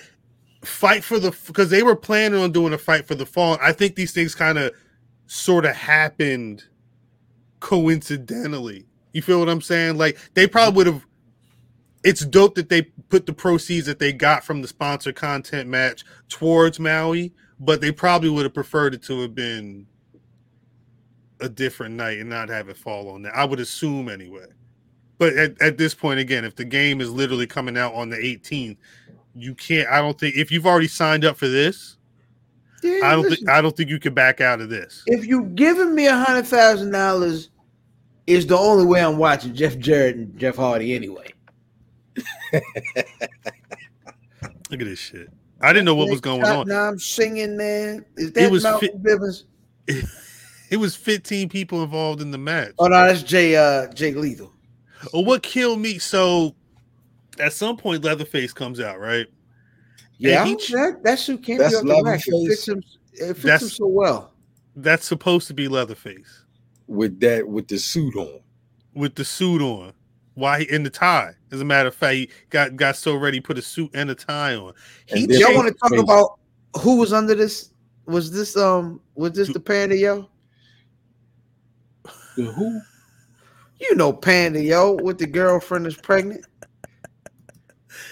fight 0.63 1.03
for 1.03 1.19
the 1.19 1.31
because 1.47 1.71
they 1.71 1.81
were 1.83 1.95
planning 1.95 2.39
on 2.39 2.51
doing 2.51 2.73
a 2.73 2.77
fight 2.77 3.07
for 3.07 3.15
the 3.15 3.25
fall. 3.25 3.57
I 3.61 3.71
think 3.71 3.95
these 3.95 4.11
things 4.11 4.35
kind 4.35 4.59
of 4.59 4.71
sort 5.25 5.65
of 5.65 5.75
happened 5.75 6.63
coincidentally. 7.59 8.85
You 9.13 9.23
feel 9.23 9.39
what 9.39 9.49
I'm 9.49 9.61
saying? 9.61 9.97
Like 9.97 10.17
they 10.35 10.47
probably 10.47 10.77
would 10.77 10.87
have. 10.87 11.05
It's 12.03 12.25
dope 12.25 12.55
that 12.55 12.69
they 12.69 12.83
put 12.83 13.25
the 13.25 13.33
proceeds 13.33 13.87
that 13.87 13.99
they 13.99 14.13
got 14.13 14.43
from 14.43 14.61
the 14.61 14.67
sponsor 14.67 15.11
content 15.11 15.67
match 15.67 16.05
towards 16.29 16.79
Maui, 16.79 17.33
but 17.59 17.81
they 17.81 17.91
probably 17.91 18.29
would 18.29 18.43
have 18.43 18.53
preferred 18.53 18.93
it 18.93 19.03
to 19.03 19.21
have 19.21 19.35
been 19.35 19.87
a 21.39 21.49
different 21.49 21.95
night 21.95 22.19
and 22.19 22.29
not 22.29 22.49
have 22.49 22.69
it 22.69 22.77
fall 22.77 23.09
on 23.09 23.21
that. 23.23 23.35
I 23.35 23.45
would 23.45 23.59
assume 23.59 24.09
anyway. 24.09 24.45
But 25.17 25.33
at, 25.33 25.59
at 25.61 25.77
this 25.77 25.93
point, 25.95 26.19
again, 26.19 26.45
if 26.45 26.55
the 26.55 26.65
game 26.65 27.01
is 27.01 27.11
literally 27.11 27.47
coming 27.47 27.77
out 27.77 27.93
on 27.95 28.09
the 28.09 28.17
18th, 28.17 28.77
you 29.35 29.55
can't. 29.55 29.87
I 29.89 29.99
don't 29.99 30.19
think 30.19 30.35
if 30.35 30.51
you've 30.51 30.65
already 30.67 30.87
signed 30.87 31.25
up 31.25 31.37
for 31.37 31.47
this, 31.47 31.97
Yeah, 32.83 33.01
I 33.03 33.11
don't 33.13 33.29
think 33.29 33.49
I 33.49 33.61
don't 33.61 33.75
think 33.75 33.89
you 33.89 33.99
can 33.99 34.13
back 34.13 34.41
out 34.41 34.61
of 34.61 34.69
this. 34.69 35.03
if 35.07 35.25
you're 35.25 35.41
giving 35.43 35.93
me 35.95 36.07
a 36.07 36.15
hundred 36.15 36.47
thousand 36.47 36.91
dollars, 36.91 37.49
is 38.27 38.45
the 38.45 38.57
only 38.57 38.85
way 38.85 39.03
I'm 39.03 39.17
watching 39.17 39.53
Jeff 39.55 39.77
Jarrett 39.77 40.15
and 40.17 40.37
Jeff 40.39 40.55
Hardy 40.55 40.93
anyway. 40.95 41.27
Look 42.53 42.63
at 44.71 44.79
this 44.79 44.99
shit. 44.99 45.29
I 45.61 45.73
didn't 45.73 45.85
know 45.85 45.95
what 45.95 46.09
was 46.09 46.21
going 46.21 46.43
on. 46.43 46.67
Now 46.67 46.85
I'm 46.87 46.99
singing 46.99 47.57
there. 47.57 48.05
Is 48.15 48.31
that 48.33 48.51
was 48.51 48.63
Malcolm 48.63 48.89
Bivens? 49.01 49.43
It 50.69 50.77
was 50.77 50.95
15 50.97 51.47
people 51.47 51.81
involved 51.81 52.21
in 52.21 52.31
the 52.31 52.37
match. 52.37 52.73
Oh 52.77 52.87
no, 52.87 53.07
that's 53.07 53.23
Jay 53.23 53.55
uh 53.55 53.87
Jake 53.93 54.17
Lethal. 54.17 54.51
Oh, 55.13 55.21
what 55.21 55.41
killed 55.41 55.79
me? 55.79 55.97
So 55.97 56.55
at 57.39 57.53
some 57.53 57.77
point, 57.77 58.03
Leatherface 58.03 58.51
comes 58.51 58.79
out, 58.81 58.99
right? 58.99 59.27
Yeah, 60.17 60.43
he 60.43 60.55
that, 60.73 60.99
that 61.03 61.19
suit 61.19 61.43
can't 61.43 61.59
That's 61.59 61.81
be 61.81 61.89
off 61.89 62.03
the 62.03 62.03
rack. 62.03 62.27
It 62.27 62.33
Leatherface. 62.33 62.65
fits 62.65 62.67
him. 62.67 62.83
It 63.13 63.33
fits 63.37 63.63
him 63.63 63.69
so 63.69 63.87
well. 63.87 64.33
That's 64.75 65.05
supposed 65.05 65.47
to 65.47 65.53
be 65.53 65.67
Leatherface 65.67 66.43
With 66.87 67.19
that, 67.21 67.47
with 67.47 67.67
the 67.67 67.79
suit 67.79 68.15
on. 68.15 68.41
with 68.93 69.15
the 69.15 69.23
suit 69.25 69.61
on. 69.61 69.93
Why 70.37 70.67
in 70.69 70.83
the 70.83 70.91
tie? 70.91 71.33
As 71.51 71.61
a 71.61 71.65
matter 71.65 71.87
of 71.87 71.95
fact, 71.95 72.13
he 72.15 72.29
got 72.51 72.75
got 72.75 72.95
so 72.95 73.15
ready, 73.15 73.39
put 73.39 73.57
a 73.57 73.61
suit 73.63 73.89
and 73.95 74.07
a 74.11 74.13
tie 74.15 74.53
on. 74.53 74.73
He 75.07 75.21
And 75.23 75.31
then- 75.31 75.39
Y'all 75.39 75.55
want 75.55 75.67
to 75.67 75.73
talk 75.73 75.89
Crazy. 75.89 76.03
about 76.03 76.37
who 76.81 76.97
was 76.97 77.11
under 77.11 77.33
this? 77.33 77.71
Was 78.05 78.31
this 78.31 78.55
um 78.55 79.01
was 79.15 79.31
this 79.31 79.51
the 79.51 79.59
Panda 79.59 79.97
Yo? 79.97 80.29
The 82.35 82.43
who? 82.43 82.79
You 83.79 83.95
know 83.95 84.13
Panda 84.13 84.61
Yo 84.61 84.93
with 85.01 85.17
the 85.17 85.25
girlfriend 85.25 85.87
is 85.87 85.95
pregnant. 85.95 86.45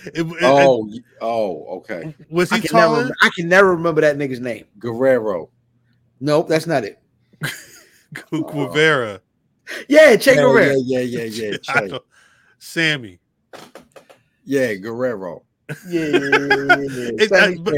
it- 0.05 0.25
it- 0.25 0.35
Oh, 0.41 0.85
y- 0.89 0.97
oh, 1.21 1.77
okay. 1.77 2.15
was 2.31 2.49
he 2.49 2.55
I 2.55 2.59
can 2.59 2.75
never? 2.75 3.15
I 3.21 3.29
can 3.35 3.47
never 3.47 3.69
remember 3.69 4.01
that 4.01 4.17
nigga's 4.17 4.39
name. 4.39 4.65
Guerrero. 4.79 5.51
Nope, 6.19 6.47
that's 6.49 6.65
not 6.65 6.83
it. 6.85 6.97
Guevara. 8.31 9.21
Yeah, 9.87 10.15
Che 10.15 10.33
yeah, 10.33 10.41
Guevara. 10.41 10.75
yeah, 10.77 10.99
yeah, 11.01 11.23
yeah, 11.23 11.57
yeah. 11.61 11.97
I 12.65 12.73
Che. 12.73 12.91
don't- 12.91 12.93
Sammy. 12.93 13.19
Yeah, 14.43 14.73
Guerrero. 14.75 15.43
Yeah, 15.87 16.05
yeah, 16.05 16.19
yeah, 16.19 16.37
yeah, 16.39 16.75
yeah. 16.77 17.09
It- 17.19 17.29
Sammy 17.29 17.57
uh, 17.57 17.61
but- 17.61 17.75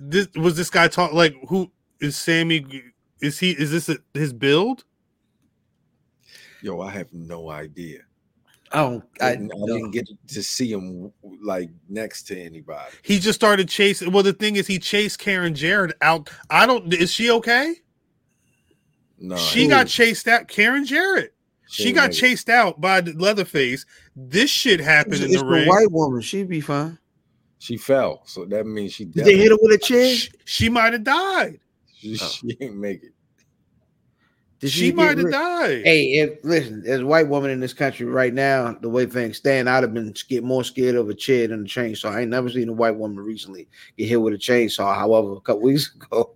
This 0.00 0.28
was 0.34 0.56
this 0.56 0.70
guy 0.70 0.88
talk 0.88 1.12
like 1.12 1.34
who 1.48 1.70
is 2.00 2.16
Sammy? 2.16 2.64
Is 3.20 3.38
he? 3.38 3.50
Is 3.50 3.70
this 3.70 3.88
a, 3.88 3.98
his 4.14 4.32
build? 4.32 4.84
Yo, 6.62 6.80
I 6.80 6.90
have 6.90 7.12
no 7.12 7.50
idea. 7.50 8.00
I 8.72 8.78
don't. 8.82 9.04
I, 9.20 9.26
I, 9.26 9.30
didn't, 9.32 9.52
I 9.52 9.66
didn't 9.66 9.90
get 9.90 10.08
to 10.28 10.42
see 10.42 10.72
him 10.72 11.12
like 11.42 11.68
next 11.88 12.22
to 12.28 12.40
anybody. 12.40 12.92
He 13.02 13.18
just 13.18 13.38
started 13.38 13.68
chasing. 13.68 14.10
Well, 14.12 14.22
the 14.22 14.32
thing 14.32 14.56
is, 14.56 14.66
he 14.66 14.78
chased 14.78 15.18
Karen 15.18 15.54
Jarrett 15.54 15.96
out. 16.00 16.30
I 16.48 16.66
don't. 16.66 16.92
Is 16.94 17.12
she 17.12 17.30
okay? 17.30 17.74
No, 19.18 19.36
she 19.36 19.62
he- 19.62 19.68
got 19.68 19.86
chased 19.86 20.26
out. 20.28 20.48
Karen 20.48 20.84
Jarrett. 20.86 21.34
She 21.70 21.92
got 21.92 22.10
make 22.10 22.18
chased 22.18 22.48
out 22.48 22.80
by 22.80 23.00
the 23.00 23.12
Leatherface. 23.12 23.86
This 24.16 24.50
shit 24.50 24.80
happened 24.80 25.14
it's, 25.14 25.24
in 25.24 25.30
it's 25.30 25.38
the 25.38 25.44
the 25.44 25.50
ring. 25.50 25.68
white 25.68 25.90
woman. 25.90 26.20
She'd 26.20 26.48
be 26.48 26.60
fine. 26.60 26.98
She 27.58 27.76
fell, 27.76 28.22
so 28.24 28.44
that 28.46 28.66
means 28.66 28.94
she 28.94 29.04
Did 29.04 29.24
they 29.26 29.36
hit 29.36 29.50
her 29.50 29.58
with 29.60 29.72
a 29.72 29.78
chair? 29.78 30.14
She, 30.14 30.30
she 30.46 30.68
might 30.68 30.94
have 30.94 31.04
died. 31.04 31.60
She, 31.94 32.18
oh. 32.20 32.26
she 32.26 32.56
ain't 32.60 32.76
make 32.76 33.02
it. 33.04 33.12
Did 34.60 34.70
She 34.70 34.86
get 34.86 34.96
might 34.96 35.18
have 35.18 35.30
died. 35.30 35.82
Hey, 35.84 36.04
if 36.20 36.38
listen, 36.42 36.82
as 36.86 37.00
a 37.00 37.06
white 37.06 37.28
woman 37.28 37.50
in 37.50 37.60
this 37.60 37.72
country 37.72 38.06
right 38.06 38.34
now, 38.34 38.72
the 38.80 38.88
way 38.88 39.06
things 39.06 39.36
stand, 39.38 39.70
I'd 39.70 39.82
have 39.82 39.94
been 39.94 40.12
get 40.28 40.42
more 40.42 40.64
scared 40.64 40.96
of 40.96 41.08
a 41.08 41.14
chair 41.14 41.48
than 41.48 41.60
a 41.62 41.64
chainsaw. 41.64 42.10
I 42.10 42.22
ain't 42.22 42.30
never 42.30 42.50
seen 42.50 42.68
a 42.68 42.72
white 42.72 42.96
woman 42.96 43.18
recently 43.24 43.68
get 43.96 44.08
hit 44.08 44.20
with 44.20 44.34
a 44.34 44.38
chainsaw. 44.38 44.94
However, 44.94 45.32
a 45.32 45.40
couple 45.40 45.62
weeks 45.62 45.94
ago, 45.94 46.34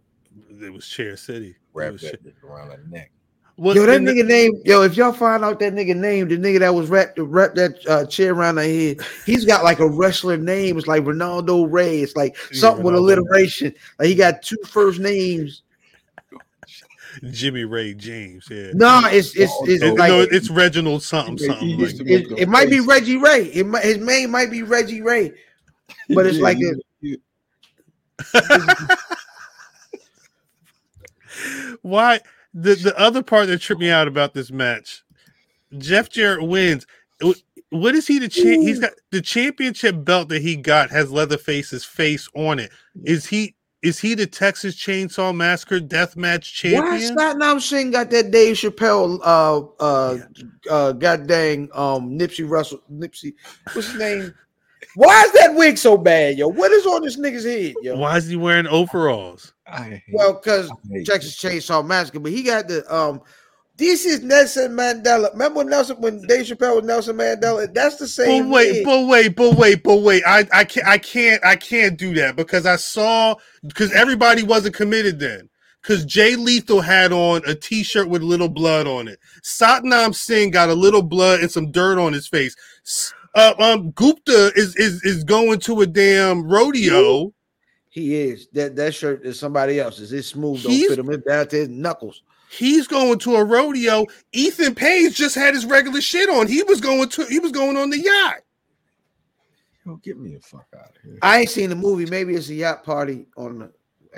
It 0.62 0.73
was 0.73 0.86
Chair 0.86 1.16
City. 1.16 1.51
It 1.51 1.56
Wrap 1.74 1.93
was 1.93 2.02
that 2.02 2.23
Chair- 2.23 2.32
around 2.44 2.70
her 2.70 2.81
neck. 2.89 3.11
What- 3.57 3.77
yo, 3.77 3.87
that 3.87 3.97
and 3.97 4.09
the- 4.09 4.13
nigga 4.13 4.27
name, 4.27 4.61
yo, 4.65 4.83
if 4.83 4.97
y'all 4.97 5.13
find 5.13 5.45
out 5.45 5.61
that 5.61 5.75
nigga 5.75 5.95
name, 5.95 6.27
the 6.29 6.37
nigga 6.37 6.59
that 6.59 6.75
was 6.75 6.89
wrapped 6.89 7.19
wrapped 7.21 7.55
that 7.55 7.87
uh, 7.87 8.05
chair 8.07 8.33
around 8.35 8.57
her 8.57 8.65
head, 8.65 8.99
he's 9.25 9.45
got 9.45 9.63
like 9.63 9.79
a 9.79 9.87
wrestler 9.89 10.37
name. 10.37 10.77
It's 10.77 10.89
like 10.89 11.05
Ronaldo 11.05 11.71
Ray. 11.71 12.01
It's 12.01 12.17
like 12.17 12.37
Yeah, 12.51 12.59
something 12.61 12.85
with 12.85 12.95
Ronaldo. 12.95 13.19
alliteration. 13.19 13.73
Like 13.99 14.09
he 14.09 14.15
got 14.17 14.43
two 14.43 14.57
first 14.67 14.99
names. 14.99 15.63
Jimmy 17.31 17.63
Ray 17.65 17.95
James. 17.95 18.49
Yeah. 18.51 18.73
No, 18.75 19.03
it's 19.05 19.37
it's 19.37 19.53
Oh, 19.55 19.67
it's 19.69 19.85
It- 19.85 19.95
like 19.97 20.09
no, 20.11 20.23
it's 20.23 20.51
Reginald 20.51 21.05
something 21.05 21.39
something. 21.39 21.69
Like 21.71 21.79
used 21.79 21.99
to 21.99 22.03
that. 22.05 22.11
make 22.11 22.33
it, 22.33 22.39
it 22.41 22.49
might 22.49 22.69
be. 22.71 22.81
Reggie 22.81 23.19
Ray. 23.19 23.45
It 23.53 23.67
might, 23.67 23.85
his 23.85 23.99
name 23.99 24.33
might 24.33 24.51
be 24.51 24.65
Reggie 24.65 25.01
Ray, 25.01 25.31
but 26.09 26.27
it's 26.27 26.39
Yeah, 26.39 26.43
like 26.43 26.59
you- 26.59 26.81
a, 27.03 27.07
you- 27.07 27.19
Why 31.83 32.21
the 32.55 32.77
the 32.77 32.99
other 32.99 33.23
part 33.23 33.49
that 33.49 33.61
tripped 33.61 33.81
me 33.81 33.91
out 33.91 34.09
about 34.09 34.33
this 34.33 34.51
match, 34.51 35.03
Jeff 35.77 36.09
Jarrett 36.09 36.47
wins. 36.47 36.87
What 37.71 37.95
is 37.97 38.07
he 38.07 38.19
the 38.21 38.29
champ? 38.29 38.63
He's 38.63 38.79
got 38.79 38.93
the 39.11 39.21
championship 39.21 40.05
belt 40.05 40.29
that 40.29 40.43
he 40.43 40.57
got 40.57 40.91
has 40.91 41.11
Leatherface's 41.11 41.85
face 41.85 42.29
on 42.35 42.61
it. 42.61 42.71
Is 43.05 43.27
he 43.27 43.57
is 43.83 43.99
he 43.99 44.15
the 44.15 44.27
Texas 44.27 44.77
Chainsaw 44.77 45.35
Massacre 45.35 45.81
Deathmatch 45.81 46.43
champion? 46.43 46.85
why? 47.17 47.35
Satnam 47.35 47.61
Singh 47.61 47.91
got 47.91 48.11
that 48.11 48.31
Dave 48.31 48.57
Chappelle, 48.57 49.21
uh, 49.23 49.61
uh, 49.79 50.19
uh, 50.71 50.93
god 50.93 51.27
dang, 51.27 51.69
um, 51.75 52.19
Nipsey 52.19 52.49
Russell, 52.49 52.81
Nipsey, 52.91 53.35
what's 53.73 53.89
his 53.89 53.99
name? 53.99 54.35
Why 54.95 55.23
is 55.25 55.33
that 55.33 55.55
wig 55.55 55.77
so 55.77 55.97
bad, 55.99 56.39
yo? 56.39 56.49
What 56.49 56.71
is 56.71 56.87
on 56.87 57.03
this 57.03 57.19
nigga's 57.19 57.45
head, 57.45 57.75
yo? 57.83 57.97
Why 57.97 58.17
is 58.17 58.29
he 58.29 58.37
wearing 58.37 58.67
overalls? 58.67 59.54
Well, 60.12 60.35
because 60.35 60.70
Texas 61.05 61.36
Chainsaw 61.36 61.85
Massacre, 61.86 62.20
but 62.20 62.32
he 62.32 62.43
got 62.43 62.69
the 62.69 62.85
um. 62.95 63.23
This 63.77 64.05
is 64.05 64.23
Nelson 64.23 64.70
Mandela. 64.70 65.32
Remember 65.32 65.59
when 65.59 65.69
Nelson 65.69 65.97
when 66.01 66.24
Dave 66.28 66.47
Chappelle 66.47 66.77
was 66.77 66.85
Nelson 66.85 67.16
Mandela? 67.16 67.73
That's 67.74 67.97
the 67.97 68.05
But 68.05 68.09
same. 68.09 68.49
wait, 68.49 68.73
wig. 68.73 68.85
but 68.85 69.07
wait, 69.09 69.35
but 69.35 69.57
wait, 69.57 69.82
but 69.82 69.97
wait. 69.97 70.23
I 70.24 70.47
I 70.53 70.62
can't 70.65 70.86
I 70.86 70.99
can't 70.99 71.45
I 71.45 71.57
can't 71.57 71.99
do 71.99 72.15
that 72.15 72.36
because 72.36 72.66
I 72.66 72.77
saw 72.77 73.35
because 73.66 73.91
everybody 73.93 74.45
wasn't 74.45 74.77
committed 74.77 75.19
then. 75.19 75.49
Because 75.82 76.05
Jay 76.07 76.36
Lethal 76.36 76.81
had 76.81 77.12
on 77.12 77.43
a 77.47 77.55
T-shirt 77.55 78.09
with 78.09 78.23
little 78.23 78.49
blood 78.49 78.86
on 78.86 79.07
it. 79.09 79.19
Satnam 79.43 80.15
Singh 80.15 80.51
got 80.51 80.70
a 80.70 80.74
little 80.74 81.03
blood 81.03 81.41
and 81.41 81.51
some 81.51 81.73
dirt 81.73 81.99
on 81.99 82.12
his 82.12 82.27
face. 82.28 82.55
Uh, 83.35 83.55
um, 83.59 83.91
Gupta 83.91 84.53
is 84.55 84.77
is 84.77 85.03
is 85.05 85.24
going 85.24 85.59
to 85.61 85.81
a 85.81 85.86
damn 85.86 86.47
rodeo. 86.49 87.34
He 87.95 88.16
is 88.16 88.49
that 88.55 88.75
that 88.75 88.93
shirt 88.93 89.25
is 89.25 89.39
somebody 89.39 89.79
else's. 89.79 90.12
It's 90.12 90.27
smooth. 90.27 90.65
Don't 90.65 90.73
He's- 90.73 90.91
fit 90.91 90.99
him. 90.99 91.11
It's 91.11 91.25
down 91.25 91.47
to 91.47 91.57
his 91.57 91.69
knuckles. 91.69 92.25
He's 92.51 92.89
going 92.89 93.21
to 93.21 93.37
a 93.37 93.45
rodeo. 93.45 94.05
Ethan 94.33 94.75
Page 94.75 95.15
just 95.15 95.37
had 95.37 95.55
his 95.55 95.65
regular 95.65 96.01
shit 96.01 96.29
on. 96.29 96.49
He 96.49 96.65
was 96.65 96.81
going 96.81 97.09
to 97.11 97.25
he 97.27 97.39
was 97.39 97.53
going 97.53 97.77
on 97.77 97.91
the 97.91 98.01
yacht. 98.01 98.41
Yo, 99.87 99.95
get 100.03 100.19
me 100.19 100.35
the 100.35 100.41
fuck 100.41 100.66
out 100.75 100.89
of 100.89 101.03
here. 101.05 101.19
I 101.23 101.43
ain't 101.43 101.51
seen 101.51 101.71
the 101.71 101.77
movie. 101.77 102.07
Maybe 102.07 102.35
it's 102.35 102.49
a 102.49 102.55
yacht 102.55 102.83
party 102.83 103.27
on 103.37 103.61
the 103.61 103.73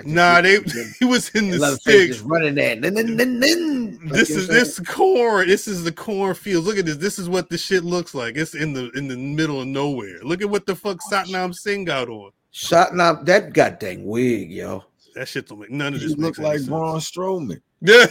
Nah, 0.05 0.41
they 0.41 0.59
he 0.99 1.05
was 1.05 1.29
in 1.29 1.51
the 1.51 1.75
sticks 1.75 2.21
running 2.21 2.55
there. 2.55 2.75
Then, 2.75 2.95
then, 2.95 3.15
then, 3.15 3.39
then. 3.39 3.99
This 4.07 4.31
is 4.31 4.47
this 4.47 4.79
corn. 4.79 5.47
This 5.47 5.67
is 5.67 5.83
the 5.83 5.91
cornfields. 5.91 6.65
Look 6.65 6.79
at 6.79 6.85
this. 6.85 6.97
This 6.97 7.19
is 7.19 7.29
what 7.29 7.49
the 7.49 7.59
shit 7.59 7.83
looks 7.83 8.15
like. 8.15 8.37
It's 8.37 8.55
in 8.55 8.73
the 8.73 8.89
in 8.91 9.07
the 9.07 9.17
middle 9.17 9.61
of 9.61 9.67
nowhere. 9.67 10.19
Look 10.23 10.41
at 10.41 10.49
what 10.49 10.65
the 10.65 10.75
fuck 10.75 10.97
oh, 10.99 11.13
Satnam 11.13 11.53
Singh 11.53 11.85
got 11.85 12.09
on. 12.09 12.31
Satnam, 12.57 13.23
that 13.25 13.53
goddamn 13.53 14.03
wig, 14.03 14.51
yo. 14.51 14.83
That 15.13 15.27
shit 15.27 15.47
don't 15.47 15.59
make 15.59 15.69
none 15.69 15.93
of 15.93 16.01
You 16.01 16.09
this. 16.09 16.17
look 16.17 16.39
makes 16.39 16.39
any 16.39 16.47
like. 16.59 16.65
Braun 16.67 16.99
Strowman. 16.99 17.61
Yeah. 17.81 18.07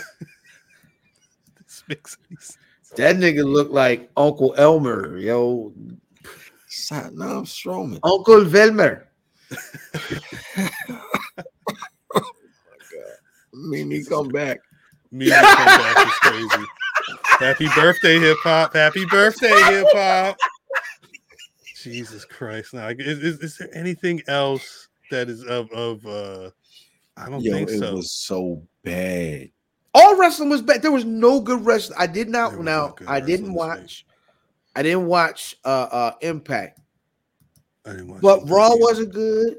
this 1.67 1.83
makes 1.89 2.17
sense. 2.29 2.59
That 2.97 3.17
nigga 3.17 3.45
look 3.45 3.71
like 3.73 4.09
Uncle 4.17 4.55
Elmer, 4.57 5.19
yo. 5.19 5.73
Satnam 6.71 7.43
Strowman. 7.45 7.99
Uncle 8.05 8.45
Velmer. 8.45 9.07
Oh 9.53 9.59
my 12.15 12.23
god. 12.93 13.17
Mimi, 13.53 14.05
come 14.05 14.29
back. 14.29 14.61
Me 15.11 15.31
and 15.33 15.45
comeback 15.45 16.07
is 16.07 16.13
crazy. 16.15 16.65
Happy 17.41 17.69
birthday, 17.75 18.19
hip 18.21 18.37
hop! 18.43 18.75
Happy 18.75 19.05
birthday, 19.07 19.49
hip 19.65 19.87
hop! 19.91 20.37
Jesus 21.87 22.25
Christ! 22.25 22.75
Now, 22.75 22.89
is, 22.89 23.19
is, 23.19 23.39
is 23.41 23.57
there 23.59 23.69
anything 23.75 24.23
else 24.29 24.89
that 25.11 25.29
is 25.29 25.45
of 25.45 25.71
of? 25.73 26.05
uh 26.07 26.51
I 27.17 27.31
don't 27.31 27.41
Yo, 27.41 27.53
think 27.53 27.71
it 27.71 27.79
so. 27.79 27.95
was 27.95 28.13
so 28.13 28.63
bad. 28.85 29.49
All 29.95 30.17
wrestling 30.19 30.51
was 30.51 30.61
bad. 30.61 30.83
There 30.83 30.93
was 30.93 31.07
no 31.07 31.41
good 31.41 31.65
wrestling. 31.65 31.99
I 31.99 32.07
did 32.07 32.29
not 32.29 32.59
now. 32.61 32.95
no 32.99 33.07
I 33.07 33.21
didn't 33.21 33.55
watch. 33.55 34.05
I 34.75 34.83
didn't 34.83 35.07
watch 35.07 35.57
uh 35.65 35.89
uh 35.91 36.13
Impact, 36.21 36.81
I 37.87 37.91
didn't 37.93 38.09
watch 38.09 38.21
but 38.21 38.43
it. 38.43 38.51
Raw 38.51 38.71
wasn't 38.75 39.13
good. 39.15 39.57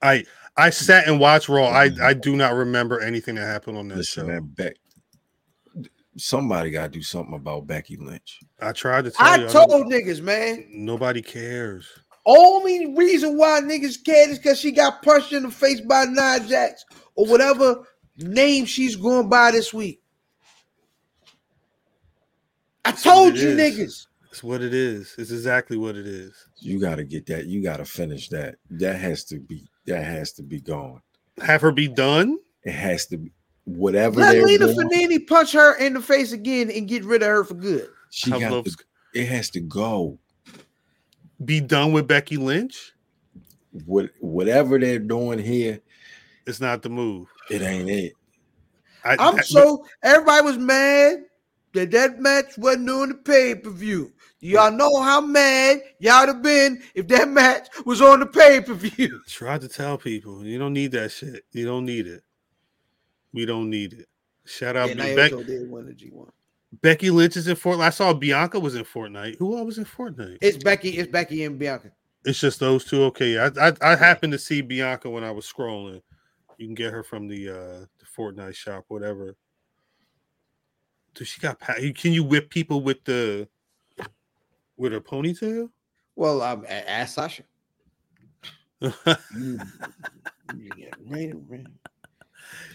I 0.00 0.24
I 0.56 0.70
sat 0.70 1.06
and 1.06 1.20
watched 1.20 1.48
Raw. 1.48 1.68
I 1.68 1.90
I 2.02 2.14
do 2.14 2.34
not 2.34 2.54
remember 2.54 3.00
anything 3.00 3.36
that 3.36 3.46
happened 3.46 3.78
on 3.78 3.88
that 3.88 3.98
Listen, 3.98 4.26
show. 4.26 4.32
that 4.32 4.56
Beck. 4.56 4.76
Somebody 6.16 6.70
got 6.70 6.82
to 6.92 6.98
do 6.98 7.02
something 7.02 7.34
about 7.34 7.66
Becky 7.66 7.96
Lynch. 7.96 8.40
I 8.60 8.72
tried 8.72 9.04
to 9.04 9.10
tell 9.10 9.26
I 9.26 9.36
you. 9.36 9.48
Told 9.48 9.70
don't- 9.70 9.90
niggas, 9.90 10.20
man. 10.20 10.66
nobody 10.70 11.22
cares. 11.22 11.88
Only 12.26 12.94
reason 12.94 13.36
why 13.36 13.60
niggas 13.62 14.04
cared 14.04 14.30
is 14.30 14.38
because 14.38 14.58
she 14.60 14.70
got 14.70 15.02
punched 15.02 15.32
in 15.32 15.42
the 15.42 15.50
face 15.50 15.80
by 15.80 16.04
Nia 16.04 16.38
Jax 16.46 16.84
or 17.16 17.26
whatever 17.26 17.84
name 18.18 18.64
she's 18.64 18.94
going 18.94 19.28
by 19.28 19.50
this 19.50 19.72
week. 19.74 20.00
I 22.84 22.90
That's 22.90 23.02
told 23.02 23.36
you 23.36 23.48
is. 23.50 23.58
niggas. 23.58 24.06
It's 24.30 24.42
what 24.42 24.62
it 24.62 24.72
is. 24.72 25.14
It's 25.18 25.30
exactly 25.30 25.76
what 25.76 25.96
it 25.96 26.06
is. 26.06 26.32
You 26.60 26.80
got 26.80 26.96
to 26.96 27.04
get 27.04 27.26
that. 27.26 27.46
You 27.46 27.62
got 27.62 27.78
to 27.78 27.84
finish 27.84 28.28
that. 28.30 28.56
That 28.70 28.96
has 28.96 29.24
to 29.24 29.38
be. 29.40 29.68
That 29.86 30.04
has 30.04 30.32
to 30.34 30.42
be 30.42 30.60
gone. 30.60 31.02
Have 31.42 31.60
her 31.62 31.72
be 31.72 31.88
done. 31.88 32.38
It 32.64 32.72
has 32.72 33.06
to 33.06 33.18
be 33.18 33.32
whatever 33.64 34.20
Let 34.20 34.32
they're 34.32 34.44
Lena 34.44 34.66
doing. 34.72 34.88
Fanene 34.90 35.26
punch 35.26 35.52
her 35.52 35.76
in 35.76 35.94
the 35.94 36.00
face 36.00 36.32
again 36.32 36.70
and 36.70 36.88
get 36.88 37.04
rid 37.04 37.22
of 37.22 37.28
her 37.28 37.44
for 37.44 37.54
good. 37.54 37.88
She 38.10 38.30
How 38.30 38.38
got 38.40 38.52
low- 38.52 38.62
to, 38.62 38.76
It 39.14 39.26
has 39.28 39.50
to 39.50 39.60
go. 39.60 40.18
be 41.44 41.60
done 41.60 41.92
with 41.92 42.06
Becky 42.06 42.36
Lynch. 42.36 42.92
What 43.86 44.10
whatever 44.20 44.78
they're 44.78 44.98
doing 44.98 45.38
here, 45.38 45.80
It's 46.46 46.60
not 46.60 46.82
the 46.82 46.90
move. 46.90 47.28
it 47.50 47.62
ain't 47.62 47.88
it. 47.88 48.12
I, 49.04 49.16
I'm 49.18 49.36
that- 49.36 49.46
so 49.46 49.84
everybody 50.02 50.44
was 50.44 50.58
mad 50.58 51.24
that 51.74 51.90
that 51.92 52.20
match 52.20 52.56
wasn't 52.58 52.90
on 52.90 53.08
the 53.08 53.14
pay 53.14 53.54
per 53.54 53.70
view. 53.70 54.12
Y'all 54.40 54.70
know 54.72 55.00
how 55.00 55.20
mad 55.20 55.80
y'all'd 56.00 56.28
have 56.28 56.42
been 56.42 56.82
if 56.94 57.06
that 57.08 57.28
match 57.28 57.68
was 57.86 58.02
on 58.02 58.20
the 58.20 58.26
pay 58.26 58.60
per 58.60 58.74
view. 58.74 59.20
Try 59.26 59.56
to 59.58 59.68
tell 59.68 59.96
people 59.96 60.44
you 60.44 60.58
don't 60.58 60.72
need 60.74 60.92
that 60.92 61.12
shit. 61.12 61.44
You 61.52 61.64
don't 61.64 61.86
need 61.86 62.06
it. 62.06 62.22
We 63.32 63.46
don't 63.46 63.70
need 63.70 63.92
it. 63.94 64.08
Shout 64.44 64.76
out 64.76 64.90
And 64.90 64.98
Be- 64.98 65.12
I 65.12 65.16
Beck- 65.16 65.32
also 65.32 65.44
did 65.44 65.70
win 65.70 65.86
the 65.86 65.92
G1. 65.94 66.28
Becky 66.80 67.10
Lynch 67.10 67.36
is 67.36 67.48
in 67.48 67.56
Fortnite. 67.56 67.80
I 67.80 67.90
saw 67.90 68.14
Bianca 68.14 68.58
was 68.58 68.74
in 68.74 68.84
Fortnite. 68.84 69.36
Who 69.38 69.56
all 69.56 69.64
was 69.66 69.78
in 69.78 69.84
Fortnite? 69.84 70.38
It's 70.40 70.56
Becky. 70.62 70.90
It's 70.90 71.10
Becky 71.10 71.44
and 71.44 71.58
Bianca. 71.58 71.92
It's 72.24 72.40
just 72.40 72.60
those 72.60 72.84
two. 72.84 73.02
Okay, 73.04 73.38
I 73.38 73.48
I, 73.60 73.72
I 73.82 73.94
happened 73.96 74.32
to 74.32 74.38
see 74.38 74.62
Bianca 74.62 75.10
when 75.10 75.22
I 75.22 75.30
was 75.32 75.44
scrolling. 75.50 76.00
You 76.56 76.66
can 76.66 76.74
get 76.74 76.92
her 76.92 77.02
from 77.02 77.28
the 77.28 77.48
uh 77.50 77.52
the 77.98 78.06
Fortnite 78.16 78.54
shop, 78.54 78.84
whatever. 78.88 79.36
Dude, 81.14 81.28
she 81.28 81.40
got. 81.40 81.58
Can 81.60 82.12
you 82.12 82.24
whip 82.24 82.48
people 82.48 82.80
with 82.80 83.04
the 83.04 83.48
with 84.78 84.92
her 84.92 85.00
ponytail? 85.00 85.68
Well, 86.16 86.40
um, 86.42 86.64
ask 86.68 87.14
Sasha. 87.14 87.42
You, 89.36 89.58
you 90.56 90.68
get 90.70 90.94
right 91.08 91.32
around. 91.32 91.68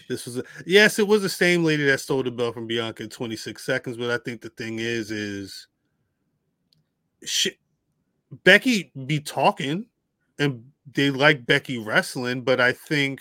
This 0.08 0.26
was 0.26 0.38
a, 0.38 0.44
yes, 0.66 0.98
it 0.98 1.06
was 1.06 1.22
the 1.22 1.28
same 1.28 1.64
lady 1.64 1.84
that 1.84 2.00
stole 2.00 2.22
the 2.22 2.30
belt 2.30 2.54
from 2.54 2.66
Bianca 2.66 3.02
in 3.02 3.08
26 3.08 3.64
seconds. 3.64 3.96
But 3.96 4.10
I 4.10 4.18
think 4.18 4.40
the 4.40 4.50
thing 4.50 4.78
is, 4.78 5.10
is 5.10 5.66
she, 7.24 7.52
Becky 8.44 8.92
be 9.06 9.20
talking, 9.20 9.86
and 10.38 10.64
they 10.94 11.10
like 11.10 11.46
Becky 11.46 11.78
wrestling, 11.78 12.42
but 12.42 12.60
I 12.60 12.72
think 12.72 13.20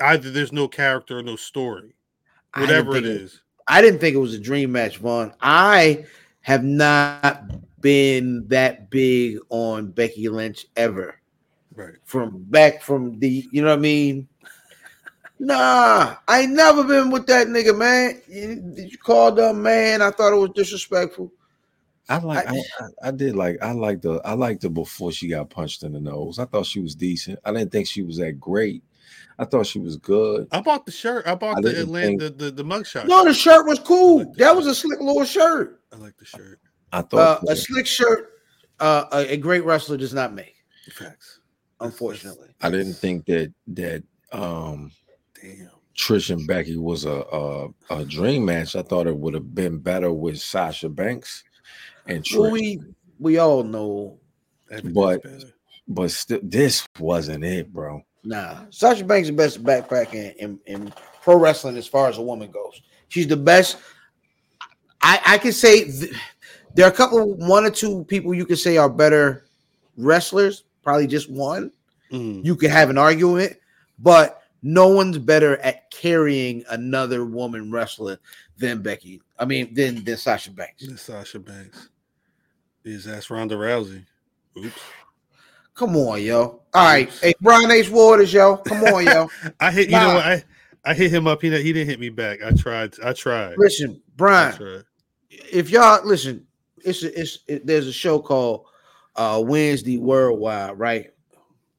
either 0.00 0.30
there's 0.30 0.52
no 0.52 0.68
character 0.68 1.18
or 1.18 1.22
no 1.22 1.36
story, 1.36 1.94
whatever 2.56 2.96
it 2.96 3.04
is. 3.04 3.42
I 3.66 3.82
didn't 3.82 4.00
think 4.00 4.14
it 4.14 4.20
was 4.20 4.34
a 4.34 4.40
dream 4.40 4.72
match, 4.72 4.98
Vaughn. 4.98 5.34
I 5.40 6.06
have 6.40 6.64
not 6.64 7.44
been 7.80 8.46
that 8.48 8.90
big 8.90 9.38
on 9.50 9.90
Becky 9.90 10.28
Lynch 10.28 10.66
ever. 10.76 11.16
Right. 11.74 11.94
From 12.04 12.42
back 12.44 12.82
from 12.82 13.18
the, 13.18 13.46
you 13.52 13.62
know 13.62 13.68
what 13.68 13.78
I 13.78 13.82
mean? 13.82 14.26
Nah, 15.40 16.16
I 16.26 16.40
ain't 16.40 16.52
never 16.52 16.82
been 16.84 17.10
with 17.10 17.26
that 17.28 17.46
nigga, 17.46 17.76
man. 17.76 18.20
You, 18.28 18.56
did 18.74 18.90
you 18.90 18.98
call 18.98 19.30
them 19.32 19.62
man? 19.62 20.02
I 20.02 20.10
thought 20.10 20.32
it 20.32 20.36
was 20.36 20.50
disrespectful. 20.54 21.32
I 22.08 22.18
like. 22.18 22.46
I- 22.48 22.50
I, 22.50 22.56
I, 22.80 23.08
I 23.08 23.10
did 23.12 23.36
like. 23.36 23.58
I 23.62 23.72
liked 23.72 24.02
the. 24.02 24.20
I 24.24 24.32
liked 24.32 24.62
her 24.64 24.68
before 24.68 25.12
she 25.12 25.28
got 25.28 25.50
punched 25.50 25.82
in 25.84 25.92
the 25.92 26.00
nose. 26.00 26.38
I 26.38 26.44
thought 26.46 26.66
she 26.66 26.80
was 26.80 26.94
decent. 26.94 27.38
I 27.44 27.52
didn't 27.52 27.70
think 27.70 27.86
she 27.86 28.02
was 28.02 28.16
that 28.16 28.40
great. 28.40 28.82
I 29.38 29.44
thought 29.44 29.66
she 29.66 29.78
was 29.78 29.96
good. 29.96 30.48
I 30.50 30.60
bought 30.60 30.84
the 30.84 30.90
shirt. 30.92 31.26
I 31.26 31.34
bought 31.36 31.58
I 31.58 31.60
the 31.60 31.80
Atlanta 31.82 32.06
think- 32.06 32.20
the, 32.20 32.30
the, 32.46 32.50
the 32.50 32.64
mugshot. 32.64 33.06
No, 33.06 33.24
the 33.24 33.32
shirt 33.34 33.66
was 33.66 33.78
cool. 33.78 34.18
like 34.20 34.32
the 34.32 34.38
That 34.38 34.56
was 34.56 34.66
a 34.66 34.74
slick 34.74 34.98
little 35.00 35.24
shirt. 35.24 35.80
I 35.92 35.96
like 35.96 36.16
the 36.16 36.24
shirt. 36.24 36.60
I 36.92 36.98
Uh, 36.98 37.02
thought. 37.02 37.44
a 37.48 37.54
slick 37.54 37.86
shirt, 37.86 38.32
uh, 38.80 39.04
a, 39.12 39.34
a 39.34 39.36
great 39.36 39.64
wrestler 39.64 39.96
does 39.96 40.12
not 40.14 40.32
make, 40.34 40.54
Facts. 40.92 41.40
unfortunately. 41.80 42.48
I 42.62 42.70
didn't 42.70 42.94
think 42.94 43.26
that 43.26 43.52
that 43.68 44.02
um 44.32 44.90
Damn. 45.42 45.70
Trish 45.96 46.30
and 46.30 46.46
Becky 46.46 46.76
was 46.76 47.04
a, 47.06 47.10
a 47.32 47.68
a 47.90 48.04
dream 48.04 48.44
match. 48.44 48.76
I 48.76 48.82
thought 48.82 49.06
it 49.08 49.16
would 49.16 49.34
have 49.34 49.54
been 49.54 49.78
better 49.78 50.12
with 50.12 50.38
Sasha 50.40 50.88
Banks 50.88 51.42
and 52.06 52.22
Trish, 52.22 52.38
Well, 52.38 52.50
we 52.52 52.80
we 53.18 53.38
all 53.38 53.64
know 53.64 54.18
But- 54.70 55.22
better. 55.22 55.38
but 55.88 56.10
still, 56.12 56.38
this 56.42 56.86
wasn't 57.00 57.44
it, 57.44 57.72
bro. 57.72 58.00
Nah, 58.24 58.66
Sasha 58.70 59.04
Banks 59.04 59.28
is 59.28 59.34
the 59.34 59.36
best 59.36 59.62
backpack 59.64 60.12
in, 60.14 60.32
in, 60.38 60.60
in 60.66 60.92
pro 61.22 61.36
wrestling 61.36 61.76
as 61.76 61.86
far 61.88 62.08
as 62.08 62.18
a 62.18 62.22
woman 62.22 62.50
goes. 62.50 62.80
She's 63.08 63.26
the 63.26 63.36
best. 63.36 63.78
I 65.02 65.20
I 65.24 65.38
can 65.38 65.52
say 65.52 65.84
th- 65.84 66.12
there 66.74 66.86
are 66.86 66.92
a 66.92 66.94
couple, 66.94 67.34
one 67.36 67.64
or 67.64 67.70
two 67.70 68.04
people 68.04 68.34
you 68.34 68.44
could 68.46 68.58
say 68.58 68.76
are 68.76 68.88
better 68.90 69.46
wrestlers. 69.96 70.64
Probably 70.84 71.06
just 71.08 71.28
one. 71.30 71.72
Mm. 72.12 72.44
You 72.44 72.54
could 72.56 72.70
have 72.70 72.88
an 72.90 72.98
argument, 72.98 73.54
but 73.98 74.37
no 74.62 74.88
one's 74.88 75.18
better 75.18 75.56
at 75.58 75.90
carrying 75.90 76.64
another 76.70 77.24
woman 77.24 77.70
wrestler 77.70 78.18
than 78.56 78.82
Becky. 78.82 79.22
I 79.38 79.44
mean, 79.44 79.72
than 79.74 80.04
than 80.04 80.16
Sasha 80.16 80.50
Banks. 80.50 80.82
It's 80.84 81.02
Sasha 81.02 81.38
Banks. 81.38 81.90
Is 82.84 83.04
that's 83.04 83.30
Ronda 83.30 83.54
Rousey. 83.54 84.04
Oops. 84.56 84.80
Come 85.74 85.96
on, 85.96 86.22
yo. 86.22 86.62
All 86.74 86.84
right, 86.84 87.10
hey 87.22 87.34
Brian 87.40 87.70
H. 87.70 87.90
Waters, 87.90 88.32
yo. 88.32 88.56
Come 88.56 88.82
on, 88.84 89.04
yo. 89.04 89.28
I 89.60 89.70
hit 89.70 89.88
you 89.88 89.92
Nah. 89.96 90.08
know 90.08 90.14
what 90.14 90.26
I 90.26 90.44
I 90.84 90.94
hit 90.94 91.10
him 91.12 91.26
up. 91.26 91.42
He 91.42 91.50
he 91.50 91.72
didn't 91.72 91.88
hit 91.88 92.00
me 92.00 92.08
back. 92.08 92.42
I 92.42 92.52
tried. 92.52 92.94
I 93.04 93.12
tried. 93.12 93.58
Listen, 93.58 94.00
Brian. 94.16 94.56
tried. 94.56 94.84
if 95.30 95.70
y'all 95.70 96.04
listen, 96.06 96.46
it's 96.84 97.02
a, 97.02 97.20
it's 97.20 97.40
it, 97.46 97.66
there's 97.66 97.86
a 97.86 97.92
show 97.92 98.18
called 98.18 98.66
uh 99.16 99.42
Wednesday 99.44 99.98
Worldwide, 99.98 100.78
right? 100.78 101.10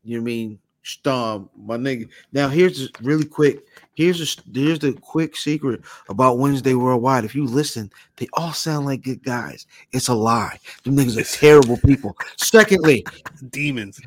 You 0.04 0.18
know 0.18 0.22
what 0.22 0.30
I 0.30 0.34
mean? 0.34 0.60
Storm, 0.84 1.50
my 1.58 1.78
nigga. 1.78 2.10
Now 2.32 2.48
here's 2.48 2.90
really 3.02 3.26
quick. 3.26 3.66
Here's 3.96 4.22
a, 4.22 4.42
here's 4.54 4.80
the 4.80 4.94
quick 4.94 5.36
secret 5.36 5.82
about 6.08 6.38
Wednesday 6.40 6.74
Worldwide. 6.74 7.26
If 7.26 7.36
you 7.36 7.46
listen, 7.46 7.92
they 8.16 8.28
all 8.34 8.54
sound 8.54 8.86
like 8.86 9.02
good 9.04 9.22
guys. 9.24 9.68
It's 9.92 10.08
a 10.08 10.14
lie. 10.14 10.58
Them 10.84 10.96
niggas 10.96 11.18
are 11.18 11.38
terrible 11.38 11.78
people. 11.86 12.16
Secondly, 12.38 13.06
Demons. 13.50 14.00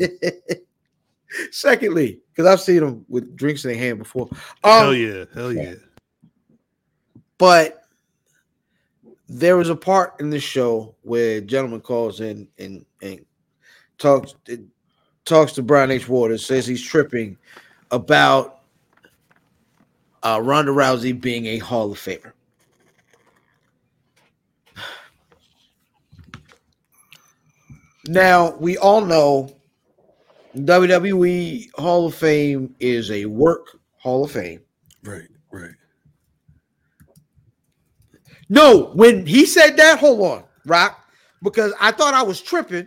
secondly, 1.50 2.20
because 2.32 2.46
I've 2.50 2.60
seen 2.60 2.80
them 2.80 3.04
with 3.08 3.36
drinks 3.36 3.64
in 3.64 3.72
their 3.72 3.78
hand 3.80 3.98
before. 3.98 4.28
Hell 4.64 4.90
Um, 4.90 4.96
yeah. 4.96 5.24
Hell 5.34 5.52
yeah. 5.52 5.74
but 7.38 7.82
there 9.28 9.56
was 9.56 9.68
a 9.68 9.76
part 9.76 10.14
in 10.20 10.30
the 10.30 10.40
show 10.40 10.94
where 11.02 11.38
a 11.38 11.40
gentleman 11.40 11.80
calls 11.80 12.20
in 12.20 12.48
and 12.58 12.86
and 13.02 13.24
talks 13.98 14.34
it 14.46 14.60
talks 15.26 15.52
to 15.52 15.62
Brian 15.62 15.90
H. 15.90 16.08
Waters, 16.08 16.46
says 16.46 16.66
he's 16.66 16.82
tripping 16.82 17.36
about 17.90 18.60
uh, 20.22 20.40
Ronda 20.42 20.72
Rousey 20.72 21.20
being 21.20 21.46
a 21.46 21.58
Hall 21.58 21.92
of 21.92 21.98
Famer. 21.98 22.32
Now, 28.08 28.56
we 28.56 28.78
all 28.78 29.04
know 29.04 29.54
WWE 30.56 31.70
Hall 31.74 32.06
of 32.06 32.14
Fame 32.14 32.74
is 32.78 33.10
a 33.10 33.26
work 33.26 33.78
Hall 33.98 34.24
of 34.24 34.30
Fame. 34.30 34.60
Right, 35.02 35.28
right. 35.50 35.74
No, 38.48 38.92
when 38.94 39.26
he 39.26 39.44
said 39.44 39.76
that, 39.76 39.98
hold 39.98 40.20
on, 40.20 40.44
Rock, 40.66 41.04
because 41.42 41.72
I 41.80 41.90
thought 41.90 42.14
I 42.14 42.22
was 42.22 42.40
tripping 42.40 42.86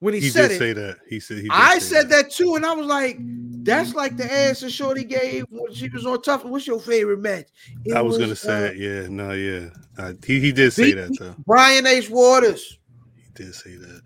when 0.00 0.14
he, 0.14 0.20
He 0.20 0.30
said 0.30 0.48
did 0.48 0.52
it. 0.52 0.58
say 0.58 0.72
that. 0.72 0.98
He 1.08 1.20
said 1.20 1.38
he. 1.38 1.48
I 1.50 1.78
said 1.78 2.08
that. 2.10 2.30
too, 2.30 2.56
and 2.56 2.66
I 2.66 2.72
was 2.72 2.86
like, 2.86 3.18
"That's 3.62 3.94
like 3.94 4.16
the 4.16 4.30
answer 4.30 4.68
Shorty 4.68 5.04
gave 5.04 5.44
when 5.50 5.72
she 5.72 5.88
was 5.88 6.04
on 6.06 6.20
Tough. 6.22 6.44
What's 6.44 6.66
your 6.66 6.80
favorite 6.80 7.20
match?" 7.20 7.48
It 7.84 7.94
I 7.94 8.02
was 8.02 8.18
gonna 8.18 8.32
uh, 8.32 8.34
say 8.34 8.66
it. 8.68 8.76
Yeah, 8.76 9.08
no, 9.08 9.32
yeah. 9.32 9.68
Uh, 9.96 10.14
he 10.26 10.40
he 10.40 10.52
did 10.52 10.72
say 10.72 10.92
that 10.92 11.16
though. 11.18 11.36
Brian 11.46 11.86
H. 11.86 12.10
Waters. 12.10 12.78
He 13.16 13.44
did 13.44 13.54
say 13.54 13.76
that. 13.76 14.00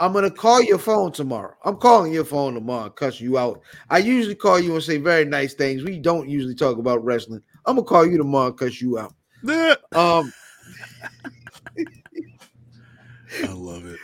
I'm 0.00 0.12
gonna 0.12 0.30
call 0.30 0.60
your 0.62 0.78
phone 0.78 1.12
tomorrow. 1.12 1.54
I'm 1.64 1.76
calling 1.76 2.12
your 2.12 2.24
phone 2.24 2.54
tomorrow, 2.54 2.86
and 2.86 2.96
cuss 2.96 3.20
you 3.20 3.38
out. 3.38 3.60
I 3.90 3.98
usually 3.98 4.34
call 4.34 4.58
you 4.58 4.74
and 4.74 4.82
say 4.82 4.98
very 4.98 5.24
nice 5.24 5.54
things. 5.54 5.84
We 5.84 5.98
don't 5.98 6.28
usually 6.28 6.54
talk 6.54 6.78
about 6.78 7.04
wrestling. 7.04 7.42
I'm 7.66 7.76
gonna 7.76 7.86
call 7.86 8.04
you 8.06 8.18
tomorrow, 8.18 8.48
and 8.48 8.58
cuss 8.58 8.80
you 8.80 8.98
out. 8.98 9.14
Um, 9.94 10.32
I 13.44 13.52
love 13.52 13.86
it. 13.86 13.98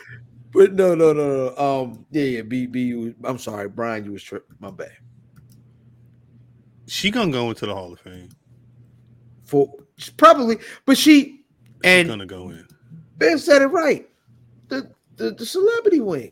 But 0.51 0.73
no, 0.73 0.95
no, 0.95 1.13
no, 1.13 1.53
no. 1.55 1.57
Um, 1.57 2.05
yeah, 2.11 2.23
yeah. 2.23 2.41
B, 2.41 2.65
B. 2.65 2.81
you- 2.83 3.15
I'm 3.23 3.37
sorry, 3.37 3.69
Brian. 3.69 4.05
You 4.05 4.11
was 4.13 4.23
tripping. 4.23 4.55
My 4.59 4.71
bad. 4.71 4.91
She 6.87 7.09
gonna 7.09 7.31
go 7.31 7.49
into 7.49 7.65
the 7.65 7.73
Hall 7.73 7.93
of 7.93 7.99
Fame. 7.99 8.29
For 9.45 9.71
probably, 10.17 10.57
but 10.85 10.97
she 10.97 11.23
She's 11.23 11.39
and 11.83 12.07
gonna 12.07 12.25
go 12.25 12.49
in. 12.49 12.67
Ben 13.17 13.37
said 13.37 13.61
it 13.61 13.67
right. 13.67 14.07
The 14.67 14.89
the, 15.15 15.31
the 15.31 15.45
celebrity 15.45 15.99
wing. 16.01 16.31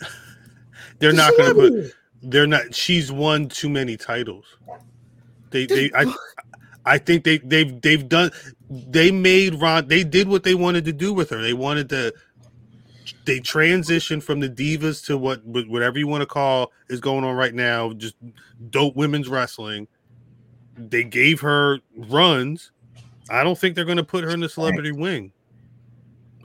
They're 0.98 1.10
The 1.12 1.16
not 1.16 1.36
gonna 1.36 1.54
put. 1.54 1.72
wing. 1.72 1.90
They're 2.22 2.46
not. 2.46 2.74
She's 2.74 3.10
won 3.10 3.48
too 3.48 3.68
many 3.68 3.96
titles. 3.96 4.44
They 5.50 5.66
they 5.66 5.90
I 5.94 6.12
I 6.84 6.98
think 6.98 7.24
they 7.24 7.38
they've 7.38 7.80
they've 7.80 8.08
done. 8.08 8.30
They 8.68 9.10
made 9.10 9.54
Ron. 9.60 9.88
They 9.88 10.04
did 10.04 10.28
what 10.28 10.44
they 10.44 10.54
wanted 10.54 10.84
to 10.84 10.92
do 10.92 11.12
with 11.12 11.30
her. 11.30 11.40
They 11.42 11.54
wanted 11.54 11.88
to. 11.88 12.12
They 13.24 13.40
transitioned 13.40 14.22
from 14.22 14.40
the 14.40 14.48
divas 14.48 15.04
to 15.06 15.18
what 15.18 15.44
whatever 15.44 15.98
you 15.98 16.06
want 16.06 16.22
to 16.22 16.26
call 16.26 16.72
is 16.88 17.00
going 17.00 17.24
on 17.24 17.34
right 17.36 17.54
now. 17.54 17.92
Just 17.92 18.16
dope 18.70 18.96
women's 18.96 19.28
wrestling. 19.28 19.88
They 20.76 21.04
gave 21.04 21.40
her 21.40 21.80
runs. 21.96 22.72
I 23.30 23.44
don't 23.44 23.58
think 23.58 23.74
they're 23.74 23.84
going 23.84 23.96
to 23.98 24.04
put 24.04 24.24
her 24.24 24.30
in 24.30 24.40
the 24.40 24.48
celebrity 24.48 24.92
wing. 24.92 25.32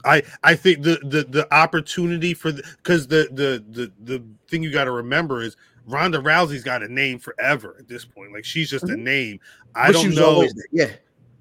I 0.04 0.22
I 0.44 0.54
think 0.54 0.82
the 0.82 0.98
the 1.02 1.24
the 1.28 1.52
opportunity 1.52 2.32
for 2.34 2.52
because 2.52 3.08
the, 3.08 3.28
the 3.32 3.64
the 3.70 3.92
the 4.04 4.24
thing 4.48 4.62
you 4.62 4.70
got 4.70 4.84
to 4.84 4.92
remember 4.92 5.42
is 5.42 5.56
Ronda 5.86 6.18
Rousey's 6.18 6.62
got 6.62 6.82
a 6.82 6.92
name 6.92 7.18
forever 7.18 7.76
at 7.78 7.88
this 7.88 8.04
point. 8.04 8.32
Like 8.32 8.44
she's 8.44 8.70
just 8.70 8.84
a 8.84 8.88
Mhm. 8.88 9.02
name. 9.02 9.40
I 9.74 9.88
But 9.88 10.02
don't 10.02 10.14
know. 10.14 10.48
Yeah. 10.72 10.92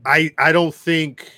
I 0.05 0.31
I 0.37 0.51
don't 0.51 0.73
think 0.73 1.31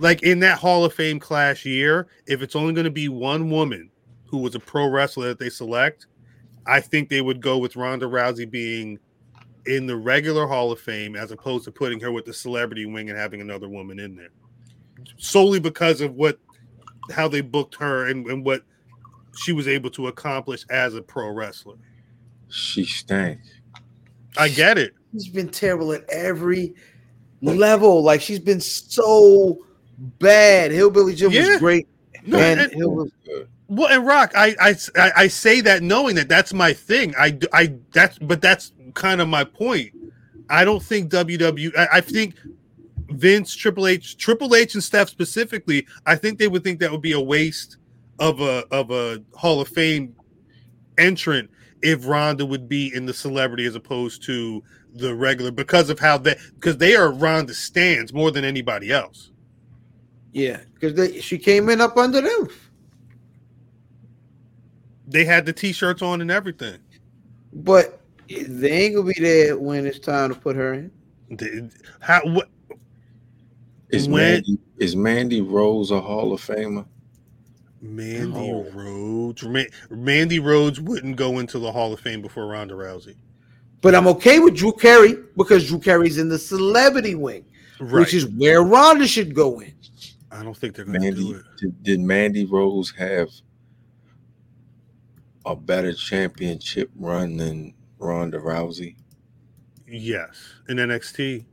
like 0.00 0.22
in 0.22 0.40
that 0.40 0.58
Hall 0.58 0.84
of 0.84 0.94
Fame 0.94 1.20
class 1.20 1.64
year, 1.64 2.08
if 2.26 2.42
it's 2.42 2.56
only 2.56 2.72
going 2.72 2.84
to 2.84 2.90
be 2.90 3.08
one 3.08 3.50
woman 3.50 3.90
who 4.26 4.38
was 4.38 4.54
a 4.54 4.60
pro 4.60 4.88
wrestler 4.88 5.28
that 5.28 5.38
they 5.38 5.50
select, 5.50 6.06
I 6.66 6.80
think 6.80 7.08
they 7.08 7.20
would 7.20 7.40
go 7.40 7.58
with 7.58 7.76
Ronda 7.76 8.06
Rousey 8.06 8.50
being 8.50 8.98
in 9.66 9.86
the 9.86 9.96
regular 9.96 10.46
Hall 10.46 10.72
of 10.72 10.80
Fame 10.80 11.16
as 11.16 11.30
opposed 11.30 11.64
to 11.66 11.72
putting 11.72 12.00
her 12.00 12.10
with 12.10 12.24
the 12.24 12.32
celebrity 12.32 12.86
wing 12.86 13.10
and 13.10 13.18
having 13.18 13.40
another 13.40 13.68
woman 13.68 13.98
in 13.98 14.16
there. 14.16 14.30
Solely 15.18 15.60
because 15.60 16.00
of 16.00 16.14
what 16.14 16.38
how 17.12 17.28
they 17.28 17.40
booked 17.40 17.74
her 17.76 18.06
and, 18.06 18.26
and 18.26 18.44
what 18.44 18.62
she 19.36 19.52
was 19.52 19.68
able 19.68 19.90
to 19.90 20.08
accomplish 20.08 20.64
as 20.70 20.94
a 20.94 21.02
pro 21.02 21.30
wrestler. 21.30 21.76
She 22.48 22.84
stank. 22.84 23.40
I 24.36 24.48
get 24.48 24.78
it. 24.78 24.94
She's 25.12 25.28
been 25.28 25.48
terrible 25.48 25.92
at 25.92 26.08
every 26.08 26.74
level. 27.42 28.02
Like 28.02 28.20
she's 28.20 28.38
been 28.38 28.60
so 28.60 29.58
bad. 30.18 30.70
Hillbilly 30.72 31.14
Jim 31.14 31.30
Yeah. 31.30 31.48
was 31.48 31.58
great. 31.58 31.88
No, 32.26 32.38
and 32.38 32.60
and- 32.60 32.72
Hillbilly, 32.72 33.12
Good. 33.24 33.48
Well, 33.68 33.88
and 33.88 34.04
Rock, 34.04 34.32
I, 34.34 34.56
I 34.60 35.10
I 35.16 35.26
say 35.28 35.60
that 35.60 35.82
knowing 35.82 36.16
that 36.16 36.28
that's 36.28 36.52
my 36.52 36.72
thing. 36.72 37.14
I 37.16 37.38
I 37.52 37.74
that's 37.92 38.18
but 38.18 38.40
that's 38.42 38.72
kind 38.94 39.20
of 39.20 39.28
my 39.28 39.44
point. 39.44 39.92
I 40.48 40.64
don't 40.64 40.82
think 40.82 41.10
WWE. 41.12 41.76
I, 41.78 41.88
I 41.98 42.00
think 42.00 42.34
Vince, 43.10 43.54
Triple 43.54 43.86
H, 43.86 44.16
Triple 44.16 44.56
H, 44.56 44.74
and 44.74 44.82
Steph 44.82 45.08
specifically. 45.08 45.86
I 46.04 46.16
think 46.16 46.38
they 46.40 46.48
would 46.48 46.64
think 46.64 46.80
that 46.80 46.90
would 46.90 47.00
be 47.02 47.12
a 47.12 47.20
waste 47.20 47.76
of 48.18 48.40
a 48.40 48.64
of 48.72 48.90
a 48.90 49.22
Hall 49.34 49.60
of 49.60 49.68
Fame 49.68 50.16
entrant 50.98 51.48
if 51.82 52.06
Ronda 52.06 52.44
would 52.44 52.68
be 52.68 52.92
in 52.94 53.06
the 53.06 53.14
celebrity 53.14 53.64
as 53.66 53.74
opposed 53.76 54.22
to 54.24 54.62
the 54.94 55.14
regular 55.14 55.52
because 55.52 55.88
of 55.90 55.98
how 56.00 56.18
they 56.18 56.36
because 56.54 56.76
they 56.78 56.96
are 56.96 57.12
Ronda 57.12 57.54
stands 57.54 58.12
more 58.12 58.32
than 58.32 58.44
anybody 58.44 58.90
else. 58.90 59.29
Yeah, 60.32 60.60
because 60.78 61.22
she 61.24 61.38
came 61.38 61.68
in 61.68 61.80
up 61.80 61.96
under 61.96 62.20
them. 62.20 62.48
They 65.08 65.24
had 65.24 65.44
the 65.44 65.52
t-shirts 65.52 66.02
on 66.02 66.20
and 66.20 66.30
everything. 66.30 66.78
But 67.52 68.00
they 68.28 68.70
ain't 68.70 68.94
gonna 68.94 69.12
be 69.12 69.20
there 69.20 69.58
when 69.58 69.86
it's 69.86 69.98
time 69.98 70.32
to 70.32 70.38
put 70.38 70.54
her 70.56 70.74
in. 70.74 70.90
They- 71.30 71.68
How 72.00 72.20
what 72.26 72.48
Is 73.90 74.08
When- 74.08 74.22
Mandy 74.34 74.58
is 74.78 74.94
Mandy 74.94 75.40
Rose 75.40 75.90
a 75.90 76.00
Hall 76.00 76.32
of 76.32 76.40
Famer? 76.40 76.86
Mandy 77.82 78.28
No. 78.52 78.70
Rhodes. 78.72 79.44
Mandy 79.90 80.38
Rose 80.38 80.80
wouldn't 80.80 81.16
go 81.16 81.40
into 81.40 81.58
the 81.58 81.72
Hall 81.72 81.92
of 81.92 81.98
Fame 81.98 82.22
before 82.22 82.46
Ronda 82.46 82.74
Rousey. 82.74 83.16
But 83.80 83.96
I'm 83.96 84.06
okay 84.06 84.38
with 84.38 84.54
Drew 84.54 84.70
Carey 84.72 85.16
because 85.36 85.66
Drew 85.66 85.80
Carey's 85.80 86.18
in 86.18 86.28
the 86.28 86.38
celebrity 86.38 87.16
wing, 87.16 87.44
Right. 87.80 88.00
which 88.02 88.14
is 88.14 88.26
where 88.28 88.62
Ronda 88.62 89.08
should 89.08 89.34
go 89.34 89.58
in. 89.60 89.72
I 90.32 90.42
don't 90.42 90.56
think 90.56 90.76
they're 90.76 90.84
going 90.84 91.00
to 91.00 91.10
do 91.12 91.34
it. 91.34 91.42
did, 91.58 91.82
did 91.82 92.00
Mandy 92.00 92.44
Rose 92.46 92.90
have 92.92 93.28
a 95.44 95.56
better 95.56 95.92
championship 95.92 96.90
run 96.94 97.36
than 97.36 97.74
Ronda 97.98 98.38
Rousey? 98.38 98.96
Yes, 99.88 100.36
in 100.68 100.76
NXT. 100.76 101.44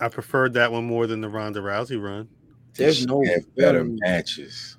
I 0.00 0.08
preferred 0.08 0.54
that 0.54 0.72
one 0.72 0.84
more 0.84 1.06
than 1.06 1.20
the 1.20 1.28
Ronda 1.28 1.60
Rousey 1.60 2.00
run. 2.02 2.28
There's 2.74 3.06
no 3.06 3.22
have 3.24 3.54
better 3.56 3.80
um, 3.80 3.96
matches? 4.00 4.78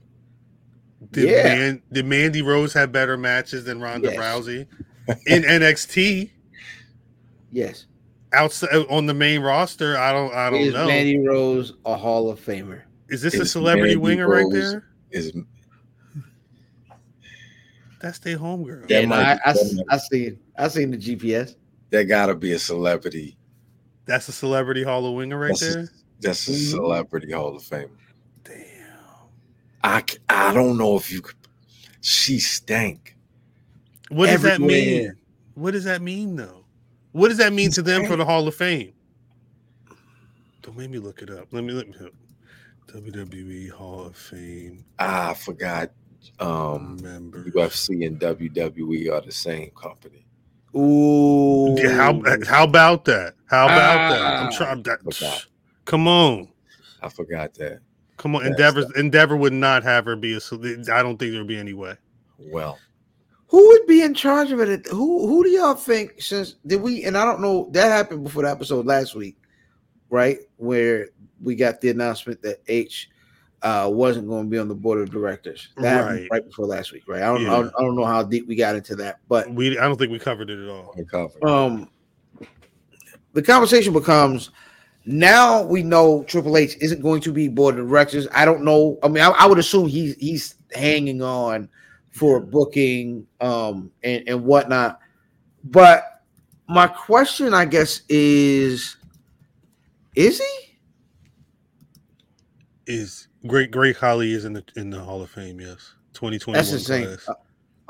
Did, 1.11 1.29
Yeah. 1.29 1.43
Man, 1.43 1.81
did 1.91 2.05
Mandy 2.05 2.41
Rose 2.41 2.73
have 2.73 2.91
better 2.91 3.17
matches 3.17 3.65
than 3.65 3.81
Ronda 3.81 4.11
Yes. 4.11 4.17
Rousey 4.17 4.67
in 5.27 5.43
NXT 5.43 6.31
Yes. 7.51 7.85
Outside 8.34 8.69
on 8.89 9.06
the 9.06 9.14
main 9.14 9.41
roster? 9.41 9.97
I 9.97 10.11
don't. 10.11 10.34
I 10.34 10.49
don't 10.49 10.60
Is 10.60 10.73
know. 10.73 10.88
Mandy 10.88 11.18
Rose 11.19 11.73
a 11.85 11.95
Hall 11.95 12.30
of 12.30 12.39
Famer? 12.39 12.81
Is 13.10 13.22
this 13.22 13.35
a 13.35 13.45
celebrity 13.45 13.95
Mandy 13.95 13.97
winger 13.97 14.27
right 14.27 14.43
Rose- 14.43 14.53
there? 14.53 14.85
Is 15.11 15.34
That's 18.01 18.19
their 18.19 18.38
homegirl. 18.38 18.88
That 18.88 18.89
Yeah, 18.89 19.01
no, 19.01 19.07
might 19.07 19.19
I, 19.26 19.35
be- 19.35 19.41
I, 19.45 19.53
that 19.53 19.73
might- 19.76 19.85
I 19.89 19.97
seen 19.97 20.39
I 20.57 20.68
seen 20.69 20.91
the 20.91 20.97
GPS. 20.97 21.56
that 21.89 22.06
gotta 22.06 22.35
be 22.35 22.53
a 22.53 22.60
celebrity? 22.60 23.38
That's 24.06 24.27
a 24.30 24.31
celebrity 24.31 24.84
Hall 24.84 25.06
of 25.06 25.14
Winger 25.15 25.38
right 25.38 25.49
That's 25.49 25.61
a- 25.64 25.73
there. 25.73 25.89
That's 26.22 26.47
a 26.47 26.51
Mhm. 26.51 26.69
celebrity 26.72 27.31
Hall 27.31 27.56
of 27.56 27.64
Fame. 27.64 27.89
Damn. 28.43 28.56
I, 29.84 30.03
c- 30.10 30.18
I 30.27 30.53
don't 30.53 30.77
know 30.77 30.95
if 30.97 31.11
you 31.11 31.22
could. 31.22 31.35
She 32.01 32.39
stank. 32.39 33.15
What 34.10 34.27
does 34.27 34.41
that 34.43 34.60
mean? 34.61 35.14
What 35.56 35.72
does 35.72 35.84
that 35.84 36.01
mean, 36.01 36.35
though? 36.35 36.59
What 37.11 37.30
does 37.30 37.38
that 37.38 37.53
mean 37.53 37.72
to 37.72 37.81
them 37.81 38.06
for 38.06 38.15
the 38.15 38.26
Hall 38.26 38.48
of 38.48 38.56
Fame? 38.56 38.94
Don't 40.61 40.77
make 40.77 40.90
me 40.90 40.99
look 40.99 41.22
it 41.22 41.30
up. 41.30 41.48
Let 41.52 41.64
me 41.64 41.73
let 41.73 41.88
me 41.88 41.94
WWE 42.88 43.69
Hall 43.72 44.06
of 44.07 44.15
Fame 44.18 44.84
Ah, 44.99 45.31
I 45.31 45.34
forgot. 45.34 45.91
Um, 46.40 46.98
member. 47.02 47.44
UFC 47.45 48.06
and 48.06 48.19
WWE 48.19 49.11
are 49.11 49.22
the 49.22 49.31
same 49.31 49.69
company. 49.72 50.26
Ooh. 50.76 51.76
Yeah, 51.80 51.91
how 51.91 52.22
how 52.45 52.64
about 52.65 53.06
that? 53.06 53.36
How 53.45 53.65
about 53.65 54.10
that? 54.11 54.22
I'm 54.22 54.48
Ah. 54.48 54.57
trying. 54.57 54.84
That, 54.84 55.45
come 55.86 56.07
on, 56.07 56.49
I 57.02 57.10
forgot 57.10 57.53
that. 57.56 57.80
come 58.18 58.36
on. 58.36 58.45
Endeavor 58.45 58.84
Endeavor 58.95 59.36
would 59.38 59.53
not 59.53 59.84
have 59.84 60.06
her 60.06 60.15
be 60.15 60.34
a. 60.34 60.40
ce- 60.40 60.53
I 60.90 61.02
don't 61.02 61.18
think 61.18 61.31
there 61.31 61.40
would 61.40 61.48
be 61.48 61.57
any 61.57 61.73
way. 61.73 61.95
Well, 62.38 62.77
Who 63.49 63.67
would 63.69 63.88
be 63.88 64.01
in 64.03 64.13
charge 64.13 64.51
of 64.51 64.59
it? 64.59 64.85
Who 64.88 65.27
who 65.27 65.43
do 65.43 65.49
y'all 65.49 65.73
think 65.73 66.21
since 66.21 66.55
did 66.67 66.81
we 66.81 67.03
and 67.05 67.17
I 67.17 67.26
don't 67.26 67.41
know 67.41 67.67
that 67.71 67.89
happened 67.91 68.23
before 68.23 68.43
the 68.43 68.49
episode 68.51 68.85
last 68.85 69.15
week, 69.15 69.38
right? 70.09 70.38
Where 70.57 71.09
we 71.41 71.55
got 71.55 71.81
the 71.81 71.89
announcement 71.89 72.41
that 72.43 72.61
H 72.67 73.09
uh, 73.61 73.89
wasn't 73.91 74.27
going 74.27 74.43
to 74.45 74.49
be 74.49 74.57
on 74.57 74.67
the 74.67 74.76
board 74.76 75.01
of 75.01 75.09
directors. 75.11 75.69
That 75.77 75.89
happened 75.89 76.19
Right. 76.21 76.27
right 76.31 76.45
before 76.45 76.65
last 76.65 76.93
week, 76.93 77.03
right? 77.07 77.21
I 77.21 77.26
don't, 77.26 77.45
I 77.45 77.49
don't, 77.59 77.73
I 77.77 77.81
don't 77.81 77.95
know 77.95 78.05
how 78.05 78.23
deep 78.23 78.47
we 78.47 78.55
got 78.55 78.76
into 78.76 78.95
that, 78.97 79.19
but 79.27 79.49
We 79.53 79.77
I 79.77 79.85
don't 79.88 79.97
think 79.97 80.11
we 80.11 80.19
covered 80.19 80.49
it 80.49 80.63
at 80.63 80.69
all. 80.69 80.93
I 80.97 81.03
covered. 81.03 81.43
um, 81.43 81.89
the 83.34 83.41
conversation 83.41 83.93
becomes 83.93 84.51
now 85.05 85.63
we 85.63 85.81
know 85.84 86.23
Triple 86.23 86.55
H 86.55 86.77
isn't 86.81 87.01
going 87.01 87.21
to 87.21 87.34
be 87.34 87.47
board 87.47 87.77
of 87.80 87.88
directors. 87.88 88.27
I 88.31 88.45
don't 88.45 88.63
know. 88.63 88.97
I 89.03 89.07
mean, 89.07 89.23
I, 89.23 89.30
I 89.30 89.45
would 89.45 89.57
assume 89.59 89.88
he's 89.88 90.15
he's 90.15 90.55
hanging 90.73 91.21
on 91.21 91.67
for 92.19 92.39
booking 92.41 93.25
um 93.39 93.91
and, 94.03 94.27
and 94.27 94.43
whatnot. 94.43 94.99
But 95.63 96.21
my 96.67 96.85
question, 96.87 97.53
I 97.53 97.65
guess, 97.65 98.01
is 98.09 98.97
is 100.15 100.39
he? 100.39 100.77
Is 102.87 103.27
Great 103.47 103.71
Great 103.71 103.95
Khali 103.97 104.33
is 104.33 104.45
in 104.45 104.53
the 104.53 104.63
in 104.75 104.89
the 104.89 104.99
Hall 104.99 105.21
of 105.21 105.29
Fame? 105.29 105.59
Yes, 105.59 105.93
twenty 106.13 106.37
twenty 106.39 106.57
That's 106.57 106.69
one 106.71 106.77
insane. 106.79 107.05
class. 107.05 107.29
Uh, 107.29 107.33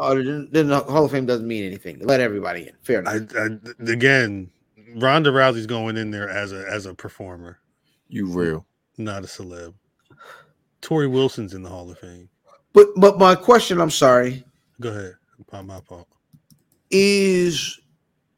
Oh, 0.02 0.16
then, 0.16 0.48
then 0.50 0.68
the 0.68 0.80
Hall 0.80 1.04
of 1.04 1.12
Fame 1.12 1.26
doesn't 1.26 1.46
mean 1.46 1.66
anything. 1.66 2.00
Let 2.00 2.22
everybody 2.22 2.62
in. 2.70 2.74
Fair 2.84 3.00
enough. 3.02 3.16
I, 3.36 3.42
I 3.42 3.92
again, 3.92 4.50
Ronda 4.96 5.30
Rousey's 5.30 5.66
going 5.66 5.98
in 5.98 6.10
there 6.10 6.30
as 6.30 6.54
a 6.54 6.66
as 6.72 6.86
a 6.86 6.94
performer, 6.94 7.60
You 8.08 8.28
real? 8.28 8.66
not 8.98 9.26
a 9.26 9.28
celeb. 9.28 9.74
Torrie 10.82 11.12
Wilson's 11.12 11.54
in 11.54 11.64
the 11.64 11.70
Hall 11.70 11.92
of 11.92 12.00
Fame. 12.00 12.30
But 12.74 12.88
but 12.98 13.18
my 13.20 13.36
question, 13.36 13.80
I'm 13.82 13.90
sorry, 13.92 14.44
Go 14.82 14.90
ahead. 14.90 15.16
Not 15.52 15.66
my 15.66 15.80
fault. 15.82 16.08
is 16.92 17.80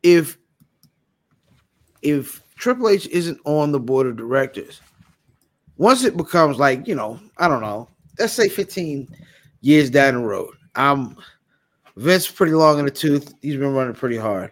if 0.03 0.37
if 2.01 2.41
Triple 2.55 2.89
H 2.89 3.07
isn't 3.07 3.39
on 3.45 3.71
the 3.71 3.79
board 3.79 4.07
of 4.07 4.15
directors, 4.17 4.81
once 5.77 6.03
it 6.03 6.17
becomes 6.17 6.57
like 6.57 6.87
you 6.87 6.95
know, 6.95 7.19
I 7.37 7.47
don't 7.47 7.61
know, 7.61 7.87
let's 8.19 8.33
say 8.33 8.49
15 8.49 9.07
years 9.61 9.89
down 9.89 10.15
the 10.15 10.19
road, 10.21 10.53
I'm 10.75 11.15
Vince 11.97 12.29
pretty 12.29 12.53
long 12.53 12.79
in 12.79 12.85
the 12.85 12.91
tooth. 12.91 13.33
He's 13.41 13.57
been 13.57 13.73
running 13.73 13.93
pretty 13.93 14.17
hard. 14.17 14.51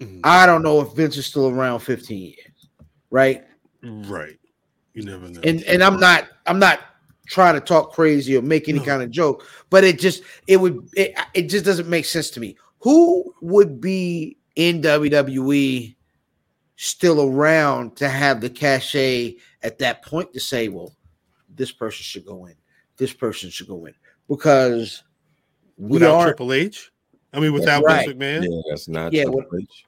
Mhm. 0.00 0.20
I 0.24 0.44
don't 0.46 0.62
know 0.62 0.80
if 0.80 0.92
Vince 0.94 1.16
is 1.16 1.26
still 1.26 1.48
around 1.48 1.80
15 1.80 2.18
years, 2.18 2.68
right? 3.10 3.44
Right. 3.82 4.38
You 4.94 5.04
never 5.04 5.28
know. 5.28 5.40
and 5.44 5.62
and 5.64 5.82
I'm 5.82 6.00
not 6.00 6.28
I'm 6.46 6.58
not 6.58 6.80
trying 7.30 7.54
to 7.54 7.60
talk 7.60 7.92
crazy 7.92 8.36
or 8.36 8.42
make 8.42 8.68
any 8.68 8.80
No. 8.80 8.84
kind 8.84 9.02
of 9.02 9.10
joke, 9.10 9.46
but 9.70 9.84
it 9.84 9.98
just 10.00 10.22
it 10.48 10.56
would 10.58 10.88
it, 10.96 11.14
it 11.32 11.42
just 11.48 11.64
doesn't 11.64 11.88
make 11.88 12.04
sense 12.04 12.28
to 12.30 12.40
me. 12.40 12.56
Who 12.80 13.32
would 13.40 13.80
be 13.80 14.36
in 14.56 14.82
WWE 14.82 15.94
still 16.76 17.30
around 17.30 17.96
to 17.96 18.08
have 18.08 18.40
the 18.40 18.50
cachet 18.50 19.36
at 19.62 19.78
that 19.78 20.02
point 20.04 20.32
to 20.32 20.40
say, 20.40 20.68
well, 20.68 20.92
this 21.54 21.70
person 21.70 22.02
should 22.02 22.24
go 22.26 22.46
in, 22.46 22.54
this 22.96 23.12
person 23.12 23.48
should 23.50 23.68
go 23.68 23.84
in, 23.86 23.94
because 24.28 25.02
we 25.76 25.92
without 25.92 26.14
are 26.16 26.24
Triple 26.26 26.52
H. 26.52 26.90
I 27.32 27.38
mean, 27.38 27.52
without 27.52 27.84
right. 27.84 28.08
Vince 28.08 28.18
McMahon. 28.18 28.42
Yeah, 28.50 28.60
that's 28.70 28.88
not. 28.88 29.12
Yeah, 29.12 29.24
Triple 29.24 29.42
what- 29.50 29.62
H. 29.62 29.84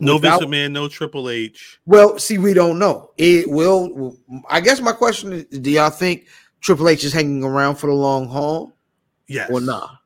No 0.00 0.14
without- 0.14 0.40
Vince 0.40 0.50
McMahon, 0.50 0.72
no 0.72 0.88
Triple 0.88 1.28
H. 1.28 1.80
Well, 1.84 2.18
see, 2.18 2.38
we 2.38 2.54
don't 2.54 2.78
know. 2.78 3.10
It 3.18 3.48
will. 3.50 4.16
I 4.48 4.60
guess 4.60 4.80
my 4.80 4.92
question 4.92 5.32
is: 5.32 5.44
Do 5.58 5.70
y'all 5.70 5.90
think 5.90 6.26
Triple 6.60 6.88
H 6.88 7.04
is 7.04 7.12
hanging 7.12 7.44
around 7.44 7.76
for 7.76 7.86
the 7.86 7.94
long 7.94 8.26
haul 8.28 8.72
Yes. 9.26 9.50
or 9.50 9.60
not? 9.60 9.98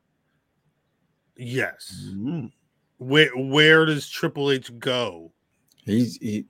Yes. 1.35 2.07
Mm. 2.13 2.51
Where 2.97 3.29
where 3.35 3.85
does 3.85 4.07
Triple 4.09 4.51
H 4.51 4.77
go? 4.79 5.31
He's 5.85 6.15
he, 6.17 6.45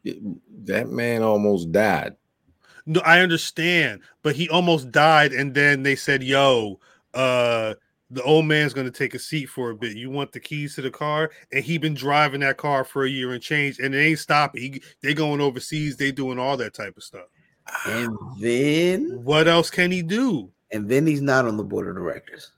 that 0.65 0.89
man 0.89 1.23
almost 1.23 1.71
died. 1.71 2.15
No, 2.85 2.99
I 3.01 3.21
understand, 3.21 4.01
but 4.23 4.35
he 4.35 4.49
almost 4.49 4.91
died, 4.91 5.31
and 5.31 5.53
then 5.53 5.83
they 5.83 5.95
said, 5.95 6.21
"Yo, 6.21 6.79
uh, 7.13 7.75
the 8.11 8.21
old 8.23 8.45
man's 8.45 8.73
gonna 8.73 8.91
take 8.91 9.15
a 9.15 9.19
seat 9.19 9.45
for 9.45 9.69
a 9.71 9.75
bit. 9.75 9.95
You 9.95 10.09
want 10.09 10.33
the 10.33 10.39
keys 10.39 10.75
to 10.75 10.81
the 10.81 10.91
car?" 10.91 11.31
And 11.51 11.63
he 11.63 11.77
been 11.77 11.93
driving 11.95 12.41
that 12.41 12.57
car 12.57 12.83
for 12.83 13.05
a 13.05 13.09
year 13.09 13.31
and 13.31 13.41
change, 13.41 13.79
and 13.79 13.93
they 13.93 14.07
ain't 14.07 14.19
stopping. 14.19 14.61
He, 14.61 14.81
they 15.01 15.13
going 15.13 15.39
overseas. 15.41 15.95
They 15.95 16.11
doing 16.11 16.37
all 16.37 16.57
that 16.57 16.73
type 16.73 16.97
of 16.97 17.03
stuff. 17.03 17.27
And 17.85 18.17
then 18.39 19.23
What 19.23 19.47
else 19.47 19.69
can 19.69 19.91
he 19.91 20.01
do? 20.01 20.49
and 20.71 20.89
then 20.89 21.05
he's 21.05 21.21
not 21.21 21.45
on 21.45 21.55
the 21.57 21.63
board 21.63 21.87
of 21.87 21.95
directors. 21.95 22.51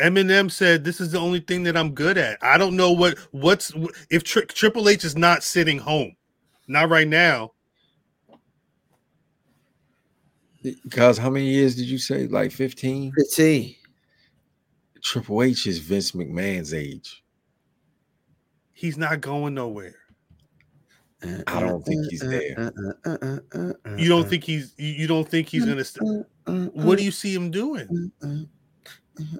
Eminem 0.00 0.50
said, 0.50 0.82
"This 0.84 1.00
is 1.00 1.12
the 1.12 1.18
only 1.18 1.38
thing 1.40 1.62
that 1.64 1.76
I'm 1.76 1.92
good 1.94 2.18
at. 2.18 2.38
I 2.42 2.58
don't 2.58 2.74
know 2.76 2.90
what 2.90 3.18
what's 3.30 3.72
if 4.10 4.24
tri- 4.24 4.44
Triple 4.48 4.88
H 4.88 5.04
is 5.04 5.16
not 5.16 5.44
sitting 5.44 5.78
home, 5.78 6.16
not 6.66 6.88
right 6.88 7.06
now. 7.06 7.52
Because 10.62 11.18
how 11.18 11.28
many 11.30 11.46
years 11.46 11.74
did 11.76 11.86
you 11.86 11.98
say? 11.98 12.26
Like 12.26 12.52
15? 12.52 13.12
15. 13.12 13.74
Triple 15.02 15.42
H 15.42 15.66
is 15.66 15.78
Vince 15.78 16.12
McMahon's 16.12 16.72
age. 16.72 17.22
He's 18.72 18.96
not 18.96 19.20
going 19.20 19.54
nowhere. 19.54 19.96
Uh, 21.22 21.42
I 21.46 21.60
don't 21.60 21.84
think 21.84 22.10
he's 22.10 22.22
uh, 22.22 22.26
uh, 22.56 23.26
there. 23.54 23.76
You 23.96 24.08
don't 24.08 24.28
think 24.28 24.44
he's 24.44 24.74
you 24.76 24.88
you 24.88 25.06
don't 25.06 25.28
think 25.28 25.48
he's 25.48 25.64
mm, 25.64 25.68
gonna. 25.68 25.84
St- 25.84 26.08
mm, 26.08 26.24
mm, 26.46 26.72
what 26.74 26.98
do 26.98 27.04
you 27.04 27.10
see 27.12 27.32
him 27.34 27.50
doing? 27.50 28.10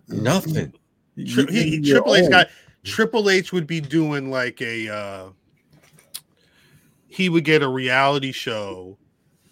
Nothing. 0.08 0.72
Tri- 1.26 1.46
he, 1.50 1.78
he- 1.78 1.90
Triple 1.90 2.14
H 2.14 2.30
got 2.30 2.48
Triple 2.84 3.30
H 3.30 3.52
would 3.52 3.66
be 3.66 3.80
doing 3.80 4.30
like 4.30 4.60
a. 4.62 4.88
uh 4.88 5.30
He 7.08 7.28
would 7.28 7.44
get 7.44 7.62
a 7.62 7.68
reality 7.68 8.32
show 8.32 8.96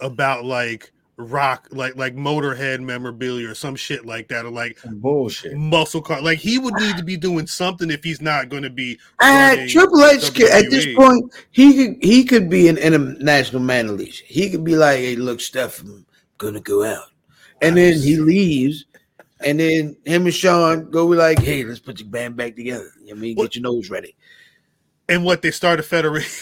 about 0.01 0.44
like 0.44 0.93
rock, 1.21 1.69
like 1.71 1.97
like 1.97 2.15
Motorhead 2.17 2.81
memorabilia 2.81 3.51
or 3.51 3.55
some 3.55 3.77
shit 3.77 4.05
like 4.07 4.29
that, 4.29 4.45
or 4.45 4.51
like 4.51 4.79
bullshit. 4.85 5.57
muscle 5.57 6.01
car. 6.03 6.21
Like 6.21 6.39
he 6.39 6.59
would 6.59 6.75
need 6.75 6.97
to 6.97 7.03
be 7.05 7.17
doing 7.17 7.47
something 7.47 7.91
if 7.91 8.03
he's 8.03 8.21
not 8.21 8.49
going 8.49 8.63
to 8.63 8.71
be. 8.71 8.99
Uh, 9.19 9.57
Triple 9.69 10.05
H 10.05 10.35
could, 10.35 10.51
at 10.51 10.71
this 10.71 10.95
point, 10.97 11.33
he 11.51 11.75
could 11.75 12.03
he 12.03 12.25
could 12.25 12.49
be 12.51 12.69
an 12.69 12.79
international 12.79 13.63
man 13.63 13.89
of 13.89 13.97
leisure. 13.97 14.25
He 14.27 14.51
could 14.51 14.65
be 14.65 14.77
like, 14.77 14.99
"Hey, 14.99 15.17
look, 15.17 15.41
Steph, 15.41 15.81
I'm 15.83 16.07
gonna 16.39 16.61
go 16.61 16.85
out," 16.85 17.07
and 17.63 17.77
then 17.77 17.95
he 18.01 18.17
leaves, 18.17 18.87
and 19.41 19.61
then 19.61 19.97
him 20.05 20.27
and 20.27 20.35
Shawn 20.35 20.91
go 20.91 21.09
be 21.09 21.17
like, 21.17 21.39
"Hey, 21.39 21.65
let's 21.65 21.81
put 21.81 22.01
your 22.01 22.09
band 22.09 22.37
back 22.37 22.57
together. 22.57 22.91
I 23.11 23.15
mean, 23.15 23.37
What- 23.37 23.45
get 23.53 23.57
your 23.57 23.63
nose 23.63 23.91
ready." 23.91 24.17
And 25.09 25.25
what 25.25 25.43
they 25.43 25.51
start 25.51 25.81
a 25.81 25.83
federation. 25.83 26.31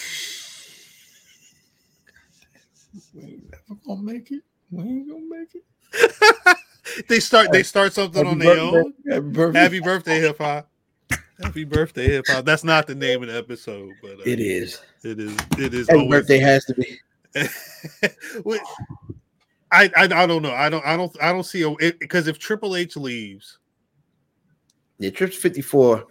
We 3.13 3.21
ain't 3.23 3.51
never 3.51 3.79
gonna 3.85 4.01
make 4.01 4.31
it. 4.31 4.41
We 4.71 4.83
ain't 4.83 5.09
gonna 5.09 5.21
make 5.29 5.55
it. 5.55 6.57
they 7.07 7.19
start 7.19 7.51
they 7.51 7.63
start 7.63 7.93
something 7.93 8.25
on 8.25 8.39
Happy 8.39 8.55
their 8.55 8.55
birthday. 8.71 8.77
own. 8.79 8.93
Happy 9.09 9.29
birthday. 9.29 9.59
Happy 9.59 9.79
birthday, 9.79 10.19
hip 10.19 10.37
hop. 10.37 10.69
Happy 11.41 11.63
birthday, 11.63 12.07
hip 12.07 12.25
hop. 12.27 12.45
That's 12.45 12.63
not 12.63 12.85
the 12.87 12.95
name 12.95 13.23
of 13.23 13.29
the 13.29 13.37
episode, 13.37 13.93
but 14.01 14.19
uh, 14.19 14.23
It 14.25 14.39
is. 14.39 14.81
It 15.03 15.19
is. 15.19 15.37
It 15.57 15.73
is. 15.73 15.87
Happy 15.87 15.99
always- 16.01 16.21
birthday 16.21 16.39
has 16.39 16.65
to 16.65 16.73
be. 16.75 16.99
Wait, 18.43 18.61
I, 19.71 19.89
I 19.95 20.03
I 20.03 20.25
don't 20.25 20.41
know. 20.41 20.51
I 20.53 20.67
don't 20.69 20.85
I 20.85 20.97
don't 20.97 21.15
I 21.21 21.31
don't 21.31 21.43
see 21.43 21.61
a 21.63 21.69
because 21.99 22.27
if 22.27 22.39
Triple 22.39 22.75
H 22.75 22.97
leaves, 22.97 23.59
Yeah, 24.97 25.11
Trips 25.11 25.35
fifty 25.35 25.61
four. 25.61 26.05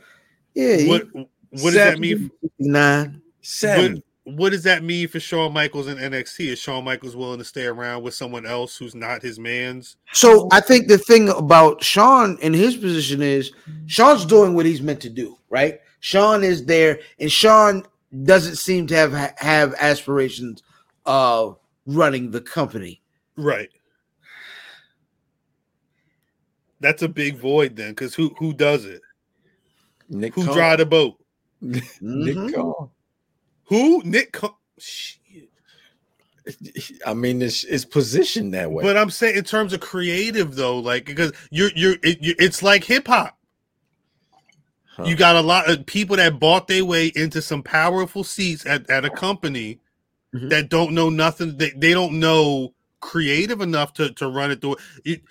Yeah, 0.54 0.76
he- 0.76 0.88
what 0.88 1.06
what 1.14 1.26
does 1.50 1.74
that 1.74 1.98
mean? 1.98 2.30
Nine 2.58 3.20
Seven. 3.42 4.02
What, 4.28 4.36
what 4.36 4.52
does 4.52 4.62
that 4.64 4.82
mean 4.82 5.08
for 5.08 5.20
Shawn 5.20 5.52
Michaels 5.52 5.86
in 5.88 5.96
NXT? 5.98 6.46
Is 6.48 6.58
Shawn 6.58 6.84
Michaels 6.84 7.16
willing 7.16 7.38
to 7.38 7.44
stay 7.44 7.66
around 7.66 8.02
with 8.02 8.14
someone 8.14 8.46
else 8.46 8.76
who's 8.76 8.94
not 8.94 9.22
his 9.22 9.38
man's? 9.38 9.96
So 10.12 10.48
I 10.52 10.60
think 10.60 10.88
the 10.88 10.98
thing 10.98 11.28
about 11.30 11.82
Shawn 11.82 12.38
in 12.40 12.52
his 12.54 12.76
position 12.76 13.22
is 13.22 13.52
Shawn's 13.86 14.24
doing 14.24 14.54
what 14.54 14.66
he's 14.66 14.82
meant 14.82 15.00
to 15.02 15.10
do, 15.10 15.38
right? 15.50 15.80
Shawn 16.00 16.44
is 16.44 16.64
there, 16.64 17.00
and 17.18 17.30
Shawn 17.30 17.84
doesn't 18.24 18.56
seem 18.56 18.86
to 18.88 18.96
have 18.96 19.12
have 19.38 19.74
aspirations 19.80 20.62
of 21.06 21.58
running 21.86 22.30
the 22.30 22.40
company. 22.40 23.02
Right. 23.36 23.68
That's 26.80 27.02
a 27.02 27.08
big 27.08 27.36
void 27.36 27.76
then, 27.76 27.90
because 27.90 28.14
who 28.14 28.34
who 28.38 28.52
does 28.52 28.84
it? 28.84 29.02
Nick 30.08 30.34
Who 30.34 30.44
Khan. 30.44 30.54
drive 30.54 30.78
the 30.78 30.86
boat? 30.86 31.16
Nick 31.60 31.82
Mhm. 32.00 32.54
Khan. 32.54 32.90
Who? 33.68 34.02
Nick. 34.04 34.32
Co- 34.32 34.56
Shit. 34.78 35.50
I 37.06 37.14
mean, 37.14 37.42
it's 37.42 37.64
it's 37.64 37.84
positioned 37.84 38.54
that 38.54 38.70
way. 38.70 38.82
But 38.82 38.96
I'm 38.96 39.10
saying 39.10 39.36
in 39.36 39.44
terms 39.44 39.72
of 39.74 39.80
creative 39.80 40.54
though, 40.56 40.78
like 40.78 41.04
because 41.04 41.32
you're 41.50 41.70
you're 41.76 41.96
it, 42.02 42.22
you- 42.22 42.34
it's 42.38 42.62
like 42.62 42.84
hip 42.84 43.08
hop. 43.08 43.36
Huh. 44.96 45.04
You 45.04 45.16
got 45.16 45.36
a 45.36 45.40
lot 45.42 45.70
of 45.70 45.86
people 45.86 46.16
that 46.16 46.40
bought 46.40 46.68
their 46.68 46.84
way 46.84 47.12
into 47.14 47.42
some 47.42 47.62
powerful 47.62 48.24
seats 48.24 48.66
at, 48.66 48.88
at 48.90 49.04
a 49.04 49.10
company 49.10 49.80
Mhm. 50.34 50.50
that 50.50 50.68
don't 50.70 50.92
know 50.94 51.10
nothing. 51.10 51.56
They, 51.56 51.70
they 51.70 51.92
don't 51.94 52.20
know 52.20 52.74
creative 53.00 53.60
enough 53.60 53.92
to, 53.94 54.12
to 54.14 54.28
run 54.28 54.50
it 54.50 54.60
through. 54.60 54.76
It, 55.04 55.22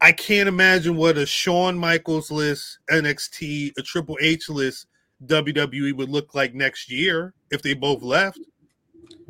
I 0.00 0.12
can't 0.12 0.48
imagine 0.48 0.96
what 0.96 1.18
a 1.18 1.26
Shawn 1.26 1.76
Michaels 1.78 2.30
list 2.30 2.78
NXT, 2.90 3.72
a 3.78 3.82
Triple 3.82 4.18
H 4.20 4.48
list 4.48 4.86
WWE 5.26 5.92
would 5.94 6.08
look 6.08 6.34
like 6.34 6.54
next 6.54 6.90
year 6.90 7.34
if 7.50 7.62
they 7.62 7.74
both 7.74 8.02
left. 8.02 8.40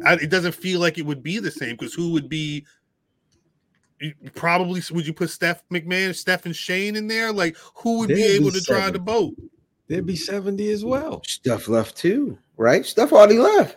I, 0.04 0.14
it 0.14 0.30
doesn't 0.30 0.54
feel 0.54 0.80
like 0.80 0.98
it 0.98 1.06
would 1.06 1.22
be 1.22 1.38
the 1.38 1.50
same 1.50 1.72
because 1.72 1.94
who 1.94 2.12
would 2.12 2.28
be 2.28 2.64
Probably 4.34 4.80
would 4.92 5.06
you 5.06 5.12
put 5.12 5.28
Steph 5.28 5.62
McMahon, 5.68 6.14
Steph 6.14 6.46
and 6.46 6.56
Shane 6.56 6.96
in 6.96 7.06
there? 7.06 7.32
Like 7.32 7.56
who 7.74 7.98
would 7.98 8.08
be 8.08 8.14
They'd 8.14 8.38
be 8.38 8.46
able 8.46 8.50
to 8.52 8.62
drive 8.62 8.94
the 8.94 8.98
boat? 8.98 9.34
There'd 9.88 10.06
be 10.06 10.16
70 10.16 10.70
as 10.70 10.84
well. 10.84 11.22
Stuff 11.26 11.68
left 11.68 11.96
too, 11.96 12.38
right? 12.56 12.86
Stuff 12.86 13.12
already 13.12 13.38
left. 13.38 13.76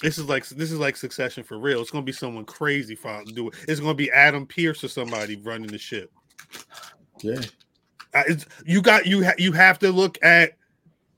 This 0.00 0.18
is 0.18 0.28
like 0.28 0.46
this 0.48 0.72
is 0.72 0.78
like 0.78 0.96
Succession 0.96 1.44
for 1.44 1.58
real. 1.58 1.80
It's 1.80 1.90
gonna 1.90 2.04
be 2.04 2.12
someone 2.12 2.44
crazy 2.44 2.94
for 2.94 3.22
to 3.24 3.32
do 3.32 3.48
it. 3.48 3.54
It's 3.68 3.80
gonna 3.80 3.94
be 3.94 4.10
Adam 4.10 4.46
Pearce 4.46 4.82
or 4.82 4.88
somebody 4.88 5.36
running 5.36 5.68
the 5.68 5.78
ship. 5.78 6.10
Yeah. 7.22 7.40
It's, 8.26 8.46
you 8.64 8.82
got 8.82 9.06
you 9.06 9.24
ha- 9.24 9.34
you 9.38 9.52
have 9.52 9.78
to 9.80 9.90
look 9.90 10.18
at 10.22 10.56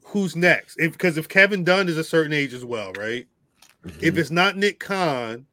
who's 0.05 0.35
next. 0.37 0.77
Because 0.77 1.17
if 1.19 1.29
Kevin 1.29 1.65
Dunn 1.65 1.89
is 1.89 1.99
a 1.99 2.05
certain 2.05 2.33
age 2.33 2.55
as 2.55 2.65
well, 2.65 2.93
right? 2.95 3.27
If 4.01 4.19
it's 4.19 4.31
not 4.31 4.57
Nick 4.57 4.81
Khan, 4.81 5.47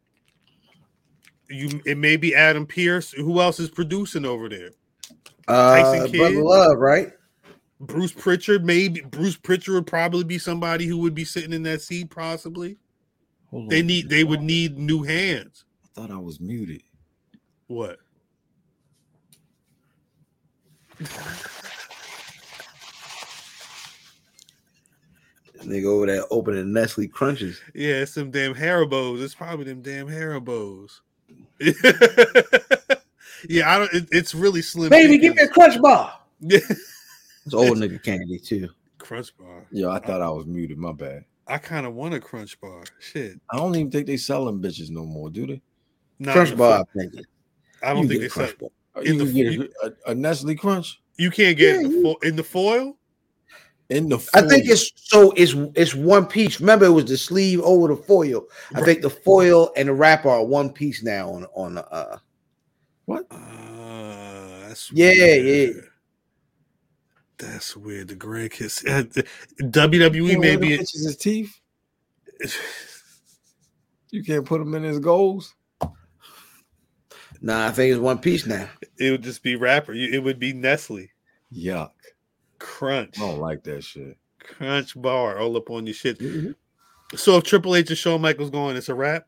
you 1.50 1.82
it 1.86 1.98
may 1.98 2.18
be 2.18 2.36
Adam 2.36 2.66
Pearce. 2.66 3.12
Who 3.12 3.40
else 3.40 3.60
is 3.60 3.70
producing 3.70 4.26
over 4.26 4.50
there? 4.50 4.72
Uh, 5.48 5.76
Tyson 5.76 6.12
Kidd? 6.12 6.20
Brother 6.20 6.42
Love, 6.42 6.78
right? 6.80 7.12
Bruce 7.80 8.14
Pritchard, 8.14 8.66
maybe 8.66 9.02
Bruce 9.02 9.36
Pritchard 9.36 9.76
would 9.76 9.88
probably 9.88 10.24
be 10.24 10.38
somebody 10.38 10.86
who 10.88 10.98
would 11.00 11.14
be 11.14 11.26
sitting 11.26 11.54
in 11.54 11.64
that 11.64 11.82
seat. 11.82 12.10
Possibly, 12.10 12.78
Hold 13.52 13.70
they 13.70 13.82
on. 13.82 13.88
need 13.88 14.10
they 14.10 14.24
would 14.24 14.42
need 14.42 14.78
new 14.78 15.04
hands. 15.04 15.66
I 15.84 15.88
thought 15.94 16.12
I 16.12 16.18
was 16.18 16.40
muted. 16.40 16.82
What? 17.68 18.00
Nigga 25.60 25.86
over 25.86 26.06
there 26.06 26.24
opening 26.32 26.74
Nestle 26.74 27.08
Crunches. 27.08 27.60
Yeah, 27.74 27.96
it's 27.96 28.14
them 28.14 28.30
damn 28.32 28.54
Haribos. 28.54 29.22
It's 29.24 29.34
probably 29.36 29.66
them 29.66 29.82
damn 29.82 30.08
Haribos. 30.08 31.00
yeah, 33.50 33.74
I 33.74 33.80
don't. 33.80 33.94
It, 33.94 34.08
it's 34.12 34.36
really 34.36 34.62
slim. 34.62 34.90
Baby, 34.90 35.18
give 35.18 35.36
me 35.36 35.42
a 35.44 35.48
crunch 35.48 35.82
bar. 35.82 36.20
me 36.42 36.58
It's 37.46 37.54
old 37.54 37.78
nigga 37.78 38.02
candy 38.04 38.40
too. 38.40 38.70
crunch 38.98 39.36
bar. 39.38 39.66
Yo, 39.72 39.90
I 39.92 40.00
thought 40.00 40.22
I 40.22 40.30
was 40.30 40.46
muted. 40.46 40.78
My 40.78 40.92
bad. 40.92 41.26
I 41.48 41.58
kind 41.60 41.86
of 41.86 41.94
want 41.94 42.14
a 42.16 42.20
crunch 42.20 42.60
bar. 42.60 42.84
Shit, 43.00 43.40
I 43.52 43.58
don't 43.58 43.76
even 43.76 43.92
think 43.92 44.08
they 44.08 44.18
selling 44.18 44.60
bitches 44.60 44.90
no 44.90 45.06
more, 45.06 45.30
do 45.30 45.46
they? 45.48 45.62
Not 46.20 46.34
crunch 46.34 46.58
bar, 46.58 46.82
I 46.82 46.98
think. 47.00 47.14
I 47.84 47.94
don't 47.94 48.04
You 48.04 48.08
think 48.10 48.20
they 48.22 48.26
a 48.28 48.30
sell. 48.30 48.52
bar. 48.60 48.70
Uh, 48.96 49.02
In 49.02 49.18
the- 49.18 49.26
can 49.26 49.34
get 49.34 49.72
a, 49.84 50.12
a 50.12 50.16
Nestle 50.16 50.56
Crunch 50.56 51.02
You 51.18 51.30
can't 51.32 51.58
get 51.58 51.76
Yeah, 51.76 51.82
in, 51.88 51.92
the 51.92 52.02
fo- 52.02 52.28
in 52.28 52.36
the 52.36 52.44
foil. 52.44 52.98
in 53.90 54.10
the. 54.10 54.18
I 54.34 54.42
think 54.42 54.66
it's 54.68 54.92
so 54.96 55.32
it's 55.36 55.54
it's 55.76 55.94
one 55.94 56.26
piece. 56.26 56.60
Remember, 56.60 56.86
it 56.86 56.92
was 56.92 57.06
the 57.06 57.18
sleeve 57.18 57.62
over 57.62 57.90
the 57.94 58.02
foil. 58.02 58.46
I 58.74 58.82
think 58.82 59.02
the 59.02 59.10
foil 59.10 59.72
and 59.78 59.90
the 59.90 59.94
wrapper 59.94 60.30
are 60.30 60.44
one 60.46 60.70
piece 60.72 61.04
now 61.04 61.30
on 61.30 61.46
on 61.56 61.76
the 61.76 61.88
uh 61.92 62.18
what? 63.06 63.26
Uh, 63.30 64.68
that's 64.68 64.92
Yeah, 64.92 65.12
weird. 65.12 65.76
yeah. 65.76 65.82
That's 67.38 67.76
weird. 67.78 68.08
The 68.08 68.16
grandkids. 68.16 68.88
Uh, 68.88 69.04
the- 69.14 69.26
WWE 69.64 70.16
You 70.16 70.40
maybe. 70.40 70.70
maybe 70.70 70.78
his 70.78 71.18
teeth. 71.20 71.60
You 74.12 74.24
can't 74.24 74.46
put 74.46 74.60
them 74.60 74.74
in 74.76 74.84
his 74.84 75.00
goals. 75.00 75.54
Nah, 77.46 77.68
I 77.68 77.72
think 77.72 77.92
it's 77.92 78.02
one 78.02 78.18
piece 78.18 78.48
now. 78.48 78.68
It 78.98 79.12
would 79.12 79.22
just 79.22 79.44
be 79.44 79.56
rapper. 79.56 79.94
It 79.94 80.24
would 80.24 80.40
be 80.40 80.52
Nestle 80.52 81.06
Yuck! 81.56 81.92
Crunch. 82.58 83.20
I 83.20 83.22
don't 83.22 83.40
like 83.40 83.64
that 83.66 83.84
shit. 83.84 84.18
Crunch 84.40 85.00
bar 85.00 85.38
all 85.38 85.56
up 85.56 85.70
on 85.70 85.86
your 85.86 85.94
shit. 85.94 86.18
Mm-hmm. 86.18 86.54
So 87.16 87.38
if 87.38 87.44
Triple 87.44 87.76
H 87.76 87.90
and 87.90 87.98
Shawn 88.00 88.20
Michaels 88.20 88.50
going, 88.50 88.76
it's 88.76 88.90
a 88.90 88.96
wrap. 88.96 89.28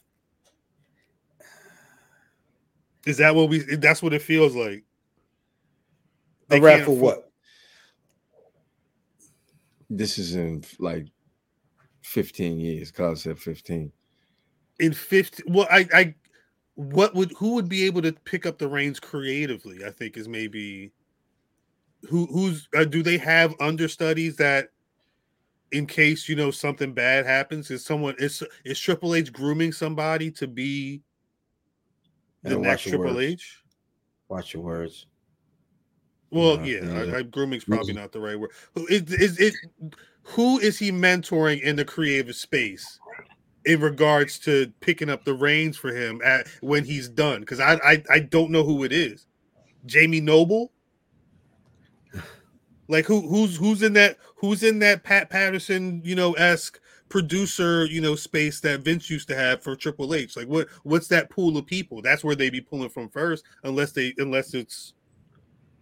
Is 3.05 3.17
that 3.17 3.35
what 3.35 3.49
we? 3.49 3.59
That's 3.59 4.01
what 4.01 4.13
it 4.13 4.23
feels 4.23 4.55
like. 4.55 4.83
They 6.47 6.57
A 6.57 6.61
wrap 6.61 6.85
for 6.85 6.97
what? 6.97 7.31
This 9.91 10.17
is 10.17 10.33
in 10.33 10.63
like 10.79 11.05
15 12.01 12.59
years. 12.59 12.89
Cause 12.89 13.21
said 13.21 13.37
15. 13.37 13.91
in 14.79 14.93
50 14.93 15.43
well 15.47 15.67
i 15.71 15.87
i 15.93 16.15
what 16.77 17.15
would 17.15 17.31
who 17.35 17.55
would 17.55 17.67
be 17.67 17.83
able 17.85 18.03
to 18.03 18.11
pick 18.23 18.45
up 18.45 18.59
the 18.59 18.67
reins 18.67 18.99
creatively 18.99 19.83
i 19.83 19.89
think 19.89 20.15
is 20.15 20.27
maybe 20.27 20.91
who 22.07 22.27
who's 22.27 22.69
uh, 22.77 22.85
do 22.85 23.01
they 23.01 23.17
have 23.17 23.55
understudies 23.59 24.35
that 24.35 24.69
in 25.71 25.87
case 25.87 26.29
you 26.29 26.35
know 26.35 26.51
something 26.51 26.93
bad 26.93 27.25
happens 27.25 27.71
is 27.71 27.83
someone 27.83 28.13
is 28.19 28.43
is 28.63 28.79
triple 28.79 29.15
h 29.15 29.33
grooming 29.33 29.71
somebody 29.71 30.29
to 30.29 30.47
be 30.47 31.01
the 32.43 32.51
And 32.53 32.61
next 32.61 32.83
triple 32.83 33.15
words. 33.15 33.19
h 33.41 33.63
Watch 34.29 34.53
your 34.53 34.61
words. 34.61 35.07
well 36.29 36.59
Yeah, 36.63 36.83
yeah, 36.83 37.05
yeah. 37.05 37.15
I, 37.15 37.17
I, 37.17 37.21
grooming's 37.23 37.63
probably 37.63 37.93
not 37.93 38.11
the 38.11 38.19
right 38.19 38.39
word 38.39 38.51
who 38.75 38.85
is, 38.85 39.11
is 39.13 39.39
it 39.39 39.55
who 40.21 40.59
is 40.59 40.77
he 40.77 40.91
mentoring 40.91 41.59
in 41.63 41.75
the 41.75 41.85
creative 41.85 42.35
space 42.35 42.99
in 43.67 43.81
regards 43.81 44.39
to 44.39 44.71
picking 44.79 45.09
up 45.09 45.25
the 45.25 45.33
reins 45.33 45.75
for 45.75 45.93
him 45.93 46.21
at 46.23 46.47
when 46.61 46.85
he's 46.85 47.09
done 47.09 47.41
because 47.41 47.59
I, 47.59 47.73
I 47.83 48.03
i 48.09 48.19
don't 48.19 48.49
know 48.49 48.63
who 48.63 48.83
it 48.83 48.91
is. 48.91 49.27
Jamie 49.85 50.21
noble? 50.21 50.71
Like 52.89 53.03
who 53.03 53.27
who's 53.27 53.57
who's 53.57 53.83
in 53.83 53.91
that 53.93 54.15
who's 54.37 54.63
in 54.63 54.79
that 54.79 55.03
pat 55.03 55.29
patterson 55.29 56.01
you 56.05 56.15
know 56.15 56.31
esque 56.35 56.79
producer 57.09 57.85
you 57.85 57.99
know 57.99 58.15
space 58.15 58.61
that 58.61 58.79
vince 58.79 59.09
used 59.09 59.27
to 59.27 59.35
have 59.35 59.61
for 59.61 59.75
triple 59.75 60.13
h? 60.15 60.37
Like 60.37 60.47
what 60.47 60.69
what's 60.83 61.09
that 61.09 61.29
pool 61.29 61.57
of 61.57 61.65
people? 61.65 62.01
That's 62.01 62.23
where 62.23 62.33
they'd 62.33 62.49
be 62.49 62.61
pulling 62.61 62.87
from 62.87 63.09
first 63.09 63.43
unless 63.65 63.91
they 63.91 64.13
unless 64.19 64.53
it's 64.53 64.93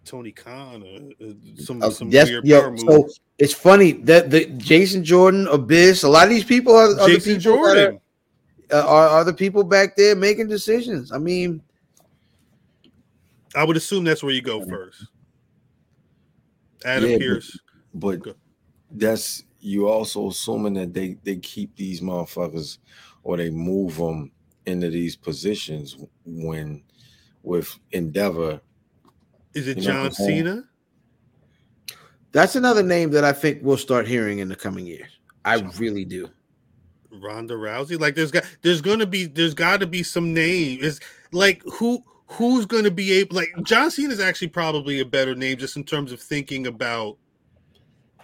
tony 0.06 0.32
khan 0.32 0.82
or 0.82 1.26
uh, 1.26 1.32
some, 1.62 1.82
Uh, 1.82 1.90
some 1.90 2.10
yes, 2.10 2.28
weird 2.30 2.44
yo, 2.46 2.60
power 2.62 2.76
so 2.78 3.08
it's 3.38 3.52
funny 3.52 3.92
that 3.92 4.30
the 4.30 4.46
Jason 4.56 5.04
Jordan, 5.04 5.46
Abyss, 5.48 6.04
a 6.04 6.08
lot 6.08 6.24
of 6.24 6.30
these 6.30 6.44
people 6.44 6.74
are, 6.74 6.98
are 6.98 7.06
jason 7.08 7.34
the 7.34 7.38
people 7.40 7.64
that 7.64 7.74
jordan 7.74 8.00
are, 8.70 8.76
uh, 8.78 8.86
are 8.86 9.08
are 9.08 9.24
the 9.24 9.34
people 9.34 9.62
back 9.64 9.94
there 9.96 10.16
making 10.16 10.48
decisions. 10.48 11.12
I 11.12 11.18
mean, 11.18 11.60
I 13.54 13.64
would 13.64 13.76
assume 13.76 14.04
that's 14.04 14.22
where 14.22 14.32
you 14.32 14.42
go 14.42 14.64
first. 14.64 15.06
Adam 16.84 17.10
Yeah, 17.10 17.16
but- 17.18 17.24
Pearce. 17.24 17.58
But 17.94 18.22
Go. 18.22 18.34
that's 18.90 19.44
you 19.60 19.88
also 19.88 20.28
assuming 20.28 20.74
that 20.74 20.92
they 20.92 21.16
they 21.24 21.36
keep 21.36 21.74
these 21.76 22.00
motherfuckers 22.02 22.78
or 23.22 23.36
they 23.38 23.50
move 23.50 23.96
them 23.96 24.30
into 24.66 24.90
these 24.90 25.16
positions 25.16 25.96
when 26.24 26.82
with 27.42 27.78
Endeavor. 27.92 28.60
Is 29.56 29.68
it 29.68 29.78
You 29.78 29.88
know, 29.88 30.08
John. 30.08 30.12
Cena? 30.12 30.64
that's 32.32 32.54
another 32.54 32.82
name 32.82 33.10
that 33.12 33.24
I 33.24 33.32
think 33.32 33.60
we'll 33.62 33.78
start 33.78 34.06
hearing 34.06 34.40
in 34.40 34.48
the 34.48 34.56
coming 34.56 34.86
years. 34.86 35.10
I 35.46 35.60
really 35.78 36.04
do. 36.04 36.28
Ronda 37.10 37.54
Rousey? 37.54 37.98
Like 37.98 38.14
there's 38.14 38.30
got 38.30 38.44
there's 38.60 38.82
gonna 38.82 39.06
be 39.06 39.24
there's 39.24 39.54
gotta 39.54 39.86
be 39.86 40.02
some 40.02 40.34
name. 40.34 40.80
Is 40.82 41.00
like 41.32 41.62
who 41.62 42.02
who's 42.26 42.66
gonna 42.66 42.90
be 42.90 43.12
able 43.12 43.36
like 43.36 43.48
John 43.62 43.90
Cena 43.90 44.12
is 44.12 44.20
actually 44.20 44.48
probably 44.48 45.00
a 45.00 45.04
better 45.06 45.34
name 45.34 45.56
just 45.56 45.76
in 45.76 45.84
terms 45.84 46.12
of 46.12 46.20
thinking 46.20 46.66
about 46.66 47.16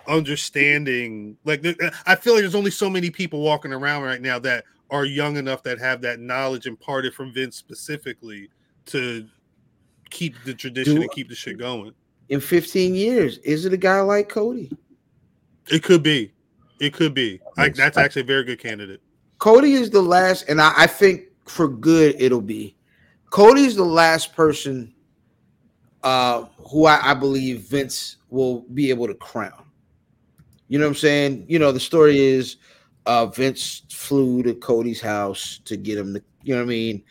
understanding 0.08 1.36
like 1.44 1.64
I 2.06 2.16
feel 2.16 2.34
like 2.34 2.42
there's 2.42 2.56
only 2.56 2.72
so 2.72 2.90
many 2.90 3.08
people 3.08 3.40
walking 3.40 3.72
around 3.72 4.02
right 4.02 4.20
now 4.20 4.38
that 4.40 4.64
are 4.90 5.06
young 5.06 5.36
enough 5.38 5.62
that 5.62 5.78
have 5.78 6.02
that 6.02 6.20
knowledge 6.20 6.66
imparted 6.66 7.14
from 7.14 7.32
Vince 7.32 7.56
specifically 7.56 8.50
to 8.86 9.26
keep 10.12 10.34
the 10.44 10.54
tradition 10.54 10.96
Do- 10.96 11.02
and 11.02 11.10
keep 11.10 11.28
the 11.28 11.34
shit 11.34 11.58
going. 11.58 11.92
In 12.28 12.40
15 12.40 12.94
years, 12.94 13.38
is 13.38 13.64
it 13.64 13.72
a 13.72 13.76
guy 13.76 14.00
like 14.00 14.28
Cody? 14.28 14.70
It 15.70 15.82
could 15.82 16.02
be. 16.02 16.32
It 16.78 16.92
could 16.94 17.14
be. 17.14 17.40
I, 17.56 17.64
Makes 17.64 17.78
that's 17.78 17.98
actually 17.98 18.22
a 18.22 18.26
very 18.26 18.44
good 18.44 18.58
candidate. 18.58 19.00
Cody 19.38 19.72
is 19.72 19.90
the 19.90 20.00
last, 20.00 20.48
and 20.48 20.60
I, 20.60 20.72
I 20.76 20.86
think 20.86 21.24
for 21.46 21.68
good 21.68 22.14
it'll 22.20 22.40
be. 22.40 22.76
Cody 23.30 23.64
is 23.64 23.74
the 23.74 23.84
last 23.84 24.34
person 24.34 24.94
uh, 26.02 26.46
who 26.70 26.86
I, 26.86 27.10
I 27.10 27.14
believe 27.14 27.60
Vince 27.62 28.16
will 28.30 28.60
be 28.74 28.90
able 28.90 29.06
to 29.06 29.14
crown. 29.14 29.64
You 30.68 30.78
know 30.78 30.86
what 30.86 30.90
I'm 30.90 30.96
saying? 30.96 31.44
You 31.48 31.58
know, 31.58 31.72
the 31.72 31.80
story 31.80 32.18
is 32.18 32.56
uh, 33.06 33.26
Vince 33.26 33.82
flew 33.90 34.42
to 34.42 34.54
Cody's 34.54 35.00
house 35.00 35.60
to 35.64 35.76
get 35.76 35.98
him 35.98 36.14
to, 36.14 36.22
you 36.42 36.54
know 36.54 36.60
what 36.60 36.66
I 36.66 36.68
mean, 36.68 37.04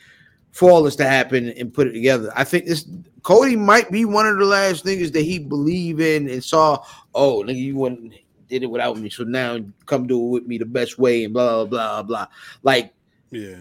for 0.52 0.70
all 0.70 0.84
this 0.84 0.96
to 0.98 1.06
happen 1.06 1.50
and 1.50 1.74
put 1.74 1.88
it 1.88 1.94
together. 1.94 2.32
I 2.36 2.44
think 2.44 2.66
this 2.66 2.88
Cody 3.24 3.56
might 3.56 3.92
be 3.92 4.06
one 4.06 4.28
of 4.28 4.38
the 4.38 4.46
last 4.46 4.86
niggas 4.86 5.14
that 5.14 5.22
he 5.22 5.40
believed 5.40 6.02
in 6.02 6.30
and 6.30 6.44
saw, 6.44 6.84
oh, 7.14 7.44
nigga, 7.44 7.58
you 7.58 7.76
wouldn't 7.76 8.14
did 8.52 8.64
it 8.64 8.70
without 8.70 8.98
me. 8.98 9.10
So 9.10 9.24
now 9.24 9.60
come 9.86 10.06
do 10.06 10.24
it 10.24 10.30
with 10.30 10.46
me 10.46 10.58
the 10.58 10.66
best 10.66 11.00
way 11.00 11.24
and 11.24 11.34
blah 11.34 11.66
blah 11.66 11.66
blah 11.66 12.04
blah. 12.04 12.28
Like, 12.62 12.94
Yeah. 13.32 13.56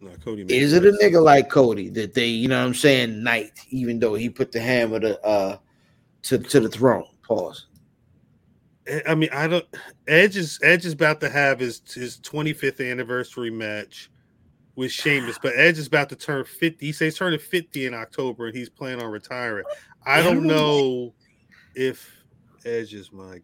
No, 0.00 0.10
Cody. 0.22 0.42
is 0.54 0.74
it 0.74 0.84
a 0.84 0.92
nigga 1.02 1.22
like 1.22 1.48
Cody 1.48 1.88
that 1.90 2.12
they, 2.12 2.26
you 2.26 2.46
know 2.46 2.60
what 2.60 2.66
I'm 2.66 2.74
saying, 2.74 3.22
knight, 3.22 3.52
even 3.70 3.98
though 3.98 4.14
he 4.14 4.28
put 4.28 4.52
the 4.52 4.60
hammer 4.60 5.00
to 5.00 5.20
uh 5.24 5.56
to, 6.24 6.38
to 6.38 6.60
the 6.60 6.68
throne. 6.68 7.06
Pause. 7.22 7.66
Eh, 8.86 9.00
I 9.06 9.14
mean, 9.14 9.30
I 9.32 9.48
don't. 9.48 9.64
Edge 10.06 10.36
is 10.36 10.60
Edge 10.62 10.84
is 10.84 10.92
about 10.92 11.20
to 11.22 11.30
have 11.30 11.58
his 11.58 11.80
his 11.92 12.18
25th 12.18 12.90
anniversary 12.90 13.50
match 13.50 14.10
with 14.76 14.90
Sheamus, 14.90 15.38
but 15.40 15.52
Edge 15.56 15.78
is 15.78 15.86
about 15.86 16.08
to 16.08 16.16
turn 16.16 16.44
50. 16.44 16.84
He 16.84 16.92
says 16.92 17.14
he's 17.14 17.18
turning 17.18 17.38
50 17.38 17.86
in 17.86 17.94
October 17.94 18.46
and 18.46 18.56
he's 18.56 18.68
planning 18.68 19.04
on 19.04 19.10
retiring. 19.10 19.64
I 20.04 20.22
don't 20.22 20.44
know 20.44 21.14
if 21.74 22.10
Edge 22.64 22.94
is 22.94 23.12
my 23.12 23.40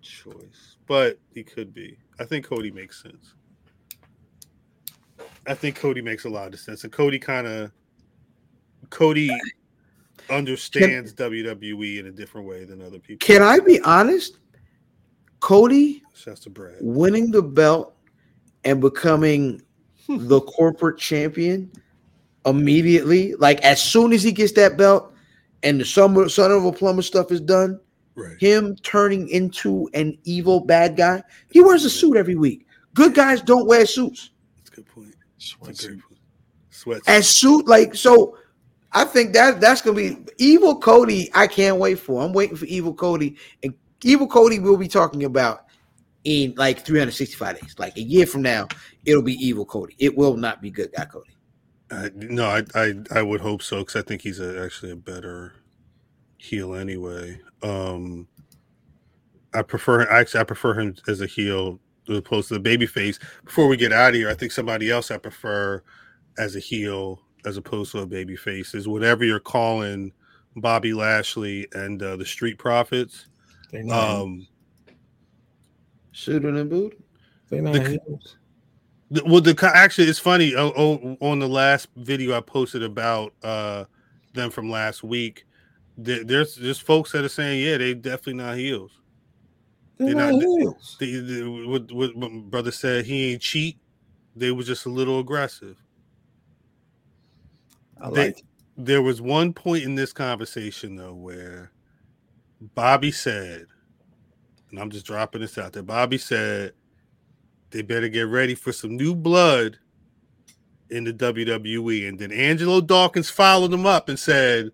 choice, 0.00 0.76
but 0.86 1.18
he 1.32 1.42
could 1.42 1.74
be. 1.74 1.98
I 2.18 2.24
think 2.24 2.46
Cody 2.46 2.70
makes 2.70 3.02
sense. 3.02 3.34
I 5.46 5.54
think 5.54 5.76
Cody 5.76 6.00
makes 6.00 6.24
a 6.24 6.28
lot 6.28 6.54
of 6.54 6.60
sense. 6.60 6.84
And 6.84 6.92
Cody 6.92 7.18
kind 7.18 7.46
of 7.46 7.72
Cody 8.90 9.30
understands 10.30 11.12
WWE 11.14 11.98
in 11.98 12.06
a 12.06 12.10
different 12.10 12.46
way 12.46 12.64
than 12.64 12.80
other 12.80 12.98
people. 12.98 13.26
Can 13.26 13.42
I 13.42 13.58
be 13.58 13.80
honest? 13.80 14.38
Cody 15.40 16.02
Shouts 16.14 16.40
to 16.40 16.50
Brad. 16.50 16.76
winning 16.80 17.30
the 17.30 17.42
belt 17.42 17.94
and 18.64 18.80
becoming 18.80 19.60
the 20.08 20.40
corporate 20.42 20.98
champion 20.98 21.70
immediately, 22.46 23.34
like 23.34 23.60
as 23.62 23.82
soon 23.82 24.12
as 24.12 24.22
he 24.22 24.32
gets 24.32 24.52
that 24.52 24.76
belt 24.76 25.12
and 25.62 25.80
the 25.80 25.84
summer 25.84 26.28
son 26.28 26.52
of 26.52 26.64
a 26.64 26.72
plumber 26.72 27.02
stuff 27.02 27.32
is 27.32 27.40
done, 27.40 27.80
Right. 28.16 28.36
him 28.38 28.76
turning 28.76 29.28
into 29.30 29.88
an 29.92 30.16
evil 30.22 30.60
bad 30.60 30.96
guy. 30.96 31.22
He 31.50 31.60
wears 31.60 31.84
a 31.84 31.90
suit 31.90 32.16
every 32.16 32.36
week. 32.36 32.64
Good 32.94 33.12
guys 33.12 33.42
don't 33.42 33.66
wear 33.66 33.84
suits. 33.86 34.30
That's 34.58 34.70
a 34.70 34.72
good 34.76 34.86
point. 34.86 35.14
That's 35.36 35.84
a 35.84 35.88
Sweatsuit. 35.88 36.02
Sweats. 36.70 37.08
As 37.08 37.28
suit, 37.28 37.66
like 37.66 37.94
so. 37.94 38.36
I 38.92 39.04
think 39.04 39.32
that 39.32 39.60
that's 39.60 39.82
gonna 39.82 39.96
be 39.96 40.16
evil 40.38 40.78
Cody. 40.78 41.28
I 41.34 41.48
can't 41.48 41.78
wait 41.78 41.98
for. 41.98 42.22
I'm 42.22 42.32
waiting 42.32 42.56
for 42.56 42.66
evil 42.66 42.94
Cody, 42.94 43.36
and 43.64 43.74
evil 44.04 44.28
Cody 44.28 44.60
we'll 44.60 44.76
be 44.76 44.86
talking 44.86 45.24
about 45.24 45.63
in 46.24 46.54
like 46.56 46.84
365 46.84 47.60
days. 47.60 47.74
Like 47.78 47.96
a 47.96 48.02
year 48.02 48.26
from 48.26 48.42
now, 48.42 48.68
it'll 49.04 49.22
be 49.22 49.34
evil 49.34 49.64
Cody. 49.64 49.94
It 49.98 50.16
will 50.16 50.36
not 50.36 50.60
be 50.60 50.70
good 50.70 50.90
guy 50.96 51.04
Cody. 51.04 51.36
Uh, 51.90 52.08
no, 52.14 52.46
I, 52.46 52.62
I 52.74 52.94
I 53.12 53.22
would 53.22 53.40
hope 53.40 53.62
so 53.62 53.78
because 53.80 53.96
I 53.96 54.02
think 54.02 54.22
he's 54.22 54.40
a, 54.40 54.62
actually 54.64 54.92
a 54.92 54.96
better 54.96 55.52
heel 56.38 56.74
anyway. 56.74 57.40
Um, 57.62 58.26
I 59.52 59.62
prefer 59.62 60.02
actually 60.10 60.40
I 60.40 60.44
prefer 60.44 60.74
him 60.74 60.96
as 61.08 61.20
a 61.20 61.26
heel 61.26 61.78
as 62.08 62.18
opposed 62.18 62.48
to 62.48 62.54
the 62.54 62.60
baby 62.60 62.86
face. 62.86 63.18
Before 63.44 63.68
we 63.68 63.76
get 63.76 63.92
out 63.92 64.10
of 64.10 64.14
here, 64.14 64.30
I 64.30 64.34
think 64.34 64.52
somebody 64.52 64.90
else 64.90 65.10
I 65.10 65.18
prefer 65.18 65.82
as 66.38 66.56
a 66.56 66.60
heel 66.60 67.20
as 67.46 67.56
opposed 67.56 67.92
to 67.92 67.98
a 68.00 68.06
baby 68.06 68.36
face 68.36 68.74
is 68.74 68.88
whatever 68.88 69.24
you're 69.24 69.38
calling 69.40 70.12
Bobby 70.56 70.94
Lashley 70.94 71.66
and 71.72 72.02
uh, 72.02 72.16
the 72.16 72.24
Street 72.24 72.58
Profits. 72.58 73.26
They 73.70 73.82
not, 73.82 74.22
Um, 74.22 74.46
Suited 76.14 76.56
and 76.56 76.70
booted. 76.70 77.02
they 77.50 77.60
not 77.60 77.74
the- 77.74 78.00
heels. 78.06 78.36
The- 79.10 79.24
Well, 79.26 79.40
the 79.40 79.70
actually, 79.74 80.06
it's 80.08 80.18
funny. 80.18 80.54
Oh, 80.54 80.72
oh, 80.76 81.16
on 81.20 81.40
the 81.40 81.48
last 81.48 81.88
video 81.96 82.36
I 82.36 82.40
posted 82.40 82.82
about 82.82 83.34
uh 83.42 83.84
them 84.32 84.50
from 84.50 84.70
last 84.70 85.02
week, 85.04 85.44
there, 85.98 86.24
there's 86.24 86.54
there's 86.56 86.78
folks 86.78 87.12
that 87.12 87.24
are 87.24 87.28
saying, 87.28 87.62
yeah, 87.64 87.76
they 87.78 87.94
definitely 87.94 88.34
not 88.34 88.56
heels. 88.56 88.92
They 89.98 90.06
They're 90.06 90.14
not 90.14 90.32
not- 90.34 90.40
heels. 90.42 90.96
The, 90.98 91.20
the, 91.20 91.66
what, 91.68 91.92
what 91.92 92.16
my 92.16 92.28
brother 92.28 92.70
said, 92.72 93.04
he 93.04 93.32
ain't 93.32 93.42
cheat. 93.42 93.76
They 94.36 94.50
were 94.50 94.62
just 94.64 94.86
a 94.86 94.90
little 94.90 95.18
aggressive. 95.20 95.76
I 98.00 98.10
they- 98.10 98.26
like. 98.28 98.42
There 98.76 99.02
was 99.02 99.20
one 99.22 99.52
point 99.52 99.84
in 99.84 99.94
this 99.94 100.12
conversation 100.12 100.96
though 100.96 101.14
where 101.14 101.70
Bobby 102.74 103.12
said, 103.12 103.66
and 104.74 104.82
I'm 104.82 104.90
just 104.90 105.06
dropping 105.06 105.40
this 105.40 105.56
out 105.56 105.72
there. 105.72 105.84
Bobby 105.84 106.18
said 106.18 106.72
they 107.70 107.82
better 107.82 108.08
get 108.08 108.26
ready 108.26 108.56
for 108.56 108.72
some 108.72 108.96
new 108.96 109.14
blood 109.14 109.78
in 110.90 111.04
the 111.04 111.12
WWE. 111.12 112.08
And 112.08 112.18
then 112.18 112.32
Angelo 112.32 112.80
Dawkins 112.80 113.30
followed 113.30 113.72
him 113.72 113.86
up 113.86 114.08
and 114.08 114.18
said, 114.18 114.72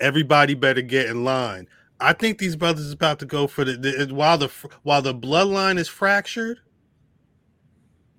Everybody 0.00 0.54
better 0.54 0.82
get 0.82 1.06
in 1.06 1.22
line. 1.22 1.68
I 2.00 2.14
think 2.14 2.38
these 2.38 2.56
brothers 2.56 2.86
is 2.86 2.92
about 2.92 3.20
to 3.20 3.26
go 3.26 3.46
for 3.46 3.64
the, 3.64 3.76
the 3.76 4.12
while 4.12 4.36
the 4.36 4.50
while 4.82 5.00
the 5.00 5.14
bloodline 5.14 5.78
is 5.78 5.88
fractured. 5.88 6.58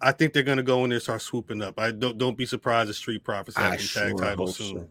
I 0.02 0.14
think 0.14 0.32
they're 0.32 0.42
gonna 0.42 0.64
go 0.64 0.86
in 0.86 0.90
there 0.90 0.96
and 0.96 1.04
start 1.04 1.22
swooping 1.22 1.62
up. 1.62 1.78
I 1.80 1.92
don't 1.92 2.18
don't 2.18 2.38
be 2.38 2.46
surprised 2.46 2.90
if 2.90 2.96
Street 2.96 3.24
Profits 3.24 3.58
I 3.58 3.64
have 3.64 3.72
them 3.72 3.80
sure 3.80 4.04
tag 4.10 4.18
titles 4.18 4.56
soon. 4.56 4.78
so. 4.78 4.88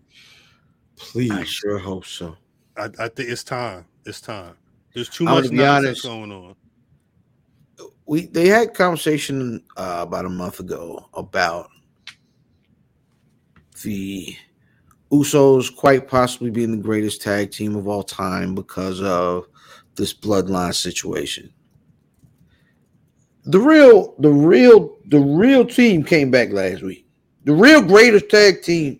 Please. 0.97 1.33
I 1.33 1.43
sure 1.43 1.79
hope 1.79 2.05
so. 2.05 2.37
I, 2.77 2.85
I 2.99 3.09
think 3.09 3.31
it's 3.31 3.43
time. 3.43 3.87
It's 4.05 4.21
time. 4.21 4.57
There's 4.97 5.11
too 5.11 5.29
I'm 5.29 5.43
much 5.43 5.51
nonsense 5.51 6.07
honest. 6.07 6.31
going 6.31 6.33
on. 6.33 6.55
we 8.07 8.29
they 8.29 8.49
had 8.49 8.73
conversation 8.73 9.63
uh, 9.77 9.99
about 10.01 10.25
a 10.25 10.31
month 10.31 10.59
ago 10.59 11.11
about 11.13 11.69
the 13.83 14.35
Usos 15.13 15.77
quite 15.77 16.09
possibly 16.09 16.49
being 16.49 16.71
the 16.71 16.83
greatest 16.83 17.21
tag 17.21 17.51
team 17.51 17.77
of 17.77 17.87
all 17.87 18.03
time 18.03 18.55
because 18.55 19.03
of 19.03 19.45
this 19.97 20.15
bloodline 20.15 20.75
situation. 20.75 21.53
The 23.45 23.61
real, 23.61 24.15
the 24.19 24.33
real, 24.33 24.97
the 25.09 25.21
real 25.21 25.67
team 25.67 26.05
came 26.05 26.31
back 26.31 26.53
last 26.53 26.83
week. 26.83 27.07
The 27.45 27.53
real 27.53 27.83
greatest 27.83 28.31
tag 28.31 28.63
team. 28.63 28.99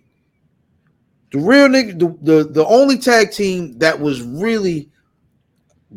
The 1.31 1.39
real 1.39 1.67
nigga, 1.67 1.97
the, 1.97 2.17
the, 2.21 2.43
the 2.43 2.65
only 2.67 2.99
tag 2.99 3.31
team 3.31 3.79
that 3.79 3.99
was 3.99 4.21
really 4.21 4.91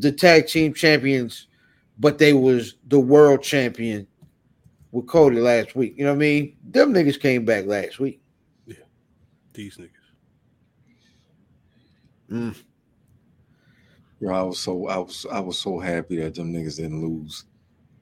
the 0.01 0.13
tag 0.13 0.47
team 0.47 0.75
champions 0.75 1.47
but 2.01 2.17
they 2.19 2.33
was 2.33 2.77
the 2.89 2.99
world 2.99 3.43
champion 3.43 4.07
with 4.91 5.07
Cody 5.07 5.39
last 5.39 5.77
week. 5.77 5.95
You 5.97 6.05
know 6.05 6.13
what 6.13 6.17
I 6.17 6.19
mean? 6.19 6.57
Them 6.65 6.93
niggas 6.93 7.21
came 7.21 7.45
back 7.45 7.67
last 7.67 8.01
week. 8.01 8.21
Yeah. 8.67 8.77
These 9.53 9.77
niggas. 9.77 9.91
Mm. 12.31 12.63
Bro, 14.21 14.35
I 14.35 14.43
was 14.43 14.59
so 14.59 14.87
I 14.89 14.97
was 14.97 15.27
I 15.31 15.41
was 15.41 15.59
so 15.59 15.79
happy 15.79 16.17
that 16.17 16.35
them 16.35 16.53
niggas 16.53 16.77
didn't 16.77 17.03
lose. 17.03 17.45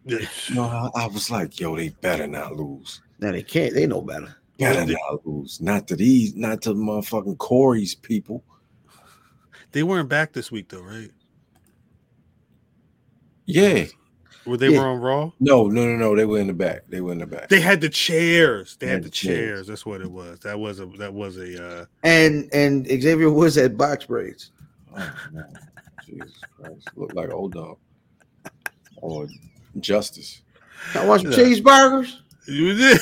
Yeah. 0.05 0.19
You 0.49 0.55
know, 0.55 0.91
I, 0.95 1.03
I 1.03 1.07
was 1.09 1.31
like, 1.31 1.59
yo, 1.59 1.77
they 1.77 1.89
better 1.89 2.27
not 2.27 2.55
lose. 2.55 3.03
Now 3.19 3.33
they 3.33 3.43
can't. 3.43 3.75
They 3.75 3.87
know 3.87 4.01
better. 4.01 4.37
Better 4.59 4.87
they- 4.87 4.95
not 4.95 5.27
lose. 5.27 5.61
Not 5.61 5.89
to 5.89 5.97
these, 5.97 6.37
not 6.37 6.62
to 6.62 6.70
motherfucking 6.70 7.39
Corey's 7.39 7.95
people. 7.97 8.45
They 9.73 9.83
weren't 9.83 10.09
back 10.09 10.33
this 10.33 10.53
week 10.53 10.69
though, 10.69 10.83
right? 10.83 11.11
Yeah. 13.49 13.87
Were 14.47 14.57
they 14.59 14.69
Yeah. 14.69 14.81
were 14.81 14.87
on 14.89 15.01
Raw? 15.01 15.33
No, 15.41 15.66
no, 15.69 15.85
no, 15.87 15.97
no. 15.97 16.15
They 16.16 16.25
were 16.27 16.39
in 16.39 16.47
the 16.47 16.53
back. 16.53 16.83
They 16.89 17.01
were 17.01 17.12
in 17.12 17.19
the 17.19 17.27
back. 17.27 17.49
They 17.49 17.61
had 17.61 17.81
the 17.81 17.89
chairs. 17.89 18.77
They 18.77 18.87
They 18.87 18.93
had 18.93 18.97
had 18.97 19.03
the 19.05 19.09
the 19.09 19.11
chairs. 19.11 19.37
chairs. 19.39 19.66
That's 19.66 19.87
what 19.87 20.01
it 20.03 20.11
was. 20.11 20.39
That 20.41 20.59
was 20.59 20.81
a 20.81 20.87
that 20.99 21.12
was 21.12 21.37
a 21.39 21.81
uh 21.83 21.85
And 22.03 22.49
and 22.53 22.87
Xavier 22.87 23.31
Woods 23.31 23.55
had 23.57 23.77
box 23.77 24.05
braids. 24.07 24.51
Oh, 24.97 25.15
man. 25.33 25.59
Jesus 26.07 26.41
Christ. 26.57 26.89
Look 26.97 27.15
like 27.15 27.31
old 27.31 27.53
dog. 27.53 27.79
Or 28.97 29.27
justice. 29.81 30.43
I 30.95 31.05
want 31.07 31.23
some 31.23 31.31
cheeseburgers. 31.33 32.15
you 32.47 32.75
did. 32.75 33.01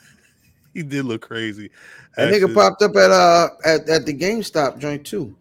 he 0.74 0.82
did 0.82 1.04
look 1.04 1.22
crazy. 1.22 1.70
That 2.16 2.32
nigga 2.32 2.52
popped 2.52 2.82
up 2.82 2.94
at 2.96 3.10
uh 3.10 3.48
at, 3.64 3.88
at 3.88 4.06
the 4.06 4.14
GameStop 4.14 4.78
joint 4.78 5.04
too. 5.06 5.36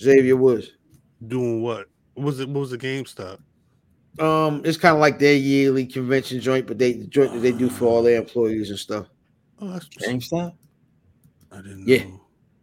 Xavier 0.00 0.36
Woods. 0.36 0.70
doing 1.28 1.62
what? 1.62 1.89
What 2.20 2.26
was 2.26 2.40
it 2.40 2.50
what 2.50 2.60
was 2.60 2.70
the 2.70 2.76
GameStop? 2.76 3.38
Um, 4.18 4.60
it's 4.62 4.76
kind 4.76 4.94
of 4.94 5.00
like 5.00 5.18
their 5.18 5.34
yearly 5.36 5.86
convention 5.86 6.38
joint, 6.38 6.66
but 6.66 6.76
they 6.78 6.92
the 6.92 7.06
joint 7.06 7.32
that 7.32 7.38
they 7.38 7.52
do 7.52 7.70
for 7.70 7.86
all 7.86 8.02
their 8.02 8.18
employees 8.18 8.68
and 8.68 8.78
stuff. 8.78 9.06
Oh, 9.58 9.72
that's 9.72 9.88
GameStop? 9.88 10.52
I 11.50 11.56
didn't 11.62 11.88
Yeah. 11.88 12.04
know. 12.04 12.20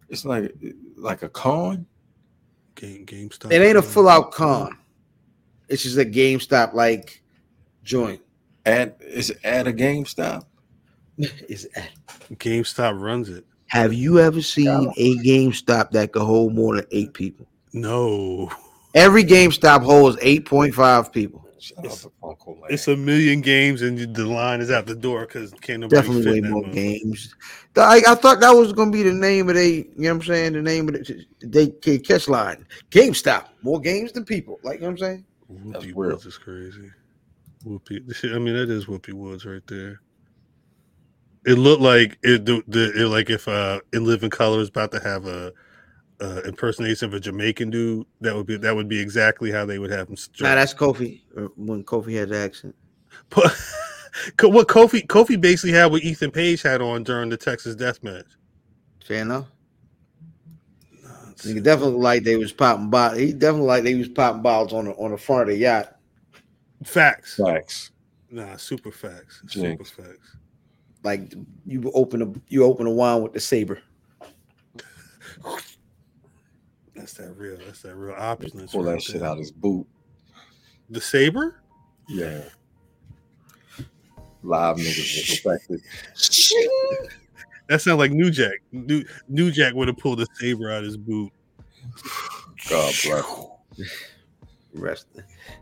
It's 0.10 0.26
like 0.26 0.54
like 0.96 1.24
a 1.24 1.30
con. 1.30 1.88
Game 2.76 3.08
GameStop. 3.08 3.52
It 3.52 3.64
ain't 3.64 3.80
a 3.80 3.82
full 3.82 4.08
out 4.08 4.32
con. 4.32 4.78
It's 5.70 5.82
just 5.82 5.98
a 5.98 6.06
GameStop 6.06 6.74
like 6.76 7.24
joint. 7.84 8.22
At 8.68 9.02
is 9.02 9.32
it 9.32 9.40
at 9.44 9.66
a 9.68 9.74
GameStop? 9.74 10.46
Is 11.18 11.68
at 11.76 11.90
GameStop 12.36 13.02
runs 13.02 13.30
it. 13.30 13.44
have 13.66 13.92
you 13.92 14.20
ever 14.20 14.44
seen 14.44 14.68
a 14.98 15.16
GameStop 15.18 15.90
that 15.92 16.12
could 16.12 16.22
hold 16.22 16.54
more 16.54 16.76
than 16.76 16.86
eight 16.92 17.16
people? 17.16 17.48
No. 17.74 18.52
Every 18.98 19.24
GameStop 19.24 19.84
holds 19.84 20.18
eight 20.22 20.46
point 20.46 20.74
five 20.74 21.14
people. 21.14 21.46
Shout 21.60 21.86
It's- 21.86 22.02
to 22.04 22.12
Funko 22.22 22.58
It's 22.70 22.88
a 22.88 22.96
million 22.96 23.42
games 23.42 23.82
and 23.82 24.14
the 24.16 24.26
line 24.26 24.62
is 24.62 24.72
out 24.72 24.86
the 24.88 24.96
door 24.96 25.26
because 25.26 25.52
can't 25.62 25.82
nobody 25.82 26.02
Definitely 26.02 26.24
fit 26.24 26.32
way 26.34 26.40
that 26.42 26.50
more 26.50 26.64
motherfucker. 26.64 26.74
games. 26.74 27.36
I, 27.76 28.02
I 28.08 28.16
thought 28.16 28.40
that 28.40 28.52
was 28.52 28.74
gonna 28.74 28.92
be 28.92 29.04
the 29.04 29.14
name 29.14 29.50
of 29.50 29.56
they. 29.56 29.70
You 29.76 29.86
know 29.98 30.10
what 30.10 30.16
I'm 30.16 30.24
saying? 30.24 30.54
The 30.54 30.62
name 30.62 30.88
of 30.88 30.96
the 30.96 31.26
they 31.42 31.74
they 31.84 32.00
catch 32.00 32.28
line. 32.28 32.66
GameStop 32.92 33.46
more 33.62 33.80
games 33.80 34.12
than 34.12 34.26
people. 34.26 34.60
Like 34.64 34.76
you 34.76 34.82
know 34.82 34.88
what 34.88 34.92
I'm 34.94 34.98
saying? 34.98 35.26
That's 35.50 35.86
Whoopi 35.86 35.96
real. 35.96 36.10
Woods 36.12 36.26
is 36.26 36.38
crazy. 36.38 36.90
Whoopi, 37.66 38.34
I 38.36 38.40
mean 38.40 38.56
that 38.56 38.70
is 38.70 38.86
Whoopi 38.86 39.14
Woods 39.14 39.46
right 39.46 39.66
there. 39.68 40.02
It 41.46 41.54
looked 41.56 41.82
like 41.82 42.18
it, 42.24 42.46
the, 42.46 42.62
the 42.68 43.04
it, 43.04 43.08
like 43.08 43.30
if 43.30 43.48
uh 43.48 43.80
in 43.94 44.06
Living 44.06 44.30
Color 44.30 44.60
is 44.62 44.70
about 44.70 44.92
to 44.92 45.00
have 45.00 45.26
a 45.28 45.54
uh, 46.22 46.42
impersonation 46.46 47.08
of 47.08 47.14
a 47.14 47.20
Jamaican 47.20 47.70
dude. 47.70 48.06
That 48.22 48.36
would 48.36 48.46
be 48.48 48.58
that 48.58 48.76
would 48.76 48.88
be 48.88 49.00
exactly 49.00 49.52
how 49.52 49.66
they 49.66 49.80
would 49.80 49.92
have 49.92 50.08
him. 50.10 50.18
Nah, 50.40 50.56
that's 50.56 50.74
Kofi. 50.74 51.22
uh, 51.38 51.48
When 51.56 51.84
Kofi 51.84 52.18
had 52.18 52.30
the 52.30 52.38
accent. 52.38 52.76
But 53.30 53.56
What 54.42 54.68
Kofi 54.68 55.06
Kofi 55.06 55.40
basically 55.40 55.74
had 55.74 55.92
what 55.92 56.04
Ethan 56.04 56.32
Page 56.32 56.62
had 56.64 56.82
on 56.82 57.04
during 57.04 57.30
the 57.30 57.38
Texas 57.38 57.76
Death 57.76 58.02
Match. 58.04 58.26
Fair 59.06 59.22
enough. 59.22 59.46
Nigga 61.38 61.62
definitely 61.62 62.00
like 62.00 62.24
they 62.24 62.36
was 62.36 62.52
popping 62.52 62.90
bottles. 62.90 63.20
He 63.20 63.32
definitely 63.32 63.68
like 63.68 63.84
they 63.84 63.94
was 63.94 64.10
popping 64.10 64.42
bottles 64.42 64.74
on 64.74 64.86
the 64.86 64.92
on 64.94 65.12
the 65.12 65.18
front 65.18 65.44
of 65.44 65.48
the 65.50 65.58
yacht. 65.58 65.98
Facts. 66.84 67.36
Facts. 67.36 67.92
Nah, 68.32 68.58
super 68.58 68.92
facts. 68.92 69.42
Super 69.48 69.68
Jinx. 69.78 69.92
facts. 69.92 70.38
Like 71.04 71.34
you 71.66 71.92
open 71.94 72.22
a 72.24 72.34
you 72.48 72.64
open 72.64 72.88
a 72.88 72.92
wine 72.92 73.22
with 73.22 73.34
the 73.34 73.40
saber. 73.40 73.80
That's 77.08 77.20
that 77.20 77.38
real. 77.38 77.58
That's 77.66 77.82
that 77.84 77.96
real 77.96 78.16
opulence. 78.18 78.74
Pull 78.74 78.84
right 78.84 78.96
that 78.96 79.02
shit 79.02 79.22
there. 79.22 79.30
out 79.30 79.38
his 79.38 79.50
boot. 79.50 79.88
The 80.90 81.00
saber. 81.00 81.62
Yeah. 82.10 82.42
Live 84.44 84.76
niggas 84.76 85.30
respected. 85.30 85.82
That 87.70 87.82
sounds 87.82 87.98
like 87.98 88.12
New 88.12 88.32
Jack. 88.32 88.62
New, 88.72 89.04
New 89.28 89.52
Jack 89.52 89.74
would 89.74 89.90
have 89.90 89.98
pulled 89.98 90.20
the 90.20 90.28
saber 90.36 90.72
out 90.72 90.86
his 90.86 90.96
boot. 90.96 91.34
God 92.70 92.94
bless. 93.04 93.48
Rest, 94.74 95.08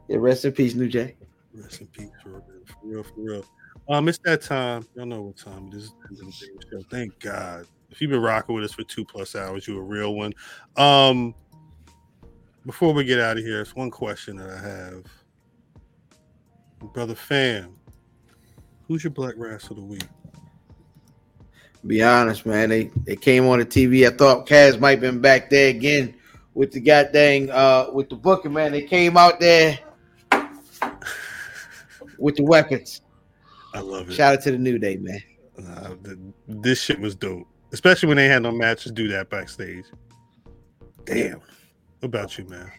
yeah, 0.08 0.18
rest 0.18 0.46
in 0.46 0.52
peace, 0.52 0.76
New 0.76 0.88
Jack. 0.88 1.16
Rest 1.56 1.82
in 1.82 1.88
peace, 1.88 2.12
for 2.22 2.30
real, 2.30 2.44
for 2.68 2.78
real, 2.84 3.04
for 3.04 3.14
real. 3.18 3.46
Um, 3.90 4.08
it's 4.08 4.20
that 4.20 4.44
time. 4.44 4.86
Y'all 4.94 5.08
know 5.08 5.22
what 5.24 5.38
time 5.38 5.70
it 5.70 5.78
is. 5.78 5.94
It's 6.12 6.20
the 6.20 6.48
Daily 6.48 6.84
Show. 6.84 6.88
Thank 6.92 7.20
God. 7.20 7.66
If 7.90 8.02
you've 8.02 8.12
been 8.12 8.22
rocking 8.22 8.56
with 8.56 8.64
us 8.64 8.74
for 8.74 8.84
two 8.84 9.06
plus 9.06 9.36
hours, 9.36 9.68
you're 9.68 9.80
a 9.80 9.84
real 9.84 10.16
one. 10.16 10.34
Um, 10.76 11.34
before 12.66 12.94
we 12.94 13.04
get 13.04 13.20
out 13.20 13.38
of 13.38 13.44
here, 13.44 13.62
it's 13.62 13.76
one 13.76 13.92
question 13.92 14.38
that 14.38 14.50
I 14.50 14.60
have, 14.60 15.06
brother 16.94 17.16
Fam. 17.16 17.76
Who's 18.88 19.04
your 19.04 19.12
Black 19.12 19.36
Rass 19.38 19.70
of 19.70 19.78
the 19.78 19.84
week? 19.84 20.04
Be 21.88 22.02
honest, 22.02 22.46
man. 22.46 22.70
They 22.70 22.90
they 23.06 23.16
came 23.16 23.46
on 23.48 23.60
the 23.60 23.66
TV. 23.66 24.08
I 24.12 24.16
thought 24.16 24.48
Kaz 24.48 24.80
might 24.80 24.92
have 24.92 25.02
been 25.02 25.22
back 25.22 25.50
there 25.50 25.70
again 25.70 26.16
with 26.56 26.72
the 26.72 26.80
goddamn 26.80 27.50
uh 27.52 27.88
with 27.92 28.10
the 28.10 28.16
booking, 28.16 28.54
man. 28.54 28.72
They 28.72 28.82
came 28.82 29.18
out 29.18 29.40
there 29.40 29.80
with 32.18 32.36
the 32.38 32.44
weapons. 32.44 33.02
I 33.74 33.80
love 33.82 34.10
it. 34.10 34.14
Shout 34.14 34.34
out 34.34 34.42
to 34.44 34.52
the 34.52 34.58
New 34.58 34.80
Day, 34.80 34.98
man. 34.98 35.22
Uh, 35.58 35.96
th- 36.04 36.18
this 36.48 36.82
shit 36.82 37.00
was 37.00 37.16
dope, 37.16 37.48
especially 37.76 38.08
when 38.08 38.16
they 38.16 38.28
had 38.28 38.42
no 38.42 38.54
matches. 38.54 38.86
To 38.86 38.92
do 38.94 39.10
that 39.10 39.30
backstage. 39.30 39.84
Damn. 41.04 41.42
What 42.00 42.04
about 42.04 42.38
you, 42.38 42.46
man? 42.46 42.72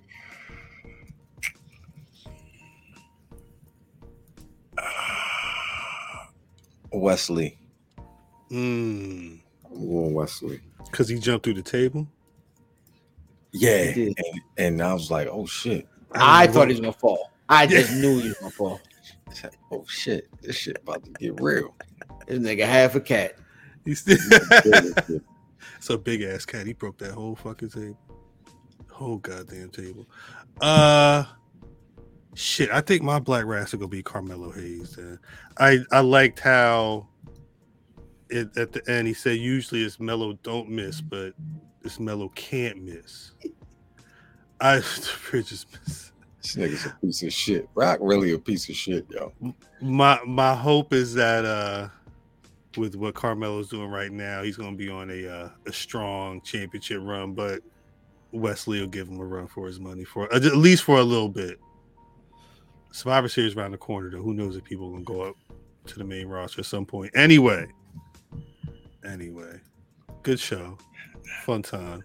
Wes 6.93 7.29
Lee. 7.29 7.59
Mm. 8.51 9.39
I'm 9.67 9.87
going 9.87 10.15
Wes 10.15 10.41
Lee. 10.41 10.61
Because 10.91 11.11
he 11.11 11.19
jumped 11.19 11.45
through 11.45 11.55
the 11.55 11.63
table. 11.63 12.09
Yeah. 13.53 13.93
And, 13.95 14.17
and 14.57 14.83
I 14.83 14.95
was 14.95 15.11
like, 15.11 15.29
oh 15.31 15.45
shit. 15.45 15.87
I 16.13 16.47
don't 16.47 16.55
thought 16.55 16.69
he 16.69 16.73
was 16.73 16.81
gonna 16.81 16.93
fall. 16.93 17.33
I 17.51 17.67
just 17.67 17.93
knew 17.93 18.19
he 18.21 18.29
was 18.29 18.39
gonna 18.39 18.51
fall. 18.51 18.81
I 19.45 19.51
oh 19.71 19.85
shit. 19.87 20.27
This 20.41 20.57
shit 20.57 20.79
about 20.83 21.05
to 21.05 21.11
get 21.11 21.39
real. 21.39 21.75
This 22.27 22.39
nigga 22.39 22.65
half 22.65 22.95
a 22.95 23.01
cat. 23.01 23.35
He's 23.87 24.01
still. 24.01 24.19
It's 25.77 25.91
a 25.91 25.99
big 25.99 26.23
ass 26.23 26.45
cat. 26.45 26.67
He 26.67 26.73
broke 26.73 26.99
that 26.99 27.13
whole 27.13 27.37
fucking 27.37 27.71
table. 27.71 27.99
Whole 28.91 29.19
goddamn 29.19 29.71
table. 29.71 30.07
Uh 30.61 31.25
shit. 32.35 32.71
I 32.71 32.81
think 32.81 33.03
my 33.03 33.19
black 33.19 33.45
rats 33.45 33.75
are 33.75 33.77
gonna 33.77 33.89
be 33.89 34.03
Carmelo 34.03 34.51
Hayes. 34.53 34.97
Then. 34.97 35.19
I 35.59 35.81
I 35.93 36.01
liked 36.01 36.41
how 36.41 37.09
it 38.31 38.57
at 38.57 38.73
the 38.73 38.83
end 38.91 39.07
he 39.07 39.15
said 39.15 39.39
usually 39.39 39.83
it's 39.85 40.01
Melo 40.01 40.35
don't 40.43 40.69
miss, 40.69 41.01
but 41.01 41.35
it's 41.83 42.01
Melo 42.01 42.31
can't 42.31 42.83
miss. 42.83 43.33
I 44.61 44.79
just 45.33 45.67
miss. 45.73 46.13
This 46.43 46.57
nigga's 46.57 46.87
a 46.87 46.97
piece 47.05 47.23
of 47.23 47.33
shit. 47.33 47.69
Rock 47.75 47.99
really 48.01 48.33
a 48.33 48.39
piece 48.39 48.69
of 48.69 48.77
shit, 48.77 49.07
yo. 49.11 49.33
my 49.81 50.19
my 50.27 50.55
hope 50.55 50.93
is 50.93 51.13
that 51.15 51.45
uh 51.45 51.89
with 52.77 52.95
what 52.95 53.15
Carmelo's 53.15 53.69
doing 53.69 53.91
right 53.91 54.13
now, 54.13 54.43
he's 54.43 54.57
going 54.57 54.73
to 54.73 54.77
be 54.77 54.91
on 54.91 55.11
a 55.11 55.29
uh, 55.29 55.49
a 55.67 55.73
strong 55.73 56.41
championship 56.43 57.01
run. 57.03 57.35
But 57.35 57.63
Wes 58.33 58.67
Lee 58.67 58.81
will 58.81 58.87
give 58.87 59.09
him 59.09 59.21
a 59.21 59.25
run 59.25 59.47
for 59.47 59.67
his 59.67 59.81
money 59.81 60.05
for 60.05 60.33
at 60.33 60.43
least 60.57 60.85
for 60.85 60.99
a 60.99 61.05
little 61.05 61.29
bit. 61.29 61.59
Survivor 62.93 63.29
Series 63.29 63.57
around 63.57 63.73
the 63.73 63.79
corner, 63.79 64.11
though. 64.11 64.23
Who 64.23 64.33
knows 64.35 64.57
if 64.57 64.65
people 64.65 64.87
are 64.87 64.91
going 64.91 65.05
to 65.05 65.13
go 65.13 65.21
up 65.23 65.37
to 65.87 65.99
the 65.99 66.05
main 66.05 66.29
roster 66.29 66.61
at 66.61 66.67
some 66.67 66.87
point? 66.87 67.13
Anyway, 67.15 67.67
anyway, 69.05 69.61
good 70.23 70.41
show, 70.41 70.79
fun 71.45 71.63
time. 71.63 72.05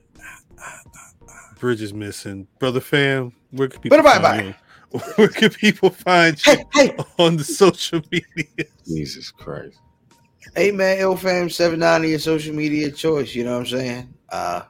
Bridge 1.59 1.81
is 1.81 1.93
missing, 1.93 2.47
brother. 2.59 2.81
Fam, 2.81 3.33
where 3.51 3.67
can 3.67 3.81
people 3.81 3.97
Bye-bye, 3.99 4.19
find? 4.19 4.55
Where 5.15 5.29
can 5.29 5.49
people 5.51 5.89
find 5.89 6.35
you? 6.45 6.53
Hey, 6.53 6.65
hey, 6.73 6.97
on 7.17 7.37
the 7.37 7.45
social 7.45 8.01
media. 8.11 8.65
Jesus 8.85 9.31
Christ. 9.31 9.79
Hey 10.55 10.71
man, 10.71 10.97
Ilfam 10.97 11.51
seven 11.51 11.79
nine 11.79 12.03
your 12.03 12.19
social 12.19 12.53
media 12.53 12.91
choice. 12.91 13.33
You 13.35 13.43
know 13.43 13.53
what 13.53 13.59
I'm 13.59 13.65
saying? 13.67 14.13
Uh 14.29 14.63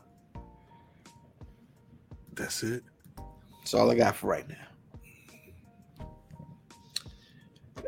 That's 2.33 2.63
it. 2.63 2.83
that's 3.59 3.73
all 3.73 3.89
I 3.91 3.95
got 3.95 4.15
for 4.15 4.27
right 4.27 4.47
now. 4.47 4.55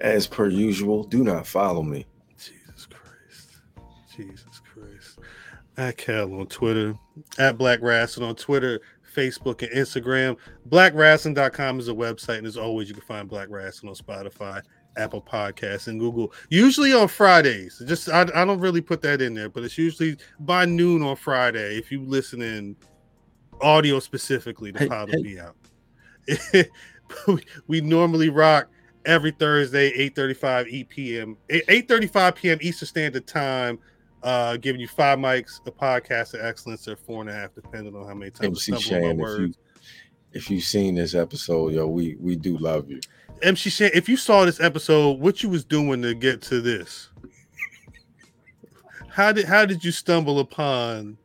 As 0.02 0.28
per 0.28 0.50
usual, 0.50 1.04
do 1.04 1.24
not 1.24 1.48
follow 1.48 1.82
me. 1.82 2.06
Jesus 2.38 2.88
Christ. 2.88 3.62
Jesus 4.16 4.60
Christ. 4.60 5.20
At 5.78 5.98
Cal 5.98 6.34
on 6.34 6.48
Twitter, 6.48 6.96
at 7.40 7.58
Black 7.58 7.80
Rasslin' 7.80 8.28
on 8.28 8.36
Twitter, 8.36 8.82
Facebook, 9.16 9.62
and 9.62 9.72
Instagram. 9.72 10.38
BlackRasslin.com 10.70 11.80
is 11.80 11.88
a 11.88 11.94
website, 11.94 12.40
and 12.40 12.48
as 12.48 12.58
always, 12.58 12.90
you 12.90 12.96
can 12.96 13.04
find 13.04 13.30
Black 13.30 13.48
Rasslin' 13.48 13.90
on 13.90 13.96
Spotify, 13.96 14.62
Apple 14.98 15.22
Podcasts, 15.22 15.88
and 15.88 15.99
Google. 15.99 16.34
Usually 16.49 16.94
on 16.94 17.07
Fridays. 17.07 17.82
Just 17.86 18.10
I, 18.10 18.22
I 18.22 18.45
don't 18.45 18.60
really 18.60 18.82
put 18.82 19.02
that 19.02 19.22
in 19.22 19.34
there, 19.34 19.49
but 19.49 19.64
it's 19.64 19.78
usually 19.78 20.18
by 20.40 20.65
noon 20.65 21.02
on 21.02 21.15
Friday. 21.15 21.78
If 21.78 21.91
you 21.91 22.02
listen 22.02 22.41
in 22.41 22.76
audio 23.61 23.99
specifically, 23.99 24.72
the 24.72 24.88
pod 24.88 25.11
will 25.14 25.24
be 25.24 25.40
out. 25.40 25.56
we, 27.68 27.82
normally 27.82 28.30
rock 28.30 28.70
every 29.06 29.32
Thursday, 29.32 30.10
8:35 30.10 30.68
E 30.68 30.84
p.m. 30.84 31.38
8:35 31.49 32.36
p.m. 32.36 32.57
Eastern 32.61 32.88
Standard 32.88 33.28
Time. 33.28 33.80
Uh, 34.22 34.56
giving 34.56 34.80
you 34.80 34.88
five 34.88 35.20
mics, 35.20 35.60
a 35.68 35.72
podcast 35.72 36.34
of 36.34 36.40
excellence, 36.45 36.88
or 36.88 36.95
four 36.95 37.20
and 37.20 37.30
a 37.30 37.34
half, 37.34 37.53
depending 37.53 37.94
on 37.94 38.07
how 38.07 38.14
many 38.14 38.32
times 38.32 38.70
MC 38.70 38.82
stumble 38.82 39.10
on 39.10 39.18
my 39.18 39.26
Shan, 39.26 39.34
if 39.34 39.40
you 39.40 39.53
if 40.34 40.49
you've 40.49 40.64
seen 40.64 40.95
this 40.95 41.14
episode, 41.14 41.74
yo, 41.74 41.88
we 41.88 42.15
we 42.20 42.36
do 42.36 42.57
love 42.57 42.90
you. 42.90 43.02
MC 43.44 43.70
Shan, 43.70 43.91
if 43.94 44.07
you 44.07 44.18
saw 44.18 44.45
this 44.45 44.60
episode, 44.60 45.20
what 45.20 45.44
you 45.44 45.49
was 45.49 45.64
doing 45.64 46.02
to 46.02 46.14
get 46.14 46.41
to 46.44 46.61
this? 46.61 47.10
How 49.10 49.32
did 49.32 49.45
how 49.45 49.65
did 49.65 49.84
you 49.84 49.91
stumble 49.91 50.40
upon 50.40 51.18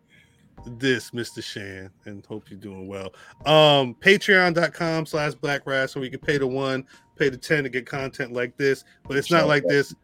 this, 0.66 1.10
Mr. 1.12 1.42
Shan? 1.42 1.90
And 2.04 2.24
hope 2.26 2.50
you're 2.50 2.58
doing 2.58 2.86
well. 2.86 3.14
Um, 3.46 3.94
patreon.com 3.94 5.06
slash 5.06 5.34
black 5.34 5.62
Ras, 5.66 5.92
so 5.92 6.00
we 6.00 6.10
can 6.10 6.20
pay 6.20 6.38
the 6.38 6.46
one, 6.46 6.84
pay 7.16 7.28
the 7.30 7.38
10 7.38 7.64
to 7.64 7.68
get 7.70 7.86
content 7.86 8.32
like 8.32 8.56
this, 8.56 8.84
but 9.06 9.16
it's 9.16 9.30
not 9.30 9.46
like 9.46 9.64
this 9.64 9.94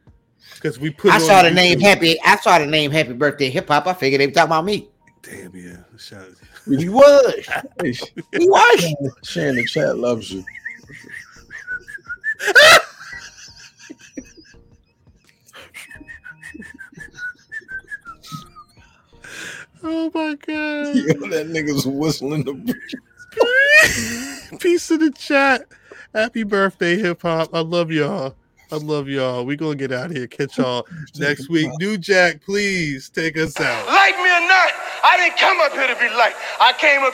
because 0.55 0.79
we 0.79 0.91
put 0.91 1.13
I 1.13 1.19
saw 1.19 1.43
the 1.43 1.51
name 1.51 1.81
Happy. 1.81 2.21
I 2.23 2.37
saw 2.37 2.59
the 2.59 2.67
name 2.67 2.91
Happy 2.91 3.13
Birthday 3.13 3.51
Hip 3.51 3.69
Hop. 3.69 3.87
I 3.87 3.95
figured 3.95 4.21
they 4.21 4.27
were 4.27 4.33
talking 4.33 4.49
about 4.49 4.65
me. 4.65 4.89
Damn, 5.23 5.57
yeah. 5.57 5.79
Shout 5.99 6.29
We 6.67 6.89
was. 6.89 7.47
Hey, 7.83 7.95
We 8.33 8.47
was. 8.49 8.97
Shan, 9.25 9.57
the 9.57 9.65
chat 9.67 9.99
loves 9.99 10.31
you. 10.31 10.45
Oh 19.87 20.11
my 20.15 20.35
god. 20.35 20.97
Yo, 20.97 21.29
that 21.29 21.47
nigga's 21.49 21.87
whistling 21.87 22.43
the 22.45 22.55
bridge. 22.55 22.95
Peace 24.61 24.89
to 24.89 24.97
the 24.97 25.11
chat. 25.11 25.67
Happy 26.15 26.43
birthday, 26.43 26.97
hip 26.97 27.21
hop. 27.21 27.51
I 27.53 27.61
love 27.61 27.91
y'all. 27.91 28.35
I 28.73 28.77
love 28.77 29.09
y'all. 29.09 29.45
we 29.45 29.57
gonna 29.57 29.77
get 29.77 29.93
out 29.93 30.07
of 30.07 30.17
here. 30.17 30.27
Catch 30.27 30.57
y'all 30.57 30.87
next 31.19 31.51
week. 31.51 31.71
New 31.79 31.99
Jack, 31.99 32.43
please 32.43 33.11
take 33.11 33.37
us 33.37 33.61
out. 33.61 33.87
Like 33.87 34.17
me 34.17 34.25
or 34.25 34.49
not, 34.49 34.73
I 35.05 35.19
didn't 35.19 35.39
come 35.39 35.61
up 35.61 35.73
here 35.73 35.87
to 35.87 35.97
be 36.01 36.09
liked. 36.17 36.37
I 36.61 36.73
came 36.73 37.03
up 37.03 37.13